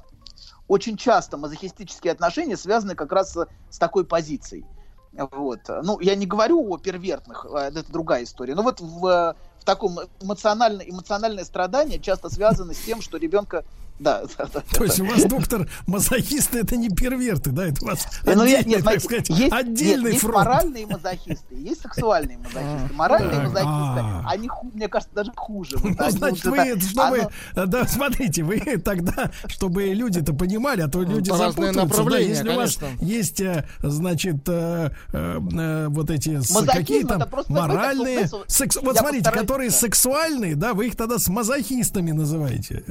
Очень 0.69 0.97
часто 0.97 1.37
мазохистические 1.37 2.13
отношения 2.13 2.57
связаны 2.57 2.95
как 2.95 3.11
раз 3.11 3.33
с, 3.33 3.49
с 3.71 3.79
такой 3.79 4.05
позицией. 4.05 4.65
Вот. 5.13 5.61
Ну, 5.83 6.01
я 6.01 6.15
не 6.15 6.27
говорю 6.27 6.73
о 6.73 6.79
первертных, 6.79 7.47
э, 7.51 7.71
это 7.75 7.93
другая 7.93 8.25
история. 8.25 8.55
Но 8.55 8.63
вот 8.63 8.81
в, 8.81 9.07
э, 9.07 9.35
в 9.59 9.65
таком 9.65 9.99
эмоционально, 10.21 10.83
эмоциональное 10.83 11.45
страдание 11.45 11.99
часто 12.01 12.31
связано 12.31 12.75
с 12.75 12.79
тем, 12.79 13.03
что 13.03 13.19
ребенка... 13.19 13.65
Да, 13.99 14.23
да, 14.37 14.47
да, 14.53 14.61
То 14.75 14.83
есть 14.85 14.99
да. 14.99 15.05
у 15.05 15.07
вас, 15.07 15.25
доктор, 15.27 15.69
мазохисты 15.87 16.59
это 16.59 16.77
не 16.77 16.89
перверты, 16.89 17.51
да? 17.51 17.67
Это 17.69 17.85
у 17.85 17.87
вас 17.89 18.07
Э, 18.25 18.35
ну, 18.35 18.43
отдельный, 18.43 18.65
нет, 18.71 18.85
так 18.85 19.01
сказать, 19.01 19.29
есть, 19.29 19.53
отдельный 19.53 20.03
нет, 20.05 20.13
есть 20.15 20.21
фронт. 20.25 20.35
моральные 20.47 20.87
мазохисты, 20.87 21.55
есть 21.55 21.83
сексуальные 21.83 22.39
мазохисты. 22.39 22.95
Моральные 22.95 23.31
Так, 23.31 23.43
мазохисты, 23.45 24.01
а. 24.03 24.25
они, 24.27 24.51
мне 24.75 24.89
кажется, 24.89 25.15
даже 25.15 25.31
хуже. 25.37 25.77
Вот 25.79 25.93
Ну, 25.99 26.11
значит, 26.11 26.45
вот 26.45 26.51
вы, 26.57 26.59
это- 26.59 26.81
чтобы, 26.81 27.31
оно- 27.55 27.67
да, 27.67 27.87
смотрите, 27.87 28.43
вы 28.43 28.59
тогда, 28.85 29.31
чтобы 29.47 29.85
люди-то 29.85 30.33
понимали, 30.35 30.81
а 30.81 30.89
то 30.89 31.03
люди 31.03 31.31
по 31.31 31.39
разные 31.39 31.73
запутаются, 31.73 32.05
да, 32.11 32.19
если 32.19 32.49
у 32.49 32.57
вас 32.57 32.79
есть, 33.01 33.41
э, 33.41 33.65
значит, 33.83 34.49
э, 34.49 34.91
э, 35.13 35.41
э, 35.53 35.87
вот 35.89 36.11
эти 36.11 36.41
с- 36.41 36.51
Мазохизм 36.51 36.73
какие 36.81 37.05
там 37.05 37.21
это 37.21 37.31
просто 37.31 37.53
такой 37.53 37.69
моральные, 37.69 38.29
секс- 38.49 38.79
вот 38.83 38.97
смотрите, 38.97 39.31
которые 39.31 39.71
сексуальные, 39.71 40.57
да, 40.57 40.75
вы 40.75 40.89
их 40.89 40.97
тогда 40.97 41.19
с 41.19 41.29
мазохистами 41.29 42.11
называете, 42.11 42.83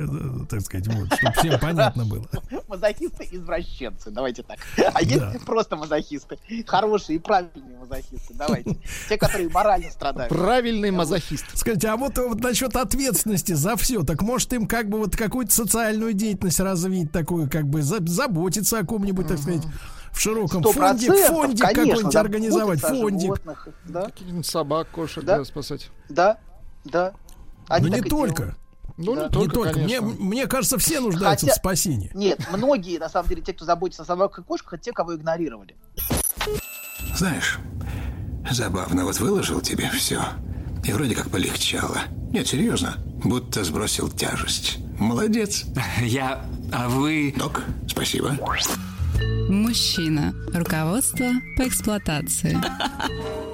так 0.50 0.62
сказать, 0.62 0.88
вот, 0.92 1.14
чтобы 1.16 1.34
всем 1.34 1.60
понятно 1.60 2.06
было. 2.06 2.26
Мазохисты 2.68 3.28
извращенцы, 3.32 4.12
давайте 4.12 4.44
так. 4.44 4.60
А 4.94 5.02
есть 5.02 5.20
Да. 5.20 5.34
просто 5.46 5.76
мазохисты. 5.76 6.38
Хорошие 6.68 7.18
и 7.18 7.20
правильные 7.20 7.78
мазохисты. 7.78 8.34
Давайте. 8.34 8.78
Те, 9.10 9.18
которые 9.18 9.50
морально 9.50 9.90
страдают. 9.92 10.30
Правильный 10.30 10.92
мазохист. 10.92 11.46
Скажите, 11.56 11.88
а 11.90 11.98
вот, 11.98 12.18
вот 12.18 12.40
насчет 12.42 12.76
ответственности 12.76 13.54
за 13.54 13.76
все, 13.76 14.04
так 14.04 14.22
может 14.22 14.52
им 14.54 14.68
как 14.68 14.90
бы 14.90 14.98
вот 15.00 15.16
какую-то 15.16 15.54
социальную 15.54 16.14
деятельность 16.14 16.60
развить 16.60 17.12
такую, 17.12 17.50
как 17.50 17.66
бы 17.68 17.82
за- 17.82 18.06
заботиться 18.06 18.80
о 18.80 18.86
ком-нибудь, 18.86 19.28
так 19.28 19.38
сказать, 19.38 19.64
в 20.12 20.20
широком 20.20 20.62
фонде, 20.64 21.08
конечно, 21.08 21.68
какой-нибудь 21.68 22.16
организовать, 22.16 22.82
фондик. 22.82 23.22
животных, 23.22 23.68
Да, 23.86 24.08
собак, 24.44 24.88
кошек, 24.92 25.24
Да. 25.24 25.44
спасать. 25.46 25.90
да, 26.10 26.38
да. 26.84 27.14
Они 27.68 27.90
Но 27.90 27.96
не 27.98 28.02
только. 28.02 28.36
делают. 28.36 28.56
Ну, 29.04 29.16
Да. 29.16 29.24
не 29.26 29.30
только, 29.30 29.40
не 29.48 29.54
только. 29.54 29.80
Мне, 29.80 30.00
конечно. 30.00 30.24
мне 30.24 30.48
кажется, 30.48 30.78
все 30.78 31.00
нуждаются 31.00 31.46
Хотя- 31.48 31.56
в 31.56 31.58
спасении. 31.60 32.12
Нет, 32.14 32.40
многие, 32.52 32.98
на 33.00 33.10
самом 33.10 33.30
деле, 33.30 33.42
те, 33.42 33.54
кто 33.54 33.66
заботится 33.66 34.04
о 34.04 34.06
собаках 34.06 34.40
и 34.40 34.48
кошках, 34.48 34.74
это 34.74 34.84
те, 34.84 34.92
кого 34.94 35.16
игнорировали. 35.16 35.76
Знаешь, 37.16 37.60
забавно, 38.50 39.06
вот 39.06 39.20
выложил 39.20 39.62
тебе 39.62 39.90
все. 39.92 40.22
И 40.84 40.92
вроде 40.94 41.16
как 41.16 41.30
полегчало. 41.30 41.98
Нет, 42.32 42.48
серьезно, 42.48 42.96
будто 43.24 43.64
сбросил 43.64 44.10
тяжесть. 44.10 44.78
Молодец. 45.00 45.66
Я... 46.02 46.44
А 46.72 46.88
вы... 46.90 47.34
Док, 47.38 47.64
спасибо. 47.88 48.38
Мужчина. 49.50 50.34
Руководство 50.54 51.26
по 51.58 51.68
эксплуатации. 51.68 52.58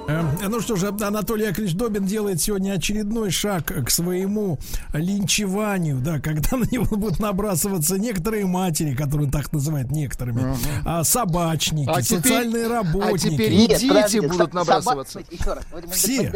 Э, 0.08 0.22
Ну 0.48 0.60
что 0.60 0.76
же, 0.76 0.88
Анатолий 0.88 1.44
Яковлевич 1.46 1.74
Добин 1.74 2.04
делает 2.06 2.40
сегодня 2.40 2.72
очередной 2.72 3.30
шаг 3.30 3.66
к 3.66 3.90
своему 3.90 4.58
линчеванию, 4.92 5.98
да, 6.00 6.20
когда 6.20 6.56
на 6.56 6.64
него 6.70 6.96
будут 6.96 7.18
набрасываться 7.18 7.98
некоторые 7.98 8.46
матери, 8.46 8.94
которые 8.94 9.30
так 9.30 9.52
называет 9.52 9.90
некоторыми, 9.90 10.56
а, 10.84 11.04
собачники, 11.04 11.90
А 11.90 12.00
теперь- 12.00 12.22
социальные 12.22 12.66
а 12.66 12.68
работники. 12.70 13.30
теперь 13.34 13.52
И 13.52 13.66
дети 13.66 13.88
подождите, 13.88 14.28
будут 14.28 14.54
набрасываться. 14.54 15.12
собак- 15.20 15.32
Еще 15.32 15.52
раз. 15.52 15.64
Вы- 15.72 15.88
Все. 15.92 16.32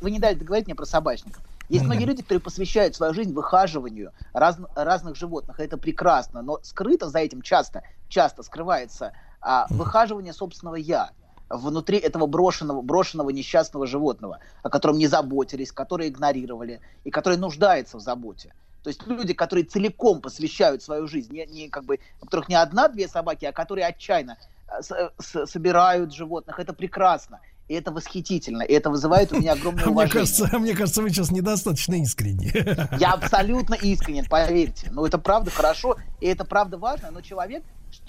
вы- 0.00 0.10
не 0.10 0.18
дали 0.18 0.34
договорить 0.36 0.66
мне 0.66 0.74
про 0.74 0.86
собачников. 0.86 1.42
Есть 1.68 1.84
многие 1.84 2.04
люди, 2.04 2.22
которые 2.22 2.40
посвящают 2.40 2.96
свою 2.96 3.14
жизнь 3.14 3.32
выхаживанию 3.32 4.10
раз- 4.32 4.58
разных 4.74 5.14
животных. 5.16 5.60
и 5.60 5.62
Это 5.62 5.76
прекрасно. 5.76 6.42
Но 6.42 6.58
скрыто 6.64 7.08
за 7.08 7.20
этим 7.20 7.42
часто, 7.42 7.82
часто 8.10 8.42
скрывается 8.42 9.12
а, 9.40 9.66
выхаживание 9.70 10.34
собственного 10.34 10.74
я 10.76 11.10
внутри 11.48 11.96
этого 11.98 12.26
брошенного, 12.26 12.82
брошенного 12.82 13.30
несчастного 13.30 13.86
животного, 13.86 14.38
о 14.62 14.68
котором 14.68 14.98
не 14.98 15.06
заботились, 15.06 15.72
которые 15.72 16.10
игнорировали 16.10 16.80
и 17.04 17.10
который 17.10 17.38
нуждается 17.38 17.96
в 17.96 18.00
заботе. 18.00 18.52
То 18.82 18.88
есть 18.90 19.06
люди, 19.06 19.34
которые 19.34 19.64
целиком 19.64 20.20
посвящают 20.20 20.82
свою 20.82 21.06
жизнь, 21.06 21.32
не, 21.32 21.46
не 21.46 21.68
как 21.68 21.84
бы, 21.84 21.98
у 22.20 22.24
которых 22.26 22.48
не 22.48 22.54
одна-две 22.54 23.08
собаки, 23.08 23.46
а 23.46 23.52
которые 23.52 23.86
отчаянно 23.86 24.36
э, 24.68 24.80
с- 24.82 25.10
с- 25.18 25.46
собирают 25.46 26.12
животных, 26.14 26.58
это 26.58 26.72
прекрасно. 26.72 27.40
И 27.68 27.74
это 27.74 27.92
восхитительно, 27.92 28.62
и 28.62 28.72
это 28.72 28.90
вызывает 28.90 29.32
у 29.32 29.36
меня 29.38 29.52
огромное 29.52 29.84
Мне 29.86 29.92
уважение. 29.92 30.20
кажется, 30.26 30.58
мне 30.58 30.74
кажется, 30.74 31.02
вы 31.02 31.10
сейчас 31.10 31.30
недостаточно 31.30 31.94
искренни. 31.94 32.52
Я 32.98 33.12
абсолютно 33.14 33.74
искренен, 33.74 34.24
поверьте. 34.26 34.88
Ну, 34.92 35.04
это 35.04 35.18
правда 35.18 35.50
хорошо, 35.50 35.96
и 36.20 36.26
это 36.26 36.44
правда 36.44 36.78
важно, 36.78 37.10
но 37.10 37.20
человек, 37.20 37.62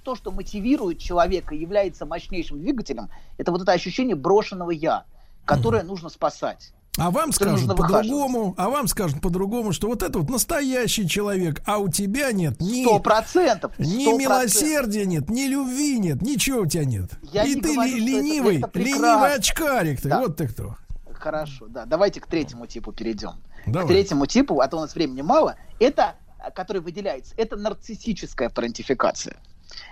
то, 0.04 0.16
что 0.16 0.32
мотивирует 0.32 1.00
человека, 1.00 1.56
является 1.56 2.06
мощнейшим 2.06 2.60
двигателем, 2.60 3.10
это 3.38 3.52
вот 3.52 3.62
это 3.62 3.72
ощущение 3.72 4.16
брошенного 4.16 4.72
«я», 4.72 5.06
которое 5.46 5.84
нужно 5.84 6.10
спасать. 6.10 6.74
А 6.98 7.10
вам 7.10 7.32
скажут 7.32 7.68
по-другому, 7.78 8.54
а 8.58 8.70
вам 8.70 8.88
скажут 8.88 9.22
по-другому, 9.22 9.72
что 9.72 9.88
вот 9.88 10.04
это 10.04 10.20
вот 10.20 10.30
настоящий 10.30 11.08
человек, 11.08 11.62
а 11.66 11.78
у 11.78 11.88
тебя 11.88 12.34
нет 12.34 12.60
ни, 12.60 12.84
Сто 12.84 13.00
процентов. 13.00 13.72
ни 13.80 14.18
милосердия 14.18 15.06
нет, 15.06 15.30
ни 15.30 15.44
любви 15.48 15.98
нет, 16.00 16.22
ничего 16.22 16.62
у 16.62 16.66
тебя 16.66 16.84
нет. 16.84 17.10
Я 17.32 17.44
И 17.46 17.56
не 17.56 17.62
ты 17.62 17.74
говорю, 17.74 17.92
что 17.92 17.98
это- 17.98 18.06
ленивый, 18.06 18.58
это 18.60 18.80
ленивый 18.80 19.34
очкарик 19.36 20.02
ты, 20.02 20.10
Да. 20.10 20.20
вот 20.20 20.36
ты 20.36 20.48
кто. 20.50 20.76
Хорошо, 21.14 21.68
да. 21.68 21.86
Давайте 21.86 22.20
к 22.20 22.28
третьему 22.28 22.68
типу 22.68 22.92
перейдем. 22.92 23.36
Давай. 23.66 23.86
К 23.86 23.88
третьему 23.88 24.26
типу, 24.26 24.60
а 24.60 24.68
то 24.68 24.78
у 24.78 24.82
нас 24.82 24.94
времени 24.94 25.22
мало, 25.22 25.56
это, 25.80 26.16
который 26.56 26.82
выделяется, 26.82 27.34
это 27.38 27.56
нарциссическая 27.56 28.50
парентификация. 28.50 29.38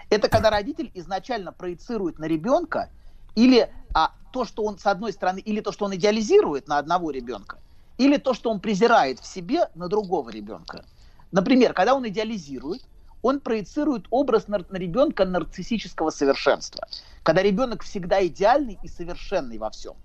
Это 0.09 0.27
когда 0.29 0.49
родитель 0.49 0.91
изначально 0.93 1.51
проецирует 1.51 2.19
на 2.19 2.25
ребенка 2.25 2.89
или 3.35 3.71
а, 3.93 4.11
то, 4.31 4.45
что 4.45 4.63
он, 4.63 4.79
с 4.79 4.85
одной 4.85 5.13
стороны, 5.13 5.39
или 5.39 5.61
то, 5.61 5.71
что 5.71 5.85
он 5.85 5.95
идеализирует 5.95 6.67
на 6.67 6.77
одного 6.77 7.11
ребенка, 7.11 7.59
или 7.97 8.17
то, 8.17 8.33
что 8.33 8.49
он 8.49 8.59
презирает 8.59 9.19
в 9.19 9.27
себе 9.27 9.69
на 9.75 9.88
другого 9.88 10.29
ребенка. 10.29 10.85
Например, 11.31 11.73
когда 11.73 11.93
он 11.93 12.07
идеализирует, 12.07 12.81
он 13.21 13.39
проецирует 13.39 14.07
образ 14.09 14.47
нар- 14.47 14.65
на 14.69 14.77
ребенка 14.77 15.25
нарциссического 15.25 16.09
совершенства. 16.09 16.88
Когда 17.21 17.43
ребенок 17.43 17.83
всегда 17.83 18.25
идеальный 18.25 18.79
и 18.81 18.88
совершенный 18.88 19.57
во 19.57 19.69
всем. 19.69 19.95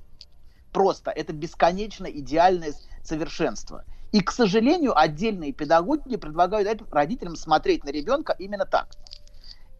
Просто 0.73 1.13
это 1.13 1.33
бесконечно 1.33 2.07
идеальное 2.07 2.75
совершенство. 3.03 3.85
И, 4.13 4.21
к 4.21 4.33
сожалению, 4.33 4.99
отдельные 4.99 5.53
педагоги 5.53 6.17
предлагают 6.17 6.83
родителям 6.91 7.37
смотреть 7.37 7.85
на 7.85 7.91
ребенка 7.91 8.35
именно 8.39 8.67
так. 8.67 8.89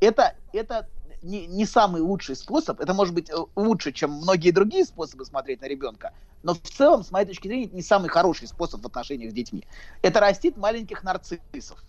Это, 0.01 0.35
это 0.53 0.89
не, 1.23 1.47
не 1.47 1.67
самый 1.67 2.03
лучший 2.03 2.37
способ, 2.37 2.81
это 2.81 2.95
может 2.95 3.15
быть 3.15 3.31
э, 3.31 3.35
лучше, 3.57 3.93
чем 3.93 4.13
многие 4.13 4.51
другие 4.51 4.85
способы 4.85 5.25
смотреть 5.25 5.61
на 5.61 5.67
ребенка, 5.67 6.13
но 6.45 6.55
в 6.55 6.61
целом, 6.61 7.03
с 7.03 7.11
моей 7.11 7.27
точки 7.27 7.49
зрения, 7.49 7.65
это 7.65 7.75
не 7.75 7.83
самый 7.83 8.11
хороший 8.11 8.47
способ 8.47 8.83
в 8.83 8.87
отношениях 8.87 9.31
с 9.31 9.35
детьми. 9.35 9.67
Это 10.03 10.21
растит 10.21 10.59
маленьких 10.59 11.03
нарциссов, 11.03 11.83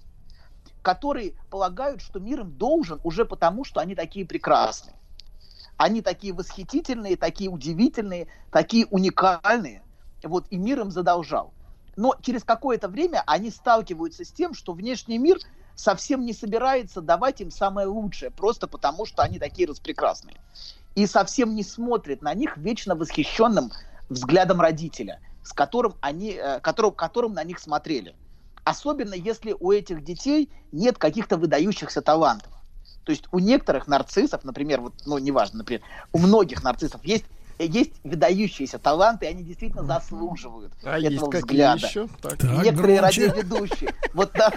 которые 0.82 1.34
полагают, 1.50 2.02
что 2.02 2.22
мир 2.22 2.40
им 2.42 2.52
должен 2.54 3.02
уже 3.04 3.26
потому, 3.26 3.66
что 3.66 3.82
они 3.82 3.96
такие 3.96 4.26
прекрасные. 4.26 4.96
Они 5.76 6.02
такие 6.02 6.32
восхитительные, 6.32 7.18
такие 7.18 7.50
удивительные, 7.50 8.28
такие 8.50 8.86
уникальные. 8.86 9.84
Вот, 10.24 10.46
и 10.50 10.58
мир 10.58 10.80
им 10.80 10.90
задолжал. 10.90 11.54
Но 11.98 12.16
через 12.22 12.46
какое-то 12.46 12.88
время 12.88 13.24
они 13.28 13.50
сталкиваются 13.50 14.24
с 14.24 14.32
тем, 14.32 14.54
что 14.54 14.72
внешний 14.72 15.18
мир 15.18 15.38
совсем 15.76 16.26
не 16.26 16.34
собирается 16.34 17.02
давать 17.02 17.42
им 17.42 17.52
самое 17.52 17.88
лучшее, 17.88 18.32
просто 18.32 18.68
потому 18.68 19.06
что 19.06 19.22
они 19.24 19.40
такие 19.40 19.68
распрекрасные. 19.68 20.38
И 20.96 21.06
совсем 21.08 21.56
не 21.56 21.64
смотрит 21.64 22.22
на 22.22 22.34
них 22.34 22.58
вечно 22.58 22.96
восхищенным 22.96 23.72
взглядом 24.10 24.62
родителя, 24.62 25.20
с 25.44 25.52
которым 25.52 25.96
они, 26.02 26.32
э, 26.32 26.60
которым, 26.62 26.94
которым 26.94 27.34
на 27.34 27.44
них 27.44 27.60
смотрели. 27.60 28.16
Особенно 28.64 29.14
если 29.14 29.56
у 29.60 29.72
этих 29.72 30.04
детей 30.04 30.50
нет 30.72 30.98
каких-то 30.98 31.38
выдающихся 31.38 32.02
талантов. 32.02 32.52
То 33.04 33.12
есть 33.12 33.26
у 33.32 33.40
некоторых 33.40 33.88
нарциссов, 33.88 34.44
например, 34.44 34.82
вот, 34.82 34.94
ну, 35.06 35.20
неважно, 35.20 35.60
например, 35.60 35.84
у 36.12 36.18
многих 36.18 36.64
нарциссов 36.64 37.04
есть 37.06 37.26
есть 37.64 37.94
выдающиеся 38.04 38.80
таланты, 38.80 39.26
и 39.26 39.30
они 39.30 39.44
действительно 39.44 39.84
заслуживают 39.84 40.74
а 40.84 41.00
этого 41.00 41.10
есть 41.10 41.24
взгляда. 41.24 41.86
Еще? 41.86 42.08
Так. 42.22 42.38
Так, 42.38 42.64
Некоторые 42.64 43.00
громче. 43.00 43.28
радиоведущие. 43.28 43.94
Вот 44.14 44.32
да, 44.36 44.52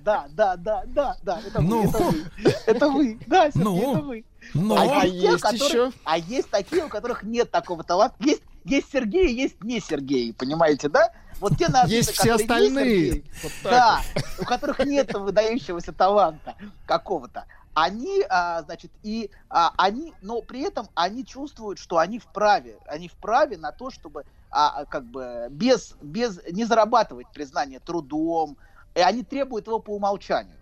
да, 0.00 0.26
да, 0.30 0.56
да, 0.56 0.84
да, 0.86 1.16
да, 1.22 1.40
это 1.46 1.60
вы, 1.60 1.68
ну. 1.68 1.84
это 1.84 1.98
вы, 1.98 2.24
это 2.66 2.88
вы, 2.88 3.18
да, 3.26 3.50
Сергей, 3.50 3.64
ну. 3.64 3.92
это 3.92 4.02
вы. 4.02 4.24
Но 4.54 4.76
а, 4.76 5.02
а 5.02 5.06
есть 5.06 5.44
те, 5.50 5.56
еще. 5.56 5.92
А 6.04 6.18
есть 6.18 6.50
такие, 6.50 6.84
у 6.84 6.88
которых 6.88 7.22
нет 7.22 7.50
такого 7.50 7.82
таланта. 7.84 8.16
Есть, 8.20 8.42
есть 8.64 8.90
Сергей, 8.92 9.34
есть 9.34 9.62
не 9.62 9.80
Сергей, 9.80 10.32
понимаете, 10.32 10.88
да? 10.88 11.10
Вот 11.40 11.58
те 11.58 11.68
нации, 11.68 11.96
есть 11.96 12.12
все 12.12 12.34
остальные. 12.34 13.06
Есть 13.06 13.14
Сергей, 13.14 13.30
вот 13.42 13.52
да, 13.64 14.00
у 14.38 14.44
которых 14.44 14.78
нет 14.80 15.12
выдающегося 15.14 15.92
таланта 15.92 16.54
какого-то. 16.86 17.44
Они, 17.76 18.24
а, 18.30 18.62
значит, 18.62 18.90
и 19.02 19.30
а, 19.50 19.70
они, 19.76 20.14
но 20.22 20.40
при 20.40 20.62
этом 20.62 20.88
они 20.94 21.26
чувствуют, 21.26 21.78
что 21.78 21.98
они 21.98 22.18
вправе, 22.18 22.78
они 22.86 23.06
вправе 23.06 23.58
на 23.58 23.70
то, 23.70 23.90
чтобы, 23.90 24.24
а, 24.50 24.80
а, 24.80 24.84
как 24.86 25.04
бы, 25.04 25.48
без, 25.50 25.94
без, 26.00 26.40
не 26.50 26.64
зарабатывать 26.64 27.26
признание 27.34 27.78
трудом, 27.78 28.56
и 28.94 29.00
они 29.00 29.22
требуют 29.22 29.66
его 29.66 29.78
по 29.78 29.90
умолчанию. 29.90 30.56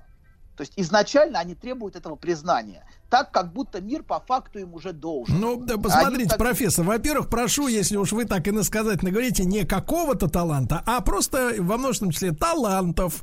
То 0.57 0.62
есть 0.62 0.73
изначально 0.75 1.39
они 1.39 1.55
требуют 1.55 1.94
этого 1.94 2.17
признания, 2.17 2.84
так 3.10 3.31
как 3.31 3.52
будто 3.52 3.81
мир 3.81 4.02
по 4.02 4.18
факту 4.18 4.59
им 4.59 4.75
уже 4.75 4.93
должен. 4.93 5.39
Ну, 5.39 5.57
да, 5.57 5.78
посмотрите, 5.78 6.31
так- 6.31 6.39
профессор, 6.39 6.84
во-первых, 6.84 7.28
прошу, 7.28 7.68
если 7.68 7.97
уж 7.97 8.10
вы 8.10 8.25
так 8.25 8.49
иносказательно 8.49 9.12
говорите, 9.12 9.44
не 9.44 9.65
какого-то 9.65 10.28
таланта, 10.28 10.83
а 10.84 11.01
просто 11.01 11.55
во 11.59 11.76
множественном 11.78 12.10
числе 12.10 12.33
талантов. 12.33 13.23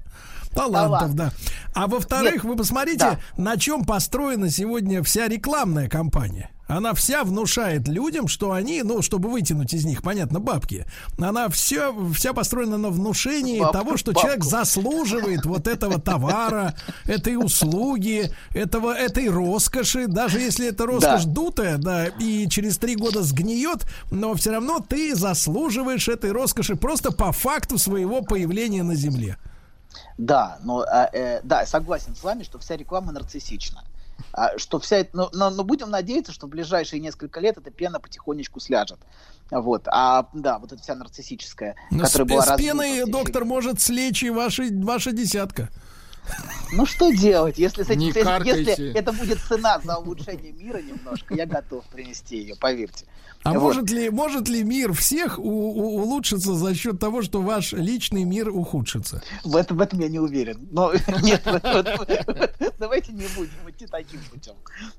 Талантов, 0.54 1.00
Талант. 1.00 1.16
да. 1.16 1.32
А 1.74 1.88
во-вторых, 1.88 2.44
вы 2.44 2.56
посмотрите, 2.56 3.00
да. 3.00 3.20
на 3.38 3.58
чем 3.58 3.86
построена 3.86 4.50
сегодня 4.50 5.02
вся 5.04 5.28
рекламная 5.28 5.90
кампания. 5.90 6.50
Она 6.68 6.94
вся 6.94 7.26
внушает 7.26 7.90
людям, 7.90 8.30
что 8.30 8.54
они, 8.54 8.82
ну, 8.82 9.02
чтобы 9.02 9.30
вытянуть 9.30 9.74
из 9.74 9.84
них, 9.84 10.02
понятно, 10.02 10.40
бабки, 10.40 10.86
она 11.20 11.50
все, 11.50 11.94
вся 12.14 12.32
построена 12.32 12.78
на 12.78 12.90
внушении 12.92 13.60
Бабку, 13.60 13.74
того, 13.78 13.98
что 13.98 14.12
бабку. 14.14 14.22
человек 14.22 14.46
заслуживает 14.46 15.46
вот 15.46 15.68
этого 15.68 16.00
товара, 16.00 16.74
этой 17.04 17.36
услуги, 17.36 18.32
этого, 18.54 18.94
этой 18.96 19.28
роскоши, 19.28 20.08
даже 20.08 20.40
если 20.40 20.70
эта 20.70 20.86
роскошь 20.86 21.26
Да. 21.26 21.32
дутая, 21.32 21.78
да, 21.78 22.06
и 22.06 22.48
через 22.48 22.78
три 22.78 22.96
года 22.96 23.22
сгниет, 23.22 23.86
но 24.10 24.34
все 24.36 24.52
равно 24.52 24.80
ты 24.80 25.14
заслуживаешь 25.14 26.08
этой 26.08 26.32
роскоши 26.32 26.78
просто 26.78 27.12
по 27.12 27.34
факту 27.34 27.78
своего 27.78 28.22
появления 28.22 28.84
на 28.84 28.96
Земле. 28.96 29.38
Да, 30.18 30.60
но 30.64 30.82
а, 30.82 31.10
э, 31.12 31.42
да, 31.44 31.66
согласен 31.66 32.16
с 32.16 32.24
вами, 32.24 32.44
что 32.44 32.60
вся 32.60 32.78
реклама 32.78 33.12
нарциссична. 33.12 33.84
А, 34.34 34.58
что 34.58 34.80
вся 34.80 34.98
это, 34.98 35.16
но, 35.16 35.30
но, 35.34 35.50
но 35.50 35.64
будем 35.64 35.90
надеяться, 35.90 36.32
что 36.32 36.48
в 36.48 36.50
ближайшие 36.50 37.00
несколько 37.00 37.40
лет 37.40 37.58
эта 37.58 37.72
пена 37.72 38.00
потихонечку 38.00 38.60
сляжет. 38.60 39.00
Вот, 39.50 39.88
а 39.88 40.28
да, 40.34 40.60
вот 40.60 40.72
эта 40.72 40.82
вся 40.82 40.96
нарциссическая, 40.96 41.76
Но 41.90 42.06
с, 42.06 42.12
которая 42.12 42.38
была 42.38 42.56
с 42.56 42.58
пеной, 42.58 43.06
доктор, 43.06 43.44
может 43.44 43.82
слечь 43.82 44.24
и 44.24 44.30
ваши, 44.30 44.70
ваша 44.72 45.12
десятка. 45.12 45.70
Ну 46.74 46.86
что 46.86 47.12
делать, 47.12 47.58
если, 47.58 47.84
с 47.84 47.90
этим- 47.90 48.00
Не 48.00 48.08
если, 48.08 48.60
если 48.70 48.94
это 48.94 49.12
будет 49.12 49.40
цена 49.40 49.80
за 49.84 49.98
улучшение 49.98 50.54
мира 50.54 50.78
немножко, 50.82 51.34
я 51.34 51.46
готов 51.46 51.84
принести 51.86 52.38
ее, 52.38 52.56
поверьте. 52.56 53.06
А 53.44 53.54
Вот. 53.54 53.62
может 53.62 53.90
ли, 53.90 54.10
может 54.10 54.48
ли 54.48 54.64
мир 54.64 54.94
всех 54.94 55.40
у- 55.40 55.42
у- 55.44 56.02
улучшиться 56.04 56.54
за 56.54 56.74
счет 56.76 57.00
того, 57.00 57.24
что 57.24 57.42
ваш 57.42 57.74
личный 57.74 58.24
мир 58.24 58.50
ухудшится? 58.50 59.22
В 59.44 59.56
этом, 59.58 59.78
в 59.78 59.82
этом 59.82 60.00
я 60.00 60.08
не 60.10 60.20
уверен. 60.20 60.68
Но 60.72 60.94
нет, 61.24 61.42
давайте 62.80 63.12
не 63.14 63.26
будем 63.36 63.70
идти 63.70 63.88
таким 63.88 64.22
путем. 64.32 64.54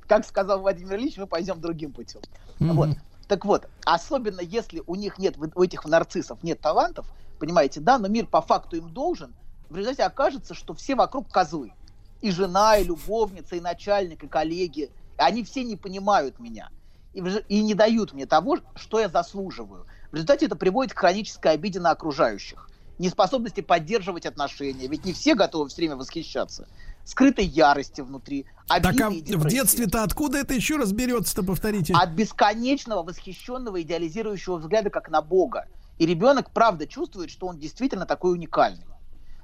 Как 0.06 0.26
сказал 0.26 0.60
Владимир 0.60 0.96
Ильич, 0.96 1.16
мы 1.16 1.26
пойдем 1.26 1.60
другим 1.60 1.92
путем. 1.92 2.20
Вот. 2.58 2.90
Так 3.28 3.44
вот, 3.44 3.68
особенно 3.84 4.40
если 4.40 4.82
у 4.86 4.94
них 4.94 5.18
нет, 5.18 5.36
у 5.54 5.62
этих 5.62 5.84
нарциссов 5.86 6.42
нет 6.42 6.60
талантов, 6.60 7.06
понимаете, 7.38 7.80
да, 7.80 7.98
но 7.98 8.08
мир 8.08 8.26
по 8.26 8.42
факту 8.42 8.76
им 8.76 8.90
должен, 8.90 9.32
в 9.72 9.76
результате 9.76 10.04
окажется, 10.04 10.54
что 10.54 10.74
все 10.74 10.94
вокруг 10.94 11.28
козлы. 11.30 11.72
И 12.20 12.30
жена, 12.30 12.76
и 12.76 12.84
любовница, 12.84 13.56
и 13.56 13.60
начальник, 13.60 14.22
и 14.22 14.28
коллеги. 14.28 14.90
Они 15.16 15.42
все 15.42 15.64
не 15.64 15.76
понимают 15.76 16.38
меня. 16.38 16.68
И, 17.14 17.62
не 17.62 17.74
дают 17.74 18.12
мне 18.12 18.26
того, 18.26 18.58
что 18.74 19.00
я 19.00 19.08
заслуживаю. 19.08 19.86
В 20.10 20.14
результате 20.14 20.46
это 20.46 20.56
приводит 20.56 20.92
к 20.92 20.98
хронической 20.98 21.52
обиде 21.52 21.80
на 21.80 21.90
окружающих. 21.90 22.68
Неспособности 22.98 23.62
поддерживать 23.62 24.26
отношения. 24.26 24.86
Ведь 24.88 25.04
не 25.04 25.14
все 25.14 25.34
готовы 25.34 25.68
все 25.68 25.76
время 25.78 25.96
восхищаться. 25.96 26.68
Скрытой 27.04 27.46
ярости 27.46 28.02
внутри. 28.02 28.46
Так 28.68 28.84
обиды 29.00 29.32
а 29.32 29.34
и 29.34 29.36
в 29.36 29.46
детстве-то 29.46 30.02
откуда 30.04 30.38
это 30.38 30.54
еще 30.54 30.76
раз 30.76 30.92
берется-то, 30.92 31.42
повторите? 31.42 31.94
От 31.94 32.10
бесконечного 32.10 33.02
восхищенного 33.02 33.82
идеализирующего 33.82 34.56
взгляда 34.56 34.90
как 34.90 35.08
на 35.08 35.22
Бога. 35.22 35.66
И 35.98 36.06
ребенок 36.06 36.50
правда 36.50 36.86
чувствует, 36.86 37.30
что 37.30 37.46
он 37.46 37.58
действительно 37.58 38.06
такой 38.06 38.32
уникальный. 38.32 38.84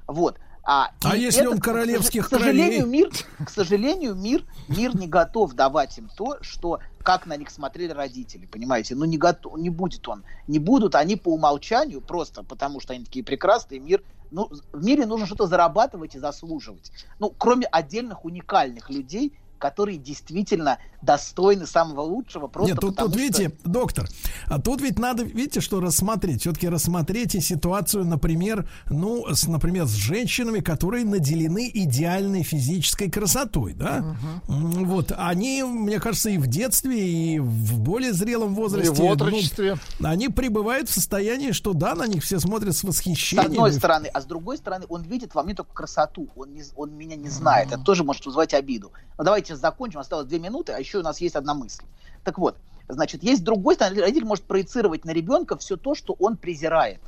Вот. 0.08 0.38
А, 0.70 0.90
А 1.02 1.16
если 1.16 1.42
это, 1.42 1.50
он 1.50 1.58
к- 1.58 1.62
к 1.62 1.64
королевских 1.64 2.26
к 2.26 2.28
сожалению, 2.30 2.80
кровей? 2.82 2.90
мир, 2.92 3.10
к 3.46 3.48
сожалению, 3.48 4.14
мир, 4.14 4.44
мир 4.68 4.94
не 4.96 5.06
готов 5.06 5.54
давать 5.54 5.96
им 5.96 6.10
то, 6.14 6.36
что 6.42 6.80
как 7.02 7.24
на 7.26 7.36
них 7.38 7.48
смотрели 7.50 7.92
родители, 7.92 8.44
понимаете? 8.44 8.94
Ну 8.94 9.04
не 9.06 9.16
готов, 9.16 9.56
не 9.58 9.70
будет 9.70 10.06
он, 10.08 10.24
не 10.46 10.58
будут 10.58 10.94
они 10.94 11.16
по 11.16 11.28
умолчанию 11.32 12.02
просто 12.02 12.42
потому, 12.42 12.80
что 12.80 12.92
они 12.92 13.04
такие 13.04 13.24
прекрасные. 13.24 13.80
Мир, 13.80 14.02
ну 14.30 14.50
в 14.72 14.84
мире 14.84 15.06
нужно 15.06 15.26
что-то 15.26 15.46
зарабатывать 15.46 16.14
и 16.16 16.18
заслуживать. 16.18 16.92
Ну 17.18 17.30
кроме 17.38 17.66
отдельных 17.66 18.26
уникальных 18.26 18.90
людей, 18.90 19.32
которые 19.58 19.98
действительно 19.98 20.78
достойны 21.02 21.66
самого 21.66 22.00
лучшего. 22.00 22.48
Просто 22.48 22.72
Нет, 22.72 22.80
тут, 22.80 22.96
потому 22.96 23.12
тут 23.12 23.20
что- 23.20 23.22
видите, 23.42 23.56
доктор, 23.64 24.08
а 24.46 24.60
тут 24.60 24.80
ведь 24.80 24.98
надо, 24.98 25.22
видите, 25.22 25.60
что 25.60 25.80
рассмотреть. 25.80 26.40
Все-таки 26.40 26.68
рассмотрите 26.68 27.40
ситуацию, 27.40 28.04
например, 28.04 28.68
ну, 28.90 29.24
с, 29.32 29.46
например, 29.46 29.86
с 29.86 29.92
женщинами, 29.92 30.60
которые 30.60 31.04
наделены 31.04 31.70
идеальной 31.72 32.42
физической 32.42 33.10
красотой, 33.10 33.74
да? 33.74 34.16
М, 34.48 34.84
Вот, 34.88 35.12
они, 35.16 35.62
мне 35.62 36.00
кажется, 36.00 36.30
и 36.30 36.38
в 36.38 36.46
детстве, 36.46 37.34
и 37.34 37.38
в 37.38 37.78
более 37.80 38.12
зрелом 38.12 38.54
возрасте. 38.54 38.88
И 38.90 39.06
в 39.08 39.12
отрочестве. 39.12 39.76
ну, 40.00 40.08
они 40.08 40.28
пребывают 40.28 40.88
в 40.88 40.92
состоянии, 40.92 41.52
что 41.52 41.72
да, 41.74 41.94
на 41.94 42.06
них 42.06 42.22
все 42.24 42.40
смотрят 42.40 42.74
с 42.74 42.80
С 42.80 42.84
восхищением. 42.84 43.46
одной 43.46 43.70
И- 43.70 43.74
стороны, 43.74 44.06
а 44.06 44.20
с 44.20 44.24
другой 44.24 44.56
стороны, 44.56 44.86
он 44.88 45.02
видит 45.02 45.34
во 45.34 45.42
мне 45.42 45.54
только 45.54 45.72
красоту. 45.72 46.28
Он, 46.36 46.52
не, 46.52 46.62
он 46.76 46.92
меня 46.96 47.16
не 47.16 47.28
знает. 47.28 47.68
Это 47.72 47.82
тоже 47.82 48.02
может 48.04 48.24
вызвать 48.26 48.54
обиду. 48.54 48.92
Но 49.18 49.24
давайте 49.24 49.47
сейчас 49.48 49.58
закончим. 49.60 50.00
Осталось 50.00 50.26
две 50.26 50.38
минуты, 50.38 50.72
а 50.72 50.78
еще 50.78 50.98
у 50.98 51.02
нас 51.02 51.20
есть 51.20 51.34
одна 51.36 51.54
мысль. 51.54 51.82
Так 52.24 52.38
вот, 52.38 52.56
значит, 52.88 53.22
есть 53.22 53.42
другой 53.42 53.74
стороны, 53.74 54.00
родитель 54.00 54.24
может 54.26 54.44
проецировать 54.44 55.04
на 55.04 55.10
ребенка 55.10 55.56
все 55.56 55.76
то, 55.76 55.94
что 55.94 56.14
он 56.18 56.36
презирает. 56.36 57.00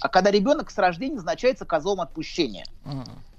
А 0.00 0.08
когда 0.08 0.30
ребенок 0.30 0.70
с 0.70 0.76
рождения 0.78 1.14
назначается 1.16 1.64
козлом 1.64 2.00
отпущения. 2.00 2.66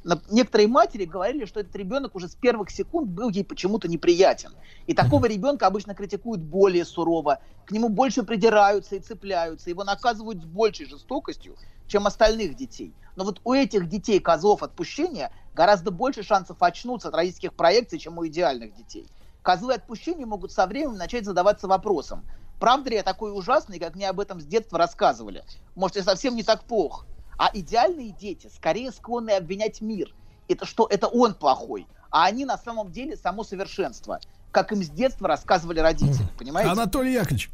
На- 0.04 0.22
Некоторые 0.30 0.68
матери 0.68 1.06
говорили, 1.06 1.46
что 1.46 1.60
этот 1.60 1.76
ребенок 1.76 2.16
уже 2.16 2.28
с 2.28 2.36
первых 2.36 2.70
секунд 2.70 3.08
был 3.10 3.30
ей 3.30 3.44
почему-то 3.44 3.88
неприятен. 3.88 4.52
И 4.88 4.94
такого 4.94 5.26
ребенка 5.26 5.68
обычно 5.68 5.94
критикуют 5.96 6.42
более 6.42 6.86
сурово, 6.86 7.40
к 7.66 7.72
нему 7.72 7.90
больше 7.90 8.22
придираются 8.24 8.96
и 8.96 9.00
цепляются, 9.00 9.70
его 9.70 9.84
наказывают 9.84 10.42
с 10.42 10.46
большей 10.46 10.86
жестокостью, 10.88 11.56
чем 11.88 12.06
остальных 12.08 12.56
детей. 12.56 12.94
Но 13.16 13.24
вот 13.24 13.42
у 13.44 13.54
этих 13.54 13.90
детей 13.90 14.20
козлов 14.20 14.62
отпущения 14.64 15.32
гораздо 15.56 15.90
больше 15.90 16.22
шансов 16.22 16.58
очнуться 16.62 17.08
от 17.08 17.16
родительских 17.16 17.54
проекций, 17.54 17.98
чем 17.98 18.18
у 18.18 18.28
идеальных 18.28 18.76
детей. 18.76 19.08
Козлы 19.42 19.74
отпущения 19.76 20.26
могут 20.26 20.52
со 20.52 20.68
временем 20.68 20.98
начать 20.98 21.26
задаваться 21.26 21.68
вопросом, 21.68 22.24
правда 22.60 22.90
ли 22.90 22.98
я 22.98 23.04
такой 23.04 23.36
ужасный, 23.36 23.80
как 23.80 23.96
мне 23.96 24.10
об 24.10 24.20
этом 24.20 24.42
с 24.42 24.46
детства 24.46 24.78
рассказывали? 24.78 25.44
Может, 25.76 25.98
я 25.98 26.04
совсем 26.04 26.36
не 26.36 26.44
так 26.44 26.64
плох? 26.66 27.06
А 27.38 27.50
идеальные 27.54 28.12
дети 28.12 28.50
скорее 28.54 28.92
склонны 28.92 29.32
обвинять 29.32 29.82
мир. 29.82 30.14
Это 30.48 30.66
что 30.66 30.88
это 30.90 31.08
он 31.08 31.34
плохой, 31.34 31.88
а 32.12 32.26
они 32.26 32.46
на 32.46 32.58
самом 32.58 32.92
деле 32.92 33.18
само 33.18 33.44
совершенство, 33.44 34.20
как 34.52 34.72
им 34.72 34.84
с 34.84 34.90
детства 34.90 35.28
рассказывали 35.28 35.80
родители, 35.80 36.28
понимаете? 36.38 36.72
Анатолий 36.72 37.14
Яковлевич, 37.14 37.50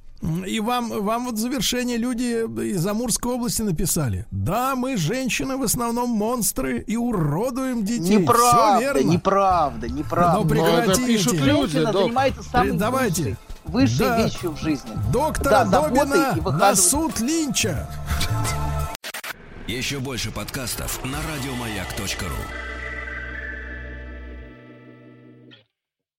и 0.45 0.59
вам, 0.59 0.89
вам 1.03 1.25
вот 1.25 1.35
в 1.35 1.37
завершение 1.39 1.97
люди 1.97 2.45
из 2.71 2.85
Амурской 2.85 3.33
области 3.33 3.61
написали. 3.63 4.27
Да, 4.31 4.75
мы, 4.75 4.97
женщины, 4.97 5.57
в 5.57 5.63
основном 5.63 6.09
монстры 6.11 6.79
и 6.79 6.95
уродуем 6.95 7.83
детей. 7.83 8.17
Неправда, 8.17 8.77
Все 8.77 8.79
верно. 8.93 9.09
неправда, 9.09 9.89
неправда. 9.89 10.39
Ну, 10.43 10.47
прекратите. 10.47 11.07
пишут 11.07 11.33
люди, 11.33 11.71
Женщина 11.71 11.91
док. 11.91 12.01
занимается 12.03 12.43
самой 12.43 12.71
Давайте. 12.77 13.23
высшей, 13.23 13.37
высшей 13.65 13.97
Да. 14.05 14.23
вещью 14.23 14.51
в 14.51 14.59
жизни. 14.59 14.91
Доктора 15.11 15.65
Да, 15.65 15.81
Добина 15.89 16.35
на 16.51 16.75
суд 16.75 17.19
Линча. 17.19 17.89
Еще 19.67 19.99
больше 19.99 20.31
подкастов 20.31 20.99
на 21.05 21.17
радиомаяк.ру. 21.17 22.70